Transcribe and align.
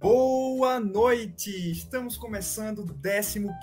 Boa 0.00 0.80
noite! 0.80 1.72
Estamos 1.72 2.16
começando 2.16 2.78
o 2.78 2.84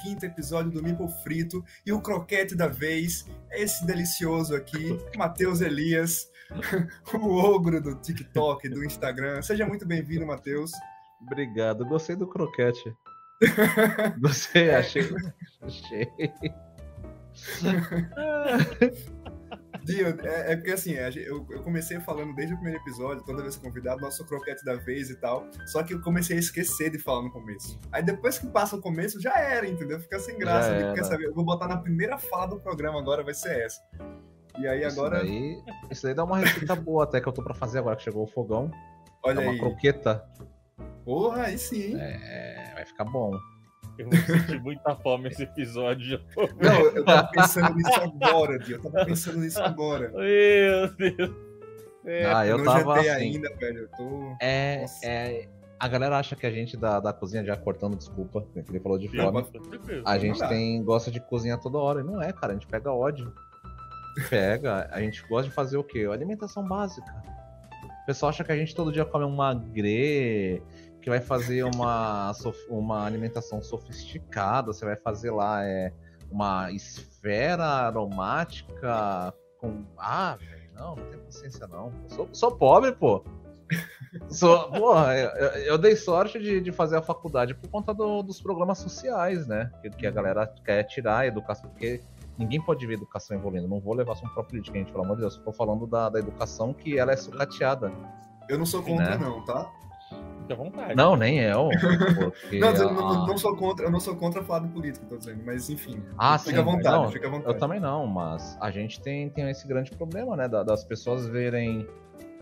15 0.03 0.23
episódio 0.23 0.71
do 0.71 0.83
Mipo 0.83 1.07
Frito 1.07 1.65
e 1.83 1.91
o 1.91 1.99
croquete 1.99 2.55
da 2.55 2.67
vez 2.67 3.25
é 3.49 3.63
esse 3.63 3.83
delicioso 3.87 4.55
aqui, 4.55 4.95
Matheus 5.17 5.61
Elias, 5.61 6.29
o 7.11 7.37
ogro 7.37 7.81
do 7.81 7.95
TikTok, 7.95 8.69
do 8.69 8.85
Instagram. 8.85 9.41
Seja 9.41 9.65
muito 9.65 9.83
bem-vindo, 9.83 10.27
Matheus. 10.27 10.69
Obrigado, 11.23 11.83
gostei 11.87 12.15
do 12.15 12.27
croquete. 12.27 12.95
Gostei, 14.21 14.69
achei. 14.75 15.09
achei. 15.63 16.07
Dio, 19.87 20.07
é, 20.21 20.51
é, 20.51 20.55
porque 20.57 20.71
assim, 20.71 20.91
eu, 20.91 21.47
eu, 21.49 21.63
comecei 21.63 21.97
falando 22.01 22.35
desde 22.35 22.53
o 22.53 22.57
primeiro 22.57 22.81
episódio, 22.81 23.23
toda 23.23 23.41
vez 23.41 23.55
convidado, 23.55 24.01
nosso 24.01 24.25
croquete 24.25 24.63
da 24.65 24.75
vez 24.75 25.09
e 25.09 25.15
tal. 25.15 25.47
Só 25.65 25.81
que 25.81 25.93
eu 25.93 26.01
comecei 26.01 26.35
a 26.35 26.39
esquecer 26.39 26.91
de 26.91 26.99
falar 26.99 27.23
no 27.23 27.31
começo. 27.31 27.79
Aí 27.91 28.03
depois 28.03 28.37
que 28.37 28.47
passa 28.47 28.75
o 28.75 28.81
começo, 28.81 29.21
já 29.21 29.33
era, 29.39 29.65
entendeu? 29.65 29.97
Fica 30.01 30.19
sem 30.19 30.37
graça. 30.37 30.93
Quer 30.93 31.03
saber? 31.05 31.27
Eu 31.27 31.33
vou 31.33 31.45
botar 31.45 31.69
na 31.69 31.77
primeira 31.77 32.17
fala 32.17 32.47
do 32.47 32.59
programa 32.59 32.99
agora, 32.99 33.23
vai 33.23 33.33
ser 33.33 33.61
essa. 33.61 33.81
E 34.59 34.67
aí 34.67 34.83
agora. 34.83 35.23
Isso 35.23 35.63
daí, 35.63 35.75
isso 35.89 36.03
daí 36.03 36.13
dá 36.13 36.25
uma 36.25 36.37
receita 36.37 36.75
boa 36.75 37.05
até 37.05 37.21
que 37.21 37.27
eu 37.27 37.33
tô 37.33 37.41
pra 37.41 37.53
fazer 37.53 37.79
agora 37.79 37.95
que 37.95 38.03
chegou 38.03 38.23
o 38.23 38.27
fogão. 38.27 38.69
Olha 39.23 39.39
é 39.39 39.43
uma 39.43 39.51
aí. 39.53 39.59
croqueta. 39.59 40.23
Porra, 41.05 41.43
aí 41.43 41.57
sim. 41.57 41.95
É, 41.97 42.73
vai 42.73 42.85
ficar 42.85 43.05
bom. 43.05 43.31
Eu 43.97 44.09
vou 44.09 44.19
sentir 44.19 44.61
muita 44.61 44.95
fome 44.95 45.29
esse 45.29 45.43
episódio. 45.43 46.21
Não, 46.35 46.79
eu 46.95 47.03
tava 47.03 47.27
pensando 47.29 47.75
nisso 47.75 48.01
agora, 48.01 48.59
Dio. 48.59 48.75
Eu 48.75 48.91
tava 48.91 49.05
pensando 49.05 49.39
nisso 49.39 49.61
agora. 49.61 50.11
Meu 50.11 50.93
Deus. 50.95 51.47
É, 52.05 52.25
ah, 52.25 52.45
eu, 52.47 52.57
não 52.57 52.65
tava 52.65 52.99
assim, 52.99 53.09
ainda, 53.09 53.53
velho. 53.55 53.79
Eu 53.79 53.87
tô. 53.89 54.37
É, 54.41 54.85
é, 55.03 55.49
a 55.79 55.87
galera 55.87 56.17
acha 56.17 56.35
que 56.35 56.45
a 56.45 56.51
gente 56.51 56.77
da, 56.77 56.99
da 56.99 57.11
cozinha, 57.11 57.43
já 57.43 57.57
cortando, 57.57 57.97
desculpa, 57.97 58.45
ele 58.55 58.79
falou 58.79 58.97
de 58.97 59.09
fome. 59.09 59.45
A 60.05 60.17
gente 60.17 60.39
tem, 60.47 60.81
gosta 60.83 61.11
de 61.11 61.19
cozinhar 61.19 61.59
toda 61.59 61.77
hora. 61.77 61.99
E 61.99 62.03
não 62.03 62.21
é, 62.21 62.31
cara. 62.31 62.53
A 62.53 62.55
gente 62.55 62.67
pega 62.67 62.91
ódio. 62.91 63.33
Pega. 64.29 64.89
A 64.91 65.01
gente 65.01 65.21
gosta 65.27 65.49
de 65.49 65.55
fazer 65.55 65.77
o 65.77 65.83
quê? 65.83 66.07
Alimentação 66.11 66.63
básica. 66.65 67.13
O 68.03 68.05
pessoal 68.05 68.29
acha 68.29 68.43
que 68.43 68.51
a 68.53 68.55
gente 68.55 68.73
todo 68.73 68.91
dia 68.91 69.03
come 69.03 69.25
um 69.25 69.35
magre 69.35 70.63
que 71.07 71.09
vai 71.09 71.21
fazer 71.21 71.63
uma, 71.63 72.33
uma 72.67 73.05
alimentação 73.05 73.61
sofisticada, 73.61 74.73
você 74.73 74.83
vai 74.83 74.97
fazer 74.97 75.31
lá 75.31 75.63
é, 75.63 75.93
uma 76.29 76.69
esfera 76.69 77.63
aromática 77.63 79.33
com. 79.57 79.85
Ah, 79.97 80.35
velho, 80.37 80.69
não, 80.75 80.97
não 80.97 81.05
tenho 81.05 81.23
paciência 81.23 81.65
não. 81.65 81.93
Sou, 82.09 82.27
sou 82.33 82.51
pobre, 82.57 82.91
pô. 82.91 83.23
Sou, 84.27 84.69
porra, 84.69 85.15
eu, 85.15 85.29
eu, 85.61 85.77
dei 85.77 85.95
sorte 85.95 86.39
de, 86.39 86.59
de 86.59 86.73
fazer 86.73 86.97
a 86.97 87.01
faculdade 87.01 87.53
por 87.53 87.69
conta 87.69 87.93
do, 87.93 88.21
dos 88.21 88.41
programas 88.41 88.77
sociais, 88.79 89.47
né? 89.47 89.71
Que, 89.81 89.89
que, 89.89 90.07
a 90.07 90.11
galera 90.11 90.45
quer 90.65 90.83
tirar 90.83 91.19
a 91.19 91.27
educação, 91.27 91.69
porque 91.69 92.01
ninguém 92.37 92.61
pode 92.61 92.85
ver 92.85 92.95
educação 92.95 93.37
evoluindo. 93.37 93.67
Não 93.67 93.79
vou 93.79 93.93
levar 93.93 94.15
só 94.15 94.27
pra 94.27 94.43
política, 94.43 94.77
gente, 94.77 94.91
pelo 94.91 95.05
amor 95.05 95.15
de 95.15 95.21
Deus. 95.21 95.37
Eu 95.37 95.43
tô 95.43 95.53
falando 95.53 95.87
da, 95.87 96.09
da 96.09 96.19
educação 96.19 96.73
que 96.73 96.99
ela 96.99 97.13
é 97.13 97.15
sucateada. 97.15 97.93
Eu 98.49 98.57
não 98.57 98.65
sou 98.65 98.83
contra, 98.83 99.17
né? 99.17 99.17
não, 99.17 99.43
tá? 99.45 99.71
Fique 100.47 100.53
à 100.53 100.55
vontade. 100.55 100.95
Não, 100.95 101.15
nem 101.15 101.41
é. 101.43 101.55
Ó, 101.55 101.69
não, 102.53 102.69
eu 102.69 102.93
não, 102.93 103.27
não, 103.27 103.37
sou 103.37 103.55
contra, 103.55 103.85
eu 103.85 103.91
não 103.91 103.99
sou 103.99 104.15
contra 104.15 104.41
falar 104.43 104.59
de 104.65 104.69
política, 104.69 105.05
tô 105.09 105.17
dizendo, 105.17 105.43
mas 105.45 105.69
enfim. 105.69 106.01
Ah, 106.17 106.37
fica 106.37 106.51
sim, 106.51 106.57
à 106.57 106.61
vontade, 106.61 106.95
não, 106.95 107.11
fica 107.11 107.27
à 107.27 107.29
vontade. 107.29 107.53
Eu 107.53 107.59
também 107.59 107.79
não, 107.79 108.07
mas 108.07 108.57
a 108.61 108.71
gente 108.71 109.01
tem, 109.01 109.29
tem 109.29 109.49
esse 109.49 109.67
grande 109.67 109.91
problema, 109.91 110.37
né? 110.37 110.47
Das 110.47 110.83
pessoas 110.83 111.27
verem 111.27 111.85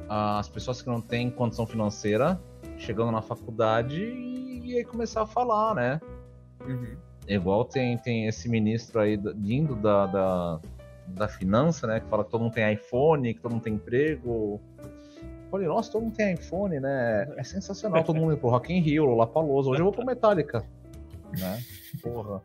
as 0.07 0.47
pessoas 0.47 0.81
que 0.81 0.87
não 0.87 1.01
têm 1.01 1.31
condição 1.31 1.65
financeira 1.65 2.39
chegando 2.77 3.11
na 3.11 3.21
faculdade 3.21 4.03
e, 4.03 4.71
e 4.71 4.77
aí 4.77 4.83
começar 4.83 5.23
a 5.23 5.25
falar, 5.25 5.73
né? 5.73 5.99
Uhum. 6.67 6.95
Igual 7.27 7.65
tem, 7.65 7.97
tem 7.97 8.27
esse 8.27 8.47
ministro 8.47 8.99
aí 8.99 9.19
vindo 9.35 9.75
da, 9.75 10.05
da, 10.05 10.59
da 11.07 11.27
finança, 11.27 11.87
né? 11.87 11.99
Que 11.99 12.07
fala 12.07 12.23
que 12.23 12.29
todo 12.29 12.41
mundo 12.41 12.53
tem 12.53 12.71
iPhone, 12.71 13.33
que 13.33 13.41
todo 13.41 13.53
mundo 13.53 13.63
tem 13.63 13.73
emprego 13.73 14.61
falei, 15.55 15.67
nossa, 15.67 15.91
todo 15.91 16.03
mundo 16.03 16.15
tem 16.15 16.33
iPhone, 16.33 16.79
né? 16.79 17.33
É 17.37 17.43
sensacional 17.43 18.03
todo 18.05 18.19
mundo 18.19 18.33
ir 18.33 18.37
pro 18.37 18.49
Rock 18.49 18.73
in 18.73 18.79
Rio, 18.79 19.05
Lollapalooza. 19.05 19.69
Hoje 19.69 19.81
eu 19.81 19.85
vou 19.85 19.93
pro 19.93 20.05
Metallica. 20.05 20.65
Né? 21.37 21.61
Porra. 22.01 22.41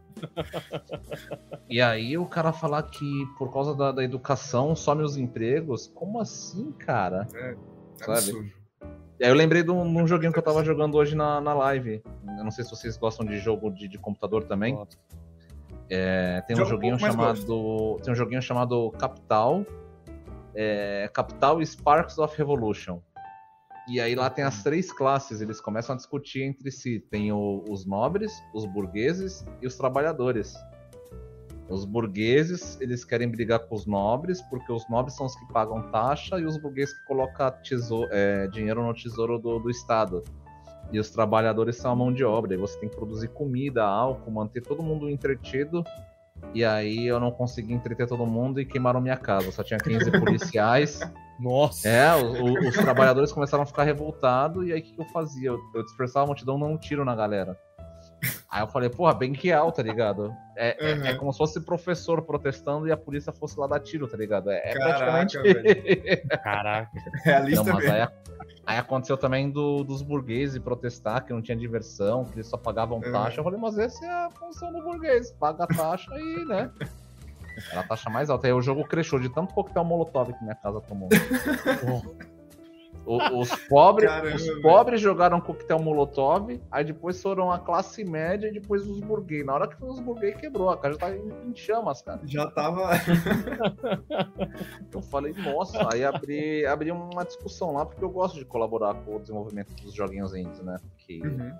E 1.68 1.80
aí 1.80 2.16
o 2.16 2.26
cara 2.26 2.52
falar 2.52 2.82
que 2.84 3.26
por 3.38 3.52
causa 3.52 3.74
da, 3.74 3.92
da 3.92 4.02
educação 4.02 4.74
some 4.74 5.02
os 5.02 5.16
empregos, 5.16 5.86
como 5.86 6.20
assim, 6.20 6.72
cara? 6.72 7.26
É, 7.34 7.54
Sabe? 8.04 8.52
E 9.18 9.24
aí 9.24 9.30
eu 9.30 9.34
lembrei 9.34 9.62
de 9.62 9.70
um, 9.70 9.92
de 9.92 10.02
um, 10.02 10.06
joguinho 10.06 10.32
que 10.32 10.38
eu 10.38 10.42
tava 10.42 10.64
jogando 10.64 10.96
hoje 10.96 11.14
na, 11.14 11.40
na 11.40 11.52
live. 11.52 12.02
Eu 12.38 12.44
não 12.44 12.50
sei 12.50 12.64
se 12.64 12.70
vocês 12.70 12.96
gostam 12.96 13.26
de 13.26 13.38
jogo 13.38 13.70
de, 13.70 13.86
de 13.86 13.98
computador 13.98 14.44
também. 14.44 14.78
É, 15.88 16.40
tem 16.46 16.60
um 16.60 16.64
joguinho 16.64 16.98
chamado. 16.98 17.98
Tem 18.02 18.12
um 18.12 18.16
joguinho 18.16 18.40
chamado 18.40 18.90
Capital 18.92 19.66
é, 20.54 21.10
Capital 21.12 21.64
Sparks 21.64 22.18
of 22.18 22.36
Revolution. 22.36 23.00
E 23.88 24.00
aí 24.00 24.14
lá 24.14 24.30
tem 24.30 24.44
as 24.44 24.62
três 24.62 24.92
classes, 24.92 25.40
eles 25.40 25.60
começam 25.60 25.94
a 25.94 25.96
discutir 25.96 26.42
entre 26.42 26.70
si. 26.70 27.00
Tem 27.10 27.32
o, 27.32 27.64
os 27.68 27.84
nobres, 27.84 28.32
os 28.54 28.64
burgueses 28.64 29.44
e 29.60 29.66
os 29.66 29.76
trabalhadores. 29.76 30.54
Os 31.68 31.84
burgueses, 31.84 32.80
eles 32.80 33.04
querem 33.04 33.28
brigar 33.28 33.60
com 33.60 33.74
os 33.74 33.86
nobres, 33.86 34.42
porque 34.42 34.72
os 34.72 34.88
nobres 34.88 35.16
são 35.16 35.26
os 35.26 35.36
que 35.36 35.46
pagam 35.52 35.90
taxa 35.90 36.38
e 36.38 36.44
os 36.44 36.56
burgueses 36.56 36.96
que 36.98 37.06
colocam 37.06 37.50
tesouro, 37.62 38.08
é, 38.12 38.48
dinheiro 38.48 38.84
no 38.84 38.92
tesouro 38.92 39.38
do, 39.38 39.58
do 39.58 39.70
Estado. 39.70 40.22
E 40.92 40.98
os 40.98 41.10
trabalhadores 41.10 41.76
são 41.76 41.92
a 41.92 41.96
mão 41.96 42.12
de 42.12 42.24
obra. 42.24 42.54
E 42.54 42.56
você 42.56 42.78
tem 42.78 42.88
que 42.88 42.96
produzir 42.96 43.28
comida, 43.28 43.84
álcool, 43.84 44.30
manter 44.30 44.60
todo 44.60 44.82
mundo 44.82 45.08
entretido 45.08 45.84
e 46.54 46.64
aí 46.64 47.06
eu 47.06 47.20
não 47.20 47.30
consegui 47.30 47.72
entreter 47.72 48.06
todo 48.06 48.26
mundo 48.26 48.60
e 48.60 48.64
queimaram 48.64 49.00
minha 49.00 49.16
casa. 49.16 49.50
Só 49.52 49.62
tinha 49.62 49.78
15 49.78 50.10
policiais. 50.18 51.00
Nossa! 51.38 51.88
É, 51.88 52.14
o, 52.14 52.44
o, 52.44 52.68
os 52.68 52.74
trabalhadores 52.74 53.32
começaram 53.32 53.62
a 53.62 53.66
ficar 53.66 53.84
revoltados. 53.84 54.66
E 54.66 54.72
aí 54.72 54.80
o 54.80 54.82
que, 54.82 54.98
eu 54.98 55.04
fazia? 55.06 55.48
Eu, 55.48 55.58
eu 55.74 55.82
dispersava 55.82 56.24
a 56.24 56.26
multidão 56.26 56.58
dando 56.58 56.72
um 56.72 56.78
tiro 56.78 57.04
na 57.04 57.14
galera. 57.14 57.56
Aí 58.50 58.62
eu 58.62 58.66
falei, 58.66 58.90
porra, 58.90 59.14
bem 59.14 59.32
que 59.32 59.52
é 59.52 59.70
tá 59.70 59.80
ligado? 59.80 60.34
É, 60.56 60.76
uhum. 60.80 61.06
é, 61.06 61.10
é, 61.10 61.14
como 61.14 61.32
se 61.32 61.38
fosse 61.38 61.60
professor 61.60 62.20
protestando 62.22 62.88
e 62.88 62.90
a 62.90 62.96
polícia 62.96 63.32
fosse 63.32 63.58
lá 63.58 63.68
dar 63.68 63.78
tiro, 63.78 64.08
tá 64.08 64.16
ligado? 64.16 64.50
É, 64.50 64.70
é 64.70 64.74
Caraca, 64.74 64.98
praticamente. 64.98 66.16
Caraca. 66.42 66.90
Realista 67.22 67.64
não, 67.64 67.74
mas 67.74 67.88
aí, 67.88 68.08
aí, 68.66 68.78
aconteceu 68.78 69.16
também 69.16 69.48
do, 69.48 69.84
dos 69.84 70.02
burgueses 70.02 70.58
protestar, 70.58 71.24
que 71.24 71.32
não 71.32 71.40
tinha 71.40 71.56
diversão, 71.56 72.24
que 72.24 72.34
eles 72.34 72.48
só 72.48 72.56
pagavam 72.56 72.98
uhum. 72.98 73.12
taxa. 73.12 73.38
Eu 73.38 73.44
falei, 73.44 73.60
mas 73.60 73.78
essa 73.78 74.04
é 74.04 74.10
a 74.10 74.30
função 74.30 74.72
do 74.72 74.82
burguês, 74.82 75.30
paga 75.38 75.62
a 75.62 75.66
taxa 75.68 76.10
e, 76.18 76.44
né? 76.44 76.72
Era 77.70 77.82
a 77.82 77.86
taxa 77.86 78.10
mais 78.10 78.30
alta. 78.30 78.48
Aí 78.48 78.52
o 78.52 78.60
jogo 78.60 78.84
cresceu 78.84 79.20
de 79.20 79.28
tanto 79.28 79.54
coquetel 79.54 79.84
molotov 79.84 80.32
que 80.32 80.42
minha 80.42 80.56
casa 80.56 80.80
tomou. 80.80 81.08
os, 83.10 83.54
pobres, 83.68 84.08
Caramba, 84.08 84.36
os 84.36 84.62
pobres 84.62 85.00
jogaram 85.00 85.40
coquetel 85.40 85.80
molotov, 85.80 86.60
aí 86.70 86.84
depois 86.84 87.20
foram 87.20 87.50
a 87.50 87.58
classe 87.58 88.04
média 88.04 88.48
e 88.48 88.52
depois 88.52 88.86
os 88.86 89.00
burguês. 89.00 89.44
Na 89.44 89.54
hora 89.54 89.66
que 89.66 89.84
os 89.84 89.98
burguês 89.98 90.36
quebrou, 90.36 90.70
a 90.70 90.76
casa 90.76 90.94
já 90.94 91.00
tava 91.00 91.16
em, 91.16 91.54
chamas, 91.56 92.02
cara. 92.02 92.20
Já 92.24 92.46
tava. 92.50 92.90
eu 94.94 95.02
falei, 95.02 95.34
nossa, 95.34 95.88
aí 95.92 96.04
abri, 96.04 96.64
abri 96.64 96.92
uma 96.92 97.24
discussão 97.24 97.72
lá, 97.72 97.84
porque 97.84 98.04
eu 98.04 98.10
gosto 98.10 98.38
de 98.38 98.44
colaborar 98.44 98.94
com 98.94 99.16
o 99.16 99.20
desenvolvimento 99.20 99.74
dos 99.82 99.92
joguinhos 99.92 100.34
indies, 100.34 100.60
né? 100.60 100.78
Que, 100.98 101.20
uhum. 101.20 101.52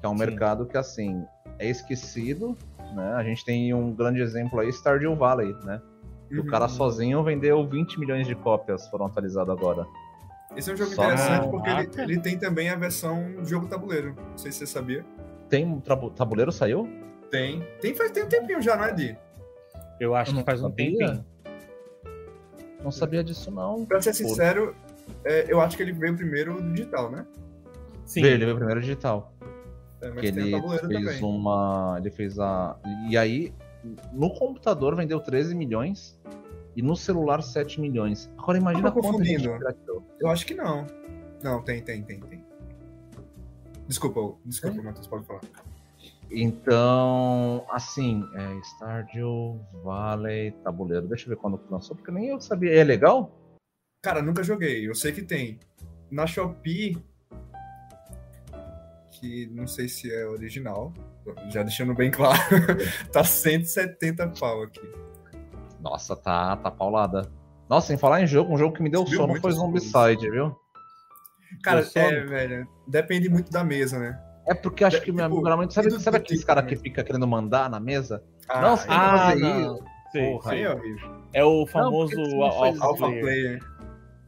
que 0.00 0.06
é 0.06 0.08
um 0.08 0.16
Sim. 0.16 0.18
mercado 0.18 0.66
que, 0.66 0.76
assim, 0.76 1.24
é 1.58 1.68
esquecido, 1.68 2.56
né? 2.94 3.12
A 3.14 3.22
gente 3.22 3.44
tem 3.44 3.72
um 3.72 3.92
grande 3.92 4.20
exemplo 4.20 4.58
aí, 4.58 4.72
Stardew 4.72 5.14
Valley, 5.14 5.54
né? 5.64 5.80
Uhum. 6.30 6.40
O 6.40 6.46
cara 6.46 6.66
sozinho 6.66 7.22
vendeu 7.22 7.64
20 7.64 8.00
milhões 8.00 8.26
de 8.26 8.34
cópias, 8.34 8.88
foram 8.88 9.06
atualizadas 9.06 9.56
agora. 9.56 9.86
Esse 10.56 10.70
é 10.70 10.74
um 10.74 10.76
jogo 10.76 10.94
Só 10.94 11.04
interessante 11.04 11.48
porque 11.50 11.68
ele, 11.68 11.90
ele, 11.98 12.20
tem 12.20 12.38
também 12.38 12.70
a 12.70 12.76
versão 12.76 13.44
jogo 13.44 13.66
tabuleiro. 13.66 14.14
Não 14.16 14.38
sei 14.38 14.50
se 14.50 14.58
você 14.58 14.66
sabia. 14.66 15.04
Tem 15.48 15.82
tabuleiro 16.14 16.50
saiu? 16.50 16.88
Tem. 17.30 17.62
Tem 17.80 17.94
faz 17.94 18.10
tem 18.10 18.24
um 18.24 18.28
tempinho 18.28 18.62
já, 18.62 18.76
não 18.76 18.84
é, 18.84 18.92
Di? 18.92 19.16
Eu 20.00 20.14
acho 20.14 20.34
que 20.34 20.42
faz 20.42 20.62
um 20.62 20.70
tempinho. 20.70 21.24
Não 22.82 22.90
sabia 22.90 23.22
disso, 23.22 23.50
não. 23.50 23.84
Pra 23.84 24.00
ser 24.00 24.14
sincero, 24.14 24.74
é, 25.24 25.46
eu 25.48 25.60
acho 25.60 25.76
que 25.76 25.82
ele 25.82 25.92
veio 25.92 26.16
primeiro 26.16 26.62
digital, 26.72 27.10
né? 27.10 27.26
Sim. 28.04 28.22
Veio, 28.22 28.34
ele 28.34 28.44
veio 28.44 28.56
primeiro 28.56 28.80
digital. 28.80 29.32
É, 30.00 30.10
que 30.10 30.26
ele 30.26 30.50
fez 30.50 30.80
também. 30.80 31.22
uma. 31.22 31.96
Ele 31.98 32.10
fez 32.10 32.38
a. 32.38 32.76
E 33.08 33.16
aí, 33.16 33.52
no 34.12 34.32
computador 34.34 34.94
vendeu 34.94 35.20
13 35.20 35.54
milhões 35.54 36.18
e 36.76 36.82
no 36.82 36.94
celular 36.94 37.42
7 37.42 37.80
milhões. 37.80 38.30
Agora 38.36 38.58
imagina 38.58 38.92
quanto 38.92 39.24
gente 39.24 39.48
Eu 40.20 40.28
acho 40.28 40.46
que 40.46 40.54
não. 40.54 40.86
Não, 41.42 41.62
tem, 41.62 41.82
tem, 41.82 42.02
tem, 42.02 42.20
tem. 42.20 42.44
Desculpa, 43.88 44.38
desculpa, 44.44 44.78
é? 44.78 44.82
Matheus, 44.82 45.06
pode 45.06 45.24
falar. 45.24 45.40
Então, 46.30 47.64
assim, 47.70 48.28
é 48.34 48.60
Stardew 48.60 49.60
Valley 49.82 50.50
Tabuleiro. 50.62 51.06
Deixa 51.06 51.24
eu 51.24 51.30
ver 51.30 51.36
quando 51.36 51.60
lançou, 51.70 51.96
porque 51.96 52.10
nem 52.10 52.28
eu 52.28 52.40
sabia. 52.40 52.74
É 52.74 52.84
legal? 52.84 53.32
Cara, 54.02 54.20
nunca 54.20 54.42
joguei. 54.42 54.86
Eu 54.86 54.94
sei 54.94 55.12
que 55.12 55.22
tem. 55.22 55.58
Na 56.10 56.26
Shopee. 56.26 56.98
que 59.12 59.46
não 59.46 59.66
sei 59.66 59.88
se 59.88 60.12
é 60.12 60.26
original, 60.26 60.92
já 61.48 61.62
deixando 61.62 61.94
bem 61.94 62.10
claro, 62.10 62.38
tá 63.10 63.24
170 63.24 64.28
pau 64.38 64.62
aqui. 64.62 64.82
Nossa, 65.86 66.16
tá, 66.16 66.56
tá 66.56 66.68
paulada. 66.68 67.30
Nossa, 67.68 67.86
sem 67.86 67.96
falar 67.96 68.20
em 68.20 68.26
jogo, 68.26 68.52
um 68.52 68.58
jogo 68.58 68.74
que 68.74 68.82
me 68.82 68.90
deu 68.90 69.04
Subiu 69.04 69.18
sono 69.18 69.40
foi 69.40 69.52
Zombicide, 69.52 70.28
viu? 70.30 70.56
Cara, 71.62 71.86
é, 71.94 72.20
velho, 72.24 72.68
depende 72.88 73.28
muito 73.28 73.52
da 73.52 73.62
mesa, 73.62 73.98
né? 73.98 74.20
É 74.48 74.54
porque 74.54 74.84
acho 74.84 74.98
que 74.98 75.06
tipo, 75.06 75.16
meu 75.16 75.26
amigo 75.26 75.46
era 75.46 75.56
muito. 75.56 75.72
Sabe, 75.72 75.90
sabe 76.00 76.16
aqueles 76.16 76.44
caras 76.44 76.66
que 76.66 76.74
fica 76.74 77.04
querendo 77.04 77.26
mandar 77.26 77.70
na 77.70 77.78
mesa? 77.78 78.22
Ah, 78.48 78.60
não, 78.60 78.76
você 78.76 78.88
tem 78.88 78.96
ah, 78.96 79.18
fazer 79.18 79.40
não. 79.40 79.60
isso. 79.60 79.84
Sim, 80.10 80.32
Porra, 80.32 80.50
sim. 80.50 80.58
é 80.58 80.70
horrível. 80.74 81.16
É 81.32 81.44
o 81.44 81.66
famoso 81.66 82.16
não, 82.16 82.42
alpha, 82.42 82.84
alpha 82.84 83.06
player. 83.06 83.22
player. 83.22 83.60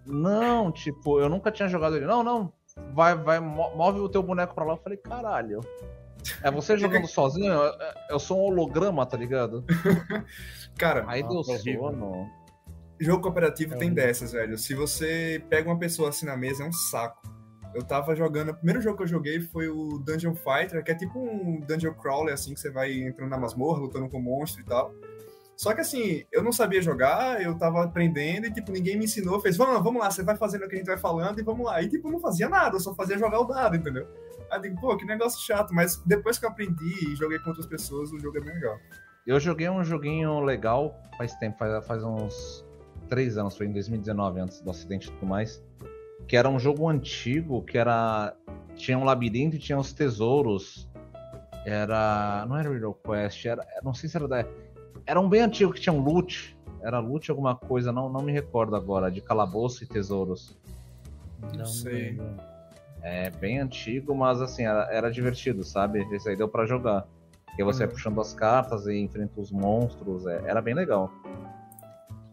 Não, 0.06 0.70
tipo, 0.70 1.20
eu 1.20 1.28
nunca 1.28 1.50
tinha 1.50 1.69
jogado 1.69 1.96
ele. 1.96 2.06
Não, 2.06 2.22
não. 2.22 2.52
Vai, 2.94 3.16
vai, 3.16 3.40
move 3.40 4.00
o 4.00 4.08
teu 4.08 4.22
boneco 4.22 4.55
pra 4.55 4.64
lá. 4.64 4.75
Eu 4.75 4.78
falei, 4.78 4.99
caralho. 4.99 5.60
É 6.43 6.51
você 6.51 6.77
jogando 6.77 7.07
sozinho? 7.07 7.53
Eu 8.09 8.19
sou 8.19 8.39
um 8.39 8.43
holograma, 8.45 9.05
tá 9.07 9.17
ligado? 9.17 9.65
Cara, 10.79 11.05
aí 11.09 11.23
deu 11.23 11.43
sono. 11.43 12.27
Jogo 13.01 13.23
cooperativo 13.23 13.75
é 13.75 13.79
tem 13.79 13.93
dessas, 13.93 14.33
velho. 14.33 14.59
Se 14.59 14.75
você 14.75 15.43
pega 15.49 15.69
uma 15.69 15.79
pessoa 15.79 16.09
assim 16.09 16.27
na 16.27 16.37
mesa, 16.37 16.65
é 16.65 16.67
um 16.67 16.73
saco. 16.73 17.23
Eu 17.75 17.83
tava 17.83 18.15
jogando. 18.17 18.51
O 18.51 18.55
primeiro 18.55 18.81
jogo 18.81 18.97
que 18.97 19.03
eu 19.05 19.09
joguei 19.09 19.41
foi 19.41 19.69
o 19.69 19.99
Dungeon 19.99 20.35
Fighter, 20.35 20.83
que 20.83 20.91
é 20.91 20.95
tipo 20.95 21.19
um 21.19 21.61
Dungeon 21.61 21.95
Crawler, 21.95 22.35
assim, 22.35 22.55
que 22.55 22.61
você 22.61 22.71
vai 22.71 22.93
entrando 22.93 23.31
na 23.31 23.39
masmorra, 23.39 23.81
lutando 23.81 24.09
com 24.09 24.21
monstro 24.21 24.63
e 24.63 24.65
tal. 24.65 24.93
Só 25.58 25.75
que 25.75 25.81
assim, 25.81 26.25
eu 26.31 26.40
não 26.40 26.52
sabia 26.52 26.81
jogar, 26.81 27.43
eu 27.43 27.58
tava 27.58 27.82
aprendendo 27.82 28.46
e, 28.46 28.52
tipo, 28.52 28.70
ninguém 28.70 28.96
me 28.96 29.06
ensinou, 29.06 29.40
fez, 29.40 29.56
vamos, 29.56 29.82
vamos 29.82 30.00
lá, 30.00 30.08
você 30.08 30.22
vai 30.22 30.37
fazendo 30.37 30.64
o 30.64 30.69
que 30.69 30.76
a 30.76 30.78
gente 30.78 30.87
vai 30.87 30.96
falando 30.96 31.40
e 31.40 31.43
vamos 31.43 31.66
lá. 31.66 31.82
E, 31.82 31.88
tipo, 31.88 32.08
não 32.08 32.20
fazia 32.20 32.49
nada, 32.49 32.76
eu 32.76 32.81
só 32.81 32.94
fazia 32.94 33.19
jogar 33.19 33.40
o 33.40 33.44
dado, 33.44 33.75
entendeu? 33.75 34.06
Aí 34.52 34.58
eu 34.58 34.62
digo, 34.62 34.81
pô, 34.81 34.96
que 34.96 35.05
negócio 35.05 35.44
chato, 35.44 35.75
mas 35.75 35.96
depois 36.06 36.38
que 36.38 36.46
eu 36.46 36.50
aprendi 36.50 37.12
e 37.12 37.16
joguei 37.16 37.40
com 37.40 37.50
outras 37.50 37.66
pessoas, 37.66 38.12
o 38.12 38.20
jogo 38.20 38.38
é 38.38 38.40
bem 38.40 38.55
legal. 38.55 38.78
Eu 39.26 39.40
joguei 39.40 39.69
um 39.69 39.82
joguinho 39.82 40.38
legal 40.40 40.96
faz 41.19 41.34
tempo, 41.34 41.58
faz, 41.58 41.84
faz 41.84 42.05
uns 42.05 42.64
três 43.08 43.37
anos, 43.37 43.56
foi 43.56 43.66
em 43.66 43.72
2019, 43.72 44.40
antes 44.40 44.60
do 44.60 44.70
acidente 44.70 45.08
e 45.08 45.12
tudo 45.12 45.26
mais. 45.26 45.60
Que 46.28 46.37
era 46.37 46.49
um 46.49 46.58
jogo 46.58 46.88
antigo, 46.88 47.64
que 47.64 47.76
era. 47.76 48.32
Tinha 48.76 48.96
um 48.96 49.02
labirinto 49.02 49.56
e 49.56 49.58
tinha 49.58 49.76
os 49.76 49.93
tesouros. 49.93 50.88
Era. 51.66 52.46
Não 52.49 52.56
era 52.56 52.70
Riddle 52.70 52.94
Quest, 52.94 53.44
era. 53.44 53.66
Não 53.82 53.93
sei 53.93 54.08
se 54.08 54.16
era 54.16 54.28
da 54.28 54.46
era 55.08 55.19
um 55.19 55.26
bem 55.26 55.40
antigo 55.40 55.72
que 55.72 55.81
tinha 55.81 55.93
um 55.93 56.00
loot. 56.00 56.55
Era 56.82 57.00
loot 57.00 57.31
alguma 57.31 57.56
coisa, 57.56 57.90
não, 57.90 58.10
não 58.10 58.22
me 58.22 58.31
recordo 58.31 58.76
agora, 58.76 59.10
de 59.10 59.22
calabouço 59.22 59.82
e 59.82 59.87
tesouros. 59.87 60.55
Não, 61.56 61.64
sei. 61.64 62.20
É 63.00 63.31
bem 63.31 63.58
antigo, 63.58 64.14
mas 64.14 64.43
assim, 64.43 64.64
era, 64.66 64.87
era 64.93 65.10
divertido, 65.10 65.64
sabe? 65.64 66.06
Esse 66.14 66.28
aí 66.28 66.37
deu 66.37 66.46
pra 66.46 66.66
jogar. 66.66 67.06
Porque 67.46 67.64
você 67.64 67.84
uhum. 67.84 67.90
puxando 67.90 68.20
as 68.20 68.34
cartas 68.34 68.87
e 68.87 68.99
enfrenta 68.99 69.40
os 69.40 69.50
monstros, 69.50 70.26
é, 70.26 70.43
era 70.44 70.60
bem 70.60 70.75
legal. 70.75 71.10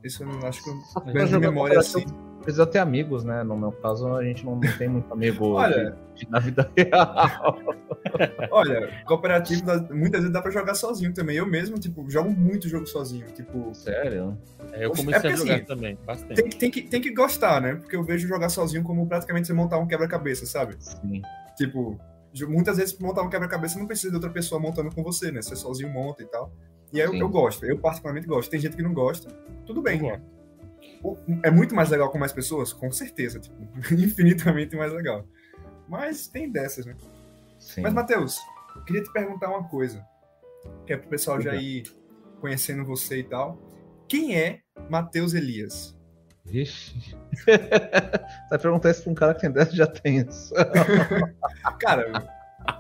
Isso 0.04 0.24
eu 0.24 0.28
não 0.28 0.46
acho 0.46 0.62
que 0.62 0.70
eu 0.70 1.26
de 1.26 1.40
memória 1.40 1.80
assim 1.80 2.06
precisa 2.46 2.66
ter 2.66 2.80
amigos, 2.80 3.24
né? 3.24 3.44
No 3.44 3.58
meu 3.58 3.72
caso, 3.72 4.08
a 4.16 4.24
gente 4.24 4.46
não, 4.46 4.56
não 4.56 4.78
tem 4.78 4.88
muito 4.88 5.12
amigo 5.12 5.54
Olha, 5.58 5.98
de, 6.14 6.26
de, 6.26 6.32
na 6.32 6.40
vida 6.40 6.72
real. 6.78 7.58
Olha, 8.52 9.04
cooperativo 9.06 9.64
muitas 9.92 10.22
vezes 10.22 10.32
dá 10.32 10.42
pra 10.42 10.52
jogar 10.52 10.76
sozinho 10.76 11.14
também. 11.14 11.36
Eu 11.36 11.46
mesmo, 11.46 11.78
tipo, 11.78 12.08
jogo 12.10 12.30
muito 12.30 12.70
jogo 12.70 12.86
sozinho. 12.86 13.26
Tipo. 13.28 13.74
Sério? 13.74 14.38
É, 14.72 14.86
eu 14.86 14.92
comecei 14.92 15.14
é 15.14 15.20
porque, 15.20 15.28
a 15.28 15.36
jogar 15.36 15.56
assim, 15.56 15.66
também, 15.66 15.98
bastante. 16.06 16.36
Tem, 16.36 16.50
tem, 16.50 16.72
que, 16.72 16.82
tem 16.84 17.02
que 17.02 17.14
gostar, 17.14 17.60
né? 17.60 17.76
Porque 17.76 17.96
eu 17.96 18.04
vejo 18.04 18.28
jogar 18.28 18.50
sozinho 18.50 18.84
como 18.84 19.06
praticamente 19.08 19.48
você 19.48 19.54
montar 19.54 19.80
um 19.80 19.88
quebra-cabeça, 19.88 20.46
sabe? 20.46 20.76
Sim. 20.80 21.22
Tipo, 21.58 22.00
muitas 22.48 22.78
vezes 22.78 22.98
montar 23.00 23.24
um 23.24 23.30
quebra-cabeça 23.30 23.80
não 23.80 23.88
precisa 23.88 24.10
de 24.10 24.16
outra 24.16 24.30
pessoa 24.30 24.62
montando 24.62 24.94
com 24.94 25.04
você, 25.04 25.32
né? 25.32 25.42
Você 25.42 25.56
sozinho 25.56 25.90
monta 25.90 26.22
e 26.22 26.26
tal. 26.28 26.52
E 26.94 27.02
aí 27.02 27.08
eu, 27.08 27.16
eu, 27.16 27.28
gosto, 27.28 27.66
eu 27.66 27.78
particularmente 27.78 28.28
gosto. 28.28 28.50
Tem 28.50 28.60
gente 28.60 28.76
que 28.76 28.84
não 28.84 28.94
gosta, 28.94 29.30
tudo 29.66 29.82
bem. 29.82 30.02
Né? 30.02 30.22
É 31.44 31.52
muito 31.52 31.76
mais 31.76 31.90
legal 31.90 32.10
com 32.10 32.18
mais 32.18 32.34
pessoas? 32.34 32.74
Com 32.74 32.92
certeza, 32.92 33.40
tipo, 33.40 33.56
infinitamente 33.94 34.76
mais 34.76 34.92
legal. 34.92 35.26
Mas 35.88 36.28
tem 36.28 36.52
dessas, 36.52 36.86
né? 36.86 36.96
Sim. 37.60 37.82
Mas, 37.82 37.94
Matheus, 37.94 38.40
eu 38.76 38.84
queria 38.84 39.04
te 39.04 39.12
perguntar 39.12 39.50
uma 39.50 39.68
coisa, 39.68 40.06
que 40.86 40.94
é 40.94 40.98
pro 40.98 41.10
pessoal 41.10 41.40
já 41.42 41.56
ir 41.56 41.84
conhecendo 42.40 42.86
você 42.86 43.20
e 43.20 43.24
tal. 43.24 43.58
Quem 44.08 44.38
é 44.38 44.60
Matheus 44.90 45.34
Elias? 45.34 45.96
Vixe. 46.46 47.16
Vai 48.50 48.60
perguntar 48.60 48.92
isso 48.92 49.04
pra 49.04 49.12
um 49.12 49.16
cara 49.16 49.34
que 49.34 49.42
tem 49.42 49.52
10 49.52 49.74
já 49.74 49.88
tem 49.88 50.18
isso. 50.18 50.54
cara, 51.80 52.24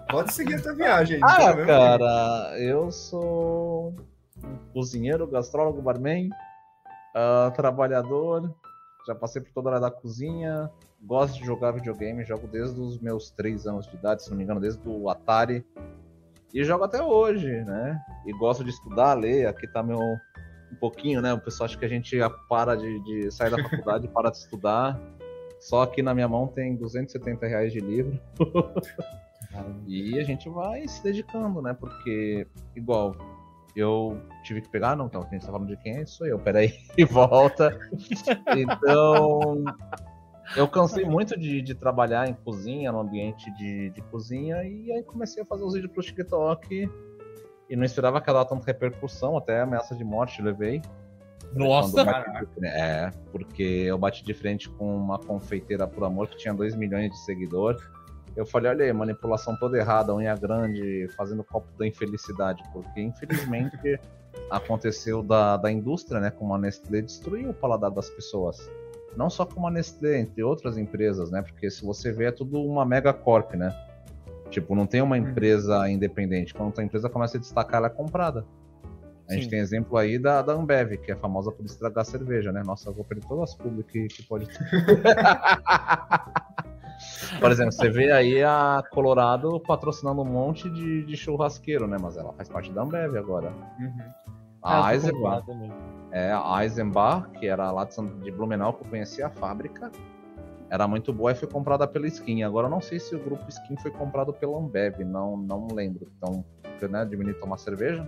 pode 0.09 0.33
seguir 0.33 0.53
essa 0.53 0.73
viagem 0.73 1.17
aí. 1.17 1.23
Ah, 1.23 1.65
cara, 1.65 2.59
eu 2.59 2.91
sou 2.91 3.95
um 4.43 4.55
cozinheiro, 4.71 5.25
gastrólogo, 5.27 5.81
barman, 5.81 6.29
uh, 7.15 7.51
trabalhador, 7.55 8.53
já 9.07 9.15
passei 9.15 9.41
por 9.41 9.51
toda 9.51 9.69
a 9.69 9.73
área 9.73 9.81
da 9.81 9.91
cozinha, 9.91 10.69
gosto 11.01 11.39
de 11.39 11.45
jogar 11.45 11.71
videogame, 11.71 12.25
jogo 12.25 12.47
desde 12.47 12.79
os 12.79 12.99
meus 12.99 13.31
3 13.31 13.65
anos 13.67 13.87
de 13.87 13.95
idade, 13.95 14.23
se 14.23 14.29
não 14.29 14.37
me 14.37 14.43
engano, 14.43 14.59
desde 14.59 14.81
o 14.87 15.09
Atari. 15.09 15.65
E 16.53 16.63
jogo 16.63 16.83
até 16.83 17.01
hoje, 17.01 17.63
né? 17.63 18.01
E 18.25 18.31
gosto 18.31 18.63
de 18.63 18.69
estudar, 18.69 19.13
ler. 19.13 19.45
Aqui 19.47 19.67
tá 19.67 19.83
meu. 19.83 19.99
Um 19.99 20.75
pouquinho, 20.79 21.21
né? 21.21 21.33
O 21.33 21.39
pessoal 21.39 21.65
acha 21.65 21.77
que 21.77 21.85
a 21.85 21.89
gente 21.89 22.17
para 22.49 22.75
de, 22.75 22.99
de 23.01 23.31
sair 23.31 23.51
da 23.51 23.61
faculdade 23.61 24.07
para 24.09 24.29
de 24.29 24.37
estudar. 24.37 24.99
Só 25.59 25.83
aqui 25.83 26.01
na 26.01 26.13
minha 26.13 26.27
mão 26.27 26.47
tem 26.47 26.75
270 26.75 27.45
reais 27.45 27.73
de 27.73 27.79
livro. 27.79 28.19
e 29.85 30.17
a 30.17 30.23
gente 30.23 30.49
vai 30.49 30.87
se 30.87 31.03
dedicando, 31.03 31.61
né? 31.61 31.73
Porque, 31.73 32.47
igual, 32.75 33.15
eu 33.75 34.17
tive 34.45 34.61
que 34.61 34.69
pegar, 34.69 34.95
não, 34.95 35.07
então, 35.07 35.23
quem 35.23 35.37
está 35.37 35.51
falando 35.51 35.67
de 35.67 35.77
quem 35.77 35.97
é, 35.97 36.05
sou 36.05 36.25
eu, 36.25 36.39
peraí, 36.39 36.73
e 36.97 37.03
volta. 37.03 37.77
Então, 38.55 39.63
eu 40.55 40.67
cansei 40.67 41.03
muito 41.03 41.37
de, 41.37 41.61
de, 41.61 41.73
trabalhar 41.75 42.29
em 42.29 42.33
cozinha, 42.33 42.91
no 42.91 42.99
ambiente 42.99 43.51
de, 43.55 43.89
de, 43.89 44.01
cozinha, 44.03 44.63
e 44.63 44.91
aí 44.91 45.03
comecei 45.03 45.43
a 45.43 45.45
fazer 45.45 45.63
os 45.63 45.73
vídeos 45.73 45.91
pro 45.91 46.03
TikTok 46.03 46.89
e 47.69 47.75
não 47.75 47.83
esperava 47.83 48.21
que 48.21 48.29
ela 48.29 48.45
tanta 48.45 48.65
repercussão, 48.65 49.35
até 49.35 49.61
ameaça 49.61 49.95
de 49.95 50.03
morte 50.03 50.41
levei. 50.41 50.81
Nossa! 51.53 52.01
É, 52.63 53.11
porque 53.31 53.63
eu 53.63 53.97
bati 53.97 54.23
de 54.23 54.33
frente 54.33 54.69
com 54.69 54.95
uma 54.95 55.17
confeiteira 55.17 55.87
por 55.87 56.03
amor 56.03 56.27
que 56.27 56.37
tinha 56.37 56.53
2 56.53 56.75
milhões 56.75 57.09
de 57.11 57.17
seguidores 57.19 57.81
eu 58.35 58.45
falei, 58.45 58.69
olha 58.69 58.85
aí, 58.85 58.91
manipulação 58.91 59.55
toda 59.57 59.77
errada, 59.77 60.13
unha 60.13 60.35
grande, 60.35 61.07
fazendo 61.15 61.43
copo 61.43 61.67
da 61.77 61.87
infelicidade, 61.87 62.61
porque 62.73 63.01
infelizmente 63.01 63.99
aconteceu 64.49 65.23
da, 65.23 65.57
da 65.57 65.71
indústria, 65.71 66.19
né, 66.19 66.31
como 66.31 66.53
a 66.53 66.57
Nestlé 66.57 67.01
destruiu 67.01 67.49
o 67.49 67.53
paladar 67.53 67.91
das 67.91 68.09
pessoas. 68.09 68.69
Não 69.15 69.29
só 69.29 69.45
como 69.45 69.67
a 69.67 69.71
Nestlé, 69.71 70.19
entre 70.19 70.43
outras 70.43 70.77
empresas, 70.77 71.31
né, 71.31 71.41
porque 71.41 71.69
se 71.69 71.85
você 71.85 72.11
vê 72.11 72.25
é 72.25 72.31
tudo 72.31 72.61
uma 72.61 72.85
mega 72.85 73.13
corp, 73.13 73.53
né. 73.53 73.73
Tipo, 74.49 74.75
não 74.75 74.85
tem 74.85 75.01
uma 75.01 75.17
uhum. 75.17 75.23
empresa 75.23 75.89
independente. 75.89 76.53
Quando 76.53 76.77
a 76.79 76.83
empresa 76.83 77.09
começa 77.09 77.37
a 77.37 77.39
destacar, 77.39 77.79
ela 77.79 77.87
é 77.87 77.89
comprada. 77.89 78.45
A 79.27 79.33
gente 79.33 79.45
Sim. 79.45 79.49
tem 79.49 79.59
exemplo 79.59 79.97
aí 79.97 80.19
da, 80.19 80.43
da 80.43 80.53
Ambev, 80.53 80.97
que 80.97 81.11
é 81.11 81.15
famosa 81.15 81.51
por 81.51 81.65
estragar 81.65 82.05
cerveja, 82.05 82.51
né? 82.51 82.61
Nossa, 82.63 82.89
eu 82.89 82.93
vou 82.93 83.03
perder 83.03 83.25
todas 83.27 83.49
as 83.49 83.55
públicas 83.55 83.91
que, 83.91 84.07
que 84.07 84.21
pode 84.23 84.45
ter. 84.45 84.55
Por 87.39 87.51
exemplo, 87.51 87.71
você 87.71 87.89
vê 87.89 88.11
aí 88.11 88.43
a 88.43 88.83
Colorado 88.91 89.59
patrocinando 89.59 90.21
um 90.21 90.25
monte 90.25 90.69
de, 90.69 91.03
de 91.03 91.17
churrasqueiro, 91.17 91.87
né? 91.87 91.97
Mas 91.99 92.17
ela 92.17 92.33
faz 92.33 92.49
parte 92.49 92.71
da 92.71 92.83
Ambev 92.83 93.17
agora. 93.17 93.51
Uhum. 93.79 94.25
A 94.63 94.91
é, 94.91 94.95
Eisenbach, 94.95 95.45
é, 96.11 96.31
a 96.31 96.63
Eisenbach, 96.63 97.29
que 97.31 97.47
era 97.47 97.71
lá 97.71 97.85
de 97.85 98.31
Blumenau, 98.31 98.73
que 98.73 98.83
eu 98.83 98.89
conhecia 98.89 99.27
a 99.27 99.29
fábrica, 99.29 99.91
era 100.69 100.87
muito 100.87 101.13
boa 101.13 101.31
e 101.31 101.35
foi 101.35 101.47
comprada 101.47 101.87
pela 101.87 102.07
Skin. 102.07 102.41
Agora 102.43 102.65
eu 102.65 102.71
não 102.71 102.81
sei 102.81 102.99
se 102.99 103.15
o 103.15 103.19
grupo 103.19 103.47
Skin 103.47 103.77
foi 103.77 103.91
comprado 103.91 104.33
pela 104.33 104.57
Ambev, 104.57 105.01
não, 105.03 105.37
não 105.37 105.67
lembro. 105.71 106.11
Então, 106.17 106.43
né, 106.89 107.05
diminuir 107.05 107.35
tomar 107.35 107.57
cerveja. 107.57 108.07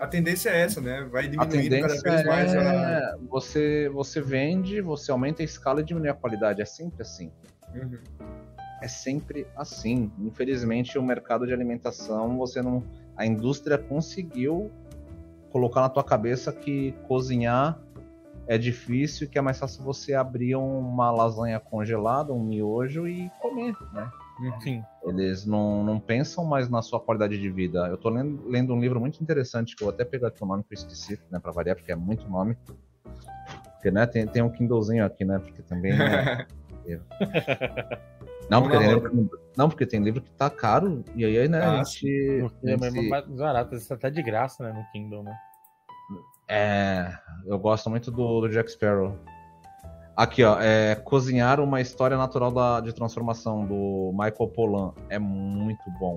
A 0.00 0.06
tendência 0.06 0.48
é 0.48 0.62
essa, 0.62 0.80
né? 0.80 1.06
Vai 1.12 1.28
diminuindo 1.28 1.80
cada 1.82 2.00
vez 2.00 2.26
mais. 2.26 2.54
É... 2.54 3.16
Você, 3.28 3.90
você 3.90 4.20
vende, 4.20 4.80
você 4.80 5.10
aumenta 5.10 5.42
a 5.42 5.44
escala 5.44 5.82
e 5.82 5.84
diminui 5.84 6.08
a 6.08 6.14
qualidade. 6.14 6.62
É 6.62 6.64
sempre 6.64 7.02
assim. 7.02 7.30
Uhum. 7.74 7.98
É 8.80 8.88
sempre 8.88 9.46
assim. 9.54 10.10
Infelizmente, 10.18 10.98
o 10.98 11.02
mercado 11.02 11.46
de 11.46 11.52
alimentação, 11.52 12.38
você 12.38 12.62
não. 12.62 12.82
A 13.14 13.26
indústria 13.26 13.76
conseguiu 13.76 14.70
colocar 15.52 15.82
na 15.82 15.90
tua 15.90 16.02
cabeça 16.02 16.50
que 16.50 16.92
cozinhar 17.06 17.78
é 18.46 18.56
difícil 18.56 19.26
e 19.26 19.30
que 19.30 19.38
é 19.38 19.42
mais 19.42 19.58
fácil 19.58 19.84
você 19.84 20.14
abrir 20.14 20.56
uma 20.56 21.10
lasanha 21.10 21.60
congelada, 21.60 22.32
um 22.32 22.42
miojo 22.42 23.06
e 23.06 23.30
comer, 23.38 23.76
né? 23.92 24.10
Uhum. 24.40 24.60
Sim. 24.60 24.84
Eles 25.04 25.44
não, 25.44 25.84
não 25.84 26.00
pensam 26.00 26.44
mais 26.44 26.68
na 26.68 26.82
sua 26.82 26.98
qualidade 26.98 27.38
de 27.38 27.50
vida. 27.50 27.86
Eu 27.88 27.96
tô 27.96 28.08
lendo, 28.08 28.48
lendo 28.48 28.74
um 28.74 28.80
livro 28.80 28.98
muito 28.98 29.22
interessante, 29.22 29.76
que 29.76 29.82
eu 29.82 29.86
vou 29.86 29.94
até 29.94 30.04
pegar 30.04 30.28
aqui 30.28 30.42
o 30.42 30.46
nome 30.46 30.64
que 30.64 30.72
eu 30.72 30.76
esqueci, 30.76 31.20
né, 31.30 31.38
pra 31.38 31.52
variar, 31.52 31.76
porque 31.76 31.92
é 31.92 31.96
muito 31.96 32.28
nome. 32.28 32.56
Porque, 33.74 33.90
né, 33.90 34.06
tem, 34.06 34.26
tem 34.26 34.42
um 34.42 34.50
Kindlezinho 34.50 35.04
aqui, 35.04 35.24
né, 35.24 35.38
porque 35.38 35.62
também 35.62 35.92
é... 35.92 36.46
Não, 38.50 38.62
porque, 38.62 38.78
tem 38.78 38.88
livro, 38.88 39.30
não, 39.56 39.68
porque 39.68 39.86
tem 39.86 40.02
livro 40.02 40.20
que 40.20 40.30
tá 40.32 40.50
caro, 40.50 41.04
e 41.14 41.24
aí, 41.24 41.48
né, 41.48 41.60
ah, 41.62 41.80
a 41.80 41.84
gente. 41.84 42.44
É 42.64 42.76
mais 42.76 43.28
barato, 43.28 43.76
isso 43.76 43.96
tá 43.96 44.10
de 44.10 44.20
graça, 44.24 44.64
né, 44.64 44.72
no 44.72 44.84
Kindle, 44.90 45.22
né? 45.22 45.32
É. 46.48 47.12
Eu 47.46 47.56
gosto 47.60 47.88
muito 47.88 48.10
do, 48.10 48.40
do 48.40 48.48
Jack 48.48 48.72
Sparrow. 48.72 49.16
Aqui, 50.16 50.44
ó, 50.44 50.60
é 50.60 50.94
Cozinhar 50.94 51.60
uma 51.60 51.80
História 51.80 52.16
Natural 52.16 52.50
da, 52.50 52.80
de 52.80 52.92
Transformação, 52.92 53.64
do 53.64 54.10
Michael 54.12 54.48
Pollan. 54.48 54.92
É 55.08 55.18
muito 55.18 55.82
bom. 55.98 56.16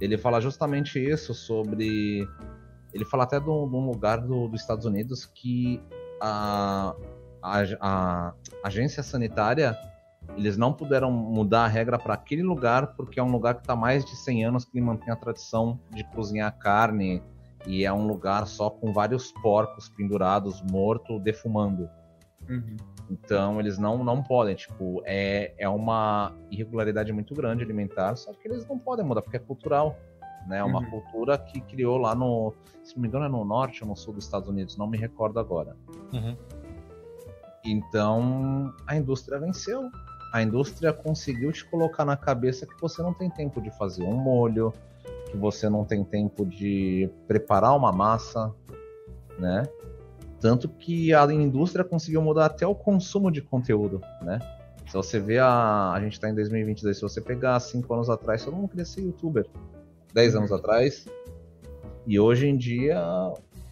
Ele 0.00 0.18
fala 0.18 0.40
justamente 0.40 0.98
isso 0.98 1.34
sobre. 1.34 2.26
Ele 2.92 3.04
fala 3.04 3.24
até 3.24 3.38
de 3.38 3.48
um 3.48 3.86
lugar 3.86 4.20
do, 4.20 4.48
dos 4.48 4.60
Estados 4.60 4.84
Unidos 4.84 5.24
que 5.26 5.80
a, 6.20 6.94
a, 7.42 7.62
a 7.80 8.34
agência 8.64 9.02
sanitária 9.02 9.76
eles 10.36 10.56
não 10.56 10.72
puderam 10.72 11.10
mudar 11.10 11.64
a 11.64 11.68
regra 11.68 11.98
para 11.98 12.14
aquele 12.14 12.42
lugar 12.42 12.94
porque 12.96 13.20
é 13.20 13.22
um 13.22 13.30
lugar 13.30 13.54
que 13.54 13.60
está 13.60 13.76
mais 13.76 14.04
de 14.04 14.16
100 14.16 14.46
anos 14.46 14.64
que 14.64 14.80
mantém 14.80 15.12
a 15.12 15.16
tradição 15.16 15.78
de 15.92 16.02
cozinhar 16.04 16.56
carne 16.58 17.22
e 17.66 17.84
é 17.84 17.92
um 17.92 18.06
lugar 18.06 18.46
só 18.46 18.70
com 18.70 18.92
vários 18.92 19.32
porcos 19.42 19.88
pendurados, 19.88 20.62
morto, 20.62 21.18
defumando. 21.18 21.88
Uhum. 22.48 22.76
Então 23.10 23.60
eles 23.60 23.78
não, 23.78 24.02
não 24.02 24.22
podem, 24.22 24.54
tipo, 24.54 25.02
é, 25.04 25.54
é 25.58 25.68
uma 25.68 26.32
irregularidade 26.50 27.12
muito 27.12 27.34
grande 27.34 27.62
alimentar, 27.62 28.16
só 28.16 28.32
que 28.32 28.48
eles 28.48 28.66
não 28.66 28.78
podem 28.78 29.04
mudar 29.04 29.22
porque 29.22 29.36
é 29.36 29.40
cultural. 29.40 29.96
Né? 30.46 30.58
É 30.58 30.64
uma 30.64 30.80
uhum. 30.80 30.90
cultura 30.90 31.36
que 31.38 31.60
criou 31.60 31.98
lá 31.98 32.14
no, 32.14 32.52
se 32.84 32.94
não 32.94 33.02
me 33.02 33.08
engano, 33.08 33.24
é 33.24 33.28
no 33.28 33.44
norte 33.44 33.82
ou 33.82 33.88
no 33.88 33.96
sul 33.96 34.14
dos 34.14 34.24
Estados 34.24 34.48
Unidos, 34.48 34.76
não 34.76 34.86
me 34.86 34.96
recordo 34.96 35.40
agora. 35.40 35.76
Uhum. 36.12 36.36
Então 37.64 38.72
a 38.86 38.96
indústria 38.96 39.38
venceu. 39.38 39.90
A 40.32 40.42
indústria 40.42 40.92
conseguiu 40.92 41.52
te 41.52 41.64
colocar 41.64 42.04
na 42.04 42.16
cabeça 42.16 42.66
que 42.66 42.80
você 42.80 43.02
não 43.02 43.14
tem 43.14 43.30
tempo 43.30 43.60
de 43.60 43.70
fazer 43.70 44.04
um 44.04 44.16
molho, 44.16 44.72
que 45.30 45.36
você 45.36 45.68
não 45.68 45.84
tem 45.84 46.04
tempo 46.04 46.44
de 46.44 47.10
preparar 47.26 47.76
uma 47.76 47.92
massa, 47.92 48.54
né? 49.38 49.64
Tanto 50.46 50.68
que 50.68 51.12
a 51.12 51.24
indústria 51.32 51.84
conseguiu 51.84 52.22
mudar 52.22 52.46
até 52.46 52.64
o 52.64 52.72
consumo 52.72 53.32
de 53.32 53.42
conteúdo, 53.42 54.00
né? 54.22 54.38
Se 54.86 54.92
você 54.92 55.18
vê 55.18 55.40
a. 55.40 55.90
A 55.92 56.00
gente 56.00 56.12
está 56.12 56.30
em 56.30 56.34
2022, 56.36 56.96
se 56.96 57.02
você 57.02 57.20
pegar 57.20 57.58
cinco 57.58 57.92
anos 57.92 58.08
atrás, 58.08 58.44
todo 58.44 58.54
mundo 58.54 58.68
queria 58.68 58.84
ser 58.84 59.00
youtuber. 59.00 59.44
10 60.14 60.36
anos 60.36 60.52
atrás. 60.52 61.04
E 62.06 62.20
hoje 62.20 62.46
em 62.46 62.56
dia, 62.56 62.96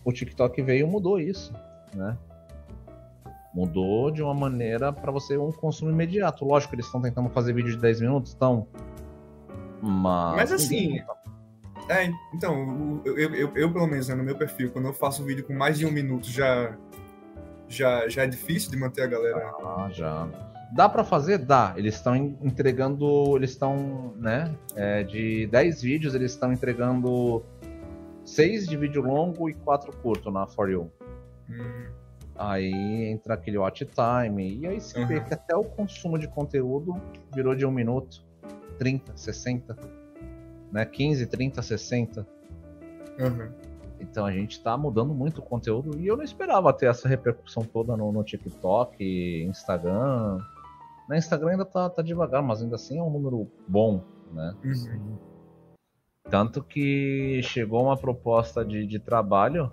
o 0.05 0.13
TikTok 0.13 0.61
veio 0.63 0.89
e 0.89 0.91
mudou 0.91 1.21
isso, 1.21 1.55
né? 1.95 2.19
Mudou 3.55 4.11
de 4.11 4.21
uma 4.21 4.35
maneira 4.35 4.93
para 4.93 5.13
você 5.13 5.39
um 5.39 5.53
consumo 5.53 5.93
imediato. 5.93 6.45
Lógico, 6.45 6.75
eles 6.75 6.87
estão 6.87 7.01
tentando 7.01 7.29
fazer 7.29 7.53
vídeo 7.53 7.71
de 7.71 7.79
10 7.79 8.01
minutos, 8.01 8.33
estão. 8.33 8.67
Mas. 9.81 10.37
Mas 10.39 10.53
assim. 10.53 11.01
É, 11.89 12.11
então, 12.33 13.03
eu, 13.05 13.19
eu, 13.19 13.57
eu, 13.57 13.73
pelo 13.73 13.87
menos, 13.87 14.09
né, 14.09 14.15
no 14.15 14.25
meu 14.25 14.37
perfil, 14.37 14.71
quando 14.71 14.87
eu 14.87 14.95
faço 14.95 15.23
um 15.23 15.27
vídeo 15.27 15.45
com 15.45 15.53
mais 15.53 15.79
de 15.79 15.85
um 15.85 15.91
minuto, 15.91 16.27
já, 16.31 16.77
já, 17.69 18.09
já 18.09 18.23
é 18.23 18.27
difícil 18.27 18.71
de 18.71 18.77
manter 18.77 19.03
a 19.03 19.07
galera. 19.07 19.53
Ah, 19.63 19.89
já. 19.93 20.29
Dá 20.73 20.89
para 20.89 21.05
fazer? 21.05 21.39
Dá. 21.39 21.75
Eles 21.77 21.95
estão 21.95 22.17
entregando. 22.17 23.37
Eles 23.37 23.51
estão, 23.51 24.15
né? 24.17 24.55
É, 24.75 25.03
de 25.05 25.47
10 25.49 25.83
vídeos, 25.83 26.15
eles 26.15 26.33
estão 26.33 26.53
entregando 26.53 27.45
6 28.25 28.67
de 28.67 28.77
vídeo 28.77 29.03
longo 29.03 29.49
e 29.49 29.55
4 29.55 29.95
curto 29.99 30.31
na 30.31 30.47
For 30.47 30.71
You. 30.71 30.91
Hum. 31.51 31.87
Aí 32.37 33.05
entra 33.11 33.35
aquele 33.35 33.59
watch 33.59 33.87
time. 33.87 34.59
E 34.59 34.67
aí 34.67 34.81
se 34.81 34.99
uhum. 34.99 35.07
vê 35.07 35.21
que 35.21 35.35
até 35.35 35.55
o 35.55 35.65
consumo 35.65 36.19
de 36.19 36.27
conteúdo 36.29 36.97
virou 37.33 37.55
de 37.55 37.65
1 37.67 37.71
minuto, 37.71 38.25
30, 38.79 39.17
60 39.17 40.04
né? 40.75 40.85
15, 40.85 41.27
30, 41.29 41.63
60. 41.63 42.27
Uhum. 43.21 43.53
Então 44.01 44.27
a 44.27 44.33
gente 44.33 44.61
tá 44.61 44.77
mudando 44.77 45.15
muito 45.15 45.39
o 45.39 45.43
conteúdo 45.43 45.97
e 46.01 46.07
eu 46.09 46.17
não 46.17 46.25
esperava 46.25 46.73
ter 46.73 46.87
essa 46.87 47.09
repercussão 47.09 47.63
toda 47.63 47.97
no, 47.97 48.11
no 48.11 48.25
TikTok, 48.25 49.45
Instagram. 49.49 50.39
Na 51.09 51.17
Instagram 51.17 51.53
ainda 51.53 51.65
tá, 51.65 51.89
tá, 51.89 52.03
devagar, 52.03 52.43
mas 52.43 52.61
ainda 52.61 52.75
assim 52.75 52.99
é 52.99 53.03
um 53.03 53.09
número 53.09 53.49
bom, 53.69 54.03
né? 54.33 54.53
Uhum. 54.65 55.17
Tanto 56.29 56.61
que 56.61 57.41
chegou 57.45 57.85
uma 57.85 57.97
proposta 57.97 58.65
de, 58.65 58.85
de 58.85 58.99
trabalho, 58.99 59.71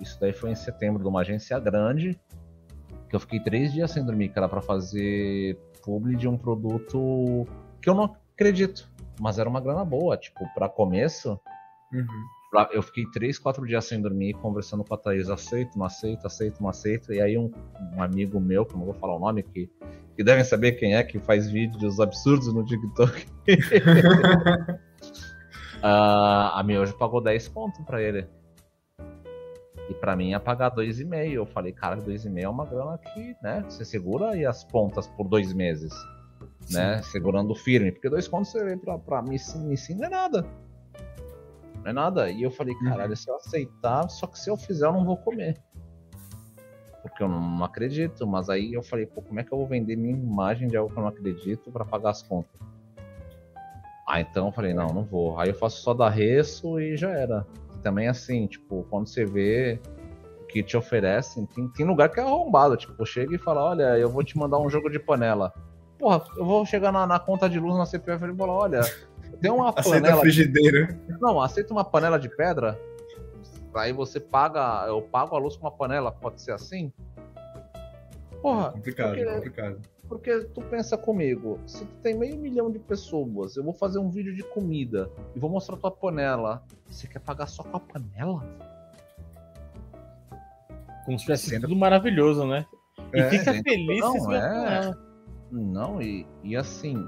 isso 0.00 0.18
daí 0.18 0.32
foi 0.32 0.50
em 0.50 0.56
setembro, 0.56 1.00
de 1.00 1.08
uma 1.08 1.20
agência 1.20 1.60
grande, 1.60 2.18
que 3.08 3.14
eu 3.14 3.20
fiquei 3.20 3.38
três 3.38 3.72
dias 3.72 3.92
sem 3.92 4.04
dormir, 4.04 4.30
cara, 4.30 4.48
para 4.48 4.60
fazer 4.60 5.56
publi 5.84 6.16
de 6.16 6.26
um 6.26 6.36
produto 6.36 7.46
que 7.80 7.88
eu 7.88 7.94
não 7.94 8.16
acredito 8.34 8.90
mas 9.20 9.38
era 9.38 9.48
uma 9.48 9.60
grana 9.60 9.84
boa, 9.84 10.16
tipo, 10.16 10.48
para 10.54 10.68
começo. 10.68 11.38
Uhum. 11.92 12.06
Pra, 12.50 12.68
eu 12.72 12.82
fiquei 12.82 13.04
três, 13.12 13.38
quatro 13.38 13.66
dias 13.66 13.84
sem 13.84 14.00
dormir, 14.00 14.32
conversando 14.34 14.82
com 14.82 14.94
a 14.94 14.96
Thaís, 14.96 15.28
aceito, 15.28 15.78
não 15.78 15.84
aceito, 15.84 16.26
aceito, 16.26 16.60
não 16.60 16.68
aceito. 16.68 17.12
E 17.12 17.20
aí 17.20 17.36
um, 17.38 17.52
um 17.96 18.02
amigo 18.02 18.40
meu, 18.40 18.64
que 18.64 18.74
eu 18.74 18.78
não 18.78 18.86
vou 18.86 18.94
falar 18.94 19.14
o 19.14 19.20
nome, 19.20 19.42
que, 19.42 19.70
que 20.16 20.24
devem 20.24 20.42
saber 20.42 20.72
quem 20.72 20.96
é, 20.96 21.02
que 21.04 21.18
faz 21.18 21.50
vídeos 21.50 22.00
absurdos 22.00 22.52
no 22.52 22.64
TikTok. 22.64 23.26
uh, 25.76 25.84
a 25.84 26.62
Miojo 26.64 26.96
pagou 26.96 27.20
10 27.20 27.48
pontos 27.48 27.84
pra 27.84 28.02
ele. 28.02 28.26
E 29.88 29.94
para 29.94 30.16
mim 30.16 30.30
ia 30.30 30.40
pagar 30.40 30.74
2,5. 30.74 31.32
Eu 31.32 31.46
falei, 31.46 31.72
cara, 31.72 31.96
2,5 31.98 32.38
é 32.42 32.48
uma 32.48 32.64
grana 32.64 32.98
que, 32.98 33.36
né, 33.42 33.64
você 33.68 33.84
segura 33.84 34.30
aí 34.30 34.46
as 34.46 34.64
pontas 34.64 35.06
por 35.06 35.28
dois 35.28 35.52
meses 35.52 35.92
né? 36.68 37.02
Segurando 37.02 37.54
firme. 37.54 37.92
Porque 37.92 38.08
dois 38.08 38.28
contos 38.28 38.52
pra, 38.84 38.98
pra 38.98 39.22
mim, 39.22 39.38
sim, 39.38 39.94
não 39.94 40.06
é 40.06 40.08
nada. 40.08 40.46
Não 41.76 41.90
é 41.90 41.92
nada. 41.92 42.30
E 42.30 42.42
eu 42.42 42.50
falei, 42.50 42.74
uhum. 42.74 42.84
caralho, 42.84 43.10
uhum. 43.10 43.16
se 43.16 43.30
eu 43.30 43.36
aceitar, 43.36 44.08
só 44.08 44.26
que 44.26 44.38
se 44.38 44.50
eu 44.50 44.56
fizer, 44.56 44.86
eu 44.86 44.92
não 44.92 45.04
vou 45.04 45.16
comer. 45.16 45.60
Porque 47.02 47.22
eu 47.22 47.28
não 47.28 47.64
acredito. 47.64 48.26
Mas 48.26 48.50
aí 48.50 48.72
eu 48.74 48.82
falei, 48.82 49.06
pô, 49.06 49.22
como 49.22 49.40
é 49.40 49.44
que 49.44 49.52
eu 49.52 49.58
vou 49.58 49.66
vender 49.66 49.96
minha 49.96 50.12
imagem 50.12 50.68
de 50.68 50.76
algo 50.76 50.92
que 50.92 50.98
eu 50.98 51.02
não 51.02 51.08
acredito 51.08 51.70
para 51.70 51.84
pagar 51.84 52.10
as 52.10 52.22
contas? 52.22 52.60
Ah, 54.06 54.20
então 54.20 54.46
eu 54.46 54.52
falei, 54.52 54.74
não, 54.74 54.88
não 54.88 55.04
vou. 55.04 55.38
Aí 55.38 55.48
eu 55.48 55.54
faço 55.54 55.82
só 55.82 55.94
da 55.94 56.08
reço 56.08 56.80
e 56.80 56.96
já 56.96 57.10
era. 57.10 57.46
Também 57.82 58.08
assim, 58.08 58.46
tipo, 58.46 58.84
quando 58.90 59.06
você 59.06 59.24
vê 59.24 59.80
o 60.42 60.46
que 60.46 60.62
te 60.62 60.76
oferecem, 60.76 61.46
tem, 61.46 61.68
tem 61.68 61.86
lugar 61.86 62.10
que 62.10 62.20
é 62.20 62.22
arrombado. 62.22 62.76
Tipo, 62.76 63.06
chega 63.06 63.34
e 63.34 63.38
fala, 63.38 63.70
olha, 63.70 63.96
eu 63.96 64.10
vou 64.10 64.22
te 64.22 64.36
mandar 64.36 64.58
um 64.58 64.68
jogo 64.68 64.90
de 64.90 64.98
panela 64.98 65.54
porra, 66.00 66.24
eu 66.36 66.44
vou 66.44 66.64
chegar 66.64 66.90
na, 66.90 67.06
na 67.06 67.18
conta 67.20 67.48
de 67.48 67.60
luz 67.60 67.76
na 67.76 67.84
CPF 67.84 68.24
e 68.24 68.34
falar, 68.34 68.52
olha, 68.54 68.80
tem 69.40 69.50
uma 69.50 69.68
aceita 69.68 70.00
panela. 70.00 70.14
A 70.14 70.20
frigideira. 70.20 70.86
De... 70.86 71.20
Não, 71.20 71.40
aceita 71.40 71.72
uma 71.72 71.84
panela 71.84 72.18
de 72.18 72.28
pedra. 72.28 72.80
Aí 73.74 73.92
você 73.92 74.18
paga, 74.18 74.86
eu 74.88 75.00
pago 75.02 75.36
a 75.36 75.38
luz 75.38 75.56
com 75.56 75.66
uma 75.66 75.70
panela, 75.70 76.10
pode 76.10 76.40
ser 76.40 76.52
assim? 76.52 76.90
Porra. 78.42 78.68
É 78.68 78.72
complicado, 78.72 79.08
porque, 79.10 79.24
complicado. 79.26 79.80
Porque 80.08 80.40
tu 80.40 80.62
pensa 80.62 80.96
comigo, 80.98 81.60
se 81.66 81.84
tu 81.84 81.94
tem 82.02 82.14
meio 82.14 82.36
milhão 82.36 82.70
de 82.70 82.80
pessoas, 82.80 83.56
eu 83.56 83.62
vou 83.62 83.74
fazer 83.74 83.98
um 83.98 84.10
vídeo 84.10 84.34
de 84.34 84.42
comida 84.42 85.08
e 85.36 85.38
vou 85.38 85.48
mostrar 85.48 85.76
tua 85.76 85.90
panela. 85.90 86.64
Você 86.88 87.06
quer 87.06 87.20
pagar 87.20 87.46
só 87.46 87.62
com 87.62 87.76
a 87.76 87.80
panela? 87.80 88.42
Como 91.04 91.18
se 91.18 91.24
tivesse 91.24 91.50
Sendo... 91.50 91.62
tudo 91.62 91.76
maravilhoso, 91.76 92.44
né? 92.46 92.66
E 93.14 93.20
é, 93.20 93.30
fica 93.30 93.54
feliz 93.62 94.00
não, 94.00 94.12
se 94.20 94.34
é. 94.34 95.09
Não, 95.50 96.00
e, 96.00 96.26
e 96.44 96.56
assim, 96.56 97.04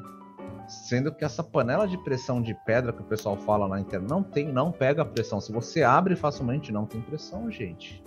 sendo 0.66 1.12
que 1.12 1.24
essa 1.24 1.42
panela 1.42 1.86
de 1.86 1.96
pressão 1.98 2.42
de 2.42 2.54
pedra 2.66 2.92
que 2.92 3.02
o 3.02 3.04
pessoal 3.04 3.36
fala 3.36 3.68
na 3.68 3.80
internet 3.80 4.08
não 4.08 4.22
tem, 4.22 4.52
não 4.52 4.72
pega 4.72 5.04
pressão. 5.04 5.40
Se 5.40 5.52
você 5.52 5.82
abre 5.82 6.16
facilmente, 6.16 6.72
não 6.72 6.86
tem 6.86 7.00
pressão, 7.00 7.50
gente. 7.50 8.02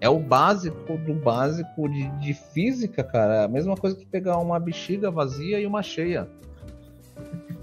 É 0.00 0.08
o 0.08 0.18
básico 0.18 0.96
do 0.98 1.14
básico 1.14 1.88
de, 1.88 2.08
de 2.18 2.34
física, 2.34 3.04
cara. 3.04 3.34
É 3.34 3.44
a 3.44 3.48
mesma 3.48 3.76
coisa 3.76 3.96
que 3.96 4.06
pegar 4.06 4.38
uma 4.38 4.58
bexiga 4.58 5.10
vazia 5.10 5.60
e 5.60 5.66
uma 5.66 5.82
cheia. 5.82 6.28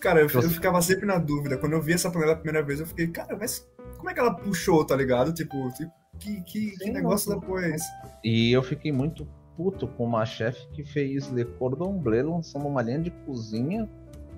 Cara, 0.00 0.20
eu, 0.20 0.28
eu, 0.28 0.50
ficava 0.50 0.82
sempre 0.82 1.06
na 1.06 1.16
dúvida. 1.16 1.56
Quando 1.56 1.74
eu 1.74 1.80
vi 1.80 1.92
essa 1.92 2.10
panela 2.10 2.32
a 2.32 2.36
primeira 2.36 2.60
vez, 2.60 2.80
eu 2.80 2.86
fiquei, 2.88 3.06
cara, 3.06 3.36
mas 3.36 3.64
como 3.96 4.10
é 4.10 4.12
que 4.12 4.18
ela 4.18 4.34
puxou, 4.34 4.84
tá 4.84 4.96
ligado? 4.96 5.32
Tipo, 5.32 5.70
tipo 5.74 5.92
que, 6.18 6.42
que, 6.42 6.70
Sim, 6.70 6.76
que 6.78 6.90
negócio 6.90 7.38
depois. 7.38 7.80
E 8.24 8.50
eu 8.50 8.64
fiquei 8.64 8.90
muito 8.90 9.28
puto 9.56 9.86
com 9.86 10.04
uma 10.04 10.24
chefe 10.24 10.66
que 10.68 10.84
fez 10.84 11.30
Le 11.30 11.44
Cordon 11.44 11.98
Bleu 11.98 12.30
lançando 12.30 12.66
uma 12.66 12.82
linha 12.82 13.00
de 13.00 13.10
cozinha 13.10 13.88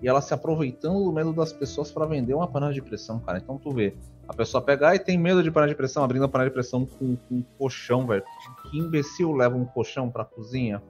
e 0.03 0.09
ela 0.09 0.21
se 0.21 0.35
aproveitando 0.35 1.03
do 1.03 1.13
medo 1.13 1.33
das 1.33 1.53
pessoas 1.53 1.91
para 1.91 2.07
vender 2.07 2.35
uma 2.35 2.47
panela 2.47 2.73
de 2.73 2.83
pressão, 2.83 3.19
cara. 3.21 3.39
Então 3.39 3.57
tu 3.57 3.71
vê, 3.71 3.97
a 4.29 4.35
pessoa 4.35 4.63
pegar 4.63 4.95
e 4.95 4.99
tem 4.99 5.17
medo 5.17 5.43
de 5.43 5.51
panela 5.51 5.71
de 5.71 5.77
pressão, 5.77 6.05
abrindo 6.05 6.25
a 6.25 6.29
panela 6.29 6.51
de 6.51 6.55
pressão 6.55 6.85
com, 6.85 7.17
com 7.17 7.37
um 7.37 7.43
colchão, 7.59 8.07
velho. 8.07 8.23
Que 8.71 8.79
imbecil 8.79 9.33
leva 9.33 9.57
um 9.57 9.65
colchão 9.65 10.11
pra 10.11 10.25
cozinha? 10.25 10.83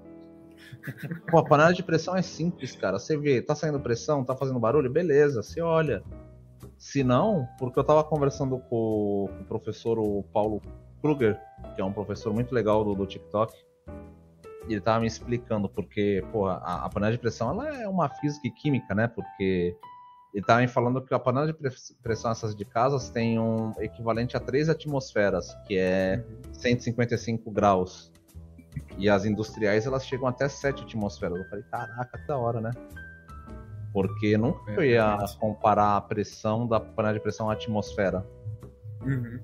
Pô, 1.30 1.38
a 1.38 1.44
panela 1.44 1.72
de 1.72 1.82
pressão 1.82 2.16
é 2.16 2.22
simples, 2.22 2.74
cara. 2.74 2.98
Você 2.98 3.16
vê, 3.16 3.40
tá 3.42 3.54
saindo 3.54 3.78
pressão, 3.80 4.24
tá 4.24 4.34
fazendo 4.34 4.58
barulho, 4.58 4.90
beleza, 4.90 5.42
você 5.42 5.60
olha. 5.60 6.02
Se 6.78 7.04
não, 7.04 7.46
porque 7.58 7.78
eu 7.78 7.84
tava 7.84 8.02
conversando 8.04 8.58
com, 8.58 9.28
o 9.40 9.44
professor 9.46 9.98
o 9.98 10.22
Paulo 10.32 10.60
Kruger, 11.00 11.38
que 11.74 11.80
é 11.80 11.84
um 11.84 11.92
professor 11.92 12.32
muito 12.32 12.54
legal 12.54 12.84
do, 12.84 12.94
do 12.94 13.06
TikTok, 13.06 13.54
ele 14.72 14.80
tava 14.80 15.00
me 15.00 15.06
explicando 15.06 15.68
porque, 15.68 16.24
pô, 16.32 16.46
a, 16.46 16.84
a 16.84 16.88
panela 16.88 17.12
de 17.12 17.18
pressão 17.18 17.50
ela 17.50 17.82
é 17.82 17.88
uma 17.88 18.08
física 18.08 18.46
e 18.46 18.50
química, 18.50 18.94
né? 18.94 19.06
Porque 19.06 19.76
ele 20.32 20.44
tava 20.44 20.60
me 20.60 20.68
falando 20.68 21.00
que 21.00 21.14
a 21.14 21.18
panela 21.18 21.46
de 21.46 21.54
pressão 22.02 22.30
essas 22.30 22.56
de 22.56 22.64
casas 22.64 23.08
tem 23.08 23.38
um 23.38 23.72
equivalente 23.78 24.36
a 24.36 24.40
3 24.40 24.68
atmosferas, 24.68 25.54
que 25.66 25.78
é 25.78 26.24
155 26.52 27.50
graus. 27.52 28.12
E 28.98 29.08
as 29.08 29.24
industriais 29.24 29.86
elas 29.86 30.04
chegam 30.04 30.26
até 30.26 30.48
7 30.48 30.82
atmosferas. 30.82 31.38
Eu 31.38 31.48
falei, 31.48 31.64
caraca, 31.70 32.18
que 32.18 32.26
da 32.26 32.36
hora, 32.36 32.60
né? 32.60 32.72
Porque 33.92 34.36
nunca 34.36 34.72
eu 34.72 34.84
ia 34.84 35.16
comparar 35.38 35.96
a 35.96 36.00
pressão 36.00 36.66
da 36.66 36.80
panela 36.80 37.14
de 37.14 37.20
pressão 37.20 37.48
à 37.48 37.52
atmosfera. 37.52 38.26
Uhum. 39.02 39.38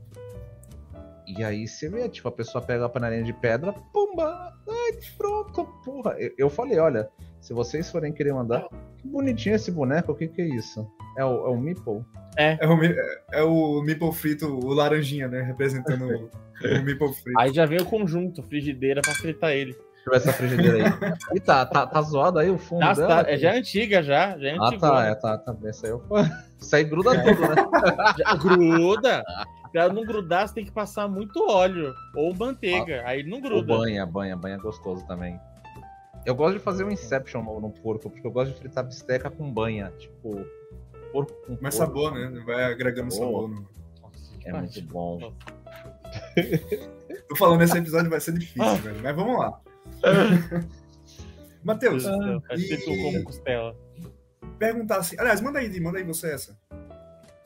E 1.27 1.45
aí 1.45 1.67
você 1.67 1.89
vê, 1.89 2.09
tipo, 2.09 2.29
a 2.29 2.33
pessoa 2.33 2.63
pega 2.63 2.87
a 2.87 2.89
panelinha 2.89 3.23
de 3.23 3.33
pedra, 3.33 3.73
pumba, 3.93 4.53
ai, 4.69 4.99
pronto, 5.17 5.65
porra. 5.85 6.17
Eu, 6.19 6.33
eu 6.37 6.51
falei, 6.51 6.79
olha, 6.79 7.09
se 7.41 7.53
vocês 7.53 7.91
forem 7.91 8.13
querer 8.13 8.33
mandar, 8.33 8.69
que 8.99 9.07
bonitinho 9.07 9.55
esse 9.55 9.71
boneco, 9.71 10.13
o 10.13 10.15
que 10.15 10.29
que 10.29 10.43
é 10.43 10.47
isso? 10.47 10.87
É 11.17 11.25
o, 11.25 11.47
é 11.47 11.51
o 11.51 11.57
Meeple? 11.57 12.05
É. 12.37 12.59
É 12.61 12.69
o, 12.69 12.79
é 13.33 13.43
o 13.43 13.83
Meeple 13.83 14.13
frito, 14.13 14.47
o 14.47 14.73
laranjinha, 14.73 15.29
né, 15.29 15.43
representando 15.43 16.05
o, 16.05 16.31
o 16.79 16.83
Meeple 16.83 17.13
frito. 17.15 17.39
Aí 17.39 17.53
já 17.53 17.67
vem 17.67 17.81
o 17.81 17.87
conjunto, 17.87 18.43
frigideira 18.43 19.01
pra 19.03 19.15
fritar 19.15 19.53
ele. 19.53 19.73
Deixa 19.73 20.07
eu 20.07 20.11
ver 20.11 20.17
essa 20.17 20.33
frigideira 20.33 20.77
aí. 20.77 21.13
E 21.35 21.41
tá, 21.41 21.67
tá, 21.67 21.87
tá 21.87 22.03
zoado 22.03 22.39
aí 22.39 22.51
o 22.51 22.59
fundo 22.59 22.81
tá, 22.81 22.95
dela? 22.95 23.25
Tá, 23.25 23.31
é 23.31 23.37
já 23.37 23.55
antiga, 23.55 24.03
já. 24.03 24.39
já 24.39 24.49
é 24.49 24.57
ah, 24.59 24.79
tá, 24.79 25.07
é, 25.07 25.15
tá, 25.15 25.39
tá. 25.39 25.57
Essa 25.65 25.87
aí, 25.87 25.93
eu... 25.93 26.03
Isso 26.61 26.77
aí 26.77 26.85
gruda 26.85 27.23
tudo, 27.23 27.41
né? 27.41 27.55
Já, 28.19 28.35
gruda. 28.37 29.25
Pra 29.73 29.89
não 29.89 30.05
grudar, 30.05 30.49
você 30.49 30.55
tem 30.55 30.65
que 30.65 30.73
passar 30.73 31.09
muito 31.09 31.49
óleo 31.49 31.95
ou 32.15 32.35
manteiga. 32.35 33.03
Ah, 33.05 33.11
aí 33.11 33.23
não 33.23 33.41
gruda. 33.41 33.73
Ou 33.73 33.79
banha, 33.81 34.05
banha, 34.05 34.37
banha 34.37 34.57
é 34.57 34.59
gostoso 34.59 35.07
também. 35.07 35.39
Eu 36.27 36.35
gosto 36.35 36.59
de 36.59 36.61
fazer 36.61 36.85
um 36.85 36.91
Inception 36.91 37.43
no, 37.43 37.61
no 37.61 37.71
porco, 37.71 38.11
porque 38.11 38.27
eu 38.27 38.31
gosto 38.31 38.53
de 38.53 38.59
fritar 38.59 38.85
bisteca 38.85 39.31
com 39.31 39.51
banha. 39.51 39.93
Tipo, 39.99 40.45
porco 41.13 41.33
com 41.47 41.59
Mais 41.61 41.77
porco. 41.77 41.93
sabor, 41.93 42.15
né? 42.15 42.43
Vai 42.45 42.65
agregando 42.65 43.09
oh. 43.09 43.11
sabor. 43.11 43.49
No... 43.49 43.69
É 44.45 44.53
muito 44.53 44.83
bom. 44.83 45.33
Tô 47.29 47.37
falando, 47.37 47.63
esse 47.63 47.79
episódio 47.79 48.11
vai 48.11 48.21
ser 48.21 48.33
difícil, 48.33 48.63
ah. 48.63 48.75
velho. 48.75 49.01
Mas 49.03 49.17
vamos 49.17 49.39
lá. 49.39 49.61
Matheus. 51.63 52.07
Ah, 52.07 52.41
e... 52.57 53.03
como 53.03 53.25
costela. 53.25 53.77
Perguntar 54.59 54.99
assim. 54.99 55.17
Aliás, 55.19 55.41
manda 55.41 55.59
aí, 55.59 55.81
manda 55.81 55.99
aí 55.99 56.05
você 56.05 56.33
essa. 56.33 56.59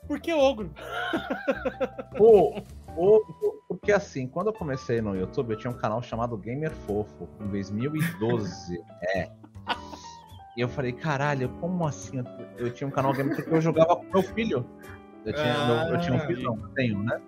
Por 0.07 0.19
que 0.19 0.33
ogro? 0.33 0.71
Pô, 2.17 2.61
ogro. 2.95 3.63
Porque 3.67 3.91
assim, 3.91 4.27
quando 4.27 4.47
eu 4.47 4.53
comecei 4.53 5.01
no 5.01 5.15
YouTube, 5.15 5.51
eu 5.51 5.57
tinha 5.57 5.71
um 5.71 5.77
canal 5.77 6.01
chamado 6.01 6.37
Gamer 6.37 6.71
Fofo, 6.71 7.27
em 7.41 7.47
2012. 7.47 8.83
é. 9.15 9.29
E 10.55 10.61
eu 10.61 10.69
falei, 10.69 10.93
caralho, 10.93 11.49
como 11.59 11.85
assim? 11.85 12.23
Eu 12.57 12.71
tinha 12.71 12.87
um 12.87 12.91
canal 12.91 13.13
Gamer 13.13 13.35
porque 13.35 13.53
eu 13.53 13.61
jogava 13.61 13.97
com 13.97 14.05
meu 14.05 14.23
filho. 14.23 14.65
Eu 15.25 15.33
tinha, 15.33 15.53
ah, 15.53 15.85
meu, 15.85 15.95
eu 15.95 16.01
tinha 16.01 16.15
um 16.15 16.19
filho, 16.19 16.43
não, 16.43 16.57
tenho, 16.73 17.03
né? 17.03 17.19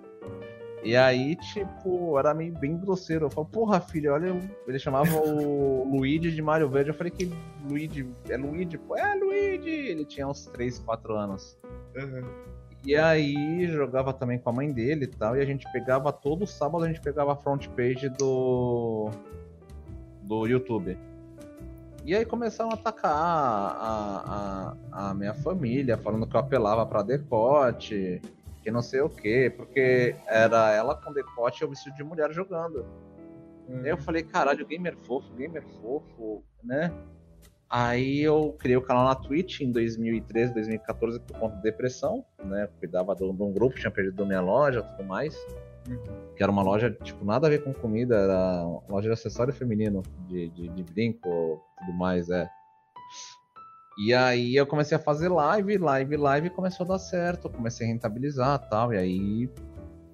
E 0.84 0.96
aí, 0.96 1.36
tipo, 1.36 2.18
era 2.18 2.34
meio 2.34 2.54
bem 2.54 2.78
grosseiro. 2.78 3.26
Eu 3.26 3.30
falo, 3.30 3.48
porra, 3.48 3.82
filho, 3.82 4.14
olha, 4.14 4.40
ele 4.68 4.80
chamava 4.80 5.10
o 5.20 5.84
Luigi 5.92 6.32
de 6.32 6.42
Mario 6.42 6.70
Verde. 6.70 6.92
Eu 6.92 6.94
falei 6.94 7.12
que 7.12 7.30
Luigi, 7.68 8.08
é 8.30 8.38
Luigi? 8.38 8.78
Pô, 8.78 8.96
é 8.96 9.16
Luigi! 9.16 9.70
Ele 9.70 10.06
tinha 10.06 10.28
uns 10.28 10.46
3, 10.46 10.80
4 10.80 11.16
anos. 11.16 11.58
Uhum. 11.96 12.24
E 12.88 12.96
aí 12.96 13.68
jogava 13.68 14.14
também 14.14 14.40
com 14.40 14.50
a 14.50 14.54
mãe 14.54 14.72
dele 14.72 15.04
e 15.04 15.08
tal. 15.08 15.36
E 15.36 15.42
a 15.42 15.46
gente 15.46 15.70
pegava 15.74 16.10
todo 16.14 16.48
sábado, 16.48 16.86
a 16.86 16.88
gente 16.88 17.02
pegava 17.02 17.34
a 17.34 17.36
front 17.36 17.68
page 17.72 18.08
do, 18.08 19.12
do 20.24 20.48
YouTube. 20.48 20.98
E 22.06 22.16
aí 22.16 22.24
começaram 22.24 22.72
a 22.72 22.76
atacar 22.76 23.12
a, 23.12 24.74
a, 24.94 25.10
a 25.10 25.14
minha 25.14 25.34
família, 25.34 25.98
falando 25.98 26.26
que 26.26 26.34
eu 26.34 26.40
apelava 26.40 26.86
para 26.86 27.04
decote, 27.04 28.22
que 28.64 28.72
não 28.72 28.82
sei 28.82 29.02
o 29.02 29.10
quê, 29.10 29.54
porque 29.54 30.16
era 30.26 30.72
ela 30.72 30.96
com 30.96 31.12
decote 31.12 31.62
e 31.62 31.66
eu 31.66 31.70
vestido 31.70 31.98
de 31.98 32.06
mulher 32.06 32.32
jogando. 32.32 32.86
Hum. 33.68 33.82
Aí 33.84 33.90
eu 33.90 33.98
falei, 33.98 34.24
caralho, 34.24 34.66
gamer 34.66 34.96
fofo, 34.96 35.30
gamer 35.36 35.64
fofo, 35.82 36.42
né? 36.64 36.90
Aí 37.70 38.22
eu 38.22 38.56
criei 38.58 38.78
o 38.78 38.82
canal 38.82 39.04
na 39.04 39.16
Twitch 39.16 39.60
em 39.60 39.72
2013, 39.72 40.54
2014 40.54 41.20
por 41.20 41.38
conta 41.38 41.58
de 41.58 41.64
depressão, 41.64 42.24
né? 42.44 42.70
Cuidava 42.80 43.14
de 43.14 43.24
um 43.24 43.52
grupo, 43.52 43.78
tinha 43.78 43.92
perdido 43.92 44.26
minha 44.26 44.42
loja 44.42 44.82
tudo 44.82 45.04
mais. 45.04 45.36
Uhum. 45.88 46.34
Que 46.36 46.44
era 46.44 46.52
uma 46.52 46.62
loja, 46.62 46.92
tipo, 46.92 47.26
nada 47.26 47.48
a 47.48 47.50
ver 47.50 47.64
com 47.64 47.74
comida, 47.74 48.16
era 48.16 48.66
uma 48.66 48.84
loja 48.90 49.08
de 49.08 49.14
acessório 49.14 49.54
feminino, 49.54 50.02
de, 50.28 50.50
de, 50.50 50.70
de 50.70 50.84
brinco 50.84 51.62
tudo 51.80 51.94
mais, 51.94 52.30
é. 52.30 52.50
E 53.98 54.14
aí 54.14 54.56
eu 54.56 54.68
comecei 54.68 54.96
a 54.96 55.00
fazer 55.00 55.28
live, 55.28 55.78
live, 55.78 56.18
live, 56.18 56.48
e 56.48 56.52
começou 56.52 56.86
a 56.86 56.90
dar 56.90 57.00
certo, 57.00 57.50
comecei 57.50 57.88
a 57.88 57.90
rentabilizar 57.90 58.70
tal, 58.70 58.94
e 58.94 58.98
aí 58.98 59.50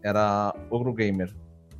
era 0.02 0.56
Ogro 0.70 0.94
Gamer. 0.94 1.34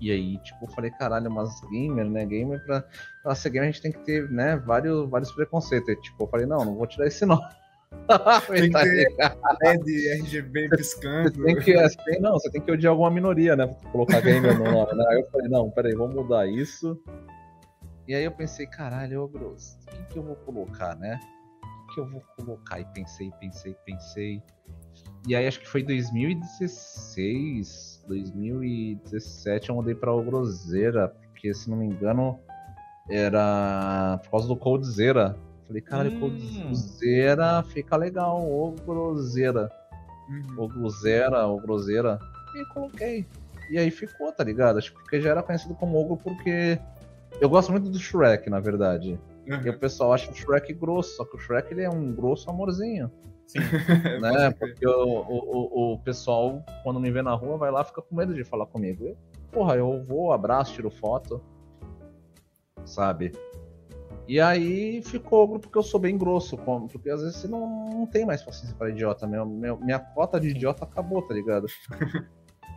E 0.04 0.12
aí, 0.12 0.38
tipo, 0.40 0.66
eu 0.66 0.68
falei, 0.68 0.92
caralho, 0.92 1.32
mas 1.32 1.62
gamer, 1.72 2.10
né? 2.10 2.26
Gamer, 2.26 2.62
pra, 2.66 2.84
pra 3.24 3.34
ser 3.34 3.52
gamer 3.52 3.70
a 3.70 3.72
gente 3.72 3.82
tem 3.82 3.94
que 3.94 4.00
ter, 4.00 4.30
né, 4.30 4.58
vários, 4.58 5.10
vários 5.10 5.32
preconceitos. 5.32 5.88
E, 5.88 5.96
tipo, 5.96 6.26
eu 6.26 6.28
falei, 6.28 6.46
não, 6.46 6.66
não 6.66 6.76
vou 6.76 6.86
tirar 6.86 7.08
esse 7.08 7.26
nome. 7.26 7.42
tem 8.52 8.70
que 8.70 8.84
ter 8.84 9.08
LED, 9.62 10.10
RGB 10.20 10.68
piscando. 10.76 11.34
Você 11.34 11.44
tem 11.46 11.56
que, 11.56 11.74
assim, 11.76 12.20
não, 12.20 12.34
você 12.34 12.52
tem 12.52 12.60
que 12.60 12.70
odiar 12.70 12.92
alguma 12.92 13.10
minoria, 13.10 13.56
né? 13.56 13.66
Pra 13.66 13.92
colocar 13.92 14.20
gamer 14.20 14.60
no 14.60 14.70
nome, 14.70 14.94
né? 14.94 15.06
Aí 15.08 15.22
eu 15.22 15.32
falei, 15.32 15.48
não, 15.48 15.72
peraí, 15.72 15.96
vamos 15.96 16.16
mudar 16.16 16.48
isso. 16.48 17.02
E 18.06 18.14
aí 18.14 18.26
eu 18.26 18.32
pensei, 18.32 18.68
caralho, 18.68 19.22
ô 19.22 19.28
Gross, 19.30 19.78
o 19.84 19.86
que, 19.86 20.04
que 20.04 20.20
eu 20.20 20.24
vou 20.24 20.36
colocar, 20.36 20.98
né? 20.98 21.18
Que 21.94 22.02
eu 22.02 22.10
vou 22.10 22.22
colocar? 22.36 22.78
E 22.78 22.84
pensei, 22.94 23.32
pensei, 23.40 23.74
pensei. 23.86 24.44
E 25.26 25.34
aí 25.34 25.48
acho 25.48 25.62
que 25.62 25.70
foi 25.70 25.82
2016, 25.82 27.93
2017 28.08 29.70
eu 29.70 29.76
mudei 29.76 29.96
pra 29.96 30.14
Ogroseira, 30.14 31.10
porque 31.32 31.54
se 31.54 31.70
não 31.70 31.78
me 31.78 31.86
engano 31.86 32.40
era 33.10 34.20
por 34.24 34.32
causa 34.32 34.48
do 34.48 34.56
Coldzera. 34.56 35.36
Falei, 35.68 35.82
cara, 35.82 36.10
hum. 36.10 36.20
Coldzera 36.20 37.64
fica 37.64 37.96
legal, 37.96 38.50
Ogroseira. 38.50 39.70
Uhum. 40.30 40.64
Ogroseira, 40.64 41.46
Ogroseira. 41.48 42.20
E 42.56 42.74
coloquei. 42.74 43.26
E 43.70 43.78
aí 43.78 43.90
ficou, 43.90 44.32
tá 44.32 44.44
ligado? 44.44 44.78
Acho 44.78 44.94
que 45.10 45.22
já 45.22 45.32
era 45.32 45.44
conhecido 45.44 45.74
como 45.76 45.98
Ogro 45.98 46.18
porque 46.18 46.80
eu 47.40 47.50
gosto 47.50 47.72
muito 47.72 47.90
do 47.90 47.98
Shrek, 47.98 48.50
na 48.50 48.60
verdade. 48.60 49.20
Uhum. 49.48 49.62
E 49.66 49.70
o 49.70 49.80
pessoal 49.80 50.14
acha 50.14 50.32
o 50.32 50.36
Shrek 50.36 50.74
grosso, 50.74 51.16
só 51.16 51.26
que 51.26 51.36
o 51.36 51.40
Shrek 51.40 51.74
ele 51.74 51.82
é 51.82 51.90
um 51.90 52.14
grosso 52.14 52.50
amorzinho. 52.50 53.12
Sim. 53.48 53.60
né? 54.22 54.52
Porque 54.52 54.88
o, 54.88 54.92
o, 54.92 55.94
o 55.94 56.00
pessoal, 56.00 56.64
quando 56.84 57.00
me 57.00 57.12
vê 57.12 57.22
na 57.22 57.34
rua, 57.34 57.58
vai 57.58 57.72
lá 57.72 57.84
fica 57.84 58.02
com 58.02 58.16
medo 58.16 58.34
de 58.34 58.44
falar 58.44 58.66
comigo. 58.66 59.06
Eu, 59.06 59.18
porra, 59.52 59.76
eu 59.76 60.04
vou, 60.04 60.32
abraço, 60.32 60.74
tiro 60.74 60.90
foto. 60.90 61.42
Sabe? 62.86 63.32
E 64.28 64.40
aí 64.40 65.02
ficou 65.04 65.44
ogro 65.44 65.60
porque 65.60 65.78
eu 65.78 65.84
sou 65.84 66.00
bem 66.00 66.18
grosso, 66.18 66.58
porque 66.58 67.10
às 67.10 67.22
vezes 67.22 67.38
você 67.38 67.48
não, 67.48 67.90
não 67.90 68.06
tem 68.06 68.26
mais 68.26 68.42
paciência 68.42 68.76
para 68.78 68.90
idiota. 68.90 69.28
Meu, 69.28 69.46
meu, 69.46 69.78
minha 69.78 70.00
cota 70.00 70.40
de 70.40 70.50
idiota 70.50 70.86
acabou, 70.86 71.22
tá 71.22 71.34
ligado? 71.34 71.68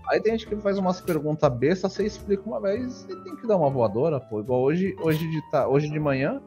aí 0.09 0.21
tem 0.21 0.33
gente 0.33 0.47
que 0.47 0.57
faz 0.57 0.77
umas 0.77 1.01
perguntas 1.01 1.53
bestas, 1.53 1.93
você 1.93 2.05
explica 2.05 2.43
uma 2.45 2.61
vez 2.61 3.05
e 3.05 3.17
tem 3.23 3.37
que 3.37 3.47
dar 3.47 3.57
uma 3.57 3.71
voadora, 3.71 4.19
pô. 4.19 4.41
Igual 4.41 4.63
hoje, 4.63 4.97
hoje, 5.01 5.29
de, 5.31 5.51
tá, 5.51 5.69
hoje 5.69 5.89
de 5.89 6.01
manhã, 6.01 6.43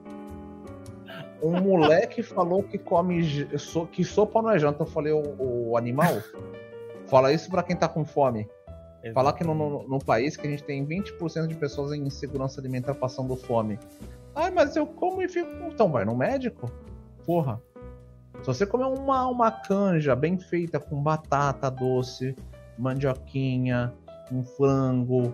um 1.41 1.59
moleque 1.61 2.21
falou 2.21 2.63
que 2.63 2.77
come 2.77 3.47
que 3.91 4.03
sopa 4.03 4.41
não 4.41 4.51
é 4.51 4.59
janta. 4.59 4.83
Eu 4.83 4.87
falei, 4.87 5.13
o, 5.13 5.69
o 5.69 5.77
animal? 5.77 6.21
Fala 7.07 7.33
isso 7.33 7.49
para 7.49 7.63
quem 7.63 7.75
tá 7.75 7.87
com 7.87 8.05
fome. 8.05 8.49
Exatamente. 9.01 9.13
Falar 9.13 9.33
que 9.33 9.43
no, 9.43 9.55
no, 9.55 9.87
no, 9.87 9.99
país 9.99 10.35
que 10.35 10.45
a 10.45 10.49
gente 10.49 10.63
tem 10.63 10.85
20% 10.85 11.47
de 11.47 11.55
pessoas 11.55 11.93
em 11.93 12.05
insegurança 12.05 12.59
alimentar 12.59 12.93
passando 12.95 13.35
fome. 13.35 13.79
Ai, 14.35 14.51
mas 14.51 14.75
eu 14.75 14.85
como 14.85 15.21
e 15.21 15.29
fico. 15.29 15.49
Então 15.67 15.89
vai 15.89 16.03
no 16.05 16.15
médico. 16.15 16.69
Porra. 17.25 17.61
Se 18.41 18.47
você 18.47 18.65
comer 18.65 18.85
uma, 18.85 19.27
uma 19.27 19.51
canja 19.51 20.15
bem 20.15 20.37
feita 20.37 20.79
com 20.79 21.01
batata 21.01 21.69
doce, 21.69 22.35
mandioquinha, 22.77 23.93
um 24.31 24.43
frango. 24.43 25.33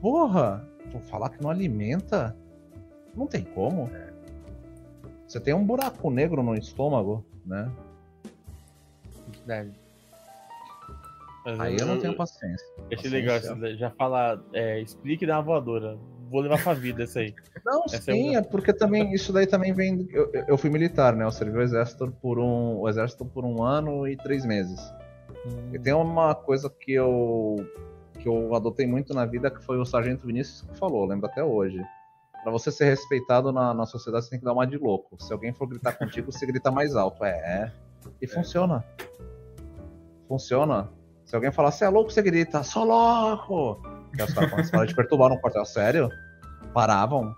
Porra! 0.00 0.66
Vou 0.90 1.00
falar 1.00 1.30
que 1.30 1.42
não 1.42 1.50
alimenta? 1.50 2.36
Não 3.14 3.26
tem 3.26 3.44
como. 3.44 3.90
É. 3.94 4.17
Você 5.28 5.38
tem 5.38 5.52
um 5.52 5.64
buraco 5.64 6.10
negro 6.10 6.42
no 6.42 6.54
estômago, 6.54 7.22
né? 7.44 7.70
Deve. 9.46 9.72
Aí 11.58 11.76
eu, 11.78 11.86
não 11.86 11.98
tenho 11.98 12.14
paciência. 12.14 12.66
Achei 12.92 13.10
legal, 13.10 13.38
já 13.76 13.90
fala, 13.90 14.42
é, 14.52 14.80
explique 14.80 15.26
da 15.26 15.40
voadora. 15.40 15.98
Vou 16.30 16.40
levar 16.40 16.62
pra 16.62 16.74
vida 16.74 17.04
isso 17.04 17.18
aí. 17.18 17.34
Não, 17.64 17.84
Essa 17.84 18.02
sim, 18.02 18.36
é, 18.36 18.38
é, 18.38 18.42
porque 18.42 18.72
também 18.72 19.14
isso 19.14 19.32
daí 19.32 19.46
também 19.46 19.72
vem. 19.72 20.06
Eu, 20.10 20.30
eu, 20.46 20.58
fui 20.58 20.68
militar, 20.68 21.16
né? 21.16 21.24
Eu 21.24 21.30
servi 21.30 21.56
o 21.56 21.62
exército 21.62 22.10
por 22.20 22.38
um, 22.38 22.80
o 22.80 22.88
exército 22.88 23.24
por 23.24 23.46
um 23.46 23.62
ano 23.62 24.06
e 24.06 24.14
três 24.14 24.44
meses. 24.44 24.78
Hum. 25.46 25.70
E 25.72 25.78
tem 25.78 25.94
uma 25.94 26.34
coisa 26.34 26.68
que 26.68 26.92
eu 26.92 27.56
que 28.18 28.28
eu 28.28 28.54
adotei 28.54 28.86
muito 28.86 29.14
na 29.14 29.24
vida 29.24 29.50
que 29.50 29.62
foi 29.64 29.78
o 29.78 29.86
sargento 29.86 30.26
Vinícius 30.26 30.62
que 30.62 30.76
falou, 30.76 31.06
lembro 31.06 31.26
até 31.26 31.42
hoje. 31.42 31.82
Pra 32.42 32.52
você 32.52 32.70
ser 32.70 32.84
respeitado 32.84 33.52
na, 33.52 33.74
na 33.74 33.84
sociedade, 33.86 34.24
você 34.24 34.30
tem 34.30 34.38
que 34.38 34.44
dar 34.44 34.52
uma 34.52 34.66
de 34.66 34.76
louco. 34.76 35.20
Se 35.22 35.32
alguém 35.32 35.52
for 35.52 35.66
gritar 35.66 35.92
contigo, 35.98 36.32
você 36.32 36.46
grita 36.46 36.70
mais 36.70 36.94
alto. 36.94 37.24
É, 37.24 37.30
é. 37.30 37.72
E 38.20 38.24
é. 38.24 38.28
funciona. 38.28 38.84
Funciona. 40.26 40.90
Se 41.24 41.34
alguém 41.34 41.52
falar, 41.52 41.70
você 41.70 41.84
é 41.84 41.88
louco, 41.88 42.10
você 42.10 42.22
grita, 42.22 42.62
sou 42.62 42.84
louco! 42.84 43.82
E 44.18 44.22
os 44.22 44.32
caras 44.32 44.88
de 44.88 44.94
perturbar 44.94 45.28
no 45.28 45.38
quartel. 45.38 45.64
Sério? 45.64 46.08
Paravam. 46.72 47.34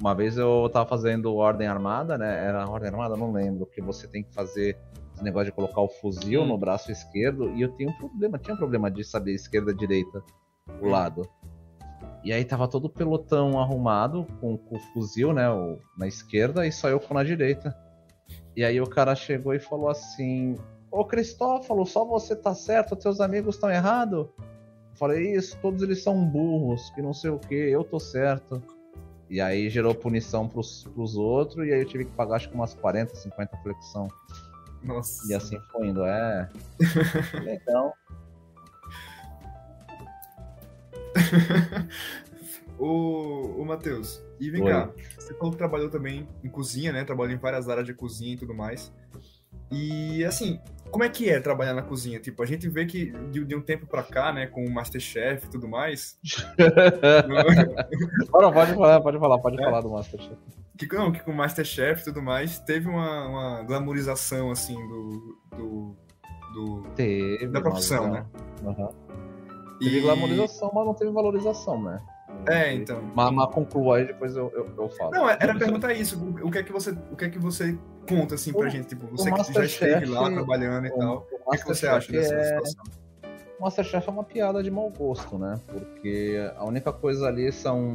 Uma 0.00 0.14
vez 0.14 0.36
eu 0.36 0.68
tava 0.72 0.88
fazendo 0.88 1.34
ordem 1.34 1.66
armada, 1.66 2.18
né? 2.18 2.46
Era 2.46 2.68
ordem 2.68 2.88
armada? 2.88 3.16
Não 3.16 3.32
lembro. 3.32 3.66
Que 3.66 3.80
você 3.80 4.06
tem 4.06 4.22
que 4.22 4.32
fazer 4.32 4.78
esse 5.14 5.24
negócio 5.24 5.46
de 5.46 5.52
colocar 5.52 5.80
o 5.80 5.88
fuzil 5.88 6.42
hum. 6.42 6.46
no 6.46 6.58
braço 6.58 6.90
esquerdo. 6.90 7.50
E 7.50 7.62
eu 7.62 7.74
tinha 7.76 7.88
um 7.88 7.92
problema, 7.92 8.38
tinha 8.38 8.54
um 8.54 8.58
problema 8.58 8.90
de 8.90 9.04
saber 9.04 9.34
esquerda, 9.34 9.74
direita, 9.74 10.22
o 10.80 10.86
hum. 10.86 10.90
lado. 10.90 11.28
E 12.24 12.32
aí 12.32 12.44
tava 12.44 12.66
todo 12.66 12.86
o 12.86 12.90
pelotão 12.90 13.60
arrumado 13.60 14.26
com, 14.40 14.56
com 14.56 14.76
o 14.76 14.80
fuzil, 14.80 15.32
né? 15.32 15.50
O, 15.50 15.78
na 15.98 16.08
esquerda 16.08 16.66
e 16.66 16.72
só 16.72 16.88
eu 16.88 16.98
com 16.98 17.12
na 17.12 17.22
direita. 17.22 17.76
E 18.56 18.64
aí 18.64 18.80
o 18.80 18.86
cara 18.86 19.14
chegou 19.14 19.52
e 19.52 19.58
falou 19.58 19.90
assim: 19.90 20.56
Ô 20.90 21.04
Cristófalo, 21.04 21.84
só 21.84 22.04
você 22.04 22.34
tá 22.34 22.54
certo, 22.54 22.96
teus 22.96 23.20
amigos 23.20 23.56
estão 23.56 23.70
errados. 23.70 24.26
Falei, 24.94 25.34
isso, 25.34 25.58
todos 25.60 25.82
eles 25.82 26.02
são 26.02 26.24
burros, 26.24 26.88
que 26.90 27.02
não 27.02 27.12
sei 27.12 27.30
o 27.30 27.38
que, 27.38 27.54
eu 27.54 27.82
tô 27.82 27.98
certo. 27.98 28.62
E 29.28 29.40
aí 29.40 29.68
gerou 29.68 29.94
punição 29.94 30.48
pros, 30.48 30.84
pros 30.94 31.16
outros, 31.16 31.66
e 31.66 31.72
aí 31.72 31.80
eu 31.80 31.84
tive 31.84 32.04
que 32.04 32.12
pagar 32.12 32.36
acho 32.36 32.48
que 32.48 32.54
umas 32.54 32.74
40, 32.74 33.14
50 33.14 33.56
flexão. 33.58 34.08
Nossa. 34.82 35.30
E 35.30 35.34
assim 35.34 35.58
foi 35.72 35.88
indo, 35.88 36.04
é. 36.04 36.48
Legal. 37.42 37.92
o, 42.78 43.60
o 43.60 43.64
Matheus, 43.64 44.22
e 44.40 44.50
vem 44.50 44.62
Oi. 44.62 44.70
cá, 44.70 44.90
você 45.18 45.34
falou 45.34 45.52
que 45.52 45.58
trabalhou 45.58 45.88
também 45.88 46.28
em 46.42 46.48
cozinha, 46.48 46.92
né? 46.92 47.04
Trabalhou 47.04 47.34
em 47.34 47.38
várias 47.38 47.68
áreas 47.68 47.86
de 47.86 47.94
cozinha 47.94 48.34
e 48.34 48.36
tudo 48.36 48.54
mais. 48.54 48.92
E 49.70 50.24
assim, 50.24 50.60
como 50.90 51.02
é 51.02 51.08
que 51.08 51.28
é 51.28 51.40
trabalhar 51.40 51.74
na 51.74 51.82
cozinha? 51.82 52.20
Tipo, 52.20 52.42
a 52.42 52.46
gente 52.46 52.68
vê 52.68 52.86
que 52.86 53.12
de, 53.30 53.44
de 53.44 53.56
um 53.56 53.60
tempo 53.60 53.86
pra 53.86 54.02
cá, 54.02 54.32
né, 54.32 54.46
com 54.46 54.64
o 54.64 54.70
Masterchef 54.70 55.46
e 55.46 55.50
tudo 55.50 55.68
mais. 55.68 56.18
não, 58.32 58.52
pode 58.52 58.74
falar, 58.74 59.00
pode 59.00 59.18
falar, 59.18 59.38
pode 59.38 59.60
é. 59.60 59.64
falar 59.64 59.80
do 59.80 59.90
Masterchef. 59.90 60.36
Que, 60.76 60.92
não, 60.94 61.12
que 61.12 61.20
com 61.20 61.30
o 61.30 61.34
Masterchef 61.34 62.02
e 62.02 62.04
tudo 62.04 62.22
mais, 62.22 62.58
teve 62.58 62.88
uma, 62.88 63.28
uma 63.28 63.62
glamorização, 63.62 64.50
assim, 64.50 64.74
do. 64.88 65.38
do, 65.56 65.96
do 66.54 66.82
teve, 66.94 67.48
da 67.48 67.60
profissão, 67.60 68.10
né? 68.10 68.26
Uhum. 68.62 69.03
Teve 69.78 69.98
e... 69.98 70.00
glamorização, 70.00 70.70
mas 70.74 70.86
não 70.86 70.94
teve 70.94 71.10
valorização, 71.10 71.82
né? 71.82 72.00
É, 72.48 72.74
então. 72.74 73.00
Mas, 73.14 73.30
mas 73.30 73.54
conclua 73.54 73.98
aí, 73.98 74.06
depois 74.06 74.36
eu, 74.36 74.50
eu, 74.54 74.70
eu 74.76 74.88
falo. 74.90 75.10
Não, 75.12 75.28
era 75.28 75.54
perguntar 75.56 75.92
isso. 75.92 76.18
O 76.42 76.50
que 76.50 76.58
é 76.58 76.62
que 76.62 76.72
você, 76.72 76.90
o 77.10 77.16
que 77.16 77.24
é 77.24 77.30
que 77.30 77.38
você 77.38 77.78
conta, 78.08 78.34
assim, 78.34 78.52
pra 78.52 78.66
o, 78.66 78.68
gente? 78.68 78.88
Tipo, 78.88 79.06
você 79.06 79.30
que 79.30 79.52
já 79.52 79.64
esteve 79.64 80.06
lá 80.06 80.30
trabalhando 80.30 80.86
e 80.86 80.90
o, 80.90 80.98
tal. 80.98 81.26
O, 81.30 81.48
o 81.48 81.50
que, 81.50 81.56
é 81.56 81.58
que 81.58 81.66
você 81.66 81.86
acha 81.86 82.12
dessa 82.12 82.34
é... 82.34 82.44
situação? 82.44 82.84
O 83.58 83.62
Masterchef 83.62 84.08
é 84.08 84.12
uma 84.12 84.24
piada 84.24 84.62
de 84.62 84.70
mau 84.70 84.90
gosto, 84.90 85.38
né? 85.38 85.58
Porque 85.66 86.36
a 86.56 86.64
única 86.64 86.92
coisa 86.92 87.26
ali 87.26 87.50
são. 87.52 87.94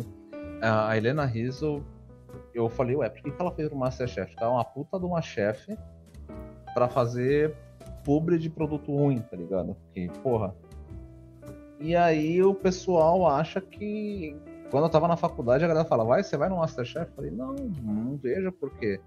A 0.62 0.96
Helena 0.98 1.26
Rizzo, 1.26 1.84
eu 2.54 2.68
falei, 2.70 2.96
ué, 2.96 3.10
por 3.10 3.22
que 3.22 3.34
ela 3.40 3.52
fez 3.52 3.72
o 3.72 3.76
Masterchef? 3.76 4.36
Tá 4.36 4.50
uma 4.50 4.64
puta 4.64 5.00
de 5.00 5.06
uma 5.06 5.22
chefe 5.22 5.78
pra 6.74 6.90
fazer 6.90 7.56
publi 8.04 8.38
de 8.38 8.50
produto 8.50 8.94
ruim, 8.94 9.20
tá 9.20 9.38
ligado? 9.38 9.76
Porque, 9.76 10.10
porra, 10.22 10.56
e 11.80 11.96
aí 11.96 12.44
o 12.44 12.54
pessoal 12.54 13.28
acha 13.28 13.62
que. 13.62 14.36
Quando 14.70 14.84
eu 14.84 14.90
tava 14.90 15.08
na 15.08 15.18
faculdade, 15.18 15.64
a 15.64 15.68
galera 15.68 15.88
fala, 15.88 16.04
vai, 16.04 16.22
você 16.22 16.38
vai 16.38 16.48
no 16.48 16.58
Masterchef? 16.58 17.10
Eu 17.10 17.16
falei, 17.16 17.32
não, 17.32 17.56
não 17.56 18.18
vejo 18.18 18.52
por 18.52 18.70
quê. 18.76 19.00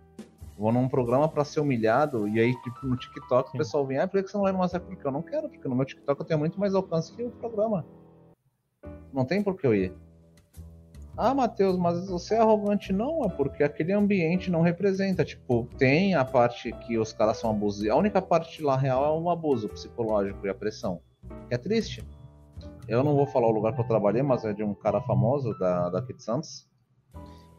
Vou 0.59 0.73
num 0.73 0.89
programa 0.89 1.29
para 1.29 1.45
ser 1.45 1.61
humilhado, 1.61 2.27
e 2.27 2.41
aí, 2.41 2.53
tipo, 2.63 2.87
no 2.87 2.97
TikTok 2.97 3.51
Sim. 3.51 3.57
o 3.57 3.59
pessoal 3.59 3.87
vem, 3.87 3.99
ah, 3.99 4.09
por 4.09 4.23
que 4.23 4.29
você 4.29 4.37
não 4.37 4.45
vai 4.45 4.53
no 4.53 4.59
Masterchef? 4.59 4.91
Porque 4.91 5.07
eu 5.07 5.13
não 5.13 5.23
quero, 5.23 5.49
porque 5.49 5.69
no 5.69 5.77
meu 5.77 5.85
TikTok 5.85 6.21
eu 6.21 6.27
tenho 6.27 6.41
muito 6.41 6.59
mais 6.59 6.75
alcance 6.75 7.13
que 7.15 7.23
o 7.23 7.31
programa. 7.31 7.85
Não 9.13 9.25
tem 9.25 9.43
por 9.43 9.57
que 9.57 9.67
eu 9.67 9.75
ir. 9.75 9.95
Ah, 11.17 11.35
Matheus, 11.35 11.77
mas 11.77 12.09
você 12.09 12.35
é 12.35 12.39
arrogante. 12.39 12.93
Não, 12.93 13.23
é 13.25 13.29
porque 13.29 13.63
aquele 13.63 13.93
ambiente 13.93 14.51
não 14.51 14.63
representa. 14.63 15.25
Tipo, 15.25 15.69
tem 15.77 16.15
a 16.15 16.25
parte 16.25 16.73
que 16.73 16.99
os 16.99 17.13
caras 17.13 17.37
são 17.37 17.51
abusivos. 17.51 17.95
A 17.95 17.99
única 17.99 18.23
parte 18.23 18.63
lá 18.63 18.77
real 18.77 19.05
é 19.05 19.21
o 19.21 19.31
abuso 19.31 19.69
psicológico 19.69 20.47
e 20.47 20.51
a 20.51 20.55
pressão. 20.55 21.01
Que 21.49 21.55
é 21.55 21.59
triste. 21.59 22.03
Eu 22.89 23.03
não 23.05 23.15
vou 23.15 23.27
falar 23.27 23.47
o 23.47 23.53
lugar 23.53 23.75
que 23.75 23.81
eu 23.81 23.87
trabalhei, 23.87 24.23
mas 24.23 24.45
é 24.45 24.53
de 24.53 24.63
um 24.63 24.75
cara 24.75 25.01
famoso 25.01 25.57
da, 25.59 25.91
daqui 25.91 26.13
de 26.13 26.23
Santos. 26.23 26.69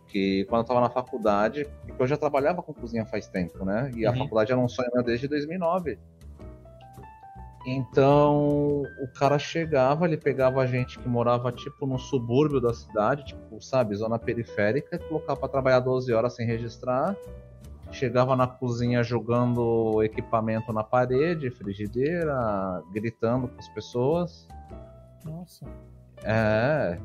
Que 0.08 0.46
quando 0.46 0.60
eu 0.60 0.64
estava 0.64 0.82
na 0.82 0.90
faculdade, 0.90 1.68
porque 1.88 2.04
eu 2.04 2.08
já 2.08 2.18
trabalhava 2.18 2.62
com 2.62 2.74
cozinha 2.74 3.06
faz 3.06 3.28
tempo, 3.28 3.66
né? 3.66 3.90
E 3.96 4.06
uhum. 4.06 4.12
a 4.12 4.16
faculdade 4.16 4.52
era 4.52 4.62
um 4.62 4.68
sonho 4.68 4.90
desde 5.04 5.28
2009. 5.28 5.98
Então, 7.66 8.82
o 9.02 9.08
cara 9.16 9.40
chegava, 9.40 10.06
ele 10.06 10.18
pegava 10.18 10.62
a 10.62 10.66
gente 10.66 11.00
que 11.00 11.08
morava, 11.08 11.50
tipo, 11.52 11.88
no 11.88 11.98
subúrbio 11.98 12.60
da 12.60 12.74
cidade, 12.74 13.26
tipo, 13.26 13.62
sabe, 13.62 13.96
zona 13.96 14.20
periférica, 14.20 14.98
e 14.98 15.00
colocava 15.00 15.40
para 15.40 15.50
trabalhar 15.50 15.80
12 15.80 16.12
horas 16.14 16.36
sem 16.36 16.46
registrar. 16.46 17.16
Chegava 17.90 18.36
na 18.36 18.48
cozinha 18.48 19.02
jogando 19.02 20.04
equipamento 20.04 20.74
na 20.74 20.84
parede, 20.84 21.50
frigideira, 21.52 22.84
gritando 22.92 23.48
com 23.48 23.60
as 23.60 23.70
pessoas. 23.70 24.48
Nossa. 25.26 25.66
É. 26.24 27.00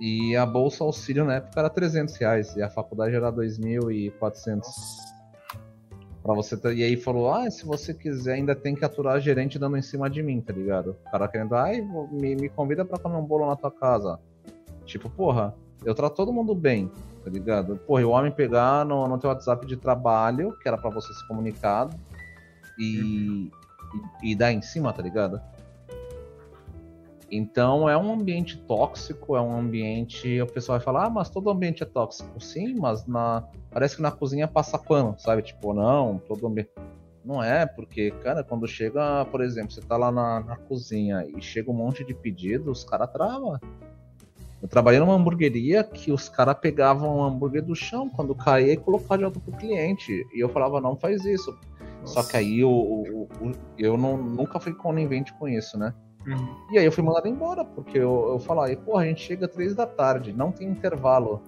E 0.00 0.34
a 0.34 0.46
bolsa 0.46 0.82
auxílio 0.82 1.24
na 1.24 1.34
época 1.34 1.60
era 1.60 1.68
300 1.68 2.16
reais 2.16 2.56
e 2.56 2.62
a 2.62 2.70
faculdade 2.70 3.14
era 3.14 3.30
2.400. 3.30 4.62
Pra 6.22 6.34
você 6.34 6.56
ter... 6.56 6.74
E 6.74 6.82
aí 6.82 6.96
falou: 6.96 7.32
ah, 7.32 7.50
se 7.50 7.66
você 7.66 7.92
quiser, 7.92 8.34
ainda 8.34 8.54
tem 8.54 8.74
que 8.74 8.84
aturar 8.84 9.16
a 9.16 9.20
gerente 9.20 9.58
dando 9.58 9.76
em 9.76 9.82
cima 9.82 10.08
de 10.08 10.22
mim, 10.22 10.40
tá 10.40 10.52
ligado? 10.52 10.96
O 11.06 11.10
cara 11.10 11.28
querendo, 11.28 11.54
ai, 11.54 11.80
me, 12.10 12.34
me 12.34 12.48
convida 12.48 12.84
pra 12.84 12.98
comer 12.98 13.16
um 13.16 13.24
bolo 13.24 13.46
na 13.46 13.56
tua 13.56 13.70
casa. 13.70 14.18
Tipo, 14.86 15.10
porra, 15.10 15.54
eu 15.84 15.94
trato 15.94 16.16
todo 16.16 16.32
mundo 16.32 16.54
bem, 16.54 16.90
tá 17.22 17.30
ligado? 17.30 17.76
Porra, 17.76 18.06
o 18.06 18.10
homem 18.10 18.32
pegar 18.32 18.84
no, 18.84 19.06
no 19.06 19.18
teu 19.18 19.28
WhatsApp 19.28 19.66
de 19.66 19.76
trabalho, 19.76 20.56
que 20.60 20.68
era 20.68 20.78
para 20.78 20.90
você 20.90 21.12
se 21.12 21.28
comunicar, 21.28 21.90
e, 22.78 22.98
uhum. 22.98 23.50
e, 24.22 24.32
e 24.32 24.34
dar 24.34 24.52
em 24.52 24.62
cima, 24.62 24.92
tá 24.92 25.02
ligado? 25.02 25.40
Então 27.30 27.88
é 27.88 27.96
um 27.96 28.12
ambiente 28.12 28.58
tóxico, 28.58 29.36
é 29.36 29.40
um 29.40 29.56
ambiente. 29.56 30.40
O 30.40 30.46
pessoal 30.46 30.78
vai 30.78 30.84
falar, 30.84 31.06
ah, 31.06 31.10
mas 31.10 31.30
todo 31.30 31.48
ambiente 31.48 31.82
é 31.82 31.86
tóxico. 31.86 32.40
Sim, 32.42 32.74
mas 32.78 33.06
na 33.06 33.48
parece 33.70 33.96
que 33.96 34.02
na 34.02 34.10
cozinha 34.10 34.48
passa 34.48 34.76
pano, 34.78 35.14
sabe? 35.18 35.42
Tipo, 35.42 35.72
não, 35.72 36.18
todo 36.18 36.46
ambiente. 36.46 36.70
Não 37.24 37.42
é, 37.42 37.66
porque, 37.66 38.10
cara, 38.22 38.42
quando 38.42 38.66
chega, 38.66 39.24
por 39.26 39.42
exemplo, 39.42 39.70
você 39.70 39.80
tá 39.82 39.96
lá 39.96 40.10
na, 40.10 40.40
na 40.40 40.56
cozinha 40.56 41.26
e 41.36 41.40
chega 41.40 41.70
um 41.70 41.74
monte 41.74 42.02
de 42.02 42.14
pedidos, 42.14 42.78
os 42.78 42.84
caras 42.84 43.10
travam. 43.12 43.60
Eu 44.62 44.68
trabalhei 44.68 45.00
numa 45.00 45.14
hamburgueria 45.14 45.84
que 45.84 46.10
os 46.12 46.28
caras 46.28 46.56
pegavam 46.58 47.18
o 47.18 47.22
hambúrguer 47.22 47.62
do 47.62 47.74
chão 47.74 48.08
quando 48.08 48.34
caía 48.34 48.72
e 48.72 48.76
colocavam 48.76 49.18
de 49.18 49.24
volta 49.24 49.40
pro 49.40 49.52
cliente. 49.52 50.26
E 50.34 50.40
eu 50.40 50.48
falava, 50.48 50.80
não 50.80 50.96
faz 50.96 51.24
isso. 51.24 51.56
Nossa. 52.00 52.14
Só 52.14 52.28
que 52.28 52.36
aí 52.36 52.60
eu, 52.60 53.04
eu, 53.06 53.52
eu 53.78 53.96
não, 53.96 54.16
nunca 54.16 54.58
fui 54.58 54.74
conivente 54.74 55.32
com 55.34 55.48
isso, 55.48 55.78
né? 55.78 55.94
Uhum. 56.26 56.56
E 56.70 56.78
aí 56.78 56.84
eu 56.84 56.92
fui 56.92 57.02
mandado 57.02 57.28
embora, 57.28 57.64
porque 57.64 57.98
eu, 57.98 58.28
eu 58.32 58.38
falava, 58.38 58.74
pô, 58.76 58.96
a 58.96 59.04
gente 59.04 59.22
chega 59.22 59.48
três 59.48 59.74
da 59.74 59.86
tarde, 59.86 60.32
não 60.32 60.52
tem 60.52 60.68
intervalo. 60.68 61.42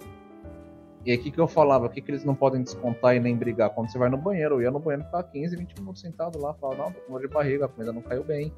E 1.05 1.11
aí 1.11 1.19
o 1.19 1.23
que, 1.23 1.31
que 1.31 1.41
eu 1.41 1.49
falava? 1.49 1.87
O 1.87 1.91
que, 1.91 2.01
que 2.01 2.11
eles 2.11 2.25
não 2.25 2.35
podem 2.35 2.63
descontar 2.63 3.17
e 3.17 3.21
nem 3.21 3.37
brigar? 3.37 3.71
Quando 3.71 3.91
você 3.91 3.99
vai 3.99 4.09
no 4.09 4.17
banheiro, 4.17 4.57
eu 4.57 4.63
ia 4.63 4.71
no 4.71 4.79
banheiro 4.79 5.05
ficar 5.05 5.23
15, 5.25 5.57
20 5.57 5.75
minutos 5.81 6.01
sentado 6.01 6.41
lá, 6.41 6.55
falava, 6.55 6.85
não, 6.85 6.93
tô 6.93 7.01
com 7.01 7.13
dor 7.13 7.21
de 7.21 7.29
barriga, 7.29 7.67
a 7.67 7.69
comida 7.69 7.93
não 7.93 8.03
caiu 8.03 8.25
bem. 8.25 8.53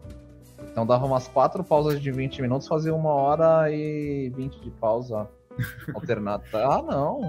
Então 0.70 0.87
dava 0.87 1.05
umas 1.07 1.27
quatro 1.27 1.64
pausas 1.64 2.00
de 2.00 2.11
20 2.12 2.42
minutos, 2.42 2.68
fazia 2.68 2.94
uma 2.94 3.11
hora 3.11 3.70
e 3.70 4.31
20 4.31 4.61
de 4.61 4.70
pausa 4.70 5.29
alternada. 5.94 6.44
ah, 6.53 6.83
não. 6.83 7.22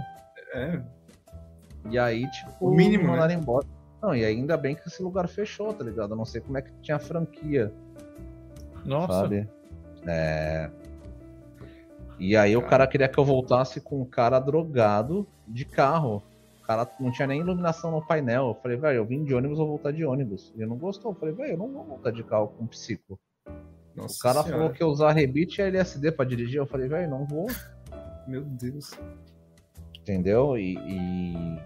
É. 0.54 0.82
E 1.90 1.98
aí, 1.98 2.30
tipo, 2.30 2.68
o 2.68 2.76
mínimo, 2.76 3.08
mandaram 3.08 3.36
né? 3.36 3.40
embora. 3.42 3.66
Não, 4.02 4.16
e 4.16 4.24
ainda 4.24 4.58
bem 4.58 4.76
que 4.76 4.88
esse 4.88 5.02
lugar 5.02 5.28
fechou, 5.28 5.74
tá 5.74 5.84
ligado? 5.84 6.12
Eu 6.12 6.18
não 6.18 6.26
sei 6.26 6.42
como 6.42 6.58
é 6.58 6.62
que 6.62 6.72
tinha 6.82 7.00
franquia. 7.00 7.74
Nossa. 8.86 9.14
Sabe? 9.14 9.50
É... 10.08 10.70
E 12.18 12.36
aí 12.38 12.54
cara. 12.54 12.66
o 12.66 12.70
cara 12.70 12.88
queria 12.88 13.10
que 13.10 13.18
eu 13.18 13.26
voltasse 13.26 13.82
com 13.82 14.02
um 14.02 14.06
cara 14.06 14.40
drogado 14.40 15.28
de 15.48 15.66
carro. 15.66 16.24
O 16.62 16.66
cara 16.66 16.90
não 17.00 17.12
tinha 17.12 17.28
nem 17.28 17.42
iluminação 17.42 17.92
no 17.92 18.06
painel. 18.06 18.48
Eu 18.50 18.56
falei, 18.56 18.78
velho, 18.78 18.98
eu 18.98 19.06
vim 19.06 19.24
de 19.24 19.34
ônibus, 19.34 19.58
vou 19.58 19.68
voltar 19.68 19.92
de 19.92 20.06
ônibus. 20.06 20.52
Ele 20.56 20.66
não 20.66 20.78
gostou. 20.78 21.12
Eu 21.12 21.16
falei, 21.16 21.36
velho, 21.36 21.52
eu 21.54 21.58
não 21.58 21.72
vou 21.72 21.84
voltar 21.84 22.12
de 22.12 22.24
carro 22.24 22.48
com 22.48 22.66
psico. 22.66 23.20
Nossa 23.96 24.16
o 24.16 24.20
cara 24.20 24.42
senhora. 24.42 24.58
falou 24.58 24.74
que 24.74 24.84
ia 24.84 24.88
usar 24.88 25.12
rebite 25.12 25.62
e 25.62 25.64
LSD 25.64 26.12
pra 26.12 26.26
dirigir. 26.26 26.58
Eu 26.58 26.66
falei, 26.66 26.88
velho, 26.88 27.10
não 27.10 27.26
vou. 27.26 27.48
Meu 28.28 28.44
Deus. 28.44 28.92
Entendeu? 30.00 30.58
E, 30.58 30.76
e 30.76 31.60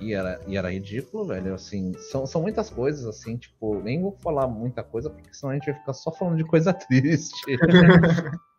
e 0.00 0.12
era, 0.12 0.40
e 0.46 0.56
era 0.56 0.72
ridículo, 0.72 1.26
velho. 1.26 1.54
Assim, 1.54 1.92
são, 1.98 2.26
são 2.26 2.42
muitas 2.42 2.70
coisas, 2.70 3.06
assim, 3.06 3.36
tipo, 3.36 3.80
nem 3.82 4.00
vou 4.00 4.16
falar 4.22 4.46
muita 4.46 4.82
coisa, 4.82 5.10
porque 5.10 5.32
senão 5.32 5.52
a 5.52 5.54
gente 5.54 5.66
vai 5.66 5.74
ficar 5.74 5.92
só 5.92 6.10
falando 6.12 6.36
de 6.36 6.44
coisa 6.44 6.72
triste. 6.74 7.34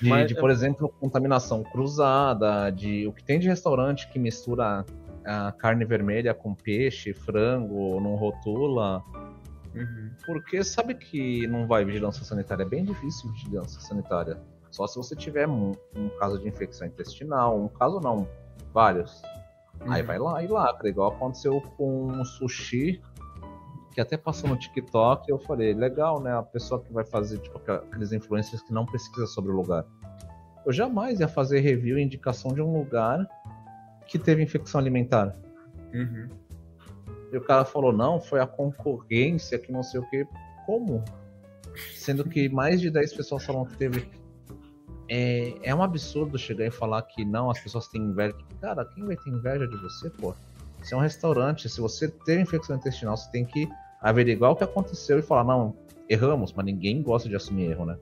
De, 0.00 0.08
Mas, 0.08 0.28
de, 0.28 0.34
por 0.36 0.48
exemplo, 0.48 0.88
contaminação 1.00 1.64
cruzada, 1.64 2.70
de 2.70 3.06
o 3.08 3.12
que 3.12 3.24
tem 3.24 3.40
de 3.40 3.48
restaurante 3.48 4.08
que 4.08 4.18
mistura 4.18 4.84
a 5.24 5.50
carne 5.50 5.84
vermelha 5.84 6.32
com 6.32 6.54
peixe, 6.54 7.12
frango, 7.12 8.00
não 8.00 8.14
rotula. 8.14 9.02
Uhum. 9.74 10.10
Porque 10.24 10.62
sabe 10.62 10.94
que 10.94 11.46
não 11.48 11.66
vai 11.66 11.84
vigilância 11.84 12.24
sanitária? 12.24 12.62
É 12.62 12.68
bem 12.68 12.84
difícil 12.84 13.30
vigilância 13.32 13.80
sanitária. 13.80 14.40
Só 14.70 14.86
se 14.86 14.96
você 14.96 15.16
tiver 15.16 15.48
um, 15.48 15.72
um 15.96 16.08
caso 16.18 16.38
de 16.38 16.48
infecção 16.48 16.86
intestinal, 16.86 17.60
um 17.60 17.68
caso 17.68 18.00
não, 18.00 18.28
vários. 18.72 19.20
Uhum. 19.80 19.92
Aí 19.92 20.02
vai 20.02 20.18
lá 20.18 20.42
e 20.42 20.46
lacra, 20.46 20.88
igual 20.88 21.12
aconteceu 21.12 21.60
com 21.76 22.06
um 22.06 22.24
sushi, 22.24 23.00
que 23.92 24.00
até 24.00 24.16
passou 24.16 24.48
no 24.48 24.56
TikTok, 24.56 25.28
eu 25.30 25.38
falei, 25.38 25.74
legal, 25.74 26.20
né? 26.20 26.32
A 26.32 26.42
pessoa 26.42 26.80
que 26.80 26.92
vai 26.92 27.04
fazer, 27.04 27.38
tipo, 27.38 27.58
aqueles 27.58 28.12
influencers 28.12 28.62
que 28.62 28.72
não 28.72 28.86
pesquisa 28.86 29.26
sobre 29.26 29.50
o 29.50 29.54
lugar. 29.56 29.84
Eu 30.64 30.72
jamais 30.72 31.20
ia 31.20 31.28
fazer 31.28 31.60
review 31.60 31.98
e 31.98 32.02
indicação 32.02 32.52
de 32.52 32.60
um 32.60 32.72
lugar 32.72 33.26
que 34.06 34.18
teve 34.18 34.42
infecção 34.42 34.80
alimentar. 34.80 35.34
Uhum. 35.92 36.28
E 37.32 37.36
o 37.36 37.40
cara 37.40 37.64
falou, 37.64 37.92
não, 37.92 38.20
foi 38.20 38.40
a 38.40 38.46
concorrência 38.46 39.58
que 39.58 39.70
não 39.70 39.82
sei 39.82 40.00
o 40.00 40.08
que. 40.08 40.26
Como? 40.64 41.04
Sendo 41.94 42.24
que 42.24 42.48
mais 42.48 42.80
de 42.80 42.90
10 42.90 43.14
pessoas 43.14 43.44
falaram 43.44 43.66
que 43.66 43.76
teve. 43.76 44.08
É, 45.08 45.54
é 45.62 45.74
um 45.74 45.82
absurdo 45.82 46.38
chegar 46.38 46.66
e 46.66 46.70
falar 46.70 47.02
que 47.02 47.24
não, 47.24 47.50
as 47.50 47.58
pessoas 47.58 47.88
têm 47.88 48.02
inveja. 48.02 48.34
Cara, 48.60 48.84
quem 48.84 49.04
vai 49.04 49.16
ter 49.16 49.30
inveja 49.30 49.66
de 49.66 49.76
você, 49.76 50.10
pô? 50.10 50.34
Você 50.82 50.94
é 50.94 50.96
um 50.96 51.00
restaurante, 51.00 51.68
se 51.68 51.80
você 51.80 52.08
ter 52.08 52.40
infecção 52.40 52.76
intestinal, 52.76 53.16
você 53.16 53.30
tem 53.30 53.44
que 53.44 53.68
averiguar 54.00 54.52
o 54.52 54.56
que 54.56 54.64
aconteceu 54.64 55.18
e 55.18 55.22
falar, 55.22 55.44
não, 55.44 55.74
erramos, 56.08 56.52
mas 56.52 56.64
ninguém 56.64 57.02
gosta 57.02 57.28
de 57.28 57.36
assumir 57.36 57.70
erro, 57.70 57.84
né? 57.84 57.98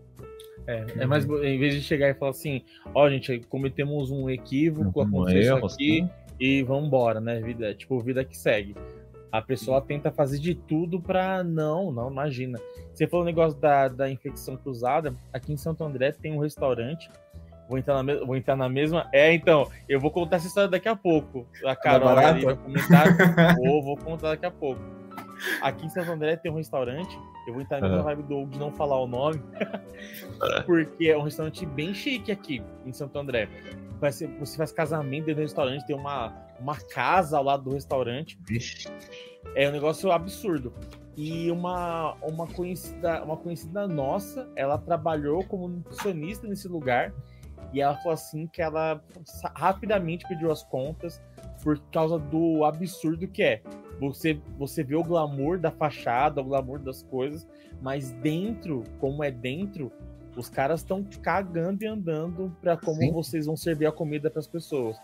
É, 0.67 0.85
é 0.99 1.07
mais 1.07 1.25
em 1.25 1.59
vez 1.59 1.75
de 1.75 1.81
chegar 1.81 2.11
e 2.11 2.15
falar 2.15 2.33
assim, 2.33 2.63
ó, 2.95 3.05
oh, 3.05 3.11
gente, 3.11 3.39
cometemos 3.49 4.11
um 4.11 4.29
equívoco, 4.29 5.01
um 5.01 5.03
aconteceu 5.03 5.57
erro, 5.57 5.67
aqui 5.67 6.01
sim. 6.01 6.11
e 6.41 6.63
vamos 6.65 6.89
embora, 6.89 7.21
né? 7.21 7.41
Vida, 7.41 7.73
tipo, 7.75 8.01
vida 8.01 8.25
que 8.25 8.37
segue. 8.37 8.75
A 9.37 9.43
pessoa 9.43 9.83
tenta 9.83 10.11
fazer 10.11 10.39
de 10.39 10.55
tudo 10.55 10.99
para 10.99 11.45
não, 11.45 11.93
não, 11.93 12.11
imagina. 12.11 12.59
Você 12.91 13.07
falou 13.07 13.23
o 13.23 13.27
negócio 13.27 13.61
da, 13.61 13.87
da 13.87 14.11
infecção 14.11 14.57
cruzada. 14.57 15.15
Aqui 15.31 15.53
em 15.53 15.59
Santo 15.59 15.85
André 15.85 16.11
tem 16.11 16.33
um 16.33 16.39
restaurante. 16.39 17.11
Vou 17.69 17.77
entrar, 17.77 18.03
na, 18.03 18.15
vou 18.25 18.35
entrar 18.35 18.57
na 18.57 18.67
mesma. 18.67 19.07
É, 19.13 19.35
então, 19.35 19.71
eu 19.87 20.01
vou 20.01 20.11
contar 20.11 20.37
essa 20.37 20.47
história 20.47 20.71
daqui 20.71 20.89
a 20.89 20.97
pouco. 20.97 21.47
A 21.63 21.75
tá 21.75 21.77
Carol 21.77 22.09
ali 22.09 22.47
vai 22.47 22.57
comentar. 22.57 23.07
vou, 23.63 23.83
vou 23.83 23.97
contar 23.99 24.31
daqui 24.31 24.47
a 24.47 24.51
pouco. 24.51 24.81
Aqui 25.61 25.85
em 25.85 25.91
Santo 25.91 26.11
André 26.13 26.37
tem 26.37 26.51
um 26.51 26.57
restaurante. 26.57 27.19
Eu 27.47 27.53
vou 27.53 27.63
entrar 27.63 27.79
na 27.79 27.89
mesma 27.89 28.05
vibe 28.05 28.23
do 28.23 28.47
de 28.47 28.59
não 28.59 28.73
falar 28.73 28.99
o 28.99 29.07
nome. 29.07 29.39
porque 30.65 31.09
é 31.09 31.19
um 31.19 31.23
restaurante 31.23 31.67
bem 31.67 31.93
chique 31.93 32.33
aqui 32.33 32.63
em 32.87 32.93
Santo 32.93 33.19
André. 33.19 33.51
Você 34.01 34.57
faz 34.57 34.73
casamento 34.73 35.27
dentro 35.27 35.43
do 35.43 35.45
restaurante, 35.45 35.87
tem 35.87 35.95
uma, 35.95 36.33
uma 36.61 36.77
casa 36.77 37.39
ao 37.39 37.45
lado 37.45 37.65
do 37.65 37.75
restaurante. 37.75 38.39
Vixe. 38.43 38.89
É 39.55 39.69
um 39.69 39.73
negócio 39.73 40.11
absurdo. 40.11 40.73
E 41.17 41.51
uma, 41.51 42.15
uma, 42.23 42.47
conhecida, 42.47 43.25
uma 43.25 43.37
conhecida 43.37 43.89
nossa, 43.89 44.49
ela 44.55 44.77
trabalhou 44.77 45.43
como 45.45 45.67
nutricionista 45.67 46.47
nesse 46.47 46.69
lugar. 46.69 47.13
E 47.73 47.81
ela 47.81 47.97
falou 47.97 48.13
assim 48.13 48.47
que 48.47 48.61
ela 48.61 49.03
rapidamente 49.55 50.27
pediu 50.29 50.51
as 50.51 50.63
contas 50.63 51.21
por 51.63 51.79
causa 51.91 52.19
do 52.19 52.65
absurdo 52.65 53.27
que 53.27 53.43
é. 53.43 53.63
Você, 53.99 54.41
você 54.59 54.85
vê 54.85 54.95
o 54.95 55.03
glamour 55.03 55.59
da 55.59 55.71
fachada, 55.71 56.41
o 56.41 56.45
glamour 56.45 56.79
das 56.79 57.03
coisas, 57.03 57.47
mas 57.81 58.13
dentro, 58.13 58.85
como 59.01 59.25
é 59.25 59.31
dentro, 59.31 59.91
os 60.37 60.51
caras 60.51 60.81
estão 60.81 61.05
cagando 61.23 61.83
e 61.83 61.87
andando 61.87 62.55
para 62.61 62.77
como 62.77 63.01
Sim. 63.01 63.13
vocês 63.13 63.47
vão 63.47 63.57
servir 63.57 63.87
a 63.87 63.93
comida 63.93 64.31
para 64.31 64.41
as 64.41 64.47
pessoas. 64.47 64.97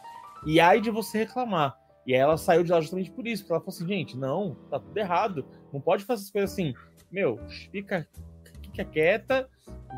E 0.46 0.61
aí 0.61 0.81
de 0.81 0.90
você 0.90 1.18
reclamar. 1.18 1.76
E 2.07 2.14
aí 2.14 2.20
ela 2.20 2.37
saiu 2.37 2.64
de 2.64 2.72
lá 2.72 2.81
justamente 2.81 3.11
por 3.11 3.26
isso, 3.26 3.42
porque 3.42 3.52
ela 3.52 3.61
falou 3.61 3.74
assim, 3.74 3.87
gente, 3.87 4.16
não, 4.16 4.57
tá 4.68 4.78
tudo 4.81 4.96
errado. 4.96 5.46
Não 5.72 5.81
pode 5.81 6.05
fazer 6.05 6.22
essas 6.22 6.33
coisas 6.33 6.52
assim. 6.52 6.74
Meu, 7.11 7.38
fica, 7.70 8.07
fica 8.62 8.85
quieta. 8.85 9.48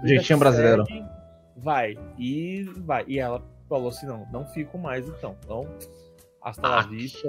Jeitinho 0.05 0.39
brasileiro. 0.39 0.85
vai. 1.57 1.97
E 2.19 2.65
vai. 2.79 3.05
E 3.07 3.19
ela 3.19 3.43
falou 3.69 3.89
assim, 3.89 4.07
não, 4.07 4.27
não 4.31 4.47
fico 4.47 4.77
mais 4.77 5.09
então. 5.09 5.37
Então, 5.43 5.67
hasta 6.43 6.69
la 6.69 6.83
vista, 6.83 7.27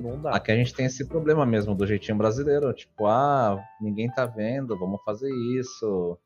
não 0.00 0.20
dá. 0.20 0.30
Aqui 0.30 0.52
a 0.52 0.56
gente 0.56 0.72
tem 0.72 0.86
esse 0.86 1.04
problema 1.06 1.44
mesmo 1.44 1.74
do 1.74 1.86
jeitinho 1.86 2.16
brasileiro. 2.16 2.72
Tipo, 2.72 3.06
ah, 3.06 3.60
ninguém 3.80 4.08
tá 4.08 4.24
vendo, 4.24 4.78
vamos 4.78 5.02
fazer 5.02 5.30
isso. 5.58 6.16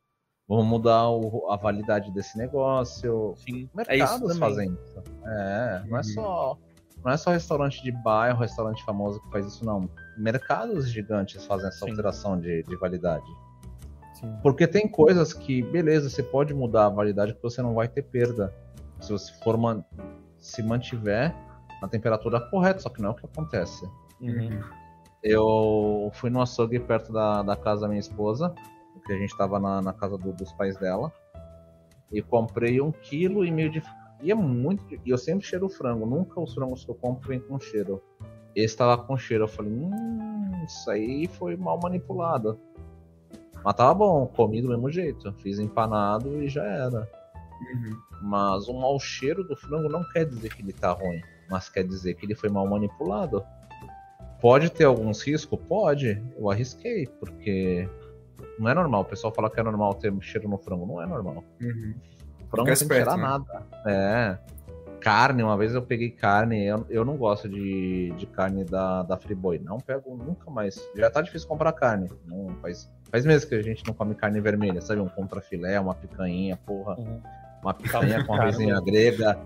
Vamos 0.48 0.66
mudar 0.66 1.08
o, 1.10 1.50
a 1.50 1.56
validade 1.56 2.10
desse 2.12 2.38
negócio. 2.38 3.34
Sim, 3.36 3.68
mercados 3.74 4.22
é 4.22 4.26
isso 4.26 4.38
fazem 4.38 4.72
isso. 4.72 5.02
É, 5.24 5.82
não 5.88 5.96
é 5.96 6.00
uhum. 6.00 6.04
só 6.04 6.58
não 7.04 7.12
é 7.12 7.16
só 7.16 7.30
restaurante 7.30 7.80
de 7.84 7.92
bairro, 7.92 8.40
restaurante 8.40 8.84
famoso 8.84 9.20
que 9.20 9.30
faz 9.30 9.46
isso, 9.46 9.64
não. 9.64 9.88
Mercados 10.18 10.90
gigantes 10.90 11.46
fazem 11.46 11.68
essa 11.68 11.84
Sim. 11.84 11.90
alteração 11.90 12.36
de, 12.36 12.64
de 12.64 12.76
validade. 12.76 13.24
Sim. 14.14 14.34
Porque 14.42 14.66
tem 14.66 14.88
coisas 14.88 15.32
que, 15.32 15.62
beleza, 15.62 16.10
você 16.10 16.22
pode 16.22 16.52
mudar 16.52 16.86
a 16.86 16.88
validade 16.88 17.32
porque 17.32 17.48
você 17.48 17.62
não 17.62 17.74
vai 17.74 17.86
ter 17.86 18.02
perda. 18.02 18.52
Se 19.00 19.12
você 19.12 19.32
for 19.34 19.56
man 19.56 19.84
se 20.38 20.62
mantiver 20.62 21.34
na 21.80 21.86
temperatura 21.86 22.40
correta, 22.40 22.80
só 22.80 22.88
que 22.88 23.00
não 23.00 23.10
é 23.10 23.12
o 23.12 23.14
que 23.14 23.26
acontece. 23.26 23.84
Uhum. 24.20 24.60
Eu 25.22 26.10
fui 26.14 26.28
no 26.28 26.40
açougue 26.40 26.80
perto 26.80 27.12
da, 27.12 27.42
da 27.42 27.56
casa 27.56 27.82
da 27.82 27.88
minha 27.88 28.00
esposa, 28.00 28.52
porque 29.06 29.12
a 29.12 29.18
gente 29.18 29.30
estava 29.30 29.60
na, 29.60 29.80
na 29.80 29.92
casa 29.92 30.18
do, 30.18 30.32
dos 30.32 30.52
pais 30.54 30.76
dela, 30.78 31.12
e 32.10 32.20
comprei 32.20 32.80
um 32.80 32.90
quilo 32.90 33.44
e 33.44 33.52
meio 33.52 33.70
de 33.70 33.80
e 34.20 34.32
é 34.32 34.34
muito. 34.34 34.82
E 35.04 35.10
eu 35.10 35.18
sempre 35.18 35.46
cheiro 35.46 35.68
frango. 35.68 36.06
Nunca 36.06 36.40
os 36.40 36.54
frangos 36.54 36.84
que 36.84 36.90
eu 36.90 36.94
compro 36.94 37.28
vem 37.28 37.38
com 37.38 37.60
cheiro. 37.60 38.02
Esse 38.54 38.76
tava 38.76 38.96
com 39.02 39.16
cheiro. 39.16 39.44
Eu 39.44 39.48
falei, 39.48 39.70
hum, 39.70 40.64
isso 40.66 40.90
aí 40.90 41.28
foi 41.28 41.54
mal 41.54 41.78
manipulado. 41.78 42.58
Mas 43.62 43.74
tava 43.74 43.92
bom, 43.92 44.26
comi 44.26 44.62
do 44.62 44.68
mesmo 44.68 44.90
jeito. 44.90 45.30
Fiz 45.34 45.58
empanado 45.58 46.42
e 46.42 46.48
já 46.48 46.64
era. 46.64 47.08
Uhum. 47.74 47.96
Mas 48.22 48.68
o 48.68 48.72
mau 48.72 48.98
cheiro 48.98 49.44
do 49.44 49.54
frango 49.54 49.88
não 49.88 50.02
quer 50.12 50.24
dizer 50.24 50.54
que 50.54 50.62
ele 50.62 50.72
tá 50.72 50.92
ruim. 50.92 51.20
Mas 51.50 51.68
quer 51.68 51.84
dizer 51.84 52.14
que 52.14 52.24
ele 52.24 52.34
foi 52.34 52.48
mal 52.48 52.66
manipulado. 52.66 53.44
Pode 54.40 54.70
ter 54.70 54.84
alguns 54.84 55.22
riscos? 55.22 55.60
Pode. 55.68 56.22
Eu 56.38 56.50
arrisquei, 56.50 57.06
porque 57.20 57.86
não 58.58 58.70
é 58.70 58.74
normal. 58.74 59.02
O 59.02 59.04
pessoal 59.04 59.32
fala 59.32 59.50
que 59.50 59.58
é 59.60 59.62
normal 59.62 59.94
ter 59.94 60.12
cheiro 60.20 60.48
no 60.48 60.58
frango. 60.58 60.86
Não 60.86 61.02
é 61.02 61.06
normal. 61.06 61.44
Uhum. 61.60 61.94
Frango 62.50 62.68
não 62.68 62.76
tem 62.76 62.88
tirar 62.88 63.16
né? 63.16 63.22
nada. 63.22 63.62
É. 63.86 64.38
Carne, 65.00 65.42
uma 65.42 65.56
vez 65.56 65.74
eu 65.74 65.82
peguei 65.82 66.10
carne, 66.10 66.66
eu, 66.66 66.84
eu 66.88 67.04
não 67.04 67.16
gosto 67.16 67.48
de, 67.48 68.12
de 68.16 68.26
carne 68.26 68.64
da, 68.64 69.02
da 69.02 69.16
Friboi. 69.16 69.58
Não 69.58 69.78
pego 69.78 70.16
nunca 70.16 70.50
mais. 70.50 70.80
Já 70.96 71.10
tá 71.10 71.20
difícil 71.20 71.46
comprar 71.46 71.72
carne. 71.72 72.10
Não, 72.26 72.56
faz, 72.60 72.90
faz 73.10 73.24
meses 73.24 73.44
que 73.44 73.54
a 73.54 73.62
gente 73.62 73.86
não 73.86 73.94
come 73.94 74.14
carne 74.14 74.40
vermelha, 74.40 74.80
sabe? 74.80 75.00
Um 75.00 75.08
contrafilé, 75.08 75.78
uma 75.78 75.94
picanha, 75.94 76.56
porra. 76.56 76.98
Uhum. 76.98 77.20
Uma 77.62 77.74
picanha 77.74 78.24
com 78.24 78.34
arrozinha 78.34 78.80
grega. 78.80 79.38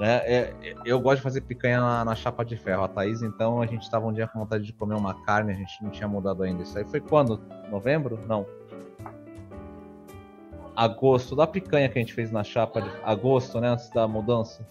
Né? 0.00 0.16
É, 0.24 0.54
eu 0.84 0.98
gosto 0.98 1.18
de 1.18 1.22
fazer 1.22 1.42
picanha 1.42 1.80
na, 1.80 2.04
na, 2.04 2.14
chapa 2.16 2.44
de 2.44 2.56
ferro. 2.56 2.82
A 2.82 2.88
Thaís, 2.88 3.22
então, 3.22 3.60
a 3.60 3.66
gente 3.66 3.88
tava 3.88 4.06
um 4.06 4.12
dia 4.12 4.26
com 4.26 4.40
vontade 4.40 4.64
de 4.64 4.72
comer 4.72 4.94
uma 4.94 5.14
carne, 5.22 5.52
a 5.52 5.54
gente 5.54 5.84
não 5.84 5.90
tinha 5.90 6.08
mudado 6.08 6.42
ainda. 6.42 6.62
Isso 6.62 6.76
aí 6.78 6.84
foi 6.84 7.00
quando? 7.00 7.38
Novembro? 7.70 8.18
Não 8.26 8.46
agosto, 10.80 11.36
da 11.36 11.46
picanha 11.46 11.90
que 11.90 11.98
a 11.98 12.00
gente 12.00 12.14
fez 12.14 12.30
na 12.30 12.42
chapa 12.42 12.80
de 12.80 12.90
agosto, 13.04 13.60
né, 13.60 13.68
antes 13.68 13.90
da 13.90 14.08
mudança. 14.08 14.66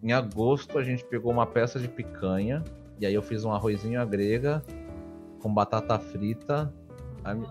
Em 0.00 0.12
agosto 0.12 0.78
a 0.78 0.84
gente 0.84 1.04
pegou 1.04 1.32
uma 1.32 1.44
peça 1.44 1.80
de 1.80 1.88
picanha 1.88 2.62
e 3.00 3.04
aí 3.04 3.12
eu 3.12 3.22
fiz 3.22 3.44
um 3.44 3.52
arrozinho 3.52 4.00
à 4.00 4.04
grega 4.04 4.62
com 5.42 5.52
batata 5.52 5.98
frita. 5.98 6.72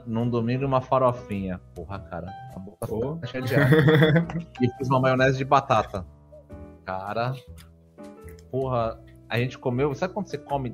Num 0.06 0.28
domingo 0.28 0.65
uma 0.65 0.82
farofinha. 0.82 1.60
Porra, 1.75 1.99
cara, 1.99 2.34
a 2.56 2.60
boca 2.60 2.88
oh. 2.89 3.17
tá 3.17 3.28
cheia 3.28 3.43
de 3.43 3.56
ar. 3.56 3.69
e 4.62 4.67
fiz 4.78 4.88
uma 4.88 4.99
maionese 4.99 5.38
de 5.38 5.45
batata. 5.45 6.06
Cara, 6.89 7.36
porra, 8.49 8.99
a 9.30 9.38
gente 9.38 9.60
comeu. 9.60 9.93
Sabe 9.93 10.12
quando 10.12 10.28
você 10.28 10.39
come 10.39 10.73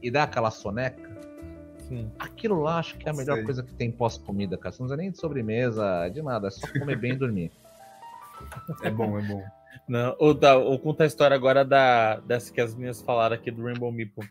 e 0.00 0.08
dá 0.08 0.22
aquela 0.22 0.48
soneca? 0.48 1.10
Sim. 1.88 2.08
Aquilo 2.20 2.60
lá 2.60 2.78
acho 2.78 2.96
que 2.96 3.08
é 3.08 3.10
a 3.10 3.14
melhor 3.14 3.34
Sei. 3.34 3.44
coisa 3.44 3.64
que 3.64 3.74
tem 3.74 3.90
pós-comida, 3.90 4.56
cara. 4.56 4.72
Você 4.72 4.80
não 4.80 4.86
usa 4.86 4.96
nem 4.96 5.10
de 5.10 5.18
sobremesa, 5.18 6.08
de 6.08 6.22
nada. 6.22 6.46
É 6.46 6.50
só 6.52 6.68
comer 6.78 6.94
bem 6.94 7.14
e 7.14 7.16
dormir. 7.16 7.50
É 8.84 8.90
bom, 8.90 9.18
é 9.18 9.22
bom. 9.22 9.42
Não, 9.88 10.14
ou, 10.20 10.32
da, 10.32 10.56
ou 10.56 10.78
contar 10.78 11.02
a 11.02 11.06
história 11.08 11.34
agora 11.34 11.64
da, 11.64 12.20
dessa 12.20 12.52
que 12.52 12.60
as 12.60 12.76
minhas 12.76 13.02
falaram 13.02 13.34
aqui 13.34 13.50
do 13.50 13.64
Rainbow 13.64 13.90
Meeple. 13.90 14.28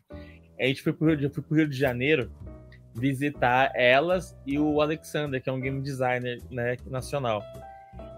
A 0.57 0.65
gente 0.67 0.81
foi 0.81 0.93
pro, 0.93 1.13
Rio, 1.13 1.29
foi 1.29 1.43
pro 1.43 1.57
Rio 1.57 1.67
de 1.67 1.77
Janeiro 1.77 2.31
visitar 2.95 3.73
elas 3.75 4.37
e 4.45 4.57
o 4.57 4.81
Alexander, 4.81 5.43
que 5.43 5.49
é 5.49 5.53
um 5.53 5.59
game 5.59 5.81
designer 5.81 6.41
né, 6.49 6.77
nacional. 6.89 7.43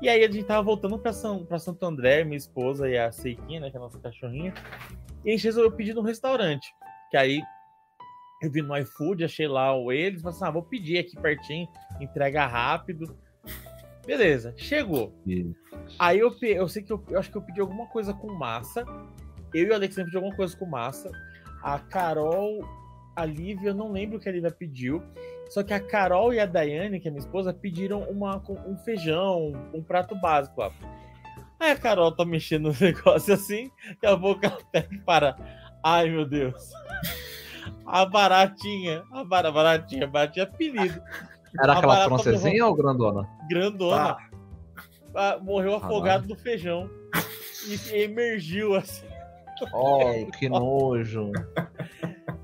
E 0.02 0.10
aí 0.10 0.24
a 0.24 0.32
gente 0.32 0.44
tava 0.44 0.64
voltando 0.64 0.98
pra, 0.98 1.14
São, 1.14 1.46
pra 1.46 1.60
Santo 1.60 1.86
André, 1.86 2.24
minha 2.24 2.38
esposa 2.38 2.90
e 2.90 2.98
a 2.98 3.12
Seiquinha, 3.12 3.60
né, 3.60 3.70
que 3.70 3.78
é 3.78 3.80
a 3.80 3.84
nossa 3.84 4.00
cachorrinha. 4.00 4.54
E 5.24 5.30
a 5.30 5.32
gente 5.34 5.44
resolveu 5.44 5.72
pedir 5.72 5.94
num 5.94 6.02
restaurante. 6.02 6.74
Que 7.12 7.18
aí 7.18 7.42
eu 8.42 8.52
vi 8.52 8.64
no 8.64 8.76
iFood, 8.76 9.24
achei 9.24 9.48
lá 9.48 9.78
o 9.78 9.92
eles, 9.92 10.24
falei 10.24 10.36
assim, 10.36 10.46
ah, 10.46 10.50
vou 10.50 10.64
pedir 10.64 10.98
aqui 10.98 11.16
pertinho, 11.16 11.68
entrega 12.00 12.48
rápido. 12.48 13.16
Beleza, 14.04 14.56
chegou. 14.58 15.14
Isso. 15.28 15.56
Aí 16.00 16.18
eu, 16.18 16.36
eu 16.42 16.68
sei 16.68 16.82
que 16.82 16.92
eu, 16.92 17.04
eu, 17.08 17.20
acho 17.20 17.30
que 17.30 17.38
eu 17.38 17.42
pedi 17.44 17.62
alguma 17.62 17.86
coisa 17.86 18.12
com 18.12 18.34
massa. 18.34 18.84
Eu 19.54 19.68
e 19.68 19.70
o 19.70 19.74
Alexandre 19.76 20.06
pedi 20.06 20.18
alguma 20.18 20.36
coisa 20.36 20.58
com 20.58 20.66
massa. 20.66 21.12
A 21.62 21.78
Carol, 21.78 22.68
a 23.16 23.24
Lívia, 23.24 23.70
eu 23.70 23.76
não 23.76 23.92
lembro 23.92 24.18
o 24.18 24.20
que 24.20 24.28
a 24.28 24.32
Lívia 24.32 24.50
pediu. 24.50 25.04
Só 25.52 25.64
que 25.64 25.74
a 25.74 25.82
Carol 25.82 26.34
e 26.34 26.40
a 26.40 26.46
Daiane, 26.46 26.98
que 26.98 27.10
é 27.10 27.12
minha 27.12 27.20
esposa, 27.20 27.54
pediram 27.54 28.04
uma, 28.04 28.42
um 28.66 28.78
feijão, 28.78 29.52
um 29.74 29.84
prato 29.84 30.16
básico 30.16 30.62
lá. 30.62 30.72
Aí 31.60 31.72
a 31.72 31.76
Carol 31.76 32.10
tá 32.14 32.24
mexendo 32.24 32.70
no 32.70 32.76
negócio 32.80 33.34
assim, 33.34 33.70
daqui 33.90 34.06
a 34.06 34.18
pouco 34.18 34.46
ela 34.46 34.58
pega 34.72 34.96
e 34.96 35.00
para. 35.00 35.36
Ai, 35.84 36.10
meu 36.10 36.26
Deus. 36.26 36.72
A 37.86 38.06
baratinha, 38.06 39.04
a 39.12 39.26
baratinha, 39.26 40.08
baratinha 40.08 40.46
apelido. 40.46 41.02
Era 41.62 41.74
aquela 41.74 42.06
francesinha 42.06 42.66
ou 42.66 42.74
grandona? 42.74 43.28
Grandona. 43.50 44.16
Ah. 45.14 45.38
Morreu 45.42 45.76
afogado 45.76 46.30
no 46.30 46.36
feijão. 46.38 46.90
E 47.68 48.04
emergiu 48.04 48.74
assim. 48.74 49.06
Oh, 49.74 50.26
que 50.40 50.48
nojo. 50.48 51.34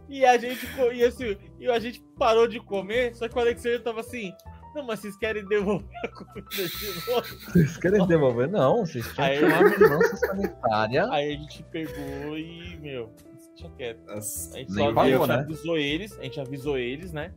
E 0.09 0.25
a 0.25 0.37
gente 0.37 0.65
e 0.93 1.03
assim, 1.03 1.37
e 1.59 1.67
a 1.67 1.79
gente 1.79 2.01
parou 2.17 2.47
de 2.47 2.59
comer, 2.59 3.15
só 3.15 3.27
que 3.27 3.35
o 3.35 3.39
Alexandre 3.39 3.79
tava 3.79 3.99
assim. 3.99 4.33
Não, 4.73 4.85
mas 4.85 4.99
vocês 4.99 5.17
querem 5.17 5.43
devolver 5.45 5.89
a 6.03 6.07
comida 6.07 6.47
de 6.49 7.09
novo? 7.09 7.27
Vocês 7.51 7.77
querem 7.77 8.05
devolver? 8.05 8.47
Não, 8.47 8.85
vocês 8.85 9.05
tinham 9.13 9.27
aí, 9.27 9.43
uma 9.43 9.69
vigilância 9.69 10.17
sanitária. 10.17 11.09
Aí 11.11 11.33
a 11.33 11.37
gente 11.37 11.63
pegou 11.63 12.37
e, 12.37 12.77
meu, 12.77 13.11
tinha 13.55 13.71
quieto. 13.71 14.09
A 14.09 14.19
gente, 14.19 14.71
só, 14.71 14.93
pagou, 14.93 15.01
a 15.01 15.09
gente 15.09 15.27
né? 15.27 15.35
avisou 15.35 15.77
eles, 15.77 16.19
a 16.19 16.23
gente 16.23 16.39
avisou 16.39 16.77
eles, 16.77 17.11
né? 17.11 17.33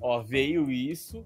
Ó, 0.00 0.22
veio 0.22 0.70
isso. 0.70 1.24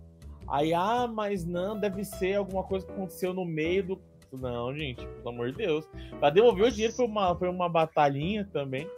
Aí, 0.49 0.73
ah, 0.73 1.07
mas 1.07 1.45
não, 1.45 1.79
deve 1.79 2.03
ser 2.05 2.37
alguma 2.37 2.63
coisa 2.63 2.87
que 2.87 2.93
aconteceu 2.93 3.35
no 3.35 3.45
meio 3.45 3.83
do. 3.83 4.01
Não, 4.33 4.75
gente, 4.75 5.07
pelo 5.07 5.29
amor 5.29 5.51
de 5.53 5.59
Deus. 5.59 5.89
Pra 6.19 6.31
devolver 6.31 6.67
o 6.67 6.71
dinheiro 6.71 6.95
foi 6.95 7.07
uma, 7.07 7.37
foi 7.37 7.49
uma 7.49 7.69
batalhinha 7.69 8.49
também. 8.53 8.89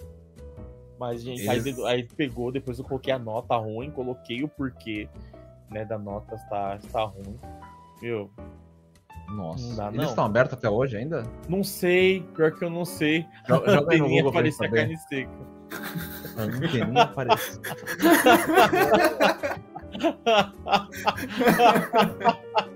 Mas, 1.00 1.22
gente, 1.22 1.48
aí, 1.48 1.62
aí, 1.86 2.04
pegou, 2.04 2.52
depois 2.52 2.78
eu 2.78 2.84
coloquei 2.84 3.10
a 3.10 3.18
nota 3.18 3.56
ruim, 3.56 3.90
coloquei 3.90 4.44
o 4.44 4.48
porquê 4.48 5.08
né, 5.70 5.82
da 5.82 5.98
nota 5.98 6.34
está, 6.34 6.76
está 6.76 7.04
ruim. 7.04 7.40
Meu. 8.02 8.30
Nossa. 9.30 9.66
Não 9.66 9.76
dá, 9.76 9.86
Eles 9.86 9.96
não. 9.96 10.04
estão 10.04 10.24
abertos 10.26 10.58
até 10.58 10.68
hoje 10.68 10.98
ainda? 10.98 11.22
Não 11.48 11.64
sei, 11.64 12.20
pior 12.34 12.52
que 12.52 12.62
eu 12.62 12.68
não 12.68 12.84
sei. 12.84 13.24
Joga, 13.48 13.72
joga 13.72 13.96
no 13.96 14.10
Google 14.10 14.30
parecia 14.30 14.70
carne 14.70 14.98
seca. 14.98 15.30
A 16.36 16.42
anteninha 16.42 17.02
apareceu. 17.02 17.62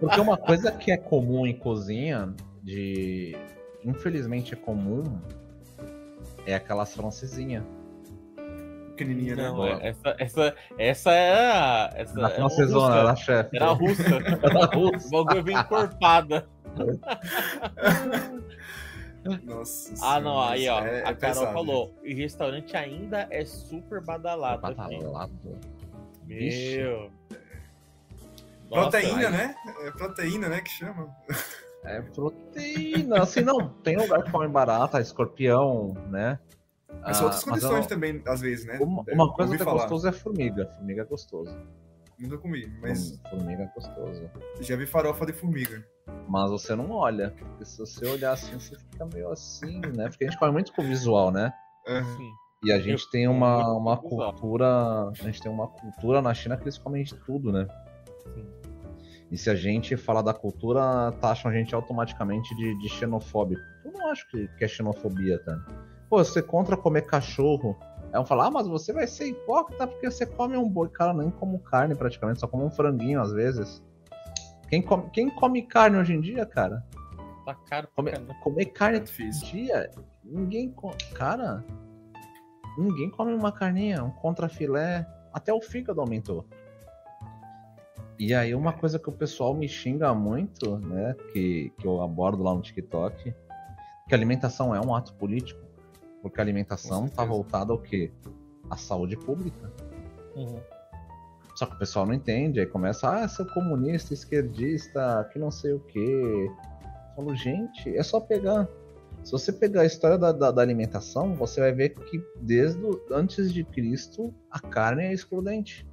Porque 0.01 0.21
uma 0.21 0.39
coisa 0.39 0.73
que 0.73 0.91
é 0.91 0.97
comum 0.97 1.47
em 1.47 1.55
cozinha, 1.55 2.35
de 2.63 3.37
infelizmente 3.85 4.55
é 4.55 4.57
comum, 4.57 5.03
é 6.47 6.55
aquelas 6.55 6.95
francesinhas 6.95 7.63
pequenininha, 8.95 9.37
né? 9.37 9.49
Não, 9.49 9.67
é, 9.67 9.89
essa, 9.89 10.17
essa, 10.19 10.55
essa 10.79 11.13
é 11.13 11.53
a. 11.53 11.91
Essa 11.95 12.15
da 12.15 12.31
francesona, 12.31 12.97
era 12.97 13.11
a 13.11 13.17
chefe. 13.17 13.57
Era 13.57 13.67
a 13.67 13.73
russa. 13.73 14.03
Era 14.43 14.65
a 14.65 14.67
russa. 14.67 15.09
O 15.09 15.11
bagulho 15.11 15.43
bem 15.43 15.57
encorpada. 15.57 16.47
Nossa 19.43 19.95
Ah, 20.03 20.21
não, 20.21 20.39
aí 20.39 20.69
ó, 20.69 20.81
é, 20.81 21.03
a 21.03 21.11
é 21.11 21.15
Carol 21.15 21.17
pesado, 21.17 21.53
falou: 21.53 21.95
o 22.03 22.15
restaurante 22.15 22.77
ainda 22.77 23.27
é 23.31 23.45
super 23.45 24.03
badalado. 24.03 24.61
Badalado. 24.61 25.33
Meu. 26.27 27.11
proteína, 28.69 29.31
né? 29.31 29.55
É 29.87 29.91
proteína, 29.91 30.49
né? 30.49 30.61
Que 30.61 30.71
chama. 30.71 31.09
É 31.85 32.03
proteína. 32.03 33.23
Assim, 33.23 33.41
não, 33.41 33.69
tem 33.83 33.97
lugar 33.97 34.23
que 34.23 34.31
come 34.31 34.49
barata, 34.49 35.01
escorpião, 35.01 35.95
né? 36.11 36.39
Mas 37.05 37.21
ah, 37.21 37.25
outras 37.25 37.45
condições 37.45 37.85
eu, 37.85 37.89
também, 37.89 38.23
às 38.27 38.41
vezes, 38.41 38.65
né? 38.65 38.79
Uma, 38.81 39.05
uma 39.13 39.33
coisa 39.33 39.57
que 39.57 39.63
é 39.63 39.65
gostosa 39.65 40.09
é 40.09 40.13
formiga. 40.13 40.67
Formiga 40.67 41.03
é 41.03 41.05
gostoso. 41.05 41.55
Nunca 42.19 42.39
comi, 42.39 42.67
mas. 42.81 43.21
Formiga 43.29 43.65
é 43.65 43.71
gostoso. 43.75 44.31
Já 44.61 44.77
vi 44.77 44.87
farofa 44.87 45.27
de 45.27 45.33
formiga. 45.33 45.87
Mas 46.29 46.51
você 46.51 46.75
não 46.75 46.91
olha. 46.91 47.35
Porque 47.37 47.65
se 47.65 47.79
você 47.79 48.07
olhar 48.07 48.33
assim, 48.33 48.59
você 48.59 48.77
fica 48.77 49.07
meio 49.13 49.31
assim, 49.31 49.81
né? 49.81 50.09
Porque 50.09 50.25
a 50.25 50.31
gente 50.31 50.39
come 50.39 50.53
muito 50.53 50.73
com 50.73 50.83
visual, 50.83 51.31
né? 51.31 51.53
Uhum. 51.87 52.31
E 52.65 52.73
a 52.73 52.79
gente 52.79 53.11
tem 53.11 53.29
uma, 53.29 53.73
uma 53.73 53.97
cultura. 53.97 54.67
A 55.11 55.13
gente 55.23 55.43
tem 55.43 55.51
uma 55.51 55.69
cultura 55.69 56.23
na 56.23 56.33
China 56.33 56.57
que 56.57 56.65
eles 56.65 56.79
comem 56.79 57.03
de 57.03 57.15
tudo, 57.27 57.53
né? 57.53 57.67
Sim. 58.35 58.47
E 59.31 59.37
se 59.37 59.51
a 59.51 59.55
gente 59.55 59.97
falar 59.97 60.23
da 60.23 60.33
cultura, 60.33 61.13
taxam 61.21 61.51
a 61.51 61.55
gente 61.55 61.75
automaticamente 61.75 62.55
de, 62.55 62.79
de 62.79 62.89
xenofóbico. 62.89 63.61
Eu 63.85 63.93
não 63.93 64.11
acho 64.11 64.29
que, 64.31 64.49
que 64.57 64.65
é 64.65 64.69
xenofobia, 64.69 65.43
tá? 65.45 65.59
Pô, 66.15 66.25
você 66.25 66.41
contra 66.41 66.77
comer 66.77 67.03
cachorro. 67.03 67.77
Aí 68.05 68.13
vão 68.13 68.25
falar, 68.25 68.47
ah, 68.47 68.51
mas 68.51 68.69
você 68.69 68.93
vai 68.93 69.05
ser 69.05 69.27
hipócrita 69.27 69.85
porque 69.85 70.09
você 70.09 70.25
come 70.25 70.57
um 70.57 70.69
boi. 70.69 70.89
Cara, 70.89 71.13
nem 71.13 71.29
como 71.29 71.59
carne 71.59 71.97
praticamente, 71.97 72.39
só 72.39 72.47
come 72.47 72.63
um 72.63 72.71
franguinho 72.71 73.21
às 73.21 73.33
vezes. 73.33 73.83
Quem 74.69 74.81
come, 74.81 75.11
quem 75.11 75.29
come 75.29 75.63
carne 75.63 75.97
hoje 75.97 76.15
em 76.15 76.21
dia, 76.21 76.47
cara? 76.47 76.85
Tá 77.45 77.55
caro 77.55 77.89
Come, 77.97 78.13
Comer 78.43 78.67
carne 78.67 78.99
é 78.99 79.03
hoje 79.03 79.23
em 79.25 79.31
dia, 79.31 79.91
ninguém 80.23 80.71
come. 80.71 80.95
Cara, 81.15 81.65
ninguém 82.79 83.11
come 83.11 83.35
uma 83.35 83.51
carninha, 83.51 84.05
um 84.05 84.11
contrafilé. 84.11 85.05
Até 85.33 85.53
o 85.53 85.61
fígado 85.61 86.01
aumentou. 86.01 86.47
E 88.17 88.33
aí 88.33 88.55
uma 88.55 88.73
coisa 88.73 89.01
que 89.01 89.09
o 89.09 89.13
pessoal 89.13 89.53
me 89.53 89.69
xinga 89.69 90.15
muito, 90.15 90.79
né, 90.79 91.17
que, 91.33 91.73
que 91.77 91.85
eu 91.85 92.01
abordo 92.01 92.45
lá 92.45 92.55
no 92.55 92.63
TikTok, 92.63 93.35
que 94.09 94.15
alimentação 94.15 94.73
é 94.73 94.81
um 94.81 94.95
ato 94.95 95.13
político. 95.15 95.64
Porque 96.25 96.41
a 96.41 96.43
alimentação 96.43 97.05
está 97.05 97.23
voltada 97.23 97.71
ao 97.71 97.79
quê? 97.79 98.11
À 98.71 98.79
saúde 98.79 99.15
pública. 99.15 99.71
Uhum. 100.35 100.59
Só 101.55 101.67
que 101.67 101.75
o 101.75 101.79
pessoal 101.79 102.07
não 102.07 102.15
entende, 102.15 102.61
aí 102.61 102.65
começa, 102.65 103.11
ah, 103.11 103.29
seu 103.29 103.45
comunista, 103.45 104.15
esquerdista, 104.15 105.29
que 105.31 105.39
não 105.39 105.51
sei 105.51 105.75
o 105.75 105.81
quê. 105.81 106.49
Eu 106.49 107.15
falo, 107.15 107.37
gente, 107.37 107.95
é 107.95 108.03
só 108.03 108.21
pegar. 108.21 108.67
Se 109.23 109.33
você 109.33 109.53
pegar 109.53 109.83
a 109.83 109.85
história 109.85 110.17
da, 110.17 110.33
da, 110.33 110.51
da 110.51 110.63
alimentação, 110.63 111.35
você 111.35 111.61
vai 111.61 111.73
ver 111.73 111.91
que 111.91 112.25
desde 112.37 112.83
o, 112.83 112.99
antes 113.11 113.53
de 113.53 113.63
Cristo 113.63 114.35
a 114.51 114.61
carne 114.61 115.05
é 115.05 115.13
excludente. 115.13 115.87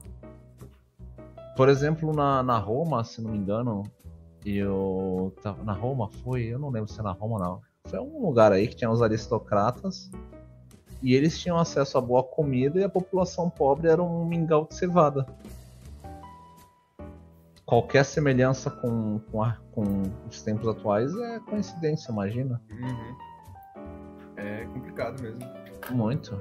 Por 1.58 1.67
exemplo, 1.67 2.13
na, 2.13 2.41
na 2.41 2.58
Roma, 2.58 3.04
se 3.04 3.22
não 3.22 3.32
me 3.32 3.38
engano, 3.38 3.84
eu 4.46 5.36
na 5.65 5.74
Roma 5.74 6.10
foi, 6.24 6.46
eu 6.46 6.58
não 6.58 6.70
lembro 6.70 6.89
se 6.89 7.02
é 7.02 7.04
na 7.04 7.12
Roma 7.12 7.38
não. 7.38 7.70
Foi 7.88 8.00
um 8.00 8.26
lugar 8.26 8.52
aí 8.52 8.67
que 8.67 8.76
tinha 8.76 8.89
os 8.89 9.02
aristocratas 9.02 10.10
e 11.02 11.15
eles 11.15 11.39
tinham 11.39 11.58
acesso 11.58 11.98
a 11.98 12.02
boa 12.02 12.24
comida 12.24 12.80
e 12.80 12.84
a 12.84 12.89
população 12.89 13.50
pobre 13.50 13.88
era 13.88 14.02
um 14.02 14.26
mingau 14.26 14.67
de 14.67 14.76
cevada. 14.76 15.26
Qualquer 17.65 18.06
semelhança 18.06 18.70
com, 18.70 19.20
com, 19.32 19.41
a, 19.41 19.58
com 19.72 20.04
os 20.30 20.41
tempos 20.41 20.67
atuais 20.67 21.13
é 21.15 21.39
coincidência, 21.39 22.12
imagina. 22.12 22.62
Uhum. 22.70 23.15
É 24.36 24.65
complicado 24.65 25.22
mesmo. 25.22 25.41
Muito. 25.89 26.38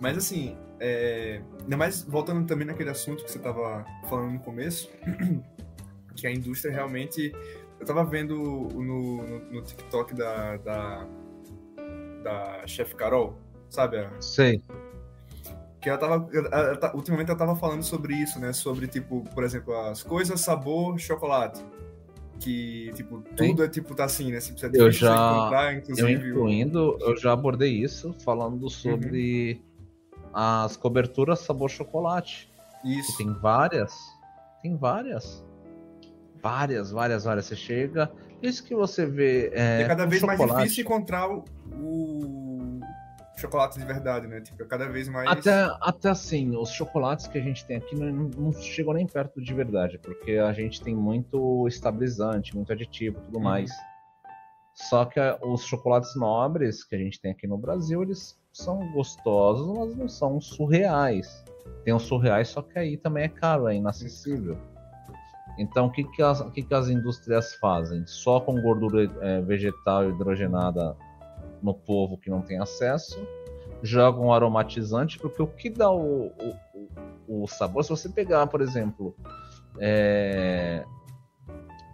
Mas 0.00 0.16
assim, 0.16 0.56
é... 0.80 1.42
ainda 1.62 1.76
mais 1.76 2.02
voltando 2.02 2.46
também 2.46 2.66
naquele 2.66 2.90
assunto 2.90 3.24
que 3.24 3.30
você 3.30 3.38
estava 3.38 3.84
falando 4.08 4.32
no 4.32 4.40
começo, 4.40 4.88
que 6.14 6.26
a 6.26 6.30
indústria 6.30 6.72
realmente 6.72 7.32
eu 7.84 7.86
tava 7.86 8.02
vendo 8.02 8.34
no, 8.34 8.82
no, 8.82 9.38
no 9.50 9.62
TikTok 9.62 10.14
da, 10.14 10.56
da, 10.56 11.06
da 12.22 12.66
Chef 12.66 12.94
Carol, 12.94 13.38
sabe? 13.68 14.08
Sei. 14.20 14.62
Que 15.82 15.90
ela 15.90 15.98
tava. 15.98 16.28
Ela, 16.32 16.48
ela, 16.48 16.96
ultimamente 16.96 17.28
ela 17.28 17.38
tava 17.38 17.54
falando 17.54 17.82
sobre 17.82 18.14
isso, 18.14 18.40
né? 18.40 18.54
Sobre, 18.54 18.88
tipo, 18.88 19.22
por 19.34 19.44
exemplo, 19.44 19.74
as 19.78 20.02
coisas 20.02 20.40
sabor 20.40 20.98
chocolate. 20.98 21.62
Que, 22.40 22.90
tipo, 22.94 23.20
tudo 23.36 23.58
Sim. 23.58 23.62
é 23.62 23.68
tipo, 23.68 23.94
tá 23.94 24.04
assim, 24.04 24.32
né? 24.32 24.40
Você 24.40 24.52
precisa 24.52 24.72
eu 24.74 24.90
já, 24.90 25.14
comprar, 25.14 25.74
inclusive. 25.74 26.12
Eu 26.12 26.28
incluindo, 26.28 26.98
eu 27.00 27.16
já 27.16 27.32
abordei 27.32 27.72
isso 27.72 28.14
falando 28.24 28.68
sobre 28.68 29.62
uhum. 30.10 30.30
as 30.32 30.76
coberturas 30.76 31.40
sabor 31.40 31.70
chocolate. 31.70 32.50
Isso. 32.82 33.16
Tem 33.18 33.32
várias. 33.34 33.94
Tem 34.62 34.74
várias 34.74 35.44
várias, 36.44 36.90
várias, 36.90 37.24
várias. 37.24 37.46
Você 37.46 37.56
chega, 37.56 38.12
isso 38.42 38.62
que 38.62 38.74
você 38.74 39.06
vê. 39.06 39.50
É, 39.54 39.80
é 39.80 39.88
cada 39.88 40.04
vez 40.04 40.22
mais 40.22 40.38
difícil 40.38 40.84
encontrar 40.84 41.30
o, 41.30 41.42
o, 41.72 42.80
chocolate 43.38 43.78
de 43.78 43.86
verdade, 43.86 44.26
né? 44.26 44.42
Tipo, 44.42 44.62
é 44.62 44.66
cada 44.66 44.86
vez 44.86 45.08
mais. 45.08 45.26
Até, 45.26 45.66
até 45.80 46.10
assim, 46.10 46.54
os 46.54 46.68
chocolates 46.68 47.26
que 47.26 47.38
a 47.38 47.40
gente 47.40 47.64
tem 47.64 47.78
aqui 47.78 47.96
não, 47.96 48.12
não 48.12 48.52
chegam 48.52 48.92
nem 48.92 49.06
perto 49.06 49.40
de 49.40 49.54
verdade, 49.54 49.98
porque 49.98 50.32
a 50.32 50.52
gente 50.52 50.82
tem 50.82 50.94
muito 50.94 51.66
estabilizante, 51.66 52.54
muito 52.54 52.70
aditivo 52.70 53.18
tudo 53.22 53.38
uhum. 53.38 53.44
mais. 53.44 53.70
Só 54.74 55.04
que 55.04 55.20
os 55.40 55.64
chocolates 55.64 56.14
nobres 56.16 56.84
que 56.84 56.96
a 56.96 56.98
gente 56.98 57.20
tem 57.20 57.30
aqui 57.30 57.46
no 57.46 57.56
Brasil, 57.56 58.02
eles 58.02 58.36
são 58.52 58.90
gostosos, 58.92 59.66
mas 59.78 59.96
não 59.96 60.08
são 60.08 60.40
surreais. 60.40 61.44
Tem 61.84 61.94
os 61.94 62.02
surreais, 62.02 62.48
só 62.48 62.60
que 62.60 62.78
aí 62.78 62.96
também 62.96 63.24
é 63.24 63.28
caro, 63.28 63.68
é 63.68 63.76
inacessível. 63.76 64.58
Então, 65.58 65.86
o 65.86 65.90
que, 65.90 66.04
que, 66.04 66.22
as, 66.22 66.40
que, 66.50 66.62
que 66.62 66.74
as 66.74 66.88
indústrias 66.88 67.54
fazem? 67.54 68.06
Só 68.06 68.40
com 68.40 68.60
gordura 68.60 69.10
é, 69.20 69.40
vegetal 69.40 70.08
hidrogenada 70.08 70.96
no 71.62 71.72
povo 71.72 72.18
que 72.18 72.28
não 72.28 72.42
tem 72.42 72.58
acesso, 72.58 73.26
jogam 73.82 74.32
aromatizante, 74.32 75.18
porque 75.18 75.42
o 75.42 75.46
que 75.46 75.70
dá 75.70 75.90
o, 75.90 76.26
o, 77.28 77.42
o 77.42 77.46
sabor, 77.46 77.84
se 77.84 77.90
você 77.90 78.08
pegar, 78.08 78.46
por 78.46 78.60
exemplo, 78.60 79.14
é, 79.78 80.84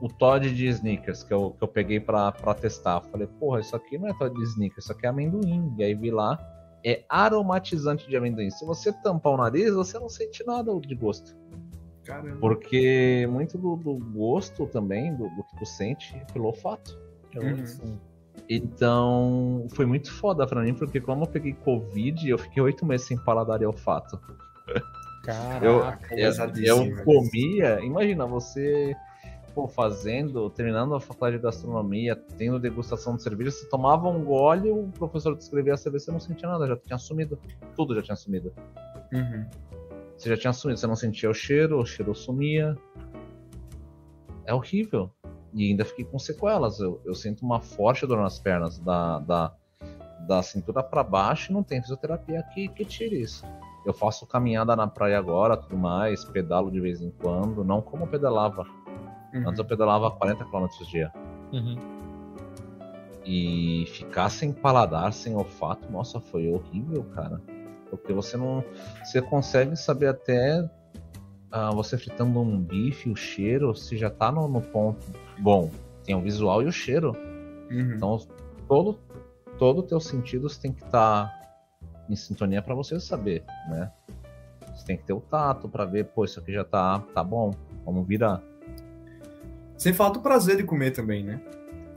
o 0.01 0.09
Todd 0.09 0.51
de 0.51 0.67
sneakers 0.67 1.23
que 1.23 1.33
eu, 1.33 1.51
que 1.51 1.63
eu 1.63 1.69
peguei 1.69 2.01
para 2.01 2.33
testar, 2.55 3.01
falei, 3.03 3.27
porra, 3.27 3.61
isso 3.61 3.77
aqui 3.77 3.99
não 3.99 4.09
é 4.09 4.15
Todd 4.15 4.35
de 4.35 4.43
sneakers, 4.45 4.85
isso 4.85 4.93
aqui 4.93 5.05
é 5.05 5.11
amendoim. 5.11 5.75
E 5.77 5.85
aí 5.85 5.95
vi 5.95 6.11
lá, 6.11 6.39
é 6.85 7.05
aromatizante 7.09 8.09
de 8.09 8.17
amendoim. 8.17 8.51
Se 8.51 8.65
você 8.65 8.93
tampar 8.93 9.35
o 9.35 9.37
nariz, 9.37 9.75
você 9.75 9.99
não 9.99 10.09
sente 10.09 10.45
nada 10.47 10.73
de 10.81 10.95
gosto. 10.95 11.37
Caramba. 12.05 12.37
Porque 12.41 13.27
muito 13.31 13.59
do, 13.59 13.77
do 13.77 13.99
gosto 13.99 14.67
também, 14.67 15.15
do, 15.15 15.29
do, 15.29 15.45
que 15.45 15.57
tu 15.59 15.67
sente, 15.67 16.17
é 16.17 16.25
pelo 16.33 16.47
olfato. 16.47 16.99
Uhum. 17.37 17.99
Então, 18.49 19.67
foi 19.73 19.87
muito 19.87 20.13
foda 20.13 20.47
pra 20.47 20.63
mim, 20.63 20.75
porque 20.75 21.01
como 21.01 21.25
eu 21.25 21.29
peguei 21.29 21.53
Covid, 21.53 22.29
eu 22.29 22.39
fiquei 22.39 22.63
oito 22.63 22.85
meses 22.85 23.07
sem 23.07 23.17
paladar 23.19 23.61
e 23.63 23.67
olfato. 23.67 24.19
Caraca, 25.25 26.15
eu, 26.15 26.29
eu, 26.29 26.85
eu 26.85 27.05
comia, 27.05 27.79
imagina, 27.85 28.27
você 28.27 28.97
pô, 29.55 29.69
fazendo, 29.69 30.49
terminando 30.51 30.95
a 30.95 31.01
faculdade 31.01 31.37
de 31.37 31.43
gastronomia, 31.43 32.17
tendo 32.37 32.59
degustação 32.59 33.17
de 33.17 33.23
cerveja, 33.23 33.51
você 33.51 33.69
tomava 33.69 34.09
um 34.09 34.25
gole, 34.25 34.71
o 34.71 34.89
professor 34.89 35.37
descrevia 35.37 35.75
a 35.75 35.77
cerveja, 35.77 36.07
você 36.07 36.13
não 36.13 36.21
sentia 36.21 36.49
nada, 36.49 36.67
já 36.67 36.77
tinha 36.77 36.99
sumido. 36.99 37.39
Tudo 37.77 37.95
já 37.95 38.03
tinha 38.03 38.17
sumido. 38.17 38.53
Uhum. 39.13 39.47
Você 40.21 40.29
já 40.29 40.37
tinha 40.37 40.53
sumido, 40.53 40.79
você 40.79 40.87
não 40.87 40.97
sentia 40.97 41.31
o 41.31 41.35
cheiro, 41.35 41.81
o 41.81 41.87
cheiro 41.87 42.15
sumia. 42.15 42.77
É 44.45 44.53
horrível. 44.53 45.11
E 45.55 45.71
ainda 45.71 45.85
fiquei 45.85 46.05
com 46.05 46.19
sequelas. 46.19 46.79
Eu, 46.79 47.01
eu 47.07 47.15
sinto 47.15 47.43
uma 47.43 47.61
forte 47.61 48.07
dor 48.07 48.19
nas 48.19 48.39
pernas, 48.39 48.79
da, 48.79 49.19
da, 49.21 49.55
da 50.27 50.43
cintura 50.43 50.83
para 50.83 51.03
baixo, 51.03 51.51
e 51.51 51.55
não 51.55 51.63
tem 51.63 51.81
fisioterapia 51.81 52.43
que, 52.53 52.69
que 52.69 52.85
tire 52.85 53.19
isso. 53.19 53.47
Eu 53.87 53.95
faço 53.95 54.27
caminhada 54.27 54.77
na 54.77 54.87
praia 54.87 55.19
agora, 55.19 55.57
tudo 55.57 55.79
mais, 55.79 56.23
pedalo 56.23 56.71
de 56.71 56.81
vez 56.81 57.01
em 57.01 57.11
quando, 57.11 57.65
não 57.65 57.81
como 57.81 58.07
pedalava 58.07 58.67
Uhum. 59.33 59.49
Antes 59.49 59.59
eu 59.59 59.65
pedalava 59.65 60.11
40 60.11 60.45
km 60.45 60.67
por 60.67 60.87
dia. 60.87 61.13
Uhum. 61.53 61.77
E 63.25 63.85
ficar 63.87 64.29
sem 64.29 64.53
paladar, 64.53 65.13
sem 65.13 65.37
olfato, 65.37 65.91
nossa, 65.91 66.21
foi 66.21 66.49
horrível, 66.49 67.05
cara. 67.15 67.41
Porque 67.97 68.13
você 68.13 68.37
não. 68.37 68.65
Você 69.05 69.21
consegue 69.21 69.77
saber 69.77 70.09
até 70.09 70.61
uh, 70.61 71.75
você 71.75 71.99
fritando 71.99 72.41
um 72.41 72.61
bife, 72.61 73.11
o 73.11 73.17
cheiro, 73.17 73.75
se 73.75 73.97
já 73.97 74.11
tá 74.11 74.31
no, 74.31 74.49
no 74.49 74.61
ponto 74.61 75.05
bom. 75.39 75.71
Tem 76.05 76.15
o 76.15 76.21
visual 76.21 76.63
e 76.63 76.67
o 76.67 76.73
cheiro. 76.73 77.13
Uhum. 77.71 77.95
Então, 77.95 78.19
todo, 78.67 78.99
todo 79.59 79.83
teus 79.83 80.07
sentidos 80.07 80.57
tem 80.57 80.73
que 80.73 80.85
estar 80.85 81.27
tá 81.27 81.41
em 82.09 82.17
sintonia 82.17 82.61
para 82.61 82.75
você 82.75 82.99
saber, 82.99 83.45
né? 83.69 83.93
Você 84.75 84.85
tem 84.87 84.97
que 84.97 85.05
ter 85.05 85.13
o 85.13 85.21
tato 85.21 85.69
para 85.69 85.85
ver, 85.85 86.07
pô, 86.07 86.25
isso 86.25 86.41
aqui 86.41 86.53
já 86.53 86.65
tá, 86.65 87.01
tá 87.15 87.23
bom, 87.23 87.53
vamos 87.85 88.07
virar. 88.07 88.43
Sem 89.77 89.93
falta 89.93 90.19
o 90.19 90.23
prazer 90.23 90.57
de 90.57 90.65
comer 90.65 90.91
também, 90.91 91.23
né? 91.23 91.41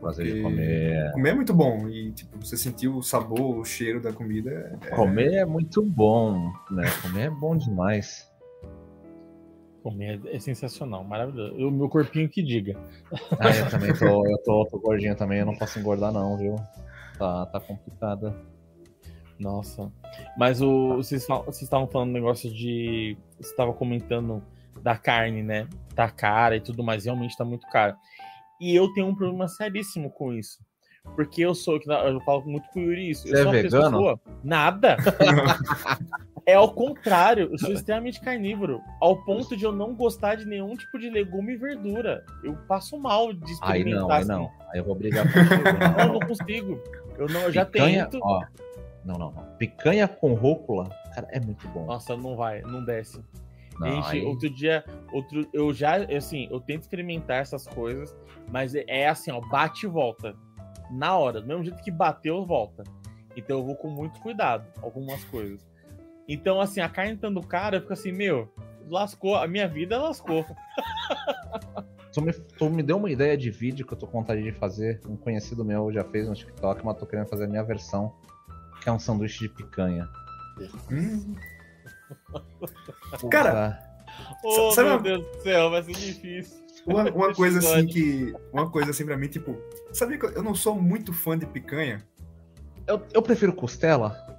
Prazer 0.04 0.36
de 0.36 0.42
comer. 0.42 1.12
Comer 1.14 1.30
é 1.30 1.34
muito 1.34 1.54
bom. 1.54 1.88
E, 1.88 2.12
tipo, 2.12 2.38
você 2.38 2.58
sentiu 2.58 2.98
o 2.98 3.02
sabor, 3.02 3.58
o 3.58 3.64
cheiro 3.64 4.02
da 4.02 4.12
comida. 4.12 4.78
É... 4.82 4.90
Comer 4.90 5.34
é 5.36 5.46
muito 5.46 5.82
bom, 5.82 6.52
né? 6.70 6.84
Comer 7.02 7.28
é 7.28 7.30
bom 7.30 7.56
demais. 7.56 8.30
Comer 9.82 10.22
é 10.28 10.40
sensacional, 10.40 11.04
maravilhoso. 11.04 11.56
O 11.56 11.72
meu 11.72 11.88
corpinho 11.88 12.28
que 12.28 12.44
diga. 12.44 12.78
Ah, 13.40 13.56
eu 13.56 13.70
também 13.70 13.94
tô, 13.94 14.26
eu 14.28 14.38
tô, 14.40 14.66
tô 14.66 14.80
gordinho 14.80 15.16
também, 15.16 15.40
eu 15.40 15.46
não 15.46 15.56
posso 15.56 15.80
engordar 15.80 16.12
não, 16.12 16.38
viu? 16.38 16.56
Tá, 17.18 17.46
tá 17.46 17.60
complicada. 17.60 18.36
Nossa. 19.40 19.92
Mas 20.38 20.62
o, 20.62 20.98
vocês, 20.98 21.26
vocês 21.28 21.64
estavam 21.64 21.88
falando 21.88 22.10
um 22.10 22.14
negócio 22.14 22.52
de. 22.54 23.18
Você 23.40 23.52
estava 23.52 23.74
comentando 23.74 24.44
da 24.82 24.98
carne, 24.98 25.42
né? 25.42 25.68
Tá 25.96 26.10
cara 26.10 26.58
e 26.58 26.62
tudo 26.62 26.84
mais, 26.84 27.06
realmente 27.06 27.38
tá 27.38 27.46
muito 27.46 27.66
caro. 27.68 27.96
E 28.64 28.74
eu 28.74 28.88
tenho 28.94 29.08
um 29.08 29.16
problema 29.16 29.46
seríssimo 29.50 30.10
com 30.10 30.32
isso. 30.32 30.58
Porque 31.18 31.42
eu 31.42 31.54
sou, 31.54 31.78
eu 31.86 32.22
falo 32.22 32.46
muito 32.46 32.66
com 32.70 32.80
o 32.80 32.84
Yuri 32.84 33.10
isso. 33.10 33.28
Você 33.28 33.34
eu 33.34 33.44
sou 33.44 33.54
é 33.54 33.62
vegano? 33.62 33.98
Pessoa, 33.98 34.22
nada. 34.42 34.96
é 36.48 36.54
ao 36.54 36.74
contrário, 36.74 37.50
eu 37.52 37.58
sou 37.58 37.74
extremamente 37.74 38.22
carnívoro. 38.22 38.80
Ao 39.02 39.22
ponto 39.26 39.58
de 39.58 39.66
eu 39.66 39.74
não 39.74 39.94
gostar 39.94 40.36
de 40.36 40.46
nenhum 40.46 40.78
tipo 40.78 40.98
de 40.98 41.10
legume 41.10 41.56
e 41.56 41.58
verdura. 41.58 42.24
Eu 42.42 42.56
passo 42.66 42.98
mal 42.98 43.34
de 43.34 43.52
experimentar. 43.52 43.76
Aí 43.76 43.84
não, 43.94 44.12
aí 44.12 44.22
assim. 44.22 44.32
não. 44.32 44.52
Aí 44.72 44.80
eu 44.80 44.86
vou 44.86 44.96
brigar 44.96 45.26
com 45.26 45.40
você. 45.44 45.74
não, 45.76 46.00
eu 46.00 46.14
não 46.14 46.20
consigo. 46.22 46.82
Eu, 47.18 47.28
não, 47.28 47.42
eu 47.42 47.52
já 47.52 47.66
Picanha, 47.66 48.06
tento. 48.06 48.24
Ó, 48.24 48.46
não, 49.04 49.16
não, 49.16 49.32
não. 49.34 49.44
Picanha 49.58 50.08
com 50.08 50.34
rúcula, 50.36 50.88
cara, 51.14 51.28
é 51.32 51.40
muito 51.42 51.68
bom. 51.68 51.86
Nossa, 51.86 52.16
não 52.16 52.38
vai, 52.38 52.62
não 52.62 52.82
desce. 52.86 53.22
Não, 53.80 54.02
gente, 54.04 54.18
aí... 54.18 54.26
outro 54.26 54.50
dia, 54.50 54.84
outro, 55.12 55.48
eu 55.54 55.74
já, 55.74 55.98
assim, 56.16 56.48
eu 56.52 56.60
tento 56.60 56.84
experimentar 56.84 57.38
essas 57.38 57.68
coisas, 57.68 58.16
mas 58.52 58.76
é, 58.76 58.84
é 58.88 59.10
assim, 59.10 59.32
ó, 59.32 59.40
bate 59.40 59.86
e 59.86 59.90
volta. 59.90 60.36
Na 60.92 61.18
hora, 61.18 61.42
do 61.42 61.48
mesmo 61.48 61.64
jeito 61.64 61.82
que 61.82 61.92
bateu, 61.92 62.46
volta. 62.46 62.84
Então 63.36 63.60
eu 63.60 63.66
vou 63.66 63.76
com 63.76 63.90
muito 63.90 64.20
cuidado, 64.20 64.66
algumas 64.82 65.24
coisas. 65.26 65.66
Então, 66.28 66.62
assim, 66.62 66.80
a 66.80 66.90
carne 66.90 67.14
estando 67.14 67.42
cara, 67.42 67.78
eu 67.78 67.82
fico 67.82 67.94
assim, 67.94 68.12
meu, 68.12 68.52
lascou, 68.88 69.36
a 69.36 69.48
minha 69.48 69.68
vida 69.68 70.00
lascou. 70.00 70.46
Tu 72.14 72.22
me, 72.22 72.32
tu 72.32 72.70
me 72.70 72.84
deu 72.84 72.98
uma 72.98 73.10
ideia 73.10 73.36
de 73.36 73.50
vídeo 73.50 73.88
que 73.88 73.94
eu 73.94 73.98
tô 73.98 74.06
com 74.06 74.20
vontade 74.20 74.44
de 74.44 74.52
fazer. 74.52 75.02
Um 75.10 75.18
conhecido 75.18 75.66
meu 75.66 75.92
já 75.92 76.04
fez 76.04 76.30
no 76.30 76.36
TikTok, 76.36 76.86
mas 76.86 76.96
tô 76.96 77.08
querendo 77.08 77.26
fazer 77.26 77.46
a 77.46 77.48
minha 77.48 77.64
versão, 77.64 78.14
que 78.80 78.88
é 78.88 78.92
um 78.92 79.00
sanduíche 79.00 79.48
de 79.48 79.50
picanha. 79.50 80.08
Hum. 80.92 81.34
Cara, 83.30 83.80
oh, 84.44 84.72
sabe 84.72 84.90
meu 84.90 84.98
uma... 84.98 85.04
Deus 85.04 85.26
do 85.26 85.42
céu, 85.42 85.70
vai 85.70 85.84
ser 85.84 85.94
difícil. 85.94 86.64
Uma, 86.86 87.04
uma 87.12 87.34
coisa 87.34 87.60
assim 87.60 87.88
que. 87.88 88.34
Uma 88.52 88.70
coisa 88.70 88.92
assim 88.92 89.06
pra 89.06 89.18
mim, 89.18 89.28
tipo, 89.28 89.58
sabia 89.92 90.18
que 90.18 90.26
eu 90.26 90.44
não 90.44 90.54
sou 90.54 90.76
muito 90.76 91.14
fã 91.14 91.38
de 91.38 91.46
picanha? 91.46 92.06
Eu, 92.86 93.02
eu 93.14 93.22
prefiro 93.22 93.54
costela. 93.54 94.34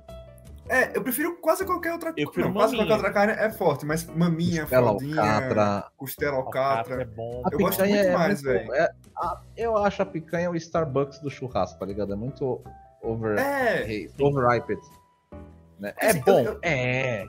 É, 0.69 0.97
eu 0.97 1.03
prefiro 1.03 1.37
quase 1.37 1.65
qualquer 1.65 1.93
outra 1.93 2.13
coisa. 2.13 2.53
Quase 2.53 2.75
qualquer 2.75 2.95
outra 2.95 3.13
carne 3.13 3.33
é 3.35 3.51
forte, 3.51 3.85
mas 3.85 4.07
maminha, 4.07 4.63
costela 4.63 4.89
fraldinha, 4.89 5.21
alcatra, 5.21 5.91
costela 5.97 6.37
alcatra. 6.37 7.03
É 7.03 7.05
bom. 7.05 7.43
Eu 7.51 7.59
gosto 7.59 7.81
muito 7.81 7.95
é 7.95 8.13
mais, 8.15 8.41
velho. 8.41 8.73
É, 8.73 8.91
eu 9.57 9.77
acho 9.77 10.03
a 10.03 10.07
picanha 10.07 10.51
o 10.51 10.57
Starbucks 10.57 11.21
do 11.21 11.31
churrasco, 11.31 11.79
tá 11.79 11.85
ligado? 11.85 12.15
É 12.15 12.17
muito 12.17 12.63
over, 13.03 13.39
é. 13.39 14.09
overripe. 14.19 14.79
Né? 15.79 15.93
É 15.99 16.11
assim, 16.11 16.21
bom, 16.21 16.41
eu, 16.41 16.53
eu... 16.53 16.59
é. 16.63 17.29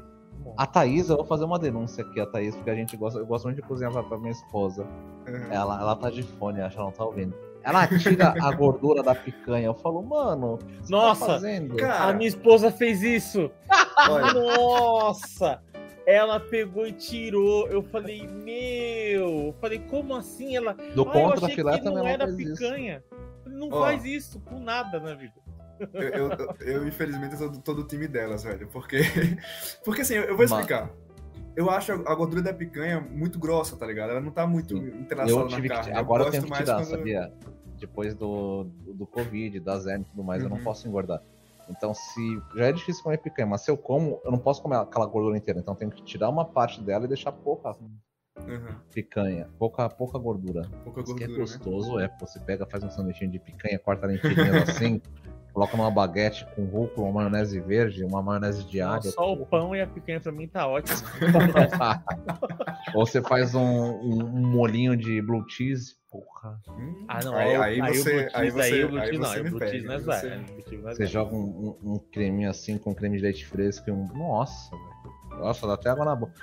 A 0.57 0.65
Thaís, 0.65 1.09
eu 1.09 1.17
vou 1.17 1.25
fazer 1.25 1.43
uma 1.43 1.59
denúncia 1.59 2.03
aqui, 2.03 2.19
a 2.19 2.25
Thaís, 2.25 2.55
porque 2.55 2.69
a 2.69 2.75
gente 2.75 2.95
gosta, 2.95 3.19
eu 3.19 3.25
gosto 3.25 3.45
muito 3.45 3.57
de 3.57 3.67
cozinhar 3.67 3.91
pra, 3.91 4.03
pra 4.03 4.17
minha 4.17 4.31
esposa. 4.31 4.83
Uhum. 5.27 5.51
Ela, 5.51 5.81
ela 5.81 5.95
tá 5.95 6.09
de 6.09 6.23
fone, 6.23 6.61
acho 6.61 6.75
que 6.75 6.81
ela 6.81 6.89
não 6.89 6.95
tá 6.95 7.03
ouvindo. 7.03 7.35
Ela 7.65 7.87
tira 7.87 8.35
a 8.39 8.51
gordura 8.51 9.01
da 9.01 9.15
picanha. 9.15 9.65
Eu 9.65 9.73
falo, 9.73 10.01
mano, 10.03 10.57
tá 10.57 10.65
Nossa, 10.87 11.41
tá 11.41 12.09
a 12.09 12.13
minha 12.13 12.27
esposa 12.27 12.71
fez 12.71 13.01
isso. 13.01 13.49
Nossa! 14.33 15.61
Ela 16.05 16.39
pegou 16.39 16.85
e 16.85 16.91
tirou. 16.91 17.67
Eu 17.67 17.81
falei, 17.81 18.27
meu. 18.27 19.47
Eu 19.47 19.55
falei, 19.59 19.79
como 19.79 20.15
assim? 20.15 20.55
Ela. 20.55 20.73
Do 20.93 21.01
ah, 21.01 21.11
contra 21.11 21.49
filé 21.49 21.79
também 21.79 22.03
não 22.03 22.07
era 22.07 22.31
picanha. 22.31 23.03
Isso. 23.03 23.49
Não 23.49 23.69
oh. 23.69 23.79
faz 23.79 24.05
isso 24.05 24.39
com 24.41 24.59
nada 24.59 24.99
na 24.99 25.15
vida. 25.15 25.33
Eu, 25.93 26.01
eu, 26.01 26.55
eu, 26.61 26.87
infelizmente, 26.87 27.37
sou 27.37 27.51
todo 27.51 27.83
do 27.83 27.87
time 27.87 28.07
delas, 28.07 28.43
velho. 28.43 28.67
Porque, 28.67 28.99
porque 29.83 30.01
assim, 30.01 30.15
eu 30.15 30.35
vou 30.35 30.45
explicar. 30.45 30.91
Eu 31.55 31.69
acho 31.69 31.93
a 31.93 32.15
gordura 32.15 32.41
da 32.41 32.53
picanha 32.53 32.99
muito 32.99 33.39
grossa, 33.39 33.77
tá 33.77 33.85
ligado? 33.85 34.11
Ela 34.11 34.19
não 34.19 34.31
tá 34.31 34.45
muito 34.45 34.75
entrelaçada 34.75 35.45
na 35.45 35.67
carne. 35.67 35.91
Que, 35.91 35.97
agora 35.97 36.23
eu, 36.23 36.25
eu 36.27 36.31
tenho 36.31 36.43
que 36.43 36.53
tirar, 36.53 36.75
quando... 36.75 36.85
sabia? 36.85 37.33
Depois 37.79 38.13
do, 38.13 38.65
do, 38.93 39.05
Covid, 39.05 39.59
da 39.59 39.75
hernia 39.75 39.99
e 39.99 40.03
tudo 40.03 40.23
mais, 40.23 40.41
uhum. 40.41 40.47
eu 40.47 40.49
não 40.49 40.57
uhum. 40.57 40.63
posso 40.63 40.87
engordar. 40.87 41.21
Então, 41.69 41.93
se 41.93 42.41
já 42.55 42.65
é 42.65 42.71
difícil 42.71 43.03
comer 43.03 43.17
picanha, 43.17 43.47
mas 43.47 43.61
se 43.61 43.71
eu 43.71 43.77
como, 43.77 44.21
eu 44.23 44.31
não 44.31 44.37
posso 44.37 44.61
comer 44.61 44.77
aquela 44.77 45.05
gordura 45.05 45.37
inteira. 45.37 45.59
Então, 45.59 45.73
eu 45.73 45.77
tenho 45.77 45.91
que 45.91 46.03
tirar 46.03 46.29
uma 46.29 46.45
parte 46.45 46.81
dela 46.81 47.05
e 47.05 47.07
deixar 47.07 47.31
pouca 47.31 47.71
uhum. 47.71 48.75
picanha, 48.93 49.47
pouca, 49.57 49.89
pouca 49.89 50.17
gordura. 50.19 50.63
Pouca 50.83 51.01
gordura, 51.01 51.17
que 51.17 51.23
é 51.23 51.27
né? 51.27 51.37
gostoso, 51.37 51.95
né? 51.95 52.05
é. 52.05 52.19
Você 52.19 52.39
pega, 52.39 52.65
faz 52.65 52.83
um 52.83 52.89
sanduichinho 52.89 53.31
de 53.31 53.39
picanha, 53.39 53.79
corta 53.79 54.05
ela 54.05 54.13
em 54.13 54.17
tirinhas 54.17 54.69
assim, 54.69 55.01
Coloca 55.55 55.77
numa 55.77 55.89
baguete 55.89 56.45
com 56.53 56.65
rúcula, 56.65 57.07
uma 57.07 57.21
maionese 57.21 57.61
verde, 57.61 58.03
uma 58.03 58.21
maionese 58.21 58.65
de 58.65 58.81
alho. 58.81 59.03
Só 59.03 59.31
o 59.31 59.45
pão 59.45 59.73
e 59.73 59.79
a 59.79 59.87
picanha 59.87 60.19
pra 60.19 60.29
mim 60.29 60.49
tá 60.49 60.67
ótimo. 60.67 60.97
Ou 62.93 63.05
você 63.05 63.21
faz 63.21 63.55
um, 63.55 63.61
um, 63.61 64.25
um, 64.25 64.47
molinho 64.47 64.97
de 64.97 65.21
blue 65.21 65.49
cheese. 65.49 65.95
Porra. 66.11 66.59
Ah, 67.07 67.23
não. 67.23 67.33
Aí, 67.33 67.55
aí, 67.55 67.81
aí 67.81 67.97
você. 67.97 68.29
Aí, 68.33 68.51
você, 68.51 68.61
aí 68.61 68.83
o 68.83 68.89
blue 68.89 68.99
cheese 68.99 69.17
não. 69.17 69.31
Aí 69.31 69.39
o 69.39 69.49
blue 69.49 69.59
cheese 69.61 69.85
não 69.85 69.93
é 69.93 69.99
você, 69.99 70.27
é 70.27 70.77
você 70.77 71.05
joga 71.05 71.33
um, 71.33 71.77
um, 71.81 71.99
creminho 72.11 72.49
assim 72.49 72.77
com 72.77 72.93
creme 72.93 73.15
de 73.15 73.23
leite 73.23 73.45
fresco 73.45 73.89
e 73.89 73.93
um. 73.93 74.09
Nossa, 74.13 74.75
velho. 74.75 75.39
Nossa, 75.39 75.65
dá 75.65 75.75
até 75.75 75.89
água 75.89 76.03
na 76.03 76.17
boca. 76.17 76.33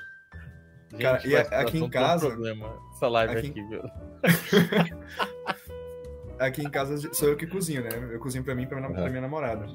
Gente, 0.91 1.03
Cara, 1.03 1.29
e 1.29 1.37
aqui 1.37 1.79
em 1.79 1.91
casa. 1.91 2.29
Problema, 2.29 2.75
essa 2.95 3.09
live 3.09 3.37
aqui, 3.37 3.51
aqui 3.51 3.63
viu? 3.63 3.83
aqui 6.47 6.63
em 6.63 6.71
casa 6.71 6.97
sou 7.15 7.29
eu 7.29 7.37
que 7.37 7.47
cozinho, 7.47 7.83
né? 7.83 7.91
Eu 8.11 8.19
cozinho 8.19 8.45
pra 8.45 8.55
mim 8.55 8.63
e 8.63 8.67
pra, 8.67 8.79
minha, 8.79 8.93
pra 8.93 9.09
minha 9.09 9.21
namorada. 9.21 9.67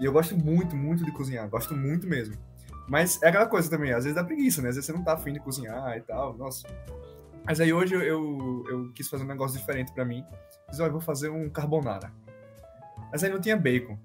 E 0.00 0.04
eu 0.04 0.12
gosto 0.12 0.36
muito, 0.36 0.74
muito 0.74 1.04
de 1.04 1.12
cozinhar. 1.12 1.48
Gosto 1.48 1.74
muito 1.74 2.06
mesmo. 2.06 2.34
Mas 2.88 3.22
é 3.22 3.28
aquela 3.28 3.46
coisa 3.46 3.70
também, 3.70 3.92
às 3.92 4.04
vezes 4.04 4.14
dá 4.14 4.24
preguiça, 4.24 4.60
né? 4.60 4.68
Às 4.68 4.74
vezes 4.74 4.86
você 4.86 4.92
não 4.92 5.04
tá 5.04 5.12
afim 5.12 5.32
de 5.32 5.40
cozinhar 5.40 5.96
e 5.96 6.00
tal. 6.00 6.36
Nossa. 6.36 6.66
Mas 7.44 7.60
aí 7.60 7.72
hoje 7.72 7.94
eu, 7.94 8.02
eu, 8.02 8.64
eu 8.68 8.92
quis 8.92 9.08
fazer 9.08 9.24
um 9.24 9.28
negócio 9.28 9.58
diferente 9.58 9.92
pra 9.92 10.04
mim. 10.04 10.24
Fiz, 10.68 10.80
olha, 10.80 10.88
eu 10.88 10.92
vou 10.92 11.00
fazer 11.00 11.28
um 11.28 11.48
carbonara. 11.48 12.12
Mas 13.12 13.22
aí 13.22 13.30
não 13.30 13.40
tinha 13.40 13.56
bacon. 13.56 13.98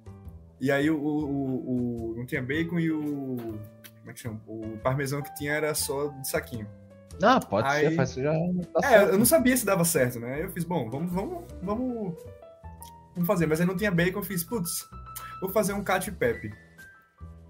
E 0.59 0.71
aí 0.71 0.89
o, 0.89 0.97
o, 0.97 2.11
o, 2.11 2.15
não 2.15 2.25
tinha 2.25 2.41
bacon 2.41 2.79
e 2.79 2.91
o. 2.91 3.37
Como 3.99 4.11
é 4.11 4.13
que 4.13 4.19
chama? 4.19 4.39
O 4.47 4.77
parmesão 4.83 5.21
que 5.21 5.33
tinha 5.35 5.53
era 5.53 5.73
só 5.73 6.07
de 6.07 6.27
saquinho. 6.27 6.67
Ah, 7.21 7.39
pode 7.39 7.67
aí, 7.67 7.89
ser, 7.89 7.95
faz 7.95 8.13
já. 8.13 8.33
Tá 8.73 8.79
é, 8.83 8.89
certo. 8.89 9.11
eu 9.11 9.17
não 9.17 9.25
sabia 9.25 9.55
se 9.55 9.65
dava 9.65 9.85
certo, 9.85 10.19
né? 10.19 10.43
Eu 10.43 10.49
fiz, 10.49 10.63
bom, 10.63 10.89
vamos, 10.89 11.11
vamos, 11.11 11.43
vamos, 11.61 12.13
vamos 13.13 13.27
fazer. 13.27 13.45
Mas 13.45 13.61
aí 13.61 13.67
não 13.67 13.75
tinha 13.75 13.91
bacon, 13.91 14.19
eu 14.19 14.23
fiz, 14.23 14.43
putz, 14.43 14.87
vou 15.41 15.49
fazer 15.49 15.73
um 15.73 15.83
cat 15.83 16.11
pep. 16.11 16.53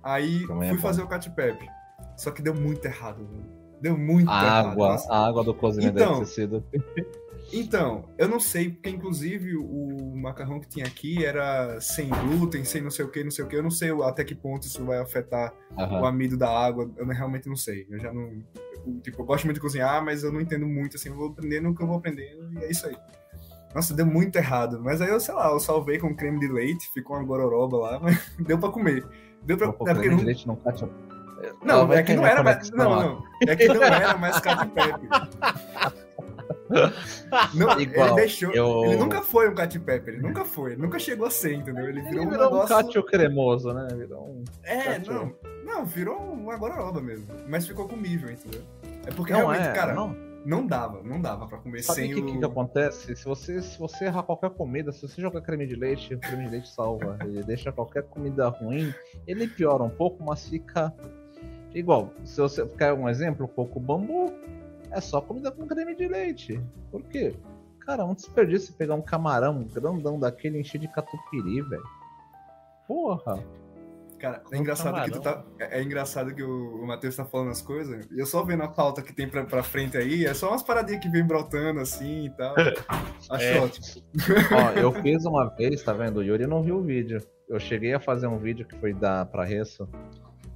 Aí 0.04 0.46
Também 0.48 0.70
é 0.70 0.72
fui 0.72 0.80
é 0.80 0.82
fazer 0.82 1.02
o 1.02 1.08
cat 1.08 1.30
pep. 1.32 1.68
Só 2.18 2.32
que 2.32 2.42
deu 2.42 2.54
muito 2.54 2.86
errado, 2.86 3.28
Deu 3.82 3.98
muito 3.98 4.30
a 4.30 4.44
errado. 4.44 4.68
Água, 4.70 4.96
a 5.10 5.28
água 5.28 5.44
do 5.44 5.54
cozinho 5.54 5.90
então, 5.90 6.14
deve 6.14 6.26
ter 6.26 6.32
sido. 6.32 6.64
Então, 7.54 8.10
eu 8.18 8.28
não 8.28 8.40
sei, 8.40 8.70
porque 8.70 8.90
inclusive 8.90 9.56
o 9.56 10.16
macarrão 10.16 10.60
que 10.60 10.68
tinha 10.68 10.86
aqui 10.86 11.24
era 11.24 11.80
sem 11.80 12.10
glúten, 12.10 12.64
sem 12.66 12.82
não 12.82 12.90
sei 12.90 13.06
o 13.06 13.10
que, 13.10 13.24
não 13.24 13.32
sei 13.32 13.46
o 13.46 13.48
que. 13.48 13.56
Eu 13.56 13.64
não 13.64 13.70
sei 13.70 13.92
até 14.04 14.24
que 14.24 14.34
ponto 14.34 14.66
isso 14.66 14.84
vai 14.84 14.98
afetar 14.98 15.54
uhum. 15.78 16.02
o 16.02 16.06
amido 16.06 16.38
da 16.38 16.50
água. 16.50 16.90
Eu 16.98 17.06
realmente 17.08 17.48
não 17.48 17.56
sei. 17.56 17.86
Eu 17.90 18.00
já 18.00 18.12
não. 18.12 18.44
Tipo, 19.02 19.22
eu 19.22 19.26
gosto 19.26 19.46
muito 19.46 19.56
de 19.56 19.62
cozinhar, 19.62 20.04
mas 20.04 20.24
eu 20.24 20.32
não 20.32 20.42
entendo 20.42 20.66
muito, 20.66 20.96
assim. 20.96 21.10
Eu 21.10 21.16
vou 21.16 21.30
aprendendo 21.30 21.70
o 21.70 21.76
que 21.76 21.84
eu 21.84 21.88
vou 21.88 21.98
aprendendo 21.98 22.52
e 22.54 22.64
é 22.64 22.72
isso 22.72 22.88
aí. 22.88 22.96
Nossa, 23.74 23.94
deu 23.94 24.06
muito 24.06 24.38
errado. 24.38 24.82
Mas 24.82 25.02
aí 25.02 25.10
eu, 25.10 25.20
sei 25.20 25.34
lá, 25.34 25.50
eu 25.50 25.60
salvei 25.60 26.00
com 26.00 26.16
creme 26.16 26.40
de 26.40 26.48
leite, 26.48 26.90
ficou 26.94 27.18
uma 27.18 27.26
gororoba 27.26 27.78
lá, 27.78 28.00
mas 28.00 28.18
deu 28.40 28.58
pra 28.58 28.70
comer. 28.70 29.06
Deu 29.44 29.58
pra. 29.58 29.72
Pô, 29.74 29.88
é 29.88 29.94
creme 29.94 30.10
não... 30.10 30.18
de 30.18 30.26
leite 30.26 30.48
não 30.48 30.56
cate... 30.56 30.88
Não, 31.64 31.92
é 31.94 32.02
que 32.02 32.16
não 32.16 32.26
era 32.26 32.42
mais. 32.42 32.72
Não, 32.72 32.96
não. 32.96 33.24
É 33.48 33.56
que 33.56 33.68
não 33.68 33.84
era 33.84 34.18
mais 34.18 34.40
cat 34.40 34.68
pepe. 34.70 35.08
Não, 37.54 37.80
Igual, 37.80 38.08
ele 38.08 38.16
deixou. 38.16 38.52
Eu... 38.52 38.86
Ele 38.86 38.96
nunca 38.96 39.22
foi 39.22 39.50
um 39.50 39.56
Cat 39.56 39.80
Pepper, 39.80 40.16
ele 40.16 40.24
nunca 40.24 40.44
foi, 40.44 40.72
ele 40.72 40.82
nunca 40.82 40.98
chegou 40.98 41.28
a 41.28 41.30
ser, 41.30 41.54
entendeu? 41.54 41.88
Ele 41.88 42.02
virou, 42.02 42.22
ele 42.22 42.32
virou 42.32 42.48
um, 42.48 42.62
negócio... 42.64 43.02
um 43.02 43.06
cremoso, 43.06 43.74
né? 43.74 43.88
Virou 43.96 44.28
um. 44.28 44.44
É, 44.64 45.00
não. 45.00 45.36
Não, 45.66 45.84
virou 45.84 46.20
uma 46.20 46.56
gororoba 46.56 47.02
mesmo. 47.02 47.26
Mas 47.50 47.66
ficou 47.66 47.88
comível, 47.88 48.32
entendeu? 48.32 48.62
É 49.06 49.12
porque 49.12 49.34
não 49.34 49.40
realmente, 49.40 49.68
é, 49.68 49.74
cara. 49.74 49.96
Não. 49.96 50.16
não 50.46 50.66
dava, 50.66 51.02
não 51.02 51.20
dava 51.20 51.48
pra 51.48 51.58
comer 51.58 51.82
Sabe 51.82 52.02
sem 52.02 52.14
que, 52.14 52.22
o. 52.22 52.26
que 52.28 52.38
que 52.38 52.46
acontece? 52.46 53.16
Se 53.16 53.26
você, 53.26 53.60
se 53.64 53.80
você 53.80 54.06
errar 54.06 54.22
qualquer 54.22 54.52
comida, 54.52 54.92
se 54.92 55.02
você 55.02 55.20
jogar 55.20 55.42
creme 55.42 55.66
de 55.66 55.76
leite, 55.76 56.14
o 56.14 56.20
creme 56.20 56.46
de 56.46 56.52
leite 56.52 56.70
salva. 56.70 57.18
ele 57.24 57.42
deixa 57.44 57.72
qualquer 57.72 58.04
comida 58.04 58.48
ruim, 58.48 58.94
ele 59.26 59.48
piora 59.48 59.82
um 59.82 59.90
pouco, 59.90 60.24
mas 60.24 60.48
fica 60.48 60.94
igual. 61.74 62.14
Se 62.24 62.40
você 62.40 62.64
quer 62.68 62.94
um 62.94 63.10
exemplo, 63.10 63.48
coco 63.48 63.80
bambu, 63.80 64.32
é 64.92 65.02
só 65.02 65.20
comida 65.20 65.52
com 65.52 65.66
creme 65.66 65.96
de 65.96 66.08
leite. 66.08 66.62
Por 66.92 67.02
quê? 67.02 67.36
Cara, 67.80 68.06
um 68.06 68.14
desperdício 68.14 68.74
pegar 68.76 68.94
um 68.94 69.02
camarão 69.02 69.64
grandão 69.64 70.20
daquele 70.20 70.58
e 70.58 70.62
encher 70.62 70.80
de 70.80 70.88
catupiry, 70.88 71.62
velho. 71.64 71.84
Porra. 72.88 73.44
Cara, 74.20 74.42
é 74.52 74.58
engraçado 74.58 75.04
que 75.04 75.12
tu 75.12 75.22
tá. 75.22 75.44
É, 75.60 75.80
é, 75.80 75.84
engraçado 75.84 76.34
que 76.34 76.42
o, 76.42 76.82
o 76.82 76.88
Matheus 76.88 77.16
tá 77.16 77.26
falando 77.26 77.52
as 77.52 77.62
coisas. 77.62 78.06
E 78.12 78.20
eu 78.20 78.26
só 78.26 78.44
vendo 78.44 78.64
a 78.64 78.68
pauta 78.68 79.02
que 79.02 79.14
tem 79.14 79.28
pra, 79.28 79.44
pra 79.44 79.62
frente 79.62 79.98
aí, 79.98 80.26
é 80.26 80.34
só 80.34 80.50
umas 80.50 80.64
paradinhas 80.64 81.02
que 81.02 81.10
vem 81.10 81.26
brotando 81.26 81.80
assim 81.80 82.26
e 82.26 82.30
tal. 82.32 82.56
Acho 83.30 83.44
é. 83.44 83.60
ótimo. 83.60 83.86
Ó, 84.52 84.80
eu 84.80 84.92
fiz 85.02 85.26
uma 85.26 85.46
vez, 85.56 85.84
tá 85.84 85.94
vendo? 85.94 86.18
O 86.18 86.24
Yuri 86.24 86.48
não 86.48 86.64
viu 86.64 86.78
o 86.78 86.84
vídeo. 86.84 87.22
Eu 87.48 87.60
cheguei 87.60 87.94
a 87.94 88.00
fazer 88.00 88.28
um 88.28 88.40
vídeo 88.40 88.66
que 88.66 88.78
foi 88.80 88.94
da 88.94 89.26
pra 89.26 89.44
Resso, 89.44 89.88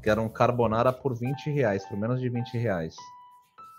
que 0.02 0.10
era 0.10 0.22
um 0.22 0.30
carbonara 0.30 0.92
por 0.92 1.14
20 1.14 1.50
reais, 1.52 1.86
por 1.88 1.98
menos 1.98 2.20
de 2.20 2.30
20 2.30 2.58
reais. 2.58 2.96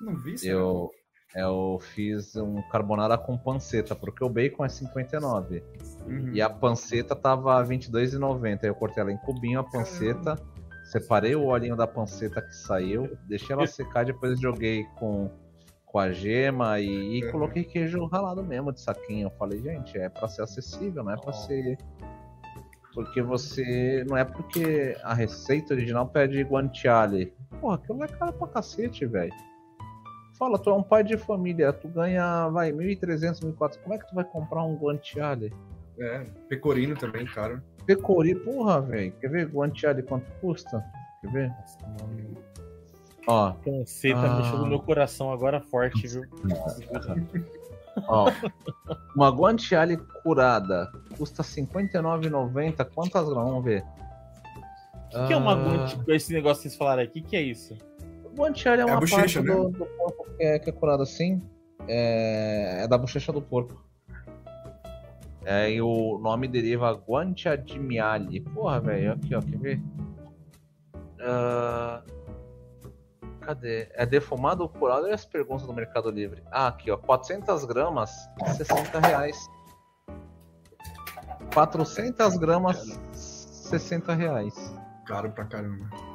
Não 0.00 0.16
vi 0.16 0.34
isso. 0.34 0.46
Eu, 0.46 0.90
eu 1.34 1.78
fiz 1.94 2.34
um 2.36 2.60
carbonara 2.62 3.16
com 3.16 3.38
panceta, 3.38 3.94
porque 3.94 4.24
o 4.24 4.28
bacon 4.28 4.64
é 4.64 4.68
59. 4.68 5.62
Uhum. 6.06 6.30
E 6.32 6.42
a 6.42 6.50
panceta 6.50 7.14
tava 7.14 7.62
22,90. 7.64 8.64
Eu 8.64 8.74
cortei 8.74 9.00
ela 9.02 9.12
em 9.12 9.18
cubinho, 9.18 9.60
a 9.60 9.64
panceta. 9.64 10.36
Separei 10.84 11.36
o 11.36 11.46
olhinho 11.46 11.76
da 11.76 11.86
panceta 11.86 12.42
que 12.42 12.54
saiu, 12.54 13.16
deixei 13.28 13.54
ela 13.54 13.66
secar, 13.68 14.04
depois 14.04 14.40
joguei 14.40 14.84
com, 14.98 15.30
com 15.86 15.98
a 16.00 16.10
gema 16.10 16.80
e, 16.80 17.18
e 17.18 17.24
uhum. 17.24 17.30
coloquei 17.30 17.62
queijo 17.62 18.04
ralado 18.06 18.42
mesmo 18.42 18.72
de 18.72 18.80
saquinho. 18.80 19.26
Eu 19.26 19.30
falei, 19.38 19.60
gente, 19.62 19.96
é 19.96 20.08
para 20.08 20.26
ser 20.26 20.42
acessível, 20.42 21.04
não 21.04 21.12
é 21.12 21.16
para 21.16 21.32
ser 21.32 21.78
porque 22.92 23.22
você. 23.22 24.04
Não 24.08 24.16
é 24.16 24.24
porque 24.24 24.96
a 25.02 25.14
receita 25.14 25.74
original 25.74 26.08
pede 26.08 26.42
guanciale. 26.42 27.32
Porra, 27.60 27.76
aquilo 27.76 28.02
é 28.02 28.08
caro 28.08 28.32
pra 28.32 28.48
cacete, 28.48 29.06
velho. 29.06 29.32
Fala, 30.40 30.58
tu 30.58 30.70
é 30.70 30.74
um 30.74 30.82
pai 30.82 31.04
de 31.04 31.18
família, 31.18 31.70
tu 31.70 31.86
ganha, 31.86 32.48
vai, 32.48 32.72
1.300, 32.72 33.40
1.400, 33.40 33.78
como 33.82 33.94
é 33.94 33.98
que 33.98 34.08
tu 34.08 34.14
vai 34.14 34.24
comprar 34.24 34.64
um 34.64 34.74
guanciale? 34.74 35.52
É, 35.98 36.24
pecorino 36.48 36.96
também, 36.96 37.26
caro. 37.26 37.62
Pecorino, 37.84 38.40
porra, 38.40 38.80
velho. 38.80 39.12
Quer 39.20 39.28
ver 39.28 39.48
guanciale 39.48 40.02
quanto 40.02 40.32
custa? 40.40 40.82
Quer 41.20 41.30
ver? 41.30 41.52
Ó. 43.26 43.52
Você 43.84 44.14
tá 44.14 44.32
ah... 44.32 44.36
mexendo 44.38 44.58
no 44.60 44.66
meu 44.66 44.80
coração 44.80 45.30
agora 45.30 45.60
forte, 45.60 46.06
viu? 46.06 46.22
Ó, 48.08 48.32
uma 49.14 49.28
guanciale 49.28 49.98
curada 50.22 50.90
custa 51.18 51.42
R$ 51.42 51.48
59,90. 51.48 52.88
Quantas 52.94 53.28
gramas? 53.28 53.50
Vamos 53.50 53.64
ver. 53.64 53.82
O 53.82 55.08
que, 55.10 55.16
ah... 55.16 55.26
que, 55.26 55.32
é 55.34 55.36
uma 55.36 55.52
ah. 55.52 56.04
Esse 56.08 56.32
negócio 56.32 56.62
que 56.62 56.68
vocês 56.70 56.76
falaram 56.76 57.02
aqui, 57.02 57.20
o 57.20 57.24
que 57.24 57.36
é 57.36 57.42
isso? 57.42 57.76
Guanciale 58.34 58.80
é, 58.80 58.82
é 58.82 58.86
uma 58.86 59.00
bochecha, 59.00 59.18
parte 59.20 59.40
né? 59.40 59.54
do, 59.54 59.68
do, 59.70 59.86
corpo 59.86 60.24
que 60.36 60.42
é, 60.42 60.58
que 60.58 60.70
é 60.70 60.72
curado 60.72 61.02
assim. 61.02 61.42
É, 61.88 62.82
é, 62.82 62.88
da 62.88 62.96
bochecha 62.98 63.32
do 63.32 63.42
porco. 63.42 63.82
É, 65.44 65.70
e 65.70 65.80
o 65.80 66.18
nome 66.18 66.46
deriva 66.46 66.92
Guancia 66.92 67.56
de 67.56 67.78
Miali. 67.78 68.40
Porra, 68.40 68.80
velho, 68.80 69.12
aqui, 69.12 69.34
ó, 69.34 69.40
quer 69.40 69.58
ver? 69.58 69.82
Uh, 71.20 72.02
cadê? 73.40 73.88
É 73.94 74.04
defumado 74.06 74.62
ou 74.62 74.68
curado? 74.68 75.04
Olha 75.04 75.14
as 75.14 75.24
perguntas 75.24 75.66
do 75.66 75.72
Mercado 75.72 76.10
Livre. 76.10 76.42
Ah, 76.50 76.68
aqui, 76.68 76.90
ó, 76.90 76.96
400 76.96 77.64
gramas, 77.64 78.10
60 78.56 79.00
reais. 79.00 79.36
400 81.52 82.36
gramas, 82.36 83.00
60 83.12 84.14
reais. 84.14 84.74
Caro 85.06 85.30
pra 85.32 85.44
caramba. 85.46 86.09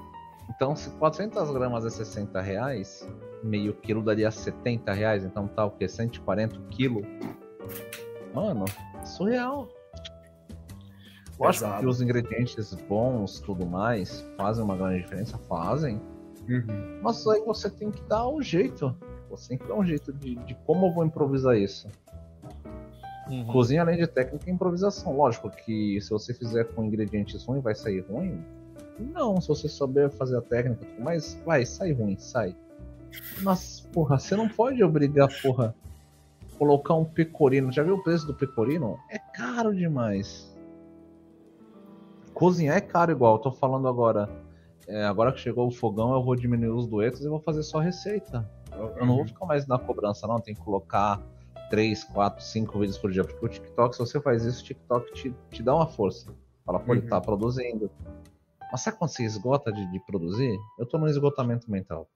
Então, 0.55 0.75
se 0.75 0.89
400 0.91 1.51
gramas 1.51 1.85
é 1.85 1.89
60 1.89 2.39
reais, 2.41 3.07
meio 3.43 3.73
quilo 3.73 4.01
daria 4.01 4.31
70 4.31 4.93
reais, 4.93 5.25
então 5.25 5.47
tá 5.47 5.65
o 5.65 5.71
que? 5.71 5.87
140 5.87 6.59
quilo? 6.69 7.01
Mano, 8.33 8.65
surreal. 9.03 9.67
Lógico 11.37 11.79
que 11.79 11.85
os 11.85 12.01
ingredientes 12.01 12.73
bons, 12.87 13.39
tudo 13.41 13.65
mais, 13.65 14.21
fazem 14.37 14.63
uma 14.63 14.77
grande 14.77 15.01
diferença, 15.01 15.37
fazem. 15.37 16.01
Uhum. 16.47 16.99
Mas 17.01 17.27
aí 17.27 17.41
você 17.41 17.69
tem 17.69 17.91
que 17.91 18.01
dar 18.03 18.27
um 18.27 18.41
jeito. 18.41 18.95
Você 19.29 19.49
tem 19.49 19.57
que 19.57 19.67
dar 19.67 19.75
um 19.75 19.83
jeito 19.83 20.13
de, 20.13 20.35
de 20.35 20.55
como 20.65 20.87
eu 20.87 20.93
vou 20.93 21.05
improvisar 21.05 21.57
isso. 21.57 21.89
Uhum. 23.29 23.45
Cozinha 23.47 23.81
além 23.81 23.97
de 23.97 24.07
técnica 24.07 24.49
e 24.49 24.53
improvisação. 24.53 25.17
Lógico 25.17 25.49
que 25.49 25.99
se 25.99 26.09
você 26.09 26.33
fizer 26.33 26.65
com 26.65 26.85
ingredientes 26.85 27.43
ruins, 27.43 27.63
vai 27.63 27.75
sair 27.75 28.05
ruim. 28.07 28.41
Não, 28.99 29.39
se 29.41 29.47
você 29.47 29.67
souber 29.67 30.09
fazer 30.09 30.37
a 30.37 30.41
técnica, 30.41 30.85
mas 30.99 31.39
vai, 31.45 31.65
sai 31.65 31.91
ruim, 31.91 32.17
sai. 32.17 32.55
Mas, 33.41 33.81
porra, 33.91 34.19
você 34.19 34.35
não 34.35 34.47
pode 34.47 34.83
obrigar, 34.83 35.29
porra, 35.41 35.75
colocar 36.57 36.93
um 36.95 37.05
pecorino. 37.05 37.71
Já 37.71 37.83
viu 37.83 37.95
o 37.95 38.03
preço 38.03 38.25
do 38.25 38.33
pecorino? 38.33 38.97
É 39.09 39.19
caro 39.19 39.75
demais. 39.75 40.53
Cozinhar 42.33 42.77
é 42.77 42.81
caro 42.81 43.11
igual, 43.11 43.35
eu 43.35 43.39
tô 43.39 43.51
falando 43.51 43.87
agora. 43.87 44.29
É, 44.87 45.03
agora 45.05 45.31
que 45.31 45.39
chegou 45.39 45.67
o 45.67 45.71
fogão, 45.71 46.13
eu 46.13 46.23
vou 46.23 46.35
diminuir 46.35 46.69
os 46.69 46.87
duetos 46.87 47.21
e 47.21 47.29
vou 47.29 47.39
fazer 47.39 47.63
só 47.63 47.79
receita. 47.79 48.47
Eu, 48.71 48.89
eu 48.97 49.05
não 49.05 49.15
vou 49.15 49.25
ficar 49.25 49.45
mais 49.45 49.65
na 49.65 49.79
cobrança, 49.79 50.27
não. 50.27 50.39
Tem 50.39 50.53
que 50.53 50.61
colocar 50.61 51.21
3, 51.69 52.03
4, 52.03 52.43
5 52.43 52.79
vídeos 52.79 52.97
por 52.97 53.11
dia. 53.11 53.23
Porque 53.23 53.45
o 53.45 53.49
TikTok, 53.49 53.95
se 53.95 53.99
você 53.99 54.19
faz 54.19 54.43
isso, 54.45 54.61
o 54.61 54.65
TikTok 54.65 55.13
te, 55.13 55.35
te 55.49 55.63
dá 55.63 55.75
uma 55.75 55.87
força. 55.87 56.31
Fala, 56.65 56.79
pô, 56.79 56.91
uhum. 56.91 56.97
ele 56.97 57.07
tá 57.07 57.17
uhum. 57.17 57.21
produzindo. 57.21 57.89
Mas 58.71 58.81
sabe 58.81 58.97
quando 58.97 59.09
você 59.09 59.23
esgota 59.23 59.71
de, 59.71 59.91
de 59.91 59.99
produzir? 60.05 60.57
Eu 60.79 60.85
tô 60.85 60.97
no 60.97 61.07
esgotamento 61.07 61.69
mental. 61.69 62.09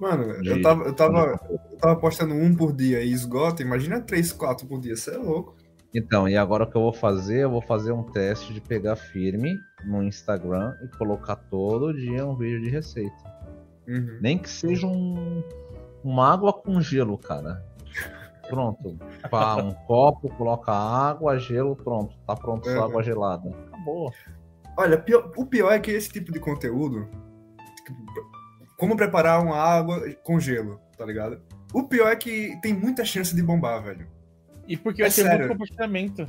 Mano, 0.00 0.40
de... 0.42 0.48
eu, 0.48 0.62
tava, 0.62 0.84
eu, 0.84 0.94
tava, 0.94 1.40
eu 1.50 1.76
tava 1.78 1.96
postando 1.96 2.34
um 2.34 2.54
por 2.54 2.72
dia 2.72 3.02
e 3.02 3.12
esgota, 3.12 3.62
imagina 3.62 4.00
três, 4.00 4.32
quatro 4.32 4.66
por 4.66 4.80
dia, 4.80 4.96
você 4.96 5.14
é 5.14 5.18
louco. 5.18 5.56
Então, 5.94 6.28
e 6.28 6.36
agora 6.36 6.64
o 6.64 6.70
que 6.70 6.76
eu 6.76 6.82
vou 6.82 6.92
fazer? 6.92 7.44
Eu 7.44 7.50
vou 7.50 7.62
fazer 7.62 7.92
um 7.92 8.02
teste 8.02 8.52
de 8.52 8.60
pegar 8.60 8.94
firme 8.94 9.56
no 9.84 10.02
Instagram 10.02 10.74
e 10.84 10.88
colocar 10.98 11.36
todo 11.36 11.94
dia 11.94 12.26
um 12.26 12.36
vídeo 12.36 12.60
de 12.60 12.68
receita. 12.68 13.16
Uhum. 13.88 14.18
Nem 14.20 14.38
que 14.38 14.50
seja 14.50 14.86
um, 14.86 15.42
uma 16.04 16.32
água 16.32 16.52
com 16.52 16.80
gelo, 16.80 17.16
cara. 17.16 17.64
Pronto. 18.48 18.98
Pá, 19.30 19.56
um 19.56 19.72
copo, 19.72 20.28
coloca 20.36 20.72
água, 20.72 21.38
gelo, 21.38 21.74
pronto. 21.74 22.14
Tá 22.26 22.36
pronto 22.36 22.68
sua 22.68 22.84
água 22.84 23.02
gelada. 23.02 23.48
Acabou. 23.68 24.12
Olha, 24.78 24.96
pior, 24.96 25.32
o 25.36 25.44
pior 25.44 25.72
é 25.72 25.80
que 25.80 25.90
esse 25.90 26.08
tipo 26.08 26.30
de 26.30 26.38
conteúdo. 26.38 27.08
Como 28.78 28.96
preparar 28.96 29.42
uma 29.42 29.56
água 29.56 30.08
com 30.22 30.38
gelo, 30.38 30.80
tá 30.96 31.04
ligado? 31.04 31.42
O 31.74 31.88
pior 31.88 32.12
é 32.12 32.14
que 32.14 32.56
tem 32.62 32.72
muita 32.72 33.04
chance 33.04 33.34
de 33.34 33.42
bombar, 33.42 33.82
velho. 33.82 34.06
E 34.68 34.76
porque 34.76 35.02
é 35.02 35.08
eu 35.08 35.12
tenho 35.12 35.28
muito 35.30 35.48
compartilhamento. 35.48 36.26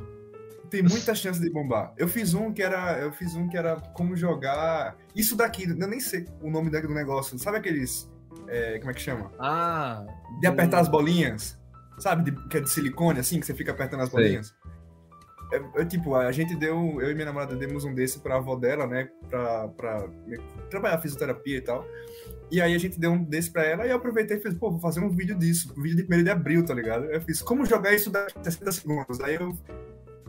Tem 0.67 0.81
muita 0.81 1.13
chance 1.13 1.39
de 1.39 1.47
bombar. 1.51 1.93
Eu 1.95 2.07
fiz 2.07 2.33
um 2.33 2.51
que 2.51 2.63
era. 2.63 2.97
Eu 2.97 3.11
fiz 3.11 3.35
um 3.35 3.47
que 3.47 3.55
era 3.55 3.75
como 3.93 4.15
jogar. 4.15 4.97
Isso 5.15 5.35
daqui, 5.35 5.69
eu 5.69 5.87
nem 5.87 5.99
sei 5.99 6.25
o 6.41 6.49
nome 6.49 6.71
do 6.71 6.89
negócio. 6.89 7.37
Sabe 7.37 7.57
aqueles. 7.57 8.11
É, 8.47 8.79
como 8.79 8.89
é 8.89 8.93
que 8.95 9.01
chama? 9.01 9.31
Ah. 9.37 10.07
De 10.39 10.47
apertar 10.47 10.79
as 10.79 10.87
bolinhas. 10.87 11.55
Sabe? 11.99 12.31
De, 12.31 12.47
que 12.47 12.57
é 12.57 12.61
de 12.61 12.69
silicone, 12.69 13.19
assim, 13.19 13.39
que 13.39 13.45
você 13.45 13.53
fica 13.53 13.73
apertando 13.73 14.01
as 14.01 14.09
bolinhas. 14.09 14.55
É, 15.51 15.81
é, 15.81 15.85
tipo, 15.85 16.15
a 16.15 16.31
gente 16.31 16.55
deu, 16.55 17.01
eu 17.01 17.09
e 17.11 17.13
minha 17.13 17.25
namorada 17.25 17.55
demos 17.55 17.83
um 17.83 17.93
desse 17.93 18.19
pra 18.19 18.35
avó 18.35 18.55
dela, 18.55 18.85
né? 18.85 19.09
Pra, 19.29 19.67
pra 19.69 20.07
trabalhar 20.69 20.99
fisioterapia 20.99 21.57
e 21.57 21.61
tal. 21.61 21.85
E 22.51 22.61
aí 22.61 22.73
a 22.73 22.77
gente 22.77 22.99
deu 22.99 23.11
um 23.11 23.23
desse 23.23 23.51
pra 23.51 23.63
ela 23.63 23.85
e 23.85 23.89
eu 23.89 23.95
aproveitei 23.95 24.37
e 24.37 24.39
fiz, 24.39 24.53
pô, 24.53 24.71
vou 24.71 24.79
fazer 24.79 24.99
um 24.99 25.09
vídeo 25.09 25.37
disso, 25.37 25.73
um 25.77 25.81
vídeo 25.81 26.05
de 26.05 26.15
1 26.15 26.23
de 26.23 26.29
abril, 26.29 26.65
tá 26.65 26.73
ligado? 26.73 27.05
Eu 27.05 27.21
fiz, 27.21 27.41
como 27.41 27.65
jogar 27.65 27.93
isso 27.93 28.09
da 28.09 28.27
60 28.41 28.71
segundos? 28.71 29.21
Aí 29.21 29.35
eu, 29.35 29.55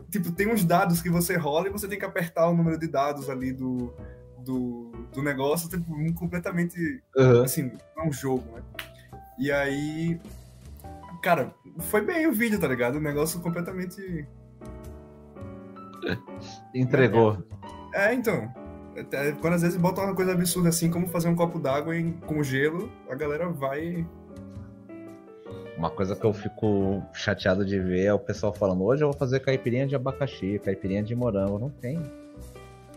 tipo, 0.09 0.31
tem 0.31 0.47
uns 0.47 0.63
dados 0.63 1.01
que 1.01 1.09
você 1.09 1.35
rola 1.35 1.67
e 1.67 1.71
você 1.71 1.87
tem 1.87 1.97
que 1.97 2.05
apertar 2.05 2.47
o 2.47 2.55
número 2.55 2.77
de 2.77 2.87
dados 2.87 3.29
ali 3.29 3.51
do, 3.51 3.91
do, 4.39 4.91
do 5.13 5.23
negócio, 5.23 5.67
tipo, 5.67 5.91
um 5.93 6.13
completamente, 6.13 7.01
uhum. 7.15 7.43
assim, 7.43 7.71
é 7.97 8.07
um 8.07 8.11
jogo, 8.11 8.43
né? 8.55 8.61
E 9.39 9.51
aí, 9.51 10.19
cara, 11.23 11.53
foi 11.79 12.01
bem 12.01 12.27
o 12.27 12.31
vídeo, 12.31 12.59
tá 12.59 12.67
ligado? 12.67 12.97
Um 12.97 13.01
negócio 13.01 13.39
completamente... 13.39 14.27
Entregou. 16.73 17.37
É, 17.93 18.13
então. 18.13 18.51
Até, 18.97 19.31
quando 19.33 19.53
às 19.53 19.61
vezes 19.61 19.77
botam 19.77 20.03
uma 20.03 20.15
coisa 20.15 20.33
absurda 20.33 20.69
assim, 20.69 20.89
como 20.89 21.07
fazer 21.07 21.29
um 21.29 21.35
copo 21.35 21.59
d'água 21.59 21.93
com 22.25 22.43
gelo, 22.43 22.91
a 23.09 23.15
galera 23.15 23.49
vai. 23.49 24.05
Uma 25.77 25.89
coisa 25.89 26.15
que 26.15 26.25
eu 26.25 26.33
fico 26.33 27.01
chateado 27.13 27.65
de 27.65 27.79
ver 27.79 28.05
é 28.05 28.13
o 28.13 28.19
pessoal 28.19 28.53
falando: 28.53 28.83
hoje 28.83 29.03
eu 29.03 29.09
vou 29.09 29.17
fazer 29.17 29.39
caipirinha 29.39 29.87
de 29.87 29.95
abacaxi, 29.95 30.59
caipirinha 30.59 31.01
de 31.01 31.15
morango. 31.15 31.57
Não 31.57 31.69
tem. 31.69 32.01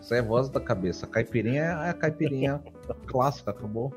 Isso 0.01 0.13
é 0.13 0.21
voz 0.21 0.49
da 0.49 0.59
cabeça. 0.59 1.07
Caipirinha 1.07 1.63
é 1.63 1.89
a 1.89 1.93
caipirinha 1.93 2.61
clássica, 3.07 3.51
acabou. 3.51 3.93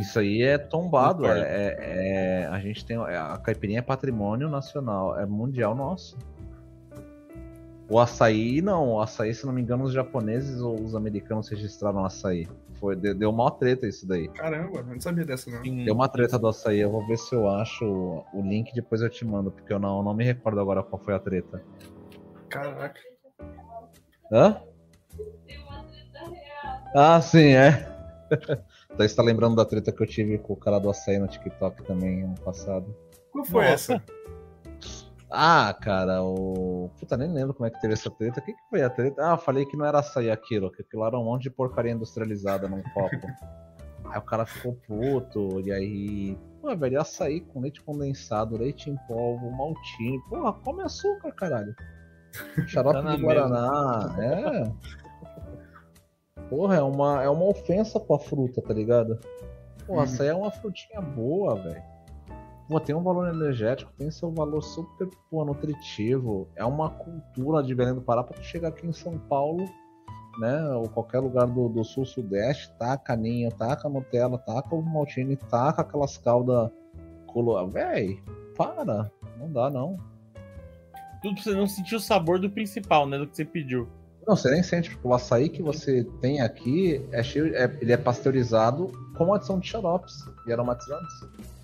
Isso 0.00 0.18
aí 0.18 0.42
é 0.42 0.58
tombado. 0.58 1.24
É, 1.26 1.40
é, 1.40 1.76
é, 2.42 2.46
a 2.46 2.58
gente 2.58 2.84
tem. 2.84 2.98
A 2.98 3.38
caipirinha 3.38 3.78
é 3.78 3.82
patrimônio 3.82 4.48
nacional, 4.50 5.18
é 5.18 5.24
mundial 5.24 5.74
nosso. 5.74 6.18
O 7.88 7.98
açaí, 7.98 8.60
não. 8.60 8.94
O 8.94 9.00
açaí, 9.00 9.32
se 9.32 9.46
não 9.46 9.52
me 9.52 9.62
engano, 9.62 9.84
os 9.84 9.92
japoneses 9.92 10.60
ou 10.60 10.78
os 10.80 10.94
americanos 10.94 11.48
registraram 11.48 12.04
açaí. 12.04 12.46
Foi, 12.78 12.94
deu, 12.94 13.14
deu 13.14 13.30
uma 13.30 13.50
treta 13.50 13.86
isso 13.86 14.06
daí. 14.06 14.28
Caramba, 14.28 14.78
eu 14.78 14.84
não 14.84 15.00
sabia 15.00 15.24
dessa, 15.24 15.50
não. 15.50 15.62
Deu 15.62 15.94
uma 15.94 16.08
treta 16.08 16.38
do 16.38 16.48
açaí. 16.48 16.80
Eu 16.80 16.90
vou 16.90 17.06
ver 17.06 17.16
se 17.16 17.34
eu 17.34 17.48
acho 17.48 17.84
o 17.86 18.42
link, 18.42 18.74
depois 18.74 19.00
eu 19.00 19.08
te 19.08 19.24
mando, 19.24 19.50
porque 19.50 19.72
eu 19.72 19.78
não, 19.78 20.02
não 20.02 20.12
me 20.12 20.22
recordo 20.22 20.60
agora 20.60 20.82
qual 20.82 21.02
foi 21.02 21.14
a 21.14 21.18
treta. 21.18 21.62
Caraca. 22.50 23.00
Hã? 24.30 24.60
Ah, 26.94 27.20
sim, 27.20 27.54
é. 27.54 27.70
Daí 28.96 29.08
você 29.08 29.16
tá 29.16 29.22
lembrando 29.22 29.56
da 29.56 29.64
treta 29.64 29.90
que 29.90 30.02
eu 30.02 30.06
tive 30.06 30.38
com 30.38 30.52
o 30.52 30.56
cara 30.56 30.78
do 30.78 30.90
açaí 30.90 31.18
no 31.18 31.26
TikTok 31.26 31.82
também 31.84 32.22
ano 32.22 32.38
passado. 32.44 32.94
Qual 33.32 33.44
foi 33.44 33.70
Nossa. 33.70 33.94
essa? 33.94 34.17
Ah, 35.30 35.76
cara, 35.82 36.22
o. 36.22 36.90
Puta, 36.98 37.16
nem 37.16 37.30
lembro 37.30 37.52
como 37.52 37.66
é 37.66 37.70
que 37.70 37.80
teve 37.80 37.92
essa 37.92 38.10
treta. 38.10 38.40
O 38.40 38.42
que, 38.42 38.52
que 38.52 38.68
foi 38.70 38.82
a 38.82 38.88
treta? 38.88 39.22
Ah, 39.22 39.34
eu 39.34 39.38
falei 39.38 39.66
que 39.66 39.76
não 39.76 39.84
era 39.84 39.98
açaí 39.98 40.30
aquilo, 40.30 40.70
que 40.70 40.82
aquilo 40.82 41.04
era 41.04 41.18
um 41.18 41.24
monte 41.24 41.42
de 41.42 41.50
porcaria 41.50 41.92
industrializada 41.92 42.66
num 42.66 42.82
copo. 42.94 43.10
aí 44.10 44.18
o 44.18 44.22
cara 44.22 44.46
ficou 44.46 44.74
puto, 44.86 45.60
e 45.60 45.70
aí. 45.70 46.38
Pô, 46.62 46.74
velho, 46.74 47.00
açaí 47.00 47.42
com 47.42 47.60
leite 47.60 47.82
condensado, 47.82 48.56
leite 48.56 48.88
em 48.88 48.96
polvo, 49.06 49.50
maltinho. 49.50 50.20
Porra, 50.30 50.52
come 50.54 50.82
açúcar, 50.82 51.32
caralho. 51.32 51.74
Xarope 52.66 53.02
tá 53.02 53.16
de 53.16 53.22
Guaraná, 53.22 54.16
é. 54.18 54.72
Porra, 56.48 56.76
é 56.76 56.82
uma, 56.82 57.22
é 57.22 57.28
uma 57.28 57.44
ofensa 57.44 58.00
pra 58.00 58.18
fruta, 58.18 58.62
tá 58.62 58.72
ligado? 58.72 59.18
Pô, 59.86 59.96
hum. 59.96 60.00
açaí 60.00 60.28
é 60.28 60.34
uma 60.34 60.50
frutinha 60.50 61.02
boa, 61.02 61.54
velho 61.56 61.97
pô, 62.68 62.78
tem 62.78 62.94
um 62.94 63.02
valor 63.02 63.28
energético, 63.28 63.90
tem 63.96 64.10
seu 64.10 64.30
valor 64.30 64.60
super 64.62 65.08
pô, 65.30 65.44
nutritivo. 65.44 66.48
É 66.54 66.64
uma 66.64 66.90
cultura 66.90 67.62
de 67.62 67.74
Belém 67.74 67.94
do 67.94 68.02
Pará 68.02 68.22
para 68.22 68.42
chegar 68.42 68.68
aqui 68.68 68.86
em 68.86 68.92
São 68.92 69.18
Paulo, 69.18 69.64
né? 70.38 70.68
Ou 70.74 70.88
qualquer 70.88 71.20
lugar 71.20 71.46
do, 71.46 71.68
do 71.68 71.82
sul 71.82 72.04
sudeste, 72.04 72.70
taca 72.78 73.16
ninho, 73.16 73.50
taca 73.50 73.88
Nutella, 73.88 74.38
taca 74.38 74.74
o 74.74 74.82
maltine, 74.82 75.34
taca 75.36 75.82
aquelas 75.82 76.18
caldas 76.18 76.70
color. 77.26 77.68
Véi, 77.70 78.22
para, 78.56 79.10
não 79.38 79.50
dá 79.50 79.70
não. 79.70 79.96
Tudo 81.22 81.34
pra 81.34 81.42
você 81.42 81.54
não 81.54 81.66
sentir 81.66 81.96
o 81.96 82.00
sabor 82.00 82.38
do 82.38 82.50
principal, 82.50 83.06
né? 83.06 83.18
Do 83.18 83.26
que 83.26 83.34
você 83.34 83.44
pediu. 83.44 83.88
Não, 84.26 84.36
você 84.36 84.50
nem 84.50 84.62
sente, 84.62 84.90
porque 84.90 85.08
o 85.08 85.14
açaí 85.14 85.48
que 85.48 85.62
você 85.62 86.04
tem 86.20 86.42
aqui 86.42 87.02
é 87.12 87.22
cheio, 87.22 87.56
é, 87.56 87.64
ele 87.80 87.92
é 87.92 87.96
pasteurizado 87.96 88.92
com 89.16 89.32
adição 89.32 89.58
de 89.58 89.66
xaropes 89.66 90.14
e 90.46 90.52
aromatizantes. 90.52 91.57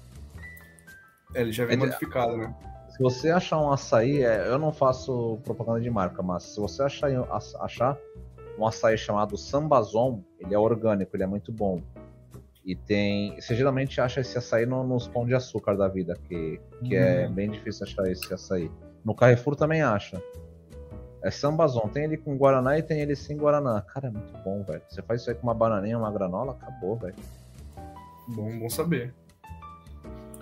É, 1.35 1.41
ele 1.41 1.53
já 1.53 1.65
vem 1.65 1.75
é, 1.75 1.79
modificado, 1.79 2.37
né? 2.37 2.55
Se 2.89 3.03
você 3.03 3.31
achar 3.31 3.61
um 3.61 3.73
açaí, 3.73 4.23
é, 4.23 4.49
eu 4.49 4.59
não 4.59 4.73
faço 4.73 5.39
propaganda 5.43 5.81
de 5.81 5.91
marca, 5.91 6.23
mas 6.23 6.45
se 6.45 6.61
você 6.61 6.83
achar, 6.83 7.11
achar 7.61 7.99
um 8.57 8.67
açaí 8.67 8.97
chamado 8.97 9.37
Sambazon, 9.37 10.21
ele 10.39 10.55
é 10.55 10.59
orgânico, 10.59 11.17
ele 11.17 11.25
é 11.25 11.27
muito 11.27 11.53
bom. 11.53 11.83
E 12.65 12.75
tem. 12.75 13.39
Você 13.39 13.55
geralmente 13.55 14.01
acha 14.01 14.21
esse 14.21 14.39
açaí 14.39 14.65
no, 14.65 14.85
nos 14.85 15.07
pão 15.07 15.27
de 15.27 15.35
açúcar 15.35 15.77
da 15.77 15.89
vida, 15.89 16.17
que, 16.25 16.61
que 16.85 16.97
é 16.97 17.27
uhum. 17.27 17.35
bem 17.35 17.51
difícil 17.51 17.85
achar 17.85 18.07
esse 18.11 18.33
açaí. 18.33 18.71
No 19.05 19.15
Carrefour 19.15 19.55
também 19.55 19.83
acha. 19.83 20.23
É 21.23 21.31
Sambazon, 21.31 21.89
tem 21.89 22.05
ele 22.05 22.17
com 22.17 22.37
Guaraná 22.37 22.79
e 22.79 22.83
tem 22.83 23.01
ele 23.01 23.17
sem 23.17 23.37
Guaraná. 23.37 23.83
Cara, 23.83 24.09
é 24.09 24.11
muito 24.11 24.33
bom, 24.45 24.63
velho. 24.63 24.83
Você 24.89 25.03
faz 25.03 25.21
isso 25.23 25.31
aí 25.31 25.37
com 25.37 25.43
uma 25.43 25.55
bananinha, 25.55 25.99
uma 25.99 26.13
granola, 26.13 26.53
acabou, 26.53 26.97
velho. 26.97 27.17
Bom, 28.29 28.59
bom 28.59 28.71
saber. 28.71 29.13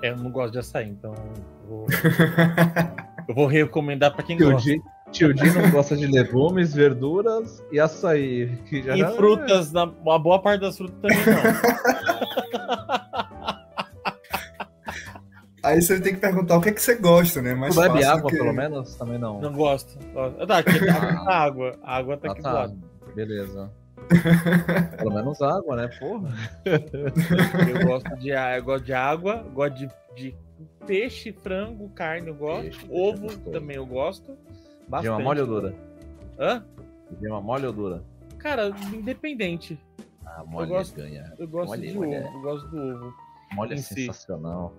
É, 0.02 0.10
eu 0.10 0.16
não 0.16 0.30
gosto 0.30 0.52
de 0.52 0.58
açaí, 0.58 0.88
então 0.88 1.14
eu 1.14 1.68
vou, 1.68 1.86
eu 3.28 3.34
vou 3.34 3.46
recomendar 3.46 4.12
para 4.12 4.24
quem 4.24 4.36
tio 4.36 4.50
gosta. 4.50 4.68
Di, 4.68 4.82
tio 5.12 5.32
Di 5.32 5.50
não 5.52 5.70
gosta 5.70 5.96
de 5.96 6.06
legumes, 6.06 6.74
verduras 6.74 7.62
e 7.70 7.78
açaí. 7.78 8.48
Que 8.66 8.82
já 8.82 8.96
e 8.96 8.98
já 8.98 9.10
frutas, 9.12 9.70
é. 9.70 9.74
na, 9.74 9.84
uma 9.84 10.18
boa 10.18 10.42
parte 10.42 10.62
das 10.62 10.76
frutas 10.76 10.98
também 11.00 11.18
não. 11.18 11.42
Aí 15.64 15.80
você 15.80 16.00
tem 16.00 16.14
que 16.14 16.20
perguntar 16.20 16.56
o 16.56 16.60
que, 16.60 16.70
é 16.70 16.72
que 16.72 16.82
você 16.82 16.96
gosta, 16.96 17.40
né? 17.40 17.54
Mais 17.54 17.72
tu 17.72 17.80
bebe 17.80 18.02
água, 18.02 18.28
que... 18.28 18.36
pelo 18.36 18.52
menos? 18.52 18.96
Também 18.96 19.16
não. 19.16 19.40
Não 19.40 19.52
gosto. 19.52 19.96
Tá, 20.46 20.58
aqui 20.58 20.88
ah. 20.88 21.44
água. 21.44 21.78
A 21.84 21.96
água 21.98 22.16
tá 22.16 22.28
ah, 22.28 22.32
aqui 22.32 22.42
tá. 22.42 22.50
do 22.50 22.56
lado. 22.56 22.78
Beleza. 23.14 23.70
Pelo 24.98 25.14
menos 25.14 25.40
água, 25.42 25.76
né? 25.76 25.88
Porra. 25.98 26.30
Eu 27.68 27.86
gosto 27.86 28.16
de, 28.16 28.30
eu 28.30 28.64
gosto 28.64 28.84
de 28.84 28.92
água, 28.92 29.36
gosto 29.54 29.74
de, 29.74 29.88
de 30.14 30.34
peixe, 30.86 31.32
frango, 31.32 31.88
carne, 31.90 32.28
eu 32.28 32.34
gosto. 32.34 32.62
Peixe, 32.62 32.86
Ovo 32.90 33.26
é 33.26 33.50
também 33.50 33.76
eu 33.76 33.86
gosto. 33.86 34.36
Bastante. 34.88 35.12
Gema 35.12 35.20
mole 35.20 35.40
ou 35.40 35.46
dura? 35.46 35.74
Hã? 36.38 36.64
Gema 37.20 37.40
mole 37.40 37.66
ou 37.66 37.72
dura? 37.72 38.02
Cara, 38.38 38.68
independente. 38.92 39.78
Ah, 40.24 40.44
mole 40.44 40.66
eu 40.66 40.76
gosto, 40.76 40.96
ganha. 40.96 41.32
Eu 41.38 41.48
gosto 41.48 41.68
mole, 41.68 41.88
de 41.88 41.94
mole 41.94 42.16
ovo, 42.16 42.16
é... 42.16 42.34
eu 42.34 42.40
gosto 42.42 42.68
do 42.68 42.78
ovo. 42.78 43.14
Mole 43.54 43.74
é 43.74 43.76
sensacional. 43.76 44.74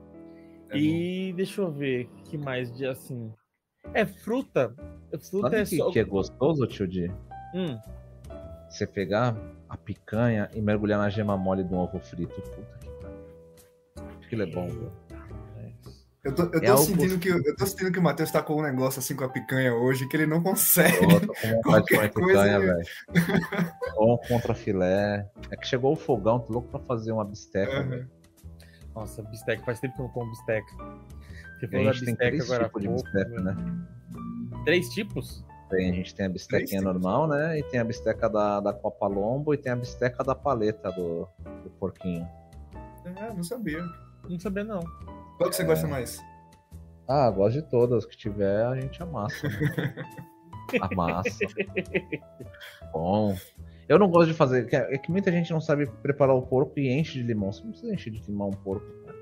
É 0.70 0.78
e 0.78 1.32
bom. 1.32 1.38
deixa 1.38 1.62
eu 1.62 1.72
ver, 1.72 2.10
que 2.26 2.38
mais 2.38 2.74
de 2.76 2.86
assim. 2.86 3.32
É 3.94 4.06
fruta. 4.06 4.76
Fruta 5.30 5.50
Sabe 5.50 5.56
é 5.58 5.66
que, 5.66 5.78
só. 5.78 5.92
que 5.92 6.00
é 6.00 6.04
gostoso, 6.04 6.66
tio 6.68 6.88
Di? 6.88 7.12
Hum. 7.54 7.80
Você 8.74 8.88
pegar 8.88 9.38
a 9.70 9.78
picanha 9.78 10.50
e 10.52 10.60
mergulhar 10.60 10.98
na 10.98 11.08
gema 11.08 11.38
mole 11.38 11.64
do 11.64 11.76
ovo 11.76 12.00
frito. 12.00 12.42
Puta 12.42 12.78
que 12.80 12.90
pariu. 13.00 14.16
Aquilo 14.26 14.42
é 14.42 14.46
bom, 14.48 14.68
viu? 14.68 14.92
Eu 16.24 16.34
tô, 16.34 16.44
eu 16.44 16.52
tô 16.52 16.74
é 16.74 16.78
sentindo 16.78 17.20
que, 17.20 17.30
eu 17.30 17.56
tô 17.56 17.66
sentindo 17.68 17.92
que 17.92 18.00
o 18.00 18.02
Matheus 18.02 18.32
tá 18.32 18.42
com 18.42 18.56
um 18.56 18.64
negócio 18.64 19.00
assim 19.00 19.14
com 19.14 19.26
a 19.26 19.30
picanha 19.30 19.76
hoje 19.76 20.08
que 20.08 20.18
ele 20.18 20.26
não 20.26 20.42
consegue. 20.42 21.04
Eu 21.04 21.20
tô 21.20 21.34
com 21.34 21.62
Qualquer 21.70 22.08
de 22.08 22.14
picanha, 22.14 22.60
velho. 22.60 22.86
Ou 23.98 24.18
contra 24.18 24.56
filé. 24.56 25.30
É 25.52 25.56
que 25.58 25.68
chegou 25.68 25.92
o 25.92 25.96
fogão, 25.96 26.40
tô 26.40 26.54
louco 26.54 26.70
pra 26.70 26.80
fazer 26.80 27.12
uma 27.12 27.26
bisteca. 27.26 27.82
Uhum. 27.82 28.08
Nossa, 28.96 29.22
bisteca, 29.22 29.64
faz 29.64 29.80
tempo 29.82 29.96
que 29.96 30.02
eu 30.02 30.06
não 30.06 30.12
como 30.14 30.32
bisteca. 30.32 30.72
Você 31.60 31.68
falou 31.68 31.86
da 31.86 31.92
bisteca 31.92 32.18
três 32.18 32.52
agora. 32.52 32.64
Tipos 32.64 32.82
de 32.82 32.90
bisteca, 32.90 33.42
né? 33.42 33.56
Três 34.66 34.90
tipos? 34.90 35.46
Tem, 35.76 35.90
a 35.90 35.94
gente 35.94 36.14
tem 36.14 36.26
a 36.28 36.30
bistequinha 36.30 36.82
normal, 36.82 37.28
né? 37.28 37.58
E 37.58 37.64
tem 37.64 37.80
a 37.80 37.84
bisteca 37.84 38.30
da, 38.30 38.60
da 38.60 38.74
Copa 38.74 39.08
Lombo 39.08 39.54
e 39.54 39.58
tem 39.58 39.72
a 39.72 39.76
bisteca 39.76 40.24
da 40.24 40.36
paleta 40.36 40.92
do, 40.92 41.28
do 41.64 41.70
porquinho. 41.80 42.28
É, 43.06 43.24
Ah, 43.24 43.34
não 43.34 43.44
sabia. 43.44 43.84
Não 44.30 44.40
sabia, 44.40 44.64
não. 44.64 44.82
Qual 45.38 45.50
que 45.50 45.56
você 45.56 45.64
é... 45.64 45.66
gosta 45.66 45.88
mais? 45.88 46.20
Ah, 47.08 47.30
gosto 47.32 47.56
de 47.56 47.64
todas. 47.64 48.06
que 48.06 48.16
tiver, 48.16 48.66
a 48.66 48.80
gente 48.80 49.02
amassa. 49.02 49.48
Né? 49.48 49.96
amassa. 50.80 51.46
Bom. 52.92 53.36
Eu 53.90 54.00
não 54.00 54.10
gosto 54.10 54.30
de 54.30 54.34
fazer. 54.34 54.68
É 54.72 54.98
que 54.98 55.12
muita 55.12 55.32
gente 55.32 55.52
não 55.52 55.60
sabe 55.60 55.88
preparar 56.02 56.36
o 56.36 56.42
porco 56.42 56.80
e 56.80 56.90
enche 56.90 57.20
de 57.20 57.24
limão. 57.24 57.52
Você 57.52 57.64
não 57.64 57.72
precisa 57.72 57.94
encher 57.94 58.12
de 58.12 58.22
limão 58.26 58.50
um 58.50 58.52
porco, 58.52 58.86
cara. 59.06 59.18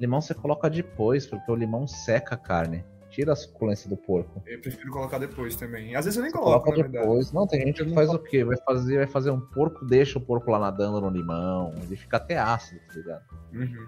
Limão 0.00 0.20
você 0.20 0.32
coloca 0.32 0.70
depois, 0.70 1.26
porque 1.26 1.50
o 1.50 1.54
limão 1.54 1.86
seca 1.86 2.34
a 2.34 2.38
carne. 2.38 2.84
Tira 3.16 3.32
a 3.32 3.36
suculência 3.36 3.88
do 3.88 3.96
porco. 3.96 4.42
Eu 4.46 4.60
prefiro 4.60 4.92
colocar 4.92 5.16
depois 5.16 5.56
também. 5.56 5.96
Às 5.96 6.04
vezes 6.04 6.18
eu 6.18 6.22
nem 6.22 6.30
coloco, 6.30 6.66
coloca 6.66 6.86
depois. 6.86 7.32
Não, 7.32 7.46
tem 7.46 7.62
gente 7.62 7.82
que 7.82 7.94
faz 7.94 8.10
o 8.10 8.18
quê? 8.18 8.44
Vai 8.44 8.58
fazer, 8.58 8.98
vai 8.98 9.06
fazer 9.06 9.30
um 9.30 9.40
porco, 9.40 9.86
deixa 9.86 10.18
o 10.18 10.20
porco 10.20 10.50
lá 10.50 10.58
nadando 10.58 11.00
no 11.00 11.08
limão. 11.08 11.74
Ele 11.82 11.96
fica 11.96 12.18
até 12.18 12.36
ácido, 12.36 12.78
tá 12.86 12.94
ligado? 12.94 13.24
Uhum. 13.54 13.86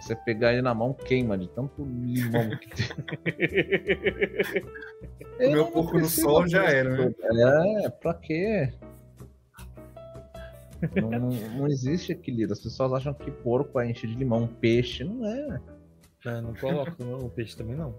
Você 0.00 0.16
pegar 0.16 0.54
ele 0.54 0.62
na 0.62 0.72
mão, 0.72 0.94
queima 0.94 1.36
de 1.36 1.46
tanto 1.48 1.84
limão 1.84 2.48
que 2.56 2.70
tem. 2.70 2.86
o 5.50 5.52
meu 5.52 5.66
porco 5.66 5.98
no 5.98 6.08
sol 6.08 6.48
já 6.48 6.64
era, 6.64 6.96
né? 6.96 7.12
É, 7.84 7.90
pra 7.90 8.14
quê? 8.14 8.72
Não, 10.96 11.10
não, 11.20 11.68
existe 11.68 12.12
equilíbrio. 12.12 12.54
As 12.54 12.62
pessoas 12.62 12.94
acham 12.94 13.12
que 13.12 13.30
porco 13.30 13.78
é 13.78 13.90
encher 13.90 14.08
de 14.08 14.14
limão. 14.14 14.46
Peixe 14.46 15.04
não 15.04 15.26
é. 15.26 15.60
É 16.24 16.40
não 16.40 16.54
coloco 16.54 17.02
o 17.02 17.30
peixe 17.30 17.56
também 17.56 17.76
não. 17.76 17.94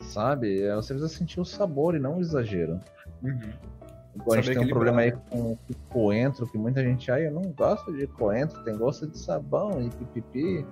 Sabe? 0.00 0.62
É, 0.62 0.74
você 0.74 0.94
precisa 0.94 1.08
sentir 1.08 1.40
o 1.40 1.44
sabor 1.44 1.94
e 1.94 1.98
não 1.98 2.18
o 2.18 2.20
exagero. 2.20 2.78
Uhum. 3.22 4.32
a 4.32 4.36
gente 4.36 4.54
tem 4.54 4.64
um 4.64 4.68
problema 4.68 5.00
aí 5.00 5.12
com, 5.12 5.56
com 5.56 5.74
coentro, 5.88 6.46
que 6.46 6.56
muita 6.56 6.82
gente, 6.82 7.10
aí 7.10 7.24
eu 7.24 7.32
não 7.32 7.42
gosto 7.52 7.92
de 7.92 8.06
coentro, 8.06 8.62
tem 8.64 8.76
gosto 8.76 9.06
de 9.06 9.18
sabão 9.18 9.82
e 9.82 9.90
pipipi. 9.90 10.64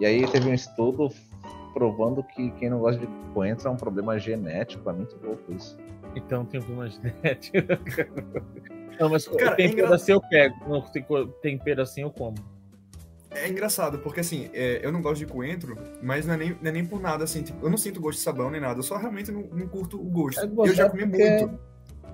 E 0.00 0.06
aí 0.06 0.26
teve 0.30 0.48
um 0.48 0.54
estudo 0.54 1.10
provando 1.74 2.22
que 2.22 2.50
quem 2.52 2.70
não 2.70 2.80
gosta 2.80 3.00
de 3.00 3.06
coentro 3.34 3.68
é 3.68 3.70
um 3.70 3.76
problema 3.76 4.18
genético. 4.18 4.88
É 4.88 4.92
muito 4.92 5.18
louco 5.22 5.52
isso. 5.52 5.76
Então 6.14 6.44
tem 6.44 6.60
um 6.60 6.62
problema 6.62 6.88
genético. 6.90 7.58
não, 8.98 9.10
mas 9.10 9.28
Cara, 9.28 9.56
tempero 9.56 9.92
é 9.92 9.94
assim 9.94 10.12
eu 10.12 10.20
pego. 10.20 10.56
Não, 10.68 10.82
tempero 11.42 11.82
assim 11.82 12.02
eu 12.02 12.10
como. 12.10 12.36
É 13.34 13.48
engraçado, 13.48 13.98
porque 13.98 14.20
assim, 14.20 14.50
é, 14.52 14.84
eu 14.84 14.92
não 14.92 15.00
gosto 15.00 15.18
de 15.18 15.26
coentro, 15.26 15.76
mas 16.02 16.26
não 16.26 16.34
é, 16.34 16.36
nem, 16.36 16.50
não 16.50 16.68
é 16.68 16.72
nem 16.72 16.84
por 16.84 17.00
nada 17.00 17.24
assim, 17.24 17.42
tipo, 17.42 17.64
eu 17.64 17.70
não 17.70 17.78
sinto 17.78 18.00
gosto 18.00 18.18
de 18.18 18.24
sabão 18.24 18.50
nem 18.50 18.60
nada, 18.60 18.78
eu 18.78 18.82
só 18.82 18.96
realmente 18.96 19.30
não, 19.30 19.42
não 19.42 19.66
curto 19.66 20.00
o 20.00 20.04
gosto. 20.04 20.40
É 20.40 20.68
eu 20.68 20.74
já 20.74 20.88
comi 20.88 21.06
porque... 21.06 21.24
muito, 21.24 21.60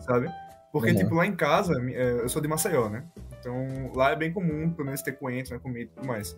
sabe? 0.00 0.28
Porque, 0.72 0.94
tipo, 0.94 1.14
lá 1.14 1.26
em 1.26 1.34
casa, 1.34 1.74
é, 1.90 2.20
eu 2.20 2.28
sou 2.28 2.42
de 2.42 2.46
Maceió, 2.48 2.88
né? 2.88 3.04
Então, 3.40 3.90
lá 3.94 4.10
é 4.10 4.16
bem 4.16 4.32
comum, 4.32 4.70
pelo 4.70 4.84
menos, 4.84 5.00
ter 5.00 5.12
coentro 5.12 5.54
na 5.54 5.60
comida 5.60 5.90
e 5.90 5.94
tudo 5.94 6.06
mais. 6.06 6.36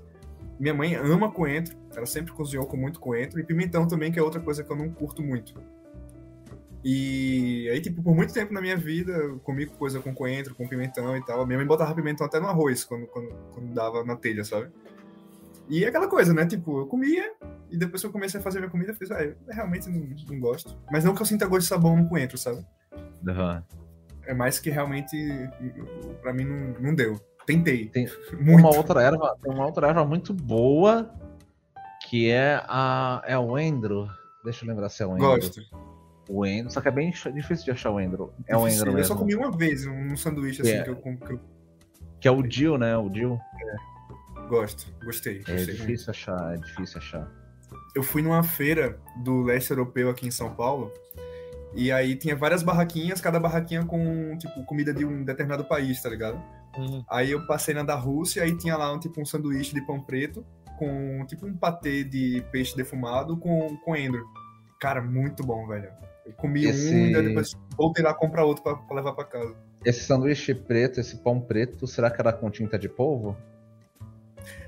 Minha 0.58 0.72
mãe 0.72 0.94
ama 0.94 1.30
coentro, 1.30 1.76
ela 1.94 2.06
sempre 2.06 2.32
cozinhou 2.32 2.64
com 2.66 2.76
muito 2.76 3.00
coentro, 3.00 3.40
e 3.40 3.44
pimentão 3.44 3.88
também, 3.88 4.12
que 4.12 4.18
é 4.18 4.22
outra 4.22 4.40
coisa 4.40 4.62
que 4.62 4.70
eu 4.70 4.76
não 4.76 4.88
curto 4.88 5.22
muito. 5.22 5.54
E 6.82 7.68
aí, 7.70 7.80
tipo, 7.80 8.02
por 8.02 8.14
muito 8.14 8.32
tempo 8.32 8.54
na 8.54 8.60
minha 8.60 8.76
vida, 8.76 9.12
eu 9.12 9.38
comi 9.40 9.66
coisa 9.66 10.00
com 10.00 10.14
coentro, 10.14 10.54
com 10.54 10.66
pimentão 10.66 11.16
e 11.16 11.24
tal. 11.24 11.46
Minha 11.46 11.58
mãe 11.58 11.66
botava 11.66 11.94
pimentão 11.94 12.26
até 12.26 12.40
no 12.40 12.46
arroz, 12.46 12.84
quando, 12.84 13.06
quando, 13.06 13.28
quando 13.52 13.74
dava 13.74 14.04
na 14.04 14.16
telha, 14.16 14.44
sabe? 14.44 14.70
E 15.68 15.84
é 15.84 15.88
aquela 15.88 16.08
coisa, 16.08 16.32
né? 16.32 16.46
Tipo, 16.46 16.80
eu 16.80 16.86
comia, 16.86 17.32
e 17.70 17.76
depois 17.76 18.00
que 18.00 18.06
eu 18.06 18.12
comecei 18.12 18.40
a 18.40 18.42
fazer 18.42 18.60
minha 18.60 18.70
comida, 18.70 18.92
eu 18.92 18.96
fiz, 18.96 19.10
ah, 19.10 19.22
eu 19.22 19.36
realmente 19.48 19.88
não, 19.90 20.08
não 20.28 20.40
gosto. 20.40 20.76
Mas 20.90 21.04
não 21.04 21.14
que 21.14 21.20
eu 21.20 21.26
sinta 21.26 21.46
gosto 21.46 21.62
de 21.62 21.68
sabão 21.68 21.96
no 21.96 22.08
coentro, 22.08 22.38
sabe? 22.38 22.64
Uhum. 23.26 23.62
É 24.24 24.32
mais 24.32 24.58
que 24.58 24.70
realmente, 24.70 25.16
para 26.22 26.32
mim, 26.32 26.44
não, 26.44 26.80
não 26.80 26.94
deu. 26.94 27.20
Tentei. 27.46 27.86
Tem 27.86 28.08
uma 28.40 28.74
outra 28.74 29.02
erva, 29.02 29.36
tem 29.42 29.52
uma 29.52 29.66
outra 29.66 29.88
erva 29.88 30.04
muito 30.04 30.32
boa 30.32 31.14
que 32.08 32.30
é 32.30 32.62
a 32.66 33.22
é 33.26 33.38
o 33.38 33.58
endro. 33.58 34.08
Deixa 34.42 34.64
eu 34.64 34.68
lembrar 34.68 34.88
se 34.88 35.02
é 35.02 35.06
o 35.06 35.14
endro. 35.14 35.26
Gosto. 35.26 35.60
O 36.32 36.46
endro, 36.46 36.70
só 36.70 36.80
que 36.80 36.86
é 36.86 36.92
bem 36.92 37.10
difícil 37.10 37.64
de 37.64 37.70
achar 37.72 37.90
o 37.90 38.00
endro. 38.00 38.32
É 38.46 38.56
o 38.56 38.68
endro 38.68 38.86
mesmo. 38.86 38.98
Eu 38.98 39.04
só 39.04 39.16
comi 39.16 39.34
uma 39.34 39.50
vez 39.50 39.84
um 39.84 40.16
sanduíche 40.16 40.62
assim 40.62 40.70
é. 40.70 40.82
que 40.84 40.90
eu, 40.90 40.96
que 40.96 41.32
eu... 41.32 41.40
Que 42.20 42.28
é 42.28 42.30
o 42.30 42.48
Jill, 42.48 42.78
né? 42.78 42.96
O 42.96 43.12
Jill. 43.12 43.36
É. 43.36 44.46
Gosto, 44.46 44.86
gostei. 45.04 45.42
É 45.48 45.52
gostei 45.52 45.74
difícil 45.74 45.86
muito. 45.86 46.10
achar, 46.10 46.54
é 46.54 46.56
difícil 46.56 46.98
achar. 46.98 47.28
Eu 47.96 48.02
fui 48.02 48.22
numa 48.22 48.44
feira 48.44 48.98
do 49.24 49.42
leste 49.42 49.70
europeu 49.70 50.08
aqui 50.08 50.28
em 50.28 50.30
São 50.30 50.54
Paulo. 50.54 50.92
E 51.74 51.90
aí 51.90 52.16
tinha 52.16 52.36
várias 52.36 52.62
barraquinhas, 52.62 53.20
cada 53.20 53.40
barraquinha 53.40 53.84
com, 53.84 54.36
tipo, 54.38 54.64
comida 54.64 54.92
de 54.92 55.04
um 55.04 55.24
determinado 55.24 55.64
país, 55.64 56.00
tá 56.00 56.08
ligado? 56.08 56.40
Uhum. 56.76 57.04
Aí 57.10 57.30
eu 57.32 57.46
passei 57.46 57.74
na 57.74 57.82
da 57.82 57.94
Rússia, 57.94 58.42
aí 58.42 58.56
tinha 58.56 58.76
lá 58.76 58.92
um 58.92 59.00
tipo 59.00 59.20
um 59.20 59.24
sanduíche 59.24 59.74
de 59.74 59.80
pão 59.82 60.00
preto 60.00 60.44
com 60.78 61.24
tipo 61.26 61.46
um 61.46 61.56
patê 61.56 62.04
de 62.04 62.44
peixe 62.52 62.76
defumado 62.76 63.36
com, 63.36 63.76
com 63.78 63.96
endro. 63.96 64.24
Cara, 64.80 65.02
muito 65.02 65.44
bom, 65.44 65.66
velho. 65.66 65.90
Eu 66.30 66.36
comi 66.36 66.64
esse... 66.64 66.94
um 66.94 67.06
e 67.06 67.22
depois 67.22 67.52
voltei 67.76 68.04
lá 68.04 68.14
comprar 68.14 68.44
outro 68.44 68.62
pra, 68.62 68.76
pra, 68.76 68.96
levar 68.96 69.12
pra 69.12 69.24
casa. 69.24 69.54
Esse 69.84 70.04
sanduíche 70.04 70.54
preto, 70.54 71.00
esse 71.00 71.16
pão 71.16 71.40
preto, 71.40 71.86
será 71.86 72.10
que 72.10 72.20
era 72.20 72.32
com 72.32 72.50
tinta 72.50 72.78
de 72.78 72.88
polvo? 72.88 73.36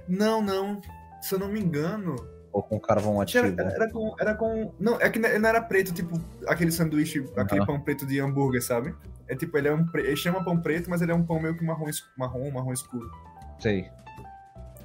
Não, 0.09 0.43
não. 0.43 0.81
Se 1.21 1.35
eu 1.35 1.39
não 1.39 1.49
me 1.49 1.61
engano. 1.61 2.17
Ou 2.53 2.63
com 2.63 2.79
carvão 2.81 3.21
ativo? 3.21 3.47
Era, 3.47 3.73
era, 3.73 3.91
com, 3.91 4.15
era 4.19 4.35
com. 4.35 4.73
Não, 4.79 5.01
é 5.01 5.09
que 5.09 5.19
não 5.19 5.49
era 5.49 5.63
preto, 5.63 5.95
tipo 5.95 6.21
aquele 6.47 6.73
sanduíche, 6.73 7.21
uhum. 7.21 7.33
aquele 7.37 7.65
pão 7.65 7.81
preto 7.81 8.05
de 8.05 8.21
hambúrguer, 8.21 8.63
sabe? 8.63 8.95
É 9.29 9.37
tipo, 9.37 9.57
ele 9.57 9.69
é 9.69 9.75
um. 9.75 9.87
Ele 9.95 10.17
chama 10.17 10.45
pão 10.45 10.61
preto, 10.61 10.91
mas 10.91 11.01
ele 11.01 11.13
é 11.13 11.15
um 11.15 11.25
pão 11.25 11.41
meio 11.41 11.57
que 11.57 11.65
marrom, 11.65 11.89
marrom, 12.19 12.51
marrom 12.51 12.73
escuro. 12.73 13.11
Sei. 13.59 13.89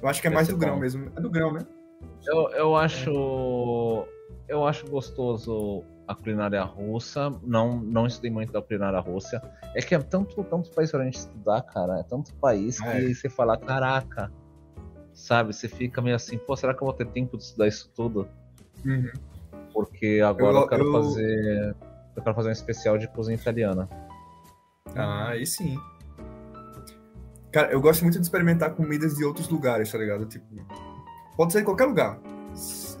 Eu 0.00 0.08
acho 0.08 0.22
que 0.22 0.28
é 0.28 0.30
mais 0.30 0.48
do 0.48 0.56
grão 0.56 0.74
bom. 0.74 0.80
mesmo. 0.80 1.12
É 1.14 1.20
do 1.20 1.28
grão, 1.28 1.52
né? 1.52 1.60
Eu, 2.24 2.48
eu 2.50 2.76
acho. 2.76 4.06
Eu 4.46 4.64
acho 4.64 4.86
gostoso 4.88 5.84
a 6.08 6.14
culinária 6.14 6.62
russa. 6.62 7.30
Não, 7.42 7.78
não 7.78 8.06
estudei 8.06 8.30
muito 8.30 8.50
da 8.50 8.62
culinária 8.62 8.98
russa. 8.98 9.40
É 9.74 9.82
que 9.82 9.94
é 9.94 9.98
tanto, 9.98 10.42
tanto 10.42 10.70
país 10.70 10.90
pra 10.90 11.04
gente 11.04 11.18
estudar, 11.18 11.60
cara. 11.62 12.00
É 12.00 12.02
tanto 12.02 12.34
país 12.36 12.80
é. 12.80 13.00
que 13.00 13.14
você 13.14 13.28
fala, 13.28 13.58
caraca. 13.58 14.32
Sabe? 15.12 15.52
Você 15.52 15.68
fica 15.68 16.00
meio 16.00 16.16
assim, 16.16 16.38
pô, 16.38 16.56
será 16.56 16.74
que 16.74 16.82
eu 16.82 16.86
vou 16.86 16.94
ter 16.94 17.06
tempo 17.08 17.36
de 17.36 17.44
estudar 17.44 17.68
isso 17.68 17.90
tudo? 17.94 18.26
Uhum. 18.84 19.12
Porque 19.72 20.20
agora 20.24 20.56
eu, 20.56 20.62
eu 20.62 20.68
quero 20.68 20.84
eu... 20.84 20.92
fazer. 20.92 21.76
Eu 22.16 22.22
quero 22.22 22.34
fazer 22.34 22.48
um 22.48 22.52
especial 22.52 22.98
de 22.98 23.06
cozinha 23.08 23.36
italiana. 23.36 23.88
Ah, 24.96 25.28
aí 25.28 25.46
sim. 25.46 25.78
Cara, 27.52 27.70
eu 27.70 27.80
gosto 27.80 28.02
muito 28.02 28.18
de 28.18 28.24
experimentar 28.24 28.74
comidas 28.74 29.14
de 29.14 29.24
outros 29.24 29.48
lugares, 29.48 29.92
tá 29.92 29.98
ligado? 29.98 30.26
Tipo, 30.26 30.46
pode 31.36 31.52
ser 31.52 31.60
em 31.60 31.64
qualquer 31.64 31.84
lugar. 31.84 32.18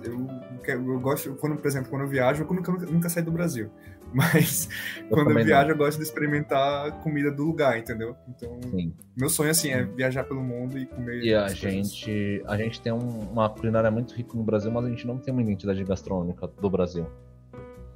Eu, 0.02 0.26
eu 0.66 1.00
gosto, 1.00 1.34
quando, 1.36 1.56
por 1.56 1.66
exemplo, 1.66 1.90
quando 1.90 2.02
eu 2.02 2.08
viajo, 2.08 2.44
eu 2.44 2.54
nunca, 2.54 2.72
nunca 2.72 3.08
saio 3.08 3.26
do 3.26 3.32
Brasil. 3.32 3.70
Mas 4.12 4.68
eu 5.00 5.08
quando 5.08 5.30
eu 5.30 5.44
viajo, 5.44 5.66
não. 5.66 5.74
eu 5.74 5.78
gosto 5.78 5.98
de 5.98 6.04
experimentar 6.04 6.92
comida 7.02 7.30
do 7.30 7.44
lugar, 7.44 7.78
entendeu? 7.78 8.16
Então, 8.28 8.58
Sim. 8.70 8.94
meu 9.16 9.28
sonho, 9.28 9.50
assim, 9.50 9.70
é 9.70 9.82
viajar 9.84 10.24
pelo 10.24 10.42
mundo 10.42 10.78
e 10.78 10.86
comer. 10.86 11.22
E 11.22 11.34
a 11.34 11.48
gente, 11.48 12.42
a 12.46 12.56
gente 12.56 12.80
tem 12.80 12.92
um, 12.92 13.30
uma 13.30 13.50
culinária 13.50 13.90
muito 13.90 14.14
rica 14.14 14.34
no 14.34 14.42
Brasil, 14.42 14.70
mas 14.70 14.86
a 14.86 14.88
gente 14.88 15.06
não 15.06 15.18
tem 15.18 15.32
uma 15.32 15.42
identidade 15.42 15.82
gastronômica 15.84 16.46
do 16.46 16.70
Brasil. 16.70 17.06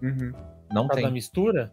Uhum. 0.03 0.32
Não 0.70 0.86
Por 0.86 0.96
tem. 0.96 1.05
da 1.05 1.11
mistura? 1.11 1.72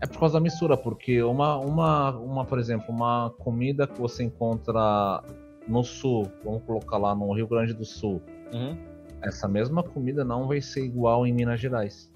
É 0.00 0.06
por 0.06 0.18
causa 0.18 0.34
da 0.34 0.40
mistura, 0.40 0.78
porque 0.78 1.22
uma, 1.22 1.58
uma, 1.58 2.16
uma, 2.16 2.44
por 2.46 2.58
exemplo, 2.58 2.86
uma 2.88 3.30
comida 3.38 3.86
que 3.86 4.00
você 4.00 4.22
encontra 4.24 5.22
no 5.68 5.84
sul, 5.84 6.30
vamos 6.42 6.62
colocar 6.62 6.96
lá 6.96 7.14
no 7.14 7.30
Rio 7.34 7.46
Grande 7.46 7.74
do 7.74 7.84
Sul, 7.84 8.22
uhum. 8.52 8.76
Essa 9.22 9.48
mesma 9.48 9.82
comida 9.82 10.24
não 10.24 10.46
vai 10.48 10.60
ser 10.60 10.84
igual 10.84 11.26
em 11.26 11.32
Minas 11.32 11.60
Gerais. 11.60 12.10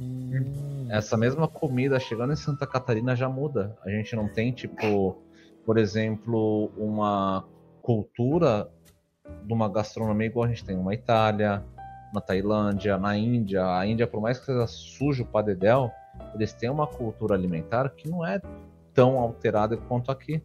Hum. 0.00 0.86
Essa 0.88 1.16
mesma 1.16 1.46
comida 1.46 2.00
chegando 2.00 2.32
em 2.32 2.36
Santa 2.36 2.66
Catarina 2.66 3.14
já 3.14 3.28
muda. 3.28 3.76
A 3.84 3.90
gente 3.90 4.16
não 4.16 4.28
tem, 4.28 4.52
tipo, 4.52 5.22
por 5.64 5.78
exemplo, 5.78 6.70
uma 6.76 7.44
cultura 7.82 8.70
de 9.44 9.52
uma 9.52 9.68
gastronomia 9.68 10.26
igual 10.26 10.46
a 10.46 10.48
gente 10.48 10.64
tem 10.64 10.76
uma 10.76 10.94
Itália, 10.94 11.64
na 12.12 12.20
Tailândia, 12.20 12.98
na 12.98 13.16
Índia. 13.16 13.64
A 13.66 13.86
Índia, 13.86 14.06
por 14.06 14.20
mais 14.20 14.38
que 14.38 14.46
seja 14.46 14.66
sujo 14.66 15.22
o 15.22 15.26
padedel, 15.26 15.90
eles 16.34 16.52
têm 16.52 16.70
uma 16.70 16.86
cultura 16.86 17.34
alimentar 17.34 17.88
que 17.90 18.08
não 18.08 18.26
é 18.26 18.40
tão 18.92 19.18
alterada 19.18 19.76
quanto 19.76 20.10
aqui. 20.10 20.42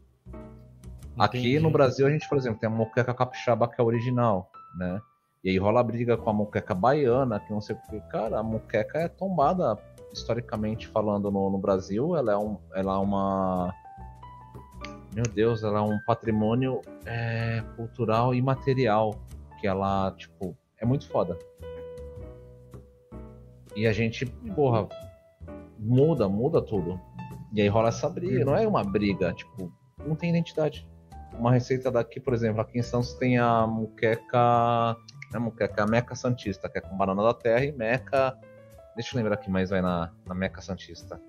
Entendi. 1.16 1.18
Aqui 1.18 1.60
no 1.60 1.72
Brasil 1.72 2.06
a 2.06 2.10
gente, 2.10 2.28
por 2.28 2.38
exemplo, 2.38 2.60
tem 2.60 2.68
a 2.68 2.72
moqueca 2.72 3.14
capixaba 3.14 3.68
que 3.68 3.80
é 3.80 3.84
original, 3.84 4.52
né? 4.78 5.02
E 5.46 5.52
aí 5.52 5.58
rola 5.58 5.80
a 5.80 5.84
briga 5.84 6.18
com 6.18 6.30
a 6.30 6.34
moqueca 6.34 6.74
baiana, 6.74 7.40
que 7.40 7.54
não 7.54 7.62
sei 7.62 7.76
porque, 7.76 8.02
cara, 8.10 8.40
a 8.40 8.44
moqueca 8.44 8.98
é 8.98 9.08
tombada 9.08 9.78
historicamente 10.12 10.88
falando 10.88 11.30
no, 11.30 11.50
no 11.52 11.58
Brasil, 11.58 12.18
ela 12.18 12.32
é, 12.32 12.38
um, 12.38 12.58
ela 12.74 12.96
é 12.96 12.98
uma 12.98 13.74
meu 15.16 15.24
Deus, 15.24 15.64
ela 15.64 15.80
é 15.80 15.82
um 15.82 15.98
patrimônio 16.06 16.82
é, 17.06 17.64
cultural 17.78 18.36
e 18.36 18.42
material 18.42 19.16
que 19.62 19.66
ela, 19.66 20.12
tipo, 20.18 20.58
é 20.78 20.86
muito 20.86 21.08
foda. 21.08 21.40
E 23.76 23.88
a 23.88 23.94
gente, 23.94 24.26
porra, 24.26 24.90
muda, 25.80 26.28
muda 26.28 26.62
tudo. 26.62 27.00
E 27.54 27.62
aí 27.62 27.68
rola 27.70 27.88
essa 27.88 28.10
briga. 28.10 28.44
Não 28.44 28.58
é 28.58 28.68
uma 28.68 28.84
briga, 28.84 29.32
tipo, 29.32 29.72
não 30.06 30.16
tem 30.16 30.32
identidade. 30.32 30.86
uma 31.40 31.52
receita 31.54 31.90
daqui, 31.90 32.20
por 32.20 32.34
exemplo, 32.34 32.60
aqui 32.60 32.80
em 32.80 32.84
Santos 32.84 33.14
tem 33.14 33.38
a 33.38 33.66
muqueca. 33.66 34.98
Não 35.32 35.40
é 35.40 35.44
muqueca, 35.44 35.82
é 35.82 35.84
a 35.84 35.88
Meca 35.88 36.16
Santista, 36.16 36.70
que 36.70 36.78
é 36.78 36.82
com 36.82 36.96
banana 36.96 37.24
da 37.24 37.34
terra 37.34 37.64
e 37.64 37.72
meca. 37.72 38.38
Deixa 38.96 39.16
eu 39.16 39.18
lembrar 39.18 39.36
aqui 39.36 39.50
mais 39.50 39.70
vai 39.70 39.82
na, 39.82 40.12
na 40.26 40.34
Meca 40.34 40.62
Santista. 40.62 41.20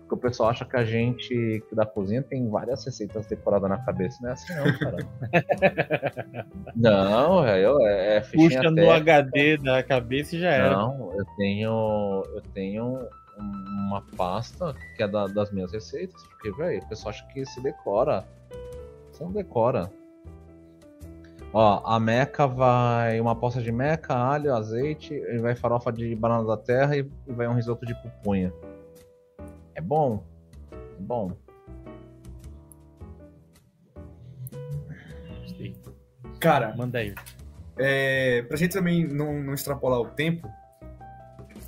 Porque 0.00 0.14
o 0.14 0.16
pessoal 0.16 0.50
acha 0.50 0.64
que 0.64 0.76
a 0.76 0.84
gente 0.84 1.64
que 1.68 1.74
da 1.74 1.86
cozinha 1.86 2.22
tem 2.22 2.48
várias 2.50 2.84
receitas 2.84 3.24
decoradas 3.26 3.70
na 3.70 3.78
cabeça. 3.78 4.18
Não 4.20 4.28
é 4.28 4.32
assim, 4.32 4.54
não, 4.54 4.78
cara. 4.78 4.96
não, 6.76 7.42
velho, 7.42 7.86
é, 7.86 8.16
é 8.16 8.20
Puxa 8.20 8.70
no 8.70 8.90
HD 8.90 9.56
da 9.56 9.82
cabeça 9.82 10.36
e 10.36 10.40
já 10.40 10.50
era. 10.50 10.76
Não, 10.76 11.12
eu 11.16 11.24
tenho. 11.36 12.22
Eu 12.34 12.42
tenho 12.52 13.08
uma 13.38 14.02
pasta 14.16 14.74
que 14.96 15.02
é 15.02 15.08
da, 15.08 15.26
das 15.26 15.50
minhas 15.50 15.72
receitas, 15.72 16.22
porque, 16.24 16.50
velho, 16.52 16.82
o 16.82 16.88
pessoal 16.88 17.10
acha 17.10 17.26
que 17.28 17.44
se 17.46 17.62
decora. 17.62 18.24
Você 19.10 19.24
não 19.24 19.32
decora. 19.32 19.90
Ó, 21.52 21.82
a 21.84 22.00
meca 22.00 22.46
vai 22.46 23.20
uma 23.20 23.36
poça 23.36 23.60
de 23.60 23.70
meca, 23.70 24.14
alho, 24.14 24.54
azeite, 24.54 25.12
e 25.12 25.38
vai 25.38 25.54
farofa 25.54 25.92
de 25.92 26.14
banana 26.16 26.46
da 26.46 26.56
terra 26.56 26.96
e 26.96 27.02
vai 27.26 27.46
um 27.46 27.54
risoto 27.54 27.84
de 27.84 27.94
pupunha. 27.94 28.52
É 29.74 29.80
bom. 29.80 30.24
É 30.72 31.00
bom. 31.00 31.36
Cara, 36.40 36.74
manda 36.74 36.98
aí. 36.98 37.14
É, 37.76 38.42
pra 38.42 38.56
gente 38.56 38.72
também 38.72 39.06
não, 39.06 39.40
não 39.42 39.54
extrapolar 39.54 40.00
o 40.00 40.06
tempo, 40.06 40.50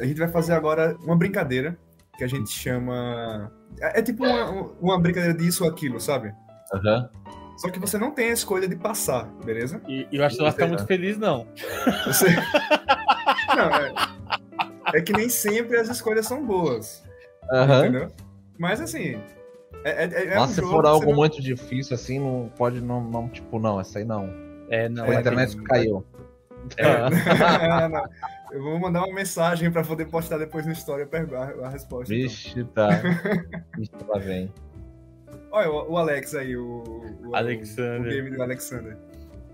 a 0.00 0.04
gente 0.04 0.18
vai 0.18 0.28
fazer 0.28 0.54
agora 0.54 0.96
uma 1.02 1.16
brincadeira 1.16 1.78
que 2.16 2.24
a 2.24 2.26
gente 2.26 2.50
chama. 2.50 3.52
É, 3.80 4.00
é 4.00 4.02
tipo 4.02 4.24
uma, 4.24 4.50
uma 4.80 5.00
brincadeira 5.00 5.36
disso 5.36 5.64
ou 5.64 5.70
aquilo, 5.70 6.00
sabe? 6.00 6.34
Aham. 6.72 7.10
Uhum. 7.26 7.43
Só 7.56 7.70
que 7.70 7.78
você 7.78 7.98
não 7.98 8.10
tem 8.10 8.30
a 8.30 8.32
escolha 8.32 8.68
de 8.68 8.76
passar, 8.76 9.24
beleza? 9.44 9.80
E 9.88 10.06
eu 10.12 10.24
acho 10.24 10.36
que 10.36 10.38
você 10.38 10.42
vai 10.42 10.52
ficar 10.52 10.66
muito 10.66 10.86
feliz, 10.86 11.16
não. 11.16 11.46
Você... 12.06 12.26
não, 13.56 13.70
é... 13.74 13.94
é 14.94 15.00
que 15.00 15.12
nem 15.12 15.28
sempre 15.28 15.76
as 15.78 15.88
escolhas 15.88 16.26
são 16.26 16.44
boas. 16.44 17.02
Uhum. 17.50 17.78
Entendeu? 17.78 18.12
Mas 18.58 18.80
assim. 18.80 19.20
É, 19.84 20.04
é, 20.04 20.24
é 20.32 20.34
Mas 20.38 20.50
um 20.50 20.54
se 20.54 20.60
for 20.62 20.86
algo 20.86 21.06
não... 21.06 21.14
muito 21.14 21.40
difícil, 21.42 21.94
assim, 21.94 22.18
não 22.18 22.50
pode 22.56 22.80
não, 22.80 23.02
não, 23.02 23.28
tipo, 23.28 23.58
não, 23.58 23.80
essa 23.80 23.98
aí 23.98 24.04
não. 24.04 24.32
É, 24.70 24.88
não. 24.88 25.04
A 25.04 25.20
internet 25.20 25.56
caiu. 25.62 26.04
É, 26.76 26.84
é 27.84 27.88
não. 27.88 28.04
Eu 28.50 28.62
vou 28.62 28.78
mandar 28.78 29.00
uma 29.04 29.12
mensagem 29.12 29.70
pra 29.70 29.82
poder 29.82 30.06
postar 30.06 30.38
depois 30.38 30.64
no 30.64 30.72
story 30.72 31.02
a, 31.02 31.66
a 31.66 31.68
resposta. 31.68 32.14
Então. 32.14 32.28
Vixe, 32.28 32.60
então. 32.60 32.88
tá. 32.88 33.02
Vixe, 33.76 33.92
lá 34.08 34.18
vem. 34.18 34.52
Olha, 35.54 35.70
o, 35.70 35.92
o 35.92 35.98
Alex 35.98 36.34
aí, 36.34 36.56
o, 36.56 36.82
o, 37.24 37.36
Alexander. 37.36 38.00
o 38.00 38.04
game 38.04 38.36
do 38.36 38.42
Alexander. 38.42 38.98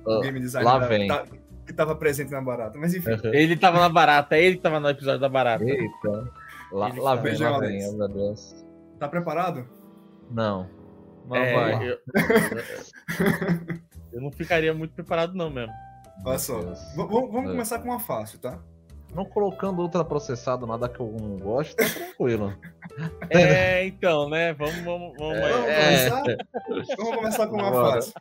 O 0.07 0.21
game 0.23 0.41
designer. 0.41 0.67
Lá 0.67 0.79
da, 0.79 0.87
vem. 0.87 1.07
Tá, 1.07 1.27
que 1.67 1.75
tava 1.75 1.95
presente 1.95 2.31
na 2.31 2.41
barata. 2.41 2.79
Mas 2.79 2.95
enfim. 2.95 3.11
Uhum. 3.11 3.35
Ele 3.35 3.55
tava 3.55 3.81
na 3.81 3.89
barata, 3.91 4.39
ele 4.39 4.57
que 4.57 4.63
tava 4.63 4.81
no 4.81 4.89
episódio 4.89 5.21
da 5.21 5.29
barata. 5.29 5.63
Eita. 5.63 6.33
Lá, 6.73 6.91
lá 6.97 7.17
vem, 7.17 7.37
lá 7.37 7.59
vem, 7.59 7.97
meu 7.99 8.09
Deus. 8.09 8.65
Tá 8.99 9.09
preparado? 9.09 9.69
Não. 10.31 10.71
Não 11.29 11.37
é, 11.37 11.55
vai. 11.55 11.91
Eu... 11.91 11.99
eu 14.15 14.23
não 14.23 14.33
ficaria 14.33 14.73
muito 14.73 14.95
preparado, 14.95 15.35
não 15.35 15.51
mesmo. 15.51 15.75
Olha 16.25 16.39
só. 16.39 16.63
Vamos 16.97 17.51
começar 17.51 17.79
com 17.79 17.91
uma 17.91 18.01
fácil, 18.01 18.39
tá? 18.39 18.59
Não 19.15 19.25
colocando 19.25 19.81
ultra 19.83 20.05
processado, 20.05 20.67
nada 20.67 20.89
que 20.89 21.01
eu 21.01 21.07
não 21.07 21.37
gosto, 21.37 21.77
tá 21.77 21.85
tranquilo. 21.89 22.57
É, 23.31 23.87
então, 23.87 24.29
né? 24.29 24.53
Vamos, 24.53 24.79
vamos, 24.81 25.17
vamos. 25.17 25.39
É, 25.39 26.11
vamos, 26.11 26.29
é. 26.29 26.37
começar? 26.67 26.93
vamos 26.99 27.17
começar 27.17 27.47
com 27.47 27.57
uma 27.57 27.73
fácil. 27.73 28.13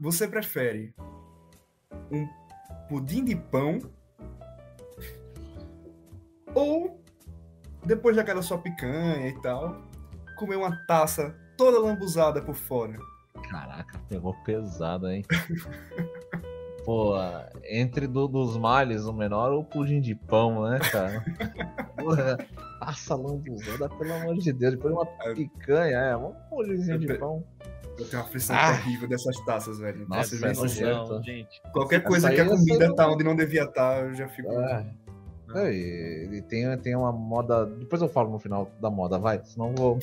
Você 0.00 0.26
prefere 0.26 0.92
um 2.10 2.26
pudim 2.88 3.24
de 3.24 3.36
pão 3.36 3.78
ou 6.54 7.00
depois 7.84 8.16
daquela 8.16 8.42
sua 8.42 8.58
picanha 8.58 9.28
e 9.28 9.40
tal, 9.40 9.80
comer 10.36 10.56
uma 10.56 10.76
taça 10.86 11.36
toda 11.56 11.78
lambuzada 11.78 12.42
por 12.42 12.56
fora? 12.56 12.98
Caraca, 13.48 13.98
pegou 14.08 14.34
pesado, 14.42 15.08
hein? 15.08 15.24
Pô, 16.86 17.14
entre 17.68 18.06
do, 18.06 18.28
dos 18.28 18.56
males, 18.56 19.06
o 19.06 19.12
menor 19.12 19.50
ou 19.50 19.62
o 19.62 19.64
pudim 19.64 20.00
de 20.00 20.14
pão, 20.14 20.70
né, 20.70 20.78
cara? 20.78 21.24
Porra, 21.98 22.38
taça 22.78 23.16
lambuzada, 23.16 23.88
pelo 23.88 24.14
amor 24.14 24.36
de 24.36 24.52
Deus. 24.52 24.74
Depois 24.74 24.94
uma 24.94 25.08
é. 25.24 25.34
picanha, 25.34 25.96
é, 25.96 26.16
um 26.16 26.32
pudimzinho 26.48 27.00
de 27.00 27.12
pão. 27.18 27.42
Eu 27.98 28.06
tenho 28.08 28.22
uma 28.22 28.28
aflição 28.28 28.54
ah. 28.54 28.76
terrível 28.76 29.08
dessas 29.08 29.36
taças, 29.44 29.80
velho. 29.80 30.06
Nossa, 30.08 30.36
é 30.36 30.52
nojento. 30.52 31.22
gente. 31.24 31.60
Qualquer 31.72 32.04
coisa 32.04 32.30
que 32.30 32.40
a 32.40 32.48
comida 32.48 32.94
tá 32.94 33.10
onde 33.10 33.24
não 33.24 33.34
devia 33.34 33.64
estar, 33.64 33.96
tá, 33.96 34.00
eu 34.02 34.14
já 34.14 34.28
fico. 34.28 34.52
É. 34.52 34.86
É, 35.56 35.72
e 35.72 36.42
tem, 36.42 36.78
tem 36.78 36.94
uma 36.94 37.10
moda. 37.10 37.66
Depois 37.66 38.00
eu 38.00 38.08
falo 38.08 38.30
no 38.30 38.38
final 38.38 38.70
da 38.80 38.90
moda, 38.90 39.18
vai. 39.18 39.40
Senão 39.42 39.74
vou. 39.74 39.98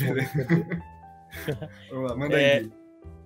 vou... 1.89 2.17
manda 2.17 2.41
é, 2.41 2.57
aí. 2.57 2.71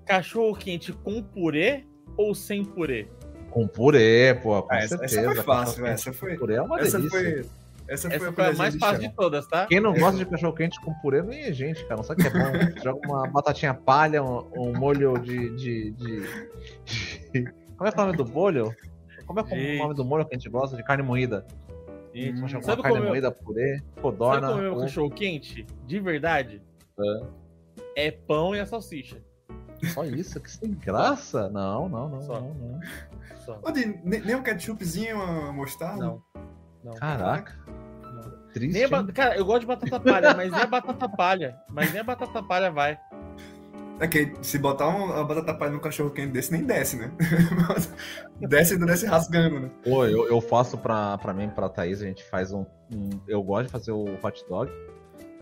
Cachorro 0.05 0.55
quente 0.55 0.93
com 0.93 1.23
purê 1.23 1.87
ou 2.15 2.35
sem 2.35 2.63
purê? 2.63 3.07
Com 3.49 3.67
purê, 3.67 4.37
pô, 4.41 4.61
com 4.61 4.73
ah, 4.73 4.77
essa, 4.77 4.97
certeza. 4.97 5.21
Essa 5.21 5.35
foi 5.35 5.43
fácil, 5.43 5.85
essa 5.85 6.13
foi. 6.13 6.35
Purê 6.37 6.55
é 6.55 6.61
uma 6.61 6.79
essa 6.79 6.97
delícia. 6.97 7.19
Foi... 7.19 7.67
Essa 7.87 8.09
foi, 8.09 8.17
Essa 8.17 8.31
foi 8.33 8.45
a, 8.45 8.53
mais 8.53 8.75
fácil 8.75 8.99
de 8.99 9.15
todas, 9.15 9.47
tá? 9.47 9.65
Quem 9.65 9.79
não 9.79 9.93
gosta 9.93 10.17
de 10.17 10.25
cachorro 10.25 10.53
quente 10.53 10.79
com 10.81 10.93
purê 10.95 11.21
nem 11.21 11.43
é 11.43 11.53
gente, 11.53 11.83
cara. 11.83 11.95
Não 11.95 12.03
sabe 12.03 12.21
que 12.21 12.27
é 12.27 12.31
bom. 12.31 12.51
Joga 12.83 12.99
uma 13.07 13.27
batatinha 13.27 13.73
palha, 13.73 14.21
um, 14.21 14.45
um 14.57 14.77
molho 14.77 15.17
de, 15.19 15.55
de, 15.55 15.91
de, 15.91 16.21
de, 17.31 17.53
Como 17.77 17.87
é 17.87 17.91
que 17.91 17.97
é 17.97 18.03
o 18.03 18.05
nome 18.05 18.17
do 18.17 18.27
molho? 18.27 18.75
Como 19.25 19.39
é, 19.39 19.43
é 19.49 19.75
o 19.75 19.83
nome 19.83 19.93
do 19.93 20.03
molho 20.03 20.25
que 20.25 20.35
a 20.35 20.37
gente 20.37 20.49
gosta? 20.49 20.75
De 20.75 20.83
carne 20.83 21.01
moída. 21.01 21.45
Gente, 22.13 22.41
hum, 22.41 22.61
sabe 22.61 22.81
carne 22.81 22.97
como 22.97 23.09
moída, 23.09 23.31
purê, 23.31 23.81
codorna. 24.01 24.47
Sabe 24.47 24.53
como 24.53 24.65
é 24.65 24.71
o 24.71 24.79
cachorro 24.81 25.09
quente? 25.09 25.65
De 25.85 25.99
verdade? 25.99 26.61
É. 27.95 28.07
é 28.07 28.11
pão 28.11 28.53
e 28.53 28.59
a 28.59 28.65
salsicha. 28.65 29.17
Só 29.93 30.03
isso? 30.03 30.39
Que 30.39 30.51
sem 30.51 30.71
graça? 30.71 31.49
Não, 31.49 31.87
não, 31.87 32.09
não, 32.09 32.21
Só. 32.21 32.39
não, 32.39 32.53
não. 32.53 32.79
Só. 33.47 33.61
nem, 34.03 34.19
nem 34.19 34.35
um 34.35 34.43
ketchupzinho, 34.43 35.15
uma 35.15 35.53
mostarda? 35.53 36.03
Não. 36.03 36.21
não. 36.83 36.93
Caraca. 36.95 37.57
Não. 37.65 38.47
Triste. 38.51 38.77
Nem 38.77 39.05
Cara, 39.13 39.37
eu 39.37 39.45
gosto 39.45 39.61
de 39.61 39.67
batata 39.67 39.99
palha, 40.01 40.33
mas 40.35 40.51
nem 40.51 40.61
a 40.61 40.67
batata 40.67 41.07
palha. 41.07 41.57
Mas 41.69 41.91
nem 41.93 42.01
a 42.01 42.03
batata 42.03 42.43
palha 42.43 42.69
vai. 42.69 42.99
É 44.01 44.07
que 44.07 44.33
se 44.41 44.59
botar 44.59 44.89
uma 44.89 45.23
batata 45.23 45.53
palha 45.53 45.71
no 45.71 45.79
cachorro 45.79 46.09
quente 46.11 46.33
desse, 46.33 46.51
nem 46.51 46.65
desce, 46.65 46.97
né? 46.97 47.09
desce 48.49 48.77
desce 48.77 49.05
rasgando, 49.05 49.61
né? 49.61 49.71
Pô, 49.81 50.05
eu, 50.05 50.27
eu 50.27 50.41
faço 50.41 50.77
pra, 50.77 51.17
pra 51.17 51.33
mim, 51.33 51.49
pra 51.49 51.69
Thaís, 51.69 52.01
a 52.01 52.05
gente 52.05 52.25
faz 52.25 52.51
um, 52.51 52.65
um, 52.93 53.09
Eu 53.29 53.41
gosto 53.41 53.67
de 53.67 53.71
fazer 53.71 53.93
o 53.93 54.03
hot 54.21 54.45
dog 54.49 54.69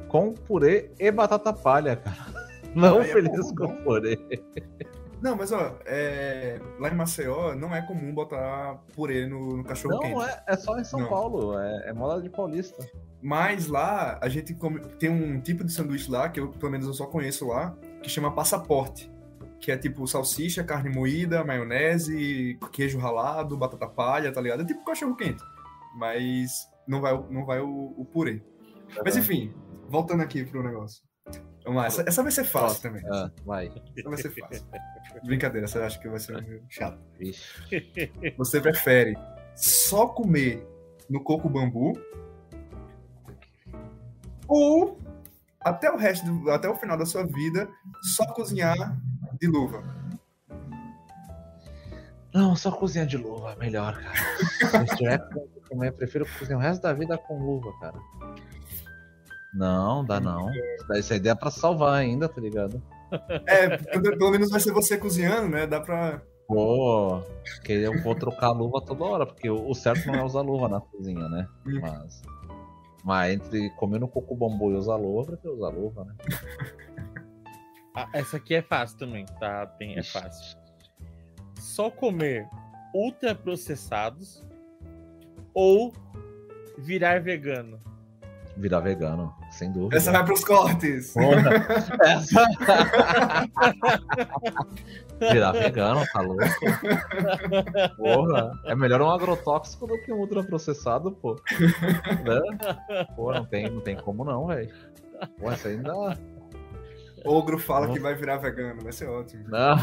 com 0.08 0.32
purê 0.32 0.92
e 1.00 1.10
batata 1.10 1.52
palha, 1.52 1.96
cara. 1.96 2.46
Não 2.76 3.02
é 3.02 3.06
feliz 3.06 3.52
com 3.52 3.76
purê. 3.78 4.20
Não, 5.22 5.36
mas 5.36 5.52
ó, 5.52 5.78
é... 5.86 6.60
lá 6.80 6.90
em 6.90 6.96
Maceió 6.96 7.56
não 7.56 7.74
é 7.74 7.82
comum 7.82 8.14
botar 8.14 8.76
purê 8.94 9.26
no, 9.26 9.58
no 9.58 9.64
cachorro 9.64 10.00
quente. 10.00 10.14
Não, 10.14 10.24
é, 10.24 10.44
é 10.48 10.56
só 10.56 10.78
em 10.78 10.84
São 10.84 11.00
não. 11.00 11.10
Paulo, 11.10 11.58
é, 11.60 11.90
é 11.90 11.94
moda 11.94 12.22
de 12.22 12.30
paulista. 12.30 12.88
Mas 13.22 13.68
lá 13.68 14.20
a 14.22 14.30
gente 14.30 14.54
come... 14.54 14.80
tem 15.00 15.10
um 15.10 15.40
tipo 15.40 15.64
de 15.64 15.72
sanduíche 15.72 16.12
lá, 16.12 16.30
que 16.30 16.40
eu 16.40 16.50
pelo 16.50 16.72
menos 16.72 16.88
eu 16.88 16.94
só 16.94 17.06
conheço 17.06 17.48
lá, 17.48 17.76
que 18.04 18.10
chama 18.10 18.32
passaporte. 18.34 19.12
Que 19.60 19.72
é 19.72 19.78
tipo 19.78 20.06
salsicha, 20.06 20.64
carne 20.64 20.90
moída, 20.90 21.44
maionese, 21.44 22.60
queijo 22.72 23.00
ralado, 23.00 23.58
batata 23.58 23.88
palha, 23.88 24.32
tá 24.32 24.40
ligado? 24.40 24.62
É 24.62 24.66
tipo 24.66 24.86
cachorro 24.86 25.16
quente. 25.16 25.44
Mas 25.98 26.70
não 26.88 27.02
vai, 27.02 27.14
não 27.30 27.46
vai 27.46 27.60
o, 27.62 27.94
o 27.98 28.06
purê. 28.06 28.44
Mas 29.04 29.18
enfim, 29.18 29.54
voltando 29.88 30.22
aqui 30.22 30.44
pro 30.44 30.62
negócio. 30.62 31.02
Vamos 31.66 31.82
lá, 31.82 31.88
essa, 31.88 32.04
essa 32.08 32.22
vai 32.22 32.32
ser 32.32 32.44
fácil 32.44 32.82
também. 32.82 33.04
Ah, 33.12 33.32
vai. 33.44 33.72
Essa 33.98 34.10
vai 34.10 34.18
ser 34.22 34.30
fácil. 34.30 34.66
Brincadeira, 35.26 35.68
você 35.68 35.80
acha 35.80 36.00
que 36.00 36.08
vai 36.08 36.20
ser 36.20 36.64
chato. 36.70 37.00
Você 38.38 38.62
prefere 38.62 39.18
só 39.56 40.08
comer 40.08 40.66
no 41.10 41.24
coco 41.24 41.50
bambu 41.50 41.94
ou 44.48 45.00
até 45.60 45.90
o 45.92 45.98
resto, 45.98 46.26
do, 46.26 46.52
até 46.52 46.70
o 46.70 46.76
final 46.76 46.96
da 46.96 47.06
sua 47.06 47.26
vida, 47.26 47.68
só 48.16 48.26
cozinhar 48.28 48.76
de 49.42 49.48
luva? 49.48 49.84
Não, 52.32 52.56
só 52.56 52.72
cozinhar 52.72 53.08
de 53.08 53.18
luva, 53.18 53.56
melhor, 53.56 54.00
cara. 54.00 54.86
Comer, 55.68 55.92
prefiro 55.94 56.28
cozinhar 56.38 56.60
o 56.60 56.62
resto 56.62 56.84
da 56.84 56.94
vida 56.94 57.18
com 57.18 57.40
luva, 57.40 57.74
cara. 57.80 57.98
Não, 59.56 60.04
dá 60.04 60.20
não. 60.20 60.50
Essa 60.92 61.16
ideia 61.16 61.32
é 61.32 61.36
pra 61.36 61.50
salvar 61.50 61.96
ainda, 61.96 62.28
tá 62.28 62.42
ligado? 62.42 62.82
É, 63.48 63.78
pelo 63.98 64.32
menos 64.32 64.50
vai 64.50 64.60
ser 64.60 64.74
você 64.74 64.98
cozinhando, 64.98 65.48
né? 65.48 65.66
Dá 65.66 65.80
pra. 65.80 66.22
Pô, 66.48 67.22
que 67.64 67.72
eu 67.72 68.02
vou 68.02 68.14
trocar 68.16 68.48
a 68.48 68.52
luva 68.52 68.82
toda 68.82 69.06
hora, 69.06 69.26
porque 69.26 69.50
o 69.50 69.74
certo 69.74 70.08
não 70.08 70.16
é 70.16 70.24
usar 70.24 70.42
luva 70.42 70.68
na 70.68 70.82
cozinha, 70.82 71.30
né? 71.30 71.48
Hum. 71.66 71.80
Mas. 71.82 72.22
Mas 73.06 73.34
entre 73.36 73.70
comer 73.76 74.00
no 74.00 74.08
coco 74.08 74.36
bambu 74.36 74.72
e 74.72 74.76
usar 74.76 74.96
luva, 74.96 75.22
eu 75.22 75.26
prefiro 75.28 75.54
usar 75.54 75.70
luva, 75.70 76.04
né? 76.04 76.16
Ah, 77.96 78.10
essa 78.12 78.38
aqui 78.38 78.56
é 78.56 78.62
fácil 78.62 78.98
também, 78.98 79.24
tá? 79.40 79.66
Tem, 79.68 79.98
é 79.98 80.04
fácil. 80.04 80.58
Só 81.58 81.90
comer 81.90 82.50
ultraprocessados 82.94 84.44
ou 85.54 85.94
virar 86.78 87.22
vegano? 87.22 87.80
Virar 88.58 88.80
vegano, 88.80 89.34
sem 89.56 89.72
dúvida. 89.72 89.96
Essa 89.96 90.12
vai 90.12 90.26
pros 90.26 90.44
cortes. 90.44 91.14
Essa... 92.02 92.46
Virar 95.32 95.54
vegano, 95.54 96.04
tá 96.12 96.20
louco? 96.20 96.44
Porra, 97.96 98.52
é 98.66 98.76
melhor 98.76 99.02
um 99.02 99.10
agrotóxico 99.10 99.88
do 99.88 99.98
que 100.02 100.12
um 100.12 100.18
ultraprocessado, 100.18 101.12
pô. 101.14 101.40
Né? 102.24 102.42
Pô, 103.16 103.34
não 103.34 103.46
tem, 103.46 103.70
não 103.70 103.80
tem 103.80 103.96
como 103.96 104.26
não, 104.26 104.48
velho. 104.48 104.74
Pô, 105.40 105.50
essa 105.50 105.70
ainda. 105.70 105.94
Ogro 107.26 107.58
fala 107.58 107.92
que 107.92 108.00
vai 108.00 108.14
virar 108.14 108.38
vegano, 108.38 108.84
vai 108.84 108.92
ser 108.92 109.10
ótimo. 109.10 109.46
Não. 109.48 109.78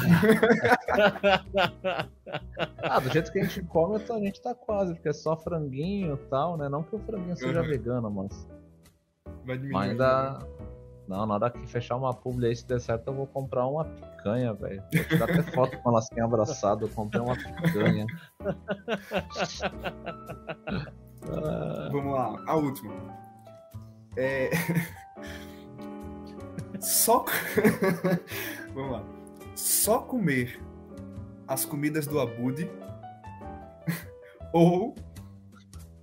ah, 2.78 3.00
do 3.00 3.10
jeito 3.10 3.32
que 3.32 3.40
a 3.40 3.42
gente 3.42 3.62
come, 3.62 3.96
a 3.96 4.18
gente 4.18 4.40
tá 4.40 4.54
quase, 4.54 4.94
porque 4.94 5.08
é 5.08 5.12
só 5.12 5.36
franguinho 5.36 6.14
e 6.14 6.28
tal, 6.28 6.56
né? 6.56 6.68
Não 6.68 6.84
que 6.84 6.94
o 6.94 7.00
franguinho 7.00 7.36
seja 7.36 7.60
uhum. 7.60 7.66
vegano, 7.66 8.08
mas. 8.10 8.46
Vai 9.44 9.56
diminuir. 9.56 9.72
Mas 9.72 9.90
ainda. 9.90 10.38
Não, 11.08 11.26
na 11.26 11.34
hora 11.34 11.50
que 11.50 11.66
fechar 11.66 11.96
uma 11.96 12.14
publi 12.14 12.46
aí, 12.46 12.56
se 12.56 12.66
der 12.66 12.80
certo, 12.80 13.08
eu 13.08 13.14
vou 13.14 13.26
comprar 13.26 13.66
uma 13.66 13.84
picanha, 13.84 14.54
velho. 14.54 14.82
Vou 14.92 15.04
tirar 15.04 15.24
até 15.24 15.42
foto 15.42 15.76
com 15.78 15.90
elas 15.90 16.08
assim 16.10 16.20
abraçado, 16.20 16.86
eu 16.86 16.88
comprei 16.88 17.20
uma 17.20 17.36
picanha. 17.36 18.06
Vamos 21.90 22.14
lá, 22.14 22.36
a 22.46 22.56
última. 22.56 22.94
É... 24.16 24.50
Só. 26.80 27.24
Vamos 28.74 28.92
lá. 28.92 29.04
Só 29.54 29.98
comer 29.98 30.60
as 31.46 31.64
comidas 31.64 32.06
do 32.06 32.20
Abude 32.20 32.70
ou 34.52 34.94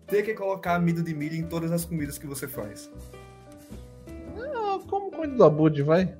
ter 0.07 0.23
que 0.23 0.33
colocar 0.33 0.75
amido 0.75 1.03
de 1.03 1.13
milho 1.13 1.35
em 1.35 1.43
todas 1.43 1.71
as 1.71 1.85
comidas 1.85 2.17
que 2.17 2.27
você 2.27 2.47
faz. 2.47 2.91
Como 4.87 5.11
comida 5.11 5.35
do 5.35 5.43
Abude, 5.43 5.83
vai? 5.83 6.15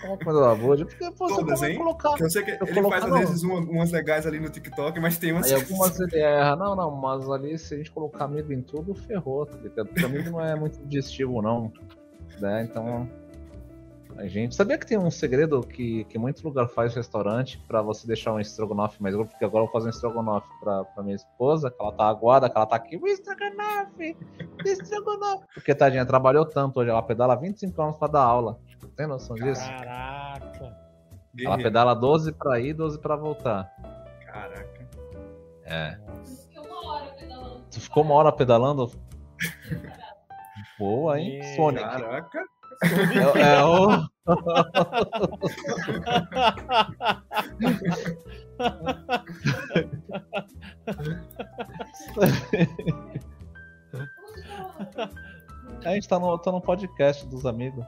Como 0.00 0.18
comida 0.18 0.32
do 0.32 0.44
Abude? 0.44 0.84
Porque 0.84 1.10
pô, 1.12 1.28
Todas, 1.28 1.62
hein? 1.62 1.76
Colocar... 1.76 2.20
Eu 2.20 2.30
sei 2.30 2.42
que 2.42 2.50
eu 2.52 2.58
ele 2.62 2.74
colocar, 2.74 3.00
faz 3.00 3.04
às 3.04 3.10
não. 3.10 3.18
vezes 3.18 3.42
uma, 3.42 3.58
umas 3.58 3.92
legais 3.92 4.26
ali 4.26 4.40
no 4.40 4.48
TikTok, 4.48 4.98
mas 5.00 5.18
tem 5.18 5.32
umas. 5.32 5.46
Aí 5.46 5.54
algumas 5.54 5.98
ele 6.00 6.18
erra. 6.18 6.56
Não, 6.56 6.76
não, 6.76 6.90
mas 6.90 7.28
ali 7.30 7.58
se 7.58 7.74
a 7.74 7.76
gente 7.78 7.90
colocar 7.90 8.24
amido 8.24 8.52
em 8.52 8.62
tudo, 8.62 8.94
ferrou, 8.94 9.46
tá 9.46 9.56
ligado? 9.58 9.86
Porque 9.86 10.04
amido 10.04 10.30
não 10.30 10.40
é 10.40 10.54
muito 10.54 10.78
digestivo, 10.86 11.42
não. 11.42 11.72
Né? 12.40 12.64
Então. 12.68 13.08
A 14.16 14.26
gente 14.26 14.54
sabia 14.54 14.78
que 14.78 14.86
tem 14.86 14.96
um 14.96 15.10
segredo 15.10 15.60
que, 15.60 16.04
que 16.04 16.18
muito 16.18 16.42
lugar 16.44 16.68
faz 16.68 16.94
restaurante 16.94 17.58
para 17.66 17.82
você 17.82 18.06
deixar 18.06 18.32
um 18.32 18.38
estrogonofe 18.38 19.02
mais 19.02 19.14
grosso, 19.14 19.30
porque 19.30 19.44
agora 19.44 19.64
eu 19.64 19.66
vou 19.66 19.72
fazer 19.72 19.88
um 19.88 19.90
estrogonofe 19.90 20.48
pra, 20.60 20.84
pra 20.84 21.02
minha 21.02 21.16
esposa, 21.16 21.70
que 21.70 21.76
ela 21.80 21.92
tá 21.92 22.08
aguada, 22.08 22.48
que 22.48 22.56
ela 22.56 22.66
tá 22.66 22.76
aqui, 22.76 22.96
o 22.96 23.06
estrogonofe, 23.06 24.16
estrogonofe. 24.64 25.46
Porque 25.52 25.74
tadinha, 25.74 26.06
trabalhou 26.06 26.46
tanto 26.46 26.80
hoje, 26.80 26.90
ela 26.90 27.02
pedala 27.02 27.34
25 27.34 27.74
km 27.74 27.92
pra 27.98 28.08
dar 28.08 28.22
aula. 28.22 28.58
Tem 28.96 29.06
noção 29.06 29.34
disso? 29.34 29.68
Caraca. 29.68 30.76
Ela 31.36 31.56
pedala 31.56 31.94
12 31.94 32.32
pra 32.32 32.60
ir, 32.60 32.72
12 32.74 33.00
pra 33.00 33.16
voltar. 33.16 33.68
Caraca. 34.24 34.88
É. 35.64 35.98
Tu 37.70 37.80
ficou 37.80 38.04
uma 38.04 38.14
hora 38.14 38.30
pedalando? 38.30 38.92
Boa, 40.78 41.18
hein, 41.20 41.42
Sonic? 41.56 41.82
Caraca. 41.82 42.53
É, 42.82 43.40
é 43.40 43.64
o. 43.64 44.04
A 55.84 55.90
gente 55.90 56.08
tá 56.08 56.18
no, 56.18 56.38
tá 56.38 56.50
no 56.50 56.60
podcast 56.60 57.26
dos 57.26 57.44
amigos. 57.44 57.84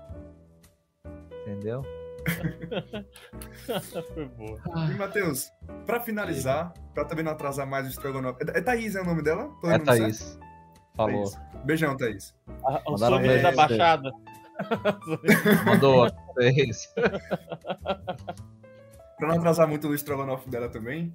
Entendeu? 1.43 1.83
Foi 4.15 4.27
boa. 4.27 4.61
E, 4.91 4.95
Matheus, 4.95 5.51
pra 5.87 6.01
finalizar, 6.01 6.73
pra 6.93 7.05
também 7.05 7.25
não 7.25 7.33
atrasar 7.33 7.67
mais 7.67 7.87
o 7.87 7.91
estrogonofe. 7.91 8.45
É, 8.53 8.59
é 8.59 8.61
Thaís, 8.61 8.97
é 8.97 9.01
o 9.01 9.05
nome 9.05 9.23
dela? 9.23 9.49
Tô 9.61 9.71
é 9.71 9.79
Thaís. 9.79 10.19
Certo? 10.19 10.47
Falou. 10.97 11.31
Thaís. 11.31 11.65
Beijão, 11.65 11.97
Thaís. 11.97 12.35
Ah, 12.65 12.83
o 12.87 12.99
som 12.99 13.21
da 13.21 13.53
Baixada. 13.53 14.13
Mandou 15.65 16.11
três. 16.35 16.93
pra 19.19 19.29
não 19.29 19.37
atrasar 19.37 19.69
muito 19.69 19.89
o 19.89 19.95
estrogonofe 19.95 20.49
dela 20.51 20.69
também, 20.69 21.15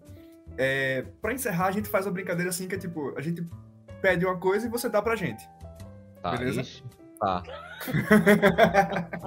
é, 0.58 1.04
pra 1.22 1.34
encerrar, 1.34 1.68
a 1.68 1.72
gente 1.72 1.90
faz 1.90 2.06
uma 2.06 2.14
brincadeira 2.14 2.50
assim 2.50 2.68
que 2.68 2.76
é 2.76 2.78
tipo, 2.78 3.14
a 3.18 3.22
gente 3.22 3.48
pede 4.02 4.26
uma 4.26 4.38
coisa 4.38 4.68
e 4.68 4.70
você 4.70 4.90
dá 4.90 5.02
pra 5.02 5.16
gente. 5.16 5.48
Tá, 6.22 6.36
beleza? 6.36 6.62
Ixi, 6.62 6.84
tá. 7.20 7.44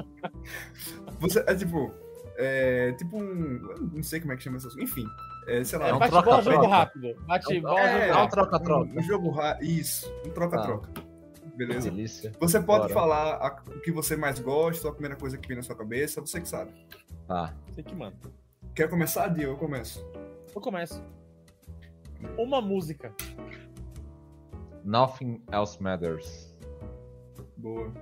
você, 1.18 1.44
é 1.46 1.54
tipo, 1.54 1.92
é, 2.36 2.92
tipo 2.92 3.16
um. 3.16 3.60
Não 3.92 4.02
sei 4.02 4.20
como 4.20 4.32
é 4.32 4.36
que 4.36 4.42
chama 4.42 4.58
isso. 4.58 4.80
Enfim. 4.80 5.06
É, 5.46 5.62
sei 5.64 5.78
lá. 5.78 5.88
É 5.88 5.94
um 5.94 5.98
bate-bola 5.98 6.42
jogo 6.42 6.66
rápido. 6.66 7.14
Bate-bola 7.26 7.80
é, 7.80 8.08
jogo 8.08 8.12
rápido. 8.12 8.24
Um 8.24 8.28
troca-troca. 8.28 8.90
Um, 8.90 8.98
um 8.98 9.02
jogo 9.02 9.30
rápido. 9.30 9.70
Isso. 9.70 10.12
Um 10.26 10.30
troca-troca. 10.30 10.88
Tá. 10.92 11.02
Beleza? 11.56 11.90
Delícia. 11.90 12.32
Você 12.40 12.60
pode 12.60 12.82
Bora. 12.82 12.94
falar 12.94 13.34
a, 13.36 13.62
o 13.70 13.80
que 13.80 13.92
você 13.92 14.16
mais 14.16 14.38
gosta, 14.40 14.88
a 14.88 14.92
primeira 14.92 15.16
coisa 15.16 15.38
que 15.38 15.46
vem 15.46 15.56
na 15.56 15.62
sua 15.62 15.76
cabeça, 15.76 16.20
você 16.20 16.40
que 16.40 16.48
sabe. 16.48 16.72
Tá. 17.26 17.54
Você 17.68 17.82
que 17.82 17.94
manda. 17.94 18.16
Quer 18.74 18.88
começar, 18.88 19.28
Dio? 19.28 19.50
Eu 19.50 19.56
começo. 19.56 20.04
Eu 20.54 20.60
começo. 20.60 21.02
Uma 22.36 22.60
música. 22.60 23.14
Nothing 24.84 25.42
Else 25.52 25.82
Matters. 25.82 26.54
Boa. 27.56 27.92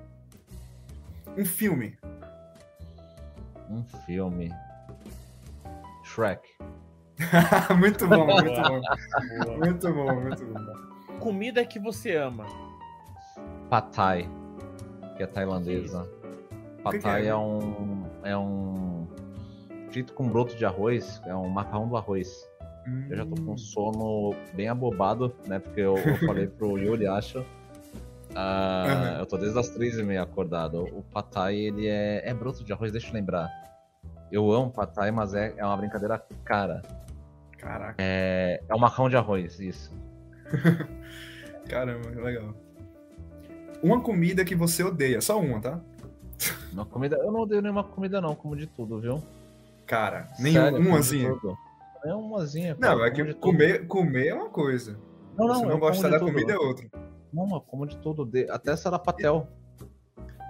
Um 1.36 1.44
filme. 1.44 1.98
Um 3.70 3.84
filme. 4.06 4.50
Shrek. 6.04 6.48
muito 7.78 8.08
bom, 8.08 8.26
muito 8.26 8.62
bom. 8.62 9.56
muito 9.58 9.92
bom, 9.92 10.20
muito 10.20 10.46
bom. 10.46 11.18
Comida 11.20 11.64
que 11.64 11.78
você 11.78 12.16
ama. 12.16 12.46
Pad 13.72 13.90
Thai, 13.90 14.28
que 15.16 15.22
é 15.22 15.26
tailandesa. 15.26 16.06
Pad 16.84 16.98
Thai 16.98 17.28
é? 17.28 17.34
um 17.34 18.04
é 18.22 18.36
um 18.36 19.08
frito 19.90 20.12
com 20.12 20.28
broto 20.28 20.54
de 20.54 20.66
arroz, 20.66 21.22
é 21.24 21.34
um 21.34 21.48
macarrão 21.48 21.88
do 21.88 21.96
arroz. 21.96 22.46
Hum. 22.86 23.06
Eu 23.08 23.16
já 23.16 23.24
tô 23.24 23.34
com 23.34 23.52
hum. 23.52 23.56
sono 23.56 24.34
bem 24.52 24.68
abobado, 24.68 25.34
né? 25.46 25.58
Porque 25.58 25.80
eu, 25.80 25.96
eu 25.96 26.16
falei 26.28 26.48
pro 26.48 26.76
Yuri, 26.76 27.06
acho. 27.06 27.38
Uh, 27.38 27.44
uhum. 28.34 29.18
Eu 29.20 29.24
tô 29.24 29.38
desde 29.38 29.58
as 29.58 29.70
três 29.70 29.96
e 29.96 30.02
meia 30.02 30.24
acordado. 30.24 30.82
O 30.92 31.02
patai, 31.04 31.56
ele 31.56 31.86
é, 31.86 32.28
é 32.28 32.34
broto 32.34 32.62
de 32.62 32.74
arroz, 32.74 32.92
deixa 32.92 33.08
eu 33.08 33.14
lembrar. 33.14 33.48
Eu 34.30 34.52
amo 34.52 34.70
patai, 34.70 35.10
mas 35.10 35.32
é, 35.32 35.54
é 35.56 35.64
uma 35.64 35.78
brincadeira 35.78 36.22
cara. 36.44 36.82
Caraca. 37.56 37.94
É, 37.98 38.62
é 38.68 38.74
um 38.74 38.78
macarrão 38.78 39.08
de 39.08 39.16
arroz, 39.16 39.58
isso. 39.58 39.90
Caramba, 41.70 42.10
legal. 42.20 42.54
Uma 43.82 44.00
comida 44.00 44.44
que 44.44 44.54
você 44.54 44.84
odeia, 44.84 45.20
só 45.20 45.40
uma, 45.40 45.60
tá? 45.60 45.80
Uma 46.72 46.86
comida. 46.86 47.16
Eu 47.16 47.32
não 47.32 47.40
odeio 47.40 47.60
nenhuma 47.60 47.84
comida, 47.84 48.20
não, 48.20 48.34
como 48.34 48.56
de 48.56 48.66
tudo, 48.66 49.00
viu? 49.00 49.22
Cara, 49.86 50.28
nenhumazinha. 50.38 51.34
É 52.04 52.14
umazinha. 52.14 52.74
Cara, 52.74 52.96
não, 52.96 53.04
é 53.04 53.10
que 53.10 53.34
comer, 53.34 53.86
comer 53.86 54.28
é 54.28 54.34
uma 54.34 54.48
coisa. 54.48 54.98
Não, 55.36 55.46
não. 55.46 55.54
Se 55.54 55.66
não 55.66 55.78
gostar 55.78 56.08
da 56.08 56.18
tudo. 56.18 56.32
comida 56.32 56.52
é 56.52 56.58
outra. 56.58 56.88
Não, 57.32 57.48
eu 57.50 57.60
como 57.60 57.86
de 57.86 57.96
tudo. 57.98 58.24
De... 58.24 58.50
Até 58.50 58.76
sarapatel. 58.76 59.46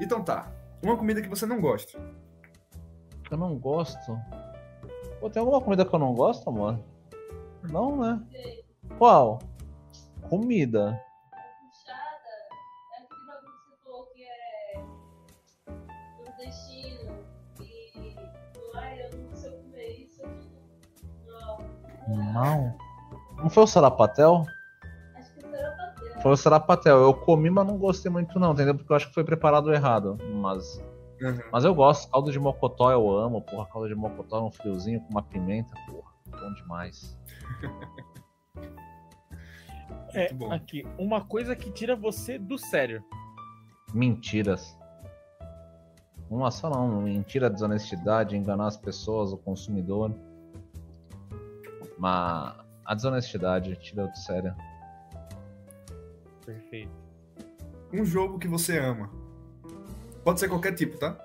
Então 0.00 0.22
tá. 0.22 0.50
Uma 0.82 0.96
comida 0.96 1.20
que 1.20 1.28
você 1.28 1.46
não 1.46 1.60
gosta. 1.60 1.98
Eu 3.30 3.36
não 3.36 3.56
gosto. 3.58 4.18
Pô, 5.20 5.30
tem 5.30 5.40
alguma 5.40 5.60
comida 5.60 5.84
que 5.84 5.94
eu 5.94 5.98
não 5.98 6.14
gosto, 6.14 6.50
mano? 6.50 6.82
Não, 7.62 7.96
né? 7.96 8.20
Qual? 8.98 9.38
Comida. 10.28 11.00
Não. 22.16 22.76
Não 23.36 23.50
foi 23.50 23.64
o 23.64 23.66
Sarapatel? 23.66 24.46
Acho 25.14 25.34
que 25.34 25.40
foi 25.40 25.50
o 25.50 25.52
Sarapatel. 25.52 26.22
Foi 26.22 26.32
o 26.32 26.36
Sarapatel. 26.36 26.96
Eu 26.98 27.14
comi, 27.14 27.50
mas 27.50 27.66
não 27.66 27.76
gostei 27.76 28.10
muito, 28.10 28.38
não, 28.38 28.52
entendeu? 28.52 28.74
Porque 28.74 28.92
eu 28.92 28.96
acho 28.96 29.08
que 29.08 29.14
foi 29.14 29.24
preparado 29.24 29.72
errado. 29.72 30.16
Mas. 30.34 30.78
Uhum. 31.20 31.38
Mas 31.52 31.64
eu 31.64 31.74
gosto. 31.74 32.10
Caldo 32.10 32.30
de 32.30 32.38
mocotó 32.38 32.90
eu 32.90 33.10
amo, 33.10 33.42
porra. 33.42 33.66
Caldo 33.66 33.88
de 33.88 33.94
mocotó 33.94 34.38
é 34.38 34.42
um 34.42 34.50
friozinho 34.50 35.00
com 35.00 35.10
uma 35.10 35.22
pimenta, 35.22 35.74
porra. 35.86 36.12
Bom 36.30 36.52
demais. 36.54 37.18
é, 40.14 40.30
aqui. 40.50 40.86
Uma 40.98 41.24
coisa 41.24 41.56
que 41.56 41.70
tira 41.70 41.96
você 41.96 42.38
do 42.38 42.58
sério. 42.58 43.02
Mentiras. 43.92 44.78
Uma 46.30 46.50
só 46.50 46.70
não. 46.70 47.02
Mentira, 47.02 47.50
desonestidade, 47.50 48.36
enganar 48.36 48.68
as 48.68 48.76
pessoas, 48.76 49.32
o 49.32 49.36
consumidor. 49.36 50.14
Mas 52.02 52.56
a 52.84 52.96
desonestidade 52.96 53.76
tira 53.76 54.08
do 54.08 54.16
sério. 54.16 54.52
Perfeito. 56.44 56.90
Um 57.92 58.04
jogo 58.04 58.40
que 58.40 58.48
você 58.48 58.76
ama. 58.76 59.08
Pode 60.24 60.40
ser 60.40 60.48
qualquer 60.48 60.72
tipo, 60.72 60.98
tá? 60.98 61.16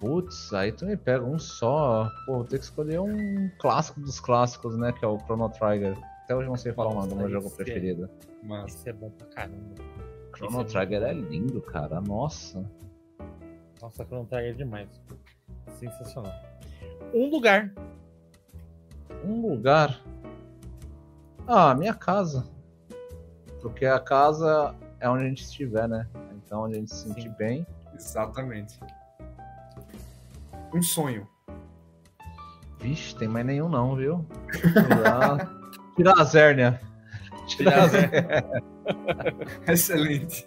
Putz, 0.00 0.52
aí 0.52 0.72
tu 0.72 0.84
me 0.84 0.96
pega 0.96 1.24
um 1.24 1.38
só. 1.38 2.10
Pô, 2.26 2.38
vou 2.38 2.44
ter 2.44 2.58
que 2.58 2.64
escolher 2.64 2.98
um 2.98 3.48
clássico 3.60 4.00
dos 4.00 4.18
clássicos, 4.18 4.76
né? 4.76 4.92
Que 4.92 5.04
é 5.04 5.08
o 5.08 5.16
Chrono 5.20 5.48
Trigger. 5.48 5.96
Até 6.24 6.34
hoje 6.34 6.48
não 6.48 6.56
sei 6.56 6.72
falar 6.72 6.90
o 6.90 6.94
nome 6.94 7.08
do 7.10 7.14
meu 7.14 7.30
jogo 7.30 7.46
é... 7.46 7.50
preferido. 7.50 8.10
Mas... 8.42 8.74
Isso 8.74 8.88
é 8.88 8.92
bom 8.92 9.10
pra 9.10 9.28
caramba. 9.28 9.74
Chrono 10.34 10.62
é 10.62 10.64
Trigger 10.64 11.02
é 11.04 11.12
lindo, 11.12 11.62
cara. 11.62 12.00
Nossa. 12.00 12.68
Nossa, 13.80 14.04
Chrono 14.04 14.26
Trigger 14.26 14.50
é 14.50 14.54
demais. 14.54 14.88
Sensacional. 15.78 16.32
Um 17.14 17.30
lugar. 17.30 17.72
Um 19.24 19.40
lugar? 19.42 20.00
Ah, 21.46 21.74
minha 21.74 21.94
casa. 21.94 22.46
Porque 23.60 23.84
a 23.84 23.98
casa 23.98 24.74
é 24.98 25.08
onde 25.08 25.24
a 25.24 25.28
gente 25.28 25.42
estiver, 25.42 25.88
né? 25.88 26.06
Então 26.36 26.62
onde 26.62 26.76
a 26.76 26.78
gente 26.78 26.90
se 26.90 27.02
sentir 27.02 27.28
Sim. 27.28 27.34
bem. 27.38 27.66
Exatamente. 27.94 28.78
Um 30.74 30.82
sonho. 30.82 31.28
Vixe, 32.78 33.14
tem 33.14 33.28
mais 33.28 33.44
nenhum 33.44 33.68
não, 33.68 33.94
viu? 33.94 34.24
Tirar 35.96 36.18
a 36.18 36.24
zérnia. 36.24 36.80
Tirar 37.46 37.80
a 37.80 37.88
zérnia. 37.88 38.44
Excelente. 39.68 40.46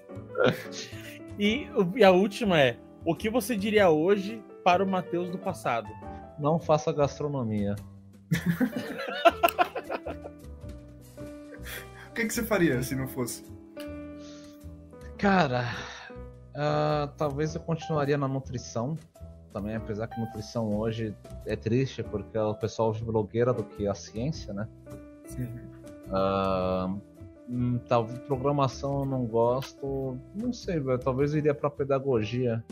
E, 1.37 1.67
e 1.95 2.03
a 2.03 2.11
última 2.11 2.59
é: 2.59 2.77
o 3.05 3.13
que 3.15 3.29
você 3.29 3.55
diria 3.55 3.89
hoje 3.89 4.41
para 4.63 4.83
o 4.83 4.87
Matheus 4.87 5.29
do 5.29 5.37
passado? 5.37 5.87
Não 6.39 6.59
faça 6.59 6.91
gastronomia. 6.91 7.75
o 12.09 12.13
que, 12.13 12.25
que 12.25 12.33
você 12.33 12.43
faria 12.43 12.83
se 12.83 12.95
não 12.95 13.07
fosse? 13.07 13.45
Cara, 15.17 15.73
uh, 16.55 17.07
talvez 17.17 17.55
eu 17.55 17.61
continuaria 17.61 18.17
na 18.17 18.27
nutrição 18.27 18.97
também, 19.53 19.75
apesar 19.75 20.07
que 20.07 20.19
nutrição 20.19 20.75
hoje 20.75 21.15
é 21.45 21.55
triste 21.55 22.03
porque 22.03 22.37
o 22.37 22.55
pessoal 22.55 22.91
vive 22.91 23.05
blogueira 23.05 23.53
do 23.53 23.63
que 23.63 23.87
a 23.87 23.93
ciência, 23.93 24.53
né? 24.53 24.67
Sim. 25.27 25.47
Uh, 26.09 26.99
talvez 27.87 28.19
programação 28.19 28.99
eu 28.99 29.05
não 29.05 29.25
gosto, 29.25 30.17
não 30.35 30.51
sei, 30.51 30.79
velho. 30.79 30.99
Talvez 30.99 31.33
eu 31.33 31.39
iria 31.39 31.53
pra 31.53 31.69
pedagogia 31.69 32.63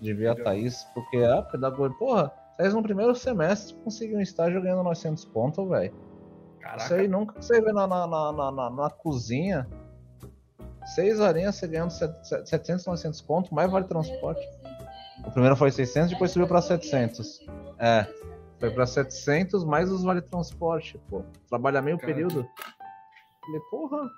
de 0.00 0.12
ver 0.12 0.28
a 0.28 0.34
Thaís, 0.34 0.84
porque 0.92 1.18
a 1.18 1.42
pedagogia, 1.42 1.96
porra, 1.96 2.32
Thaís 2.56 2.72
no 2.72 2.82
primeiro 2.82 3.14
semestre 3.14 3.74
conseguiu 3.82 4.18
um 4.18 4.20
estágio 4.20 4.62
ganhando 4.62 4.82
900 4.82 5.24
pontos, 5.26 5.68
velho. 5.68 5.92
Isso 6.76 6.94
aí 6.94 7.08
nunca 7.08 7.40
você 7.40 7.60
vê 7.60 7.72
na, 7.72 7.86
na, 7.86 8.06
na, 8.06 8.52
na, 8.52 8.70
na 8.70 8.90
cozinha. 8.90 9.68
Seis 10.94 11.18
horinhas 11.20 11.56
você 11.56 11.66
ganhando 11.66 11.90
700, 11.90 12.86
900 12.86 13.20
pontos, 13.22 13.50
mais 13.50 13.70
vale 13.70 13.86
transporte. 13.86 14.46
O 15.26 15.30
primeiro 15.30 15.56
foi 15.56 15.70
600, 15.70 16.10
depois 16.10 16.30
subiu 16.30 16.46
para 16.46 16.60
700. 16.60 17.40
É, 17.78 18.06
foi 18.58 18.70
para 18.70 18.86
700 18.86 19.64
mais 19.64 19.90
os 19.90 20.02
vale 20.02 20.20
transporte, 20.22 20.98
pô. 21.08 21.22
Trabalha 21.48 21.82
meio 21.82 21.98
Caramba. 21.98 22.14
período. 22.14 22.48
Falei, 23.44 23.60
porra. 23.70 24.10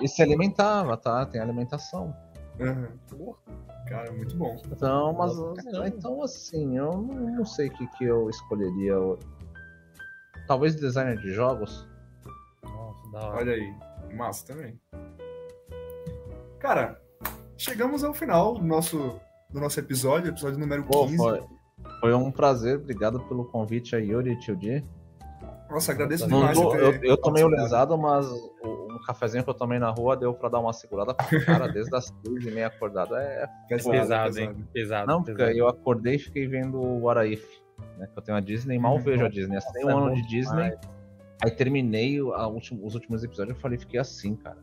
E 0.00 0.08
se 0.08 0.22
alimentava, 0.22 0.96
tá? 0.96 1.24
Tem 1.26 1.40
alimentação. 1.40 2.14
Uhum. 2.58 3.34
Cara, 3.88 4.12
muito 4.12 4.36
bom. 4.36 4.60
Então, 4.70 5.12
mas 5.12 5.32
então 5.86 6.22
assim, 6.22 6.78
eu 6.78 6.92
não, 6.92 7.36
não 7.36 7.44
sei 7.44 7.68
o 7.68 7.72
que, 7.72 7.86
que 7.98 8.04
eu 8.04 8.30
escolheria. 8.30 8.94
Talvez 10.46 10.74
designer 10.76 11.18
de 11.18 11.32
jogos. 11.32 11.86
Nossa, 12.62 13.10
da 13.10 13.18
hora. 13.20 13.36
Olha 13.36 13.52
aí, 13.52 13.74
massa 14.14 14.46
também. 14.46 14.80
Cara, 16.58 17.00
chegamos 17.58 18.04
ao 18.04 18.14
final 18.14 18.54
do 18.54 18.64
nosso, 18.64 19.20
do 19.50 19.60
nosso 19.60 19.78
episódio, 19.80 20.30
episódio 20.30 20.58
número 20.58 20.84
15. 20.84 21.16
Pô, 21.16 21.24
foi, 21.24 21.42
foi, 22.00 22.14
um 22.14 22.30
prazer, 22.30 22.76
obrigado 22.78 23.20
pelo 23.20 23.44
convite 23.44 23.94
aí, 23.94 24.10
Yuri 24.10 24.32
e 24.32 24.38
Tio 24.38 24.56
Di. 24.56 24.82
Nossa, 25.68 25.92
agradeço 25.92 26.26
demais. 26.26 26.58
Não, 26.58 26.74
eu, 26.74 26.92
eu 27.02 27.16
tomei 27.16 27.42
o 27.42 27.48
lesado, 27.48 27.98
mas 27.98 28.26
cafezinho 29.04 29.44
que 29.44 29.50
eu 29.50 29.54
tomei 29.54 29.78
na 29.78 29.90
rua 29.90 30.16
deu 30.16 30.32
pra 30.34 30.48
dar 30.48 30.60
uma 30.60 30.72
segurada. 30.72 31.14
Cara, 31.14 31.68
desde 31.68 31.94
as 31.94 32.10
três 32.22 32.46
e 32.46 32.50
meia 32.50 32.68
acordado 32.68 33.16
é, 33.16 33.46
pesado, 33.68 33.90
pesado, 33.90 34.38
hein? 34.40 34.66
Pesado. 34.72 35.06
Não, 35.06 35.22
porque 35.22 35.36
pesado. 35.36 35.58
eu 35.58 35.68
acordei 35.68 36.14
e 36.16 36.18
fiquei 36.18 36.46
vendo 36.46 36.78
o 36.78 37.02
What 37.02 37.32
If, 37.32 37.44
né? 37.98 38.08
Que 38.12 38.18
eu 38.18 38.22
tenho 38.22 38.38
a 38.38 38.40
Disney, 38.40 38.78
mal 38.78 38.98
vejo 38.98 39.24
a 39.24 39.28
Disney. 39.28 39.56
Assinei 39.56 39.84
um 39.84 39.90
é 39.90 39.92
ano 39.92 40.14
de 40.14 40.26
Disney. 40.28 40.72
Aí 41.44 41.50
terminei 41.50 42.18
a 42.18 42.46
último, 42.46 42.86
os 42.86 42.94
últimos 42.94 43.22
episódios, 43.22 43.56
eu 43.56 43.60
falei, 43.60 43.78
fiquei 43.78 44.00
assim, 44.00 44.36
cara. 44.36 44.58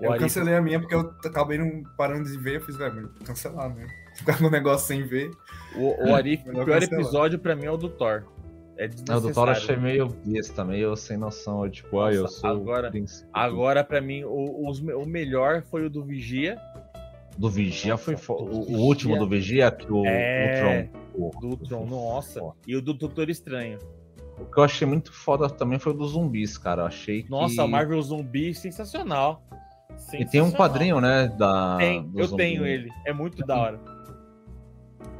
Eu 0.00 0.16
cancelei 0.16 0.54
a 0.54 0.62
minha 0.62 0.80
porque 0.80 0.94
eu 0.94 1.12
acabei 1.24 1.58
não 1.58 1.82
parando 1.96 2.24
de 2.24 2.38
ver, 2.38 2.56
eu 2.56 2.60
fiz, 2.62 2.76
velho, 2.76 3.10
cancelar, 3.24 3.74
né? 3.74 3.86
Ficar 4.16 4.40
no 4.40 4.50
negócio 4.50 4.86
sem 4.86 5.06
ver. 5.06 5.30
O, 5.76 6.08
o 6.08 6.14
Arif, 6.14 6.42
o 6.48 6.52
pior 6.52 6.80
cancelar. 6.80 7.00
episódio 7.00 7.38
pra 7.38 7.54
mim 7.54 7.66
é 7.66 7.70
o 7.70 7.76
do 7.76 7.88
Thor. 7.88 8.24
É 8.80 9.14
o 9.14 9.20
do 9.20 9.30
Thor 9.30 9.50
achei 9.50 9.76
meio 9.76 10.08
besta, 10.24 10.64
meio 10.64 10.96
sem 10.96 11.18
noção. 11.18 11.66
Eu, 11.66 11.70
tipo, 11.70 11.96
Nossa, 11.96 12.08
ah, 12.08 12.14
eu 12.14 12.28
sou. 12.28 12.50
Agora, 12.50 12.90
agora 13.30 13.84
pra 13.84 14.00
mim, 14.00 14.24
o, 14.24 14.70
o 14.70 15.06
melhor 15.06 15.62
foi 15.62 15.84
o 15.84 15.90
do 15.90 16.02
Vigia. 16.02 16.58
Do 17.36 17.50
Vigia 17.50 17.98
foi 17.98 18.14
o, 18.14 18.32
o 18.32 18.78
último 18.78 19.18
do 19.18 19.28
Vigia, 19.28 19.70
que 19.70 19.90
o, 19.92 20.06
é, 20.06 20.88
o 21.14 21.30
Tron. 21.30 21.50
do 21.50 21.56
Tron, 21.58 21.86
nossa. 21.86 22.40
E 22.66 22.74
o 22.74 22.80
do 22.80 22.94
Doutor 22.94 23.28
Estranho. 23.28 23.78
O 24.38 24.46
que 24.46 24.58
eu 24.58 24.64
achei 24.64 24.86
muito 24.86 25.12
foda 25.12 25.50
também 25.50 25.78
foi 25.78 25.92
o 25.92 25.96
dos 25.96 26.12
zumbis, 26.12 26.56
cara. 26.56 26.82
Eu 26.82 26.86
achei 26.86 27.26
Nossa, 27.28 27.62
que... 27.62 27.68
Marvel 27.68 28.00
Zumbi, 28.00 28.54
sensacional. 28.54 29.42
E 30.14 30.24
tem 30.24 30.40
um 30.40 30.50
quadrinho, 30.50 30.98
né? 31.00 31.28
Da, 31.28 31.76
tem, 31.76 32.10
eu 32.16 32.26
zumbi. 32.26 32.42
tenho 32.42 32.66
ele. 32.66 32.88
É 33.06 33.12
muito 33.12 33.44
da 33.44 33.58
hora. 33.58 33.80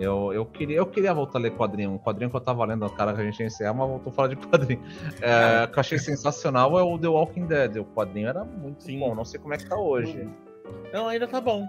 Eu, 0.01 0.33
eu, 0.33 0.47
queria, 0.47 0.79
eu 0.79 0.87
queria 0.87 1.13
voltar 1.13 1.39
a 1.39 1.43
ler 1.43 1.51
quadrinho. 1.51 1.93
Um 1.93 1.99
quadrinho 1.99 2.31
que 2.31 2.37
eu 2.37 2.41
tava 2.41 2.65
lendo, 2.65 2.89
cara, 2.91 3.13
que 3.13 3.21
a 3.21 3.25
gente 3.25 3.39
ia 3.41 3.47
encerrar, 3.47 3.75
mas 3.75 3.87
voltou 3.87 4.11
a 4.11 4.15
falar 4.15 4.29
de 4.29 4.37
quadrinho. 4.37 4.83
É, 5.21 5.67
que 5.67 5.79
eu 5.79 5.81
achei 5.81 5.99
sensacional 5.99 6.79
é 6.79 6.83
o 6.83 6.99
The 6.99 7.09
Walking 7.09 7.47
Dead. 7.47 7.77
O 7.77 7.85
quadrinho 7.85 8.29
era 8.29 8.43
muito 8.43 8.83
Sim. 8.83 8.99
bom. 8.99 9.15
Não 9.15 9.27
sei 9.27 9.39
como 9.39 9.53
é 9.53 9.59
que 9.59 9.67
tá 9.67 9.77
hoje. 9.77 10.27
Não, 10.91 11.07
ainda 11.07 11.29
tá 11.29 11.39
bom. 11.39 11.69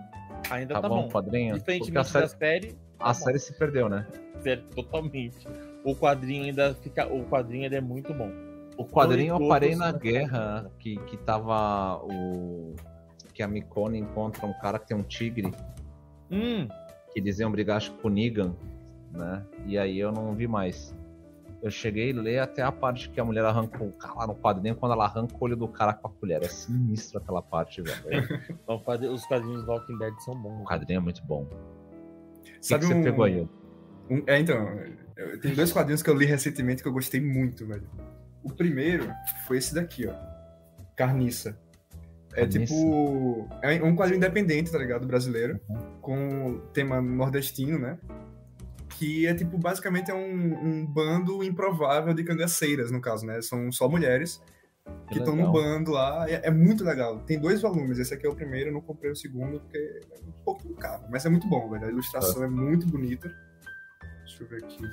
Ainda 0.50 0.76
tá, 0.76 0.82
tá 0.82 0.90
bom. 0.90 1.08
o 1.08 1.12
quadrinho. 1.12 1.58
Diferentemente 1.58 1.98
a 1.98 2.04
série, 2.06 2.24
da 2.24 2.30
série. 2.30 2.68
Tá 2.72 2.78
a 3.00 3.08
bom. 3.08 3.14
série 3.14 3.40
se 3.40 3.54
perdeu, 3.54 3.90
né? 3.90 4.08
Sério, 4.40 4.64
totalmente. 4.74 5.46
O 5.84 5.94
quadrinho 5.94 6.46
ainda 6.46 6.74
fica. 6.76 7.08
O 7.08 7.26
quadrinho 7.26 7.66
ainda 7.66 7.76
é 7.76 7.82
muito 7.82 8.14
bom. 8.14 8.32
O 8.78 8.86
quadrinho 8.86 9.36
eu 9.36 9.48
parei 9.50 9.76
na 9.76 9.92
guerra 9.92 10.72
que, 10.80 10.96
que 11.02 11.18
tava 11.18 11.98
o 12.04 12.74
que 13.34 13.44
a 13.44 13.48
Mikone 13.48 14.00
encontra 14.00 14.46
um 14.46 14.54
cara 14.54 14.80
que 14.80 14.88
tem 14.88 14.98
um 14.98 15.04
tigre. 15.04 15.52
Hum. 16.32 16.68
Que 17.12 17.20
eles 17.20 17.40
iam 17.40 17.52
brigar, 17.52 17.78
acho 17.78 17.94
com 17.94 18.08
o 18.08 18.12
Negan, 18.12 18.56
né? 19.12 19.46
E 19.66 19.78
aí 19.78 20.00
eu 20.00 20.12
não 20.12 20.34
vi 20.34 20.48
mais. 20.48 20.96
Eu 21.62 21.70
cheguei 21.70 22.12
a 22.12 22.20
ler 22.20 22.40
até 22.40 22.64
a 22.64 22.72
parte 22.72 23.10
que 23.10 23.20
a 23.20 23.24
mulher 23.24 23.46
arranca 23.46 23.84
o 23.84 23.92
cara 23.92 24.26
no 24.26 24.36
quadrinho 24.36 24.76
quando 24.76 24.94
ela 24.94 25.06
arranca 25.06 25.36
o 25.40 25.44
olho 25.44 25.56
do 25.56 25.68
cara 25.68 25.94
com 25.94 26.08
a 26.08 26.12
colher. 26.12 26.42
É 26.44 26.48
sinistro 26.48 27.20
aquela 27.20 27.42
parte, 27.42 27.82
velho. 27.84 28.28
Os 29.14 29.26
quadrinhos 29.26 29.64
do 29.64 29.72
Walking 29.72 29.98
Dead 30.00 30.14
são 30.22 30.36
bons. 30.36 30.62
O 30.62 30.66
quadrinho 30.66 30.98
é 30.98 31.02
muito 31.02 31.24
bom. 31.24 31.44
O 31.44 31.50
Sabe 32.60 32.88
que, 32.88 32.94
um... 32.94 32.98
você 32.98 33.04
pegou 33.04 33.26
aí? 33.26 33.48
Um... 34.10 34.24
É, 34.26 34.40
então, 34.40 34.58
tem 35.42 35.54
dois 35.54 35.72
quadrinhos 35.72 36.02
que 36.02 36.10
eu 36.10 36.16
li 36.16 36.26
recentemente 36.26 36.82
que 36.82 36.88
eu 36.88 36.94
gostei 36.94 37.22
muito, 37.22 37.68
velho. 37.68 37.88
O 38.44 38.52
primeiro 38.52 39.12
foi 39.48 39.58
esse 39.58 39.76
daqui, 39.76 40.08
ó. 40.08 40.14
Carniça. 40.96 41.58
É 42.34 42.46
tipo. 42.46 43.48
É 43.62 43.84
um 43.84 43.96
quadrinho 43.96 44.18
independente, 44.18 44.72
tá 44.72 44.78
ligado? 44.78 45.06
Brasileiro. 45.06 45.60
Uhum. 45.70 45.78
Com 46.02 46.62
tema 46.74 47.02
nordestino, 47.02 47.78
né? 47.78 47.98
Que 48.98 49.28
é 49.28 49.34
tipo, 49.34 49.58
basicamente 49.58 50.12
é 50.12 50.14
um, 50.14 50.54
um 50.66 50.86
bando 50.86 51.44
improvável 51.44 52.14
de 52.14 52.24
cangaceiras, 52.24 52.92
no 52.92 53.02
caso, 53.02 53.26
né? 53.26 53.42
São 53.42 53.72
só 53.72 53.90
mulheres 53.90 54.42
que 55.10 55.20
estão 55.20 55.36
no 55.36 55.52
bando 55.52 55.92
lá. 55.92 56.30
É, 56.30 56.48
é, 56.48 56.52
muito 56.52 56.84
legal. 56.84 57.20
Tem 57.20 57.40
dois 57.40 57.62
volumes. 57.62 58.00
Esse 58.00 58.14
aqui 58.14 58.26
é 58.26 58.30
o 58.30 58.36
primeiro, 58.36 58.70
eu 58.70 58.74
não 58.74 58.82
comprei 58.82 59.12
o 59.12 59.16
segundo 59.16 59.60
porque 59.60 59.78
é 59.78 60.20
um 60.28 60.32
pouco 60.44 60.74
caro. 60.76 61.04
Mas 61.10 61.26
é 61.26 61.30
muito 61.30 61.48
bom, 61.48 61.70
velho. 61.70 61.86
A 61.86 61.90
ilustração 61.90 62.44
é, 62.44 62.46
é 62.46 62.50
muito 62.50 62.88
bonita. 62.88 63.34
Deixa 64.26 64.44
eu 64.44 64.48
ver 64.48 64.64
aqui. 64.64 64.84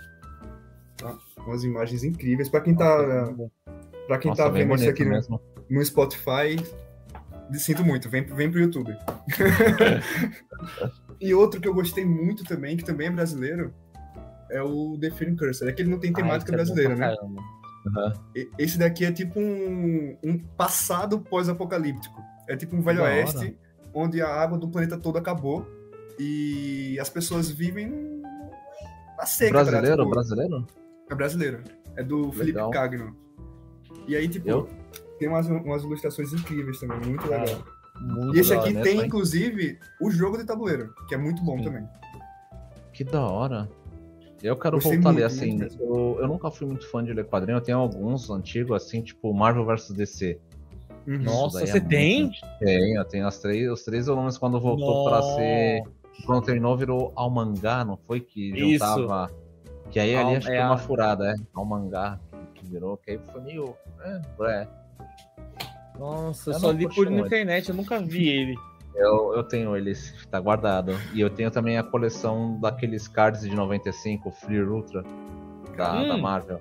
Tá? 0.96 1.16
Umas 1.46 1.62
imagens 1.64 2.02
incríveis. 2.02 2.48
Pra 2.48 2.60
quem 2.60 2.74
tá. 2.74 3.32
Pra 4.06 4.18
quem 4.18 4.30
Nossa, 4.30 4.44
tá 4.44 4.48
vendo 4.48 4.74
isso 4.74 4.88
aqui 4.88 5.04
no, 5.04 5.40
no 5.70 5.84
Spotify, 5.84 6.56
sinto 7.54 7.84
muito, 7.84 8.08
vem, 8.08 8.24
vem 8.24 8.50
pro 8.50 8.60
YouTube. 8.60 8.96
e 11.20 11.34
outro 11.34 11.60
que 11.60 11.68
eu 11.68 11.74
gostei 11.74 12.04
muito 12.04 12.44
também, 12.44 12.76
que 12.76 12.84
também 12.84 13.06
é 13.06 13.10
brasileiro, 13.10 13.72
é 14.50 14.62
o 14.62 14.98
The 14.98 15.10
Fearing 15.10 15.36
Cursor. 15.36 15.68
É 15.68 15.72
que 15.72 15.82
ele 15.82 15.90
não 15.90 15.98
tem 15.98 16.12
temática 16.12 16.52
ah, 16.52 16.56
brasileira, 16.56 16.94
é 16.94 16.96
né? 16.96 17.16
Uhum. 17.86 18.12
Esse 18.58 18.78
daqui 18.78 19.04
é 19.04 19.12
tipo 19.12 19.38
um, 19.40 20.16
um 20.22 20.38
passado 20.38 21.20
pós-apocalíptico. 21.20 22.20
É 22.48 22.56
tipo 22.56 22.76
um 22.76 22.82
velho 22.82 23.02
oeste, 23.02 23.56
onde 23.94 24.20
a 24.20 24.28
água 24.28 24.58
do 24.58 24.68
planeta 24.68 24.96
todo 24.96 25.18
acabou 25.18 25.66
E 26.18 26.98
as 27.00 27.08
pessoas 27.08 27.50
vivem 27.50 28.22
na 29.16 29.26
seca. 29.26 29.52
Brasileiro? 29.52 29.96
Tipo, 29.96 30.10
brasileiro? 30.10 30.66
É 31.10 31.14
brasileiro. 31.14 31.64
É 31.96 32.02
do 32.02 32.32
Felipe 32.32 32.58
Cagno. 32.70 33.16
E 34.06 34.16
aí, 34.16 34.28
tipo, 34.28 34.48
Eu? 34.48 34.68
Tem 35.18 35.28
umas, 35.28 35.46
umas 35.46 35.82
ilustrações 35.82 36.32
incríveis 36.32 36.80
também, 36.80 37.00
muito 37.00 37.24
ah, 37.32 37.38
legal. 37.38 37.64
Muito 38.00 38.36
e 38.36 38.40
esse 38.40 38.54
aqui 38.54 38.72
né, 38.72 38.82
tem, 38.82 39.00
inclusive, 39.00 39.78
o 40.00 40.10
jogo 40.10 40.38
de 40.38 40.44
tabuleiro, 40.44 40.94
que 41.08 41.14
é 41.14 41.18
muito 41.18 41.42
bom 41.42 41.58
Sim. 41.58 41.64
também. 41.64 41.88
Que 42.92 43.04
da 43.04 43.26
hora. 43.26 43.68
Eu 44.42 44.56
quero 44.56 44.76
Gostei 44.76 44.94
voltar 44.94 45.10
a 45.10 45.12
ler, 45.12 45.24
assim, 45.24 45.58
eu, 45.80 46.18
eu, 46.20 46.28
nunca 46.28 46.48
fui 46.48 46.66
muito 46.66 46.88
fã 46.88 47.02
de 47.02 47.12
ler 47.12 47.24
quadrinho, 47.24 47.56
eu 47.56 47.60
tenho 47.60 47.78
alguns 47.78 48.30
antigos, 48.30 48.76
assim, 48.76 49.02
tipo 49.02 49.34
Marvel 49.34 49.64
vs 49.64 49.90
DC. 49.90 50.38
Uhum. 51.08 51.18
Nossa, 51.18 51.66
você 51.66 51.78
é 51.78 51.80
tem? 51.80 52.30
Tenho, 52.60 53.00
eu 53.00 53.04
tenho 53.04 53.26
as 53.26 53.38
três, 53.38 53.68
os 53.68 53.82
três 53.82 54.06
volumes 54.06 54.38
quando 54.38 54.60
voltou 54.60 55.04
para 55.04 55.22
ser. 55.22 55.82
Quando 56.26 56.44
terminou, 56.44 56.76
virou 56.76 57.12
ao 57.16 57.30
mangá, 57.30 57.84
não 57.84 57.96
foi? 57.96 58.20
Que 58.20 58.50
juntava. 58.50 59.26
Isso. 59.26 59.90
Que 59.90 59.98
aí 59.98 60.14
ali 60.14 60.36
acho 60.36 60.46
que 60.46 60.52
é 60.52 60.64
uma 60.64 60.76
furada, 60.76 61.32
é. 61.32 61.34
Ao 61.54 61.64
mangá 61.64 62.20
que 62.54 62.66
virou, 62.66 62.96
que 62.96 63.12
aí 63.12 63.20
foi 63.32 63.40
meio. 63.40 63.74
É, 64.00 64.20
é. 64.42 64.68
Nossa, 65.98 66.50
eu, 66.50 66.54
eu 66.54 66.60
só 66.60 66.70
li 66.70 66.88
por 66.88 67.10
na 67.10 67.20
internet, 67.20 67.68
eu 67.68 67.74
nunca 67.74 67.98
vi 67.98 68.28
ele. 68.28 68.56
Eu, 68.94 69.34
eu 69.34 69.42
tenho 69.44 69.76
ele, 69.76 69.92
tá 70.30 70.40
guardado. 70.40 70.92
E 71.14 71.20
eu 71.20 71.30
tenho 71.30 71.50
também 71.50 71.78
a 71.78 71.82
coleção 71.82 72.58
daqueles 72.60 73.06
cards 73.06 73.42
de 73.42 73.54
95, 73.54 74.30
Free 74.32 74.60
Ultra, 74.62 75.04
da, 75.76 75.94
hum. 75.94 76.08
da 76.08 76.16
Marvel. 76.16 76.60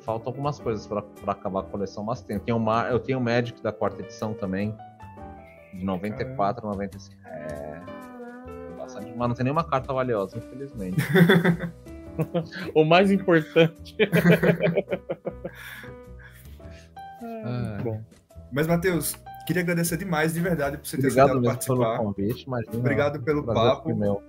Faltam 0.00 0.30
algumas 0.30 0.58
coisas 0.58 0.86
pra, 0.86 1.02
pra 1.02 1.32
acabar 1.32 1.60
a 1.60 1.62
coleção, 1.64 2.04
mas 2.04 2.22
tem. 2.22 2.36
Eu 2.36 2.42
tenho, 2.42 2.56
uma, 2.56 2.88
eu 2.88 2.98
tenho 2.98 3.18
o 3.18 3.22
Magic 3.22 3.62
da 3.62 3.72
quarta 3.72 4.02
edição 4.02 4.34
também, 4.34 4.74
de 5.74 5.84
94, 5.84 6.62
Caramba. 6.62 6.82
95. 6.84 7.16
É. 7.26 7.82
Bastante, 8.76 9.12
mas 9.16 9.28
não 9.28 9.34
tem 9.34 9.44
nenhuma 9.44 9.64
carta 9.64 9.92
valiosa, 9.92 10.38
infelizmente. 10.38 10.96
o 12.74 12.84
mais 12.84 13.10
importante. 13.10 13.96
ah, 17.22 17.78
bom. 17.82 18.02
Mas, 18.50 18.66
Matheus, 18.66 19.14
Queria 19.48 19.62
agradecer 19.62 19.96
demais, 19.96 20.34
de 20.34 20.40
verdade, 20.40 20.76
por 20.76 20.86
você 20.86 20.98
ter 20.98 21.06
Obrigado 21.06 21.42
participar. 21.42 21.96
Pelo 21.96 21.96
convite, 21.96 22.42
imagina, 22.42 22.76
Obrigado 22.76 23.22
pelo 23.22 23.42
papo. 23.42 24.22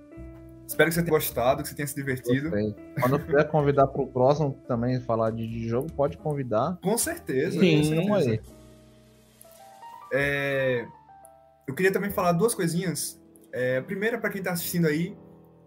Espero 0.66 0.88
que 0.88 0.94
você 0.94 1.02
tenha 1.02 1.10
gostado, 1.10 1.62
que 1.62 1.68
você 1.68 1.74
tenha 1.74 1.86
se 1.86 1.94
divertido. 1.94 2.48
Gostei. 2.48 2.74
Quando 2.98 3.16
eu 3.16 3.20
puder 3.20 3.48
convidar 3.48 3.86
para 3.88 4.00
o 4.00 4.06
próximo 4.06 4.56
também 4.66 4.98
falar 5.02 5.30
de 5.30 5.68
jogo, 5.68 5.92
pode 5.92 6.16
convidar. 6.16 6.78
Com 6.82 6.96
certeza. 6.96 7.60
Sim, 7.60 8.08
com 8.08 8.18
certeza. 8.18 8.56
É... 10.10 10.86
Eu 11.68 11.74
queria 11.74 11.92
também 11.92 12.10
falar 12.10 12.32
duas 12.32 12.54
coisinhas. 12.54 13.20
É, 13.52 13.76
a 13.76 13.82
primeira, 13.82 14.16
para 14.16 14.30
quem 14.30 14.38
está 14.38 14.52
assistindo 14.52 14.86
aí, 14.86 15.14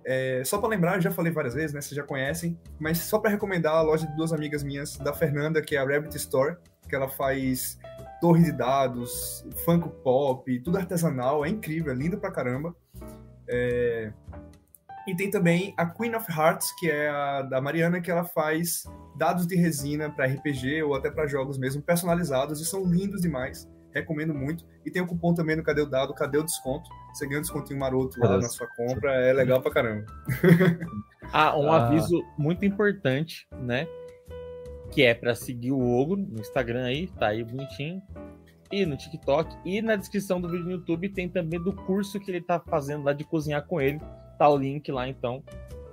é, 0.04 0.42
só 0.44 0.58
para 0.58 0.70
lembrar, 0.70 1.00
já 1.00 1.12
falei 1.12 1.32
várias 1.32 1.54
vezes, 1.54 1.74
né? 1.74 1.80
Vocês 1.80 1.96
já 1.96 2.04
conhecem, 2.04 2.58
mas 2.80 2.98
só 2.98 3.20
para 3.20 3.30
recomendar 3.30 3.76
a 3.76 3.84
loja 3.84 4.08
de 4.08 4.16
duas 4.16 4.34
amigas 4.34 4.64
minhas, 4.64 4.98
da 4.98 5.14
Fernanda, 5.14 5.62
que 5.62 5.76
é 5.76 5.80
a 5.80 5.86
Rabbit 5.86 6.18
Store, 6.18 6.58
que 6.90 6.96
ela 6.96 7.08
faz 7.08 7.78
torre 8.24 8.42
de 8.42 8.54
dados, 8.54 9.46
funk 9.66 9.90
pop, 10.02 10.60
tudo 10.62 10.78
artesanal, 10.78 11.44
é 11.44 11.50
incrível, 11.50 11.92
é 11.92 11.96
lindo 11.96 12.18
pra 12.18 12.32
caramba. 12.32 12.74
É... 13.50 14.14
E 15.06 15.14
tem 15.14 15.30
também 15.30 15.74
a 15.76 15.86
Queen 15.86 16.16
of 16.16 16.32
Hearts, 16.32 16.72
que 16.80 16.90
é 16.90 17.10
a 17.10 17.42
da 17.42 17.60
Mariana, 17.60 18.00
que 18.00 18.10
ela 18.10 18.24
faz 18.24 18.86
dados 19.18 19.46
de 19.46 19.58
resina 19.58 20.10
para 20.10 20.26
RPG 20.26 20.84
ou 20.84 20.96
até 20.96 21.12
para 21.12 21.28
jogos 21.28 21.58
mesmo, 21.58 21.82
personalizados, 21.82 22.62
e 22.62 22.66
são 22.66 22.86
lindos 22.86 23.20
demais. 23.20 23.70
Recomendo 23.92 24.34
muito. 24.34 24.66
E 24.86 24.90
tem 24.90 25.02
o 25.02 25.06
cupom 25.06 25.34
também 25.34 25.58
no 25.58 25.64
Cadê 25.64 25.82
o 25.82 25.86
Dado, 25.86 26.14
Cadê 26.14 26.38
o 26.38 26.44
Desconto? 26.44 26.90
Você 27.14 27.28
ganha 27.28 27.40
um 27.40 27.42
descontinho 27.42 27.78
maroto 27.78 28.22
lá 28.22 28.38
na 28.38 28.48
sua 28.48 28.68
compra, 28.68 29.12
é 29.16 29.34
legal 29.34 29.62
pra 29.62 29.70
caramba. 29.70 30.06
ah, 31.34 31.60
um 31.60 31.70
ah. 31.70 31.88
aviso 31.88 32.24
muito 32.38 32.64
importante, 32.64 33.46
né? 33.52 33.86
Que 34.94 35.02
é 35.02 35.14
para 35.14 35.34
seguir 35.34 35.72
o 35.72 36.00
Ogro 36.00 36.18
no 36.18 36.40
Instagram 36.40 36.86
aí, 36.86 37.08
tá 37.08 37.28
aí 37.28 37.44
bonitinho. 37.44 38.02
E 38.72 38.86
no 38.86 38.96
TikTok. 38.96 39.56
E 39.66 39.82
na 39.82 39.96
descrição 39.96 40.40
do 40.40 40.48
vídeo 40.48 40.66
no 40.66 40.72
YouTube 40.72 41.10
tem 41.10 41.28
também 41.30 41.60
do 41.60 41.74
curso 41.74 42.20
que 42.20 42.30
ele 42.30 42.42
tá 42.42 42.60
fazendo 42.60 43.04
lá 43.04 43.14
de 43.14 43.24
cozinhar 43.24 43.66
com 43.66 43.82
ele. 43.82 44.00
Tá 44.38 44.50
o 44.50 44.58
link 44.58 44.92
lá, 44.92 45.08
então. 45.08 45.44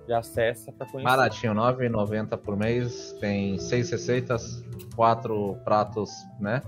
Já 0.09 0.19
acessa 0.19 0.73
para 0.73 0.87
conhecer. 0.87 1.05
Baratinho, 1.05 1.53
R$ 1.53 1.89
9,90 1.89 2.37
por 2.39 2.57
mês. 2.57 3.13
Tem 3.21 3.59
seis 3.59 3.91
receitas, 3.91 4.65
quatro 4.97 5.57
pratos, 5.65 6.11
né? 6.39 6.63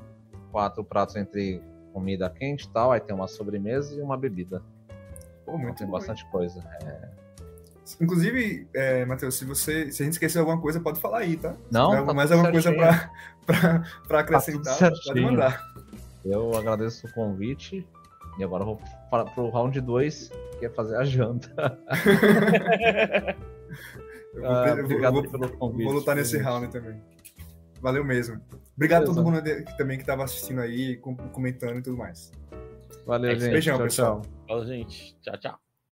Quatro 0.50 0.84
pratos 0.84 1.16
entre 1.16 1.62
comida 1.92 2.28
quente 2.30 2.64
e 2.64 2.68
tal. 2.68 2.92
Aí 2.92 3.00
tem 3.00 3.14
uma 3.14 3.26
sobremesa 3.26 3.94
e 3.94 4.02
uma 4.02 4.16
bebida. 4.16 4.62
Pô, 5.44 5.52
muito 5.52 5.64
então, 5.64 5.74
tem 5.76 5.86
bastante 5.88 6.24
coisa. 6.30 6.62
É... 6.82 7.21
Inclusive, 8.00 8.68
é, 8.74 9.04
Matheus, 9.04 9.36
se 9.36 9.44
você 9.44 9.90
se 9.90 10.02
a 10.02 10.04
gente 10.04 10.14
esquecer 10.14 10.38
alguma 10.38 10.60
coisa, 10.60 10.80
pode 10.80 11.00
falar 11.00 11.18
aí, 11.18 11.36
tá? 11.36 11.54
Não, 11.70 12.06
tá 12.06 12.14
mais 12.14 12.30
alguma 12.30 12.50
coisa 12.50 12.72
para 13.44 14.18
acrescentar, 14.20 14.78
tá 14.78 14.92
pode 15.04 15.20
mandar. 15.20 15.60
Eu 16.24 16.56
agradeço 16.56 17.06
o 17.06 17.12
convite 17.12 17.86
e 18.38 18.44
agora 18.44 18.64
vou 18.64 18.80
para 19.10 19.28
o 19.36 19.50
round 19.50 19.80
2, 19.80 20.30
que 20.58 20.66
é 20.66 20.70
fazer 20.70 20.96
a 20.96 21.04
janta. 21.04 21.50
eu 24.34 24.40
vou, 24.40 24.50
ah, 24.50 24.72
obrigado 24.72 25.12
vou, 25.14 25.30
pelo 25.30 25.48
convite. 25.58 25.84
Vou 25.84 25.94
lutar 25.94 26.16
nesse 26.16 26.38
round 26.38 26.68
também. 26.68 27.02
Valeu 27.80 28.04
mesmo. 28.04 28.40
Obrigado 28.76 29.02
Beleza. 29.02 29.20
a 29.20 29.24
todo 29.24 29.32
mundo 29.32 29.42
que, 29.42 29.76
também 29.76 29.96
que 29.98 30.04
estava 30.04 30.24
assistindo 30.24 30.60
aí, 30.60 30.96
comentando 31.32 31.78
e 31.78 31.82
tudo 31.82 31.96
mais. 31.96 32.30
Valeu, 33.04 33.32
é 33.32 33.34
gente. 33.34 33.50
Beijão, 33.50 33.76
tchau, 33.76 33.84
pessoal. 33.84 34.20
Tchau. 34.20 34.32
Falou, 34.46 34.66
gente. 34.66 35.16
Tchau, 35.20 35.38
tchau. 35.38 35.71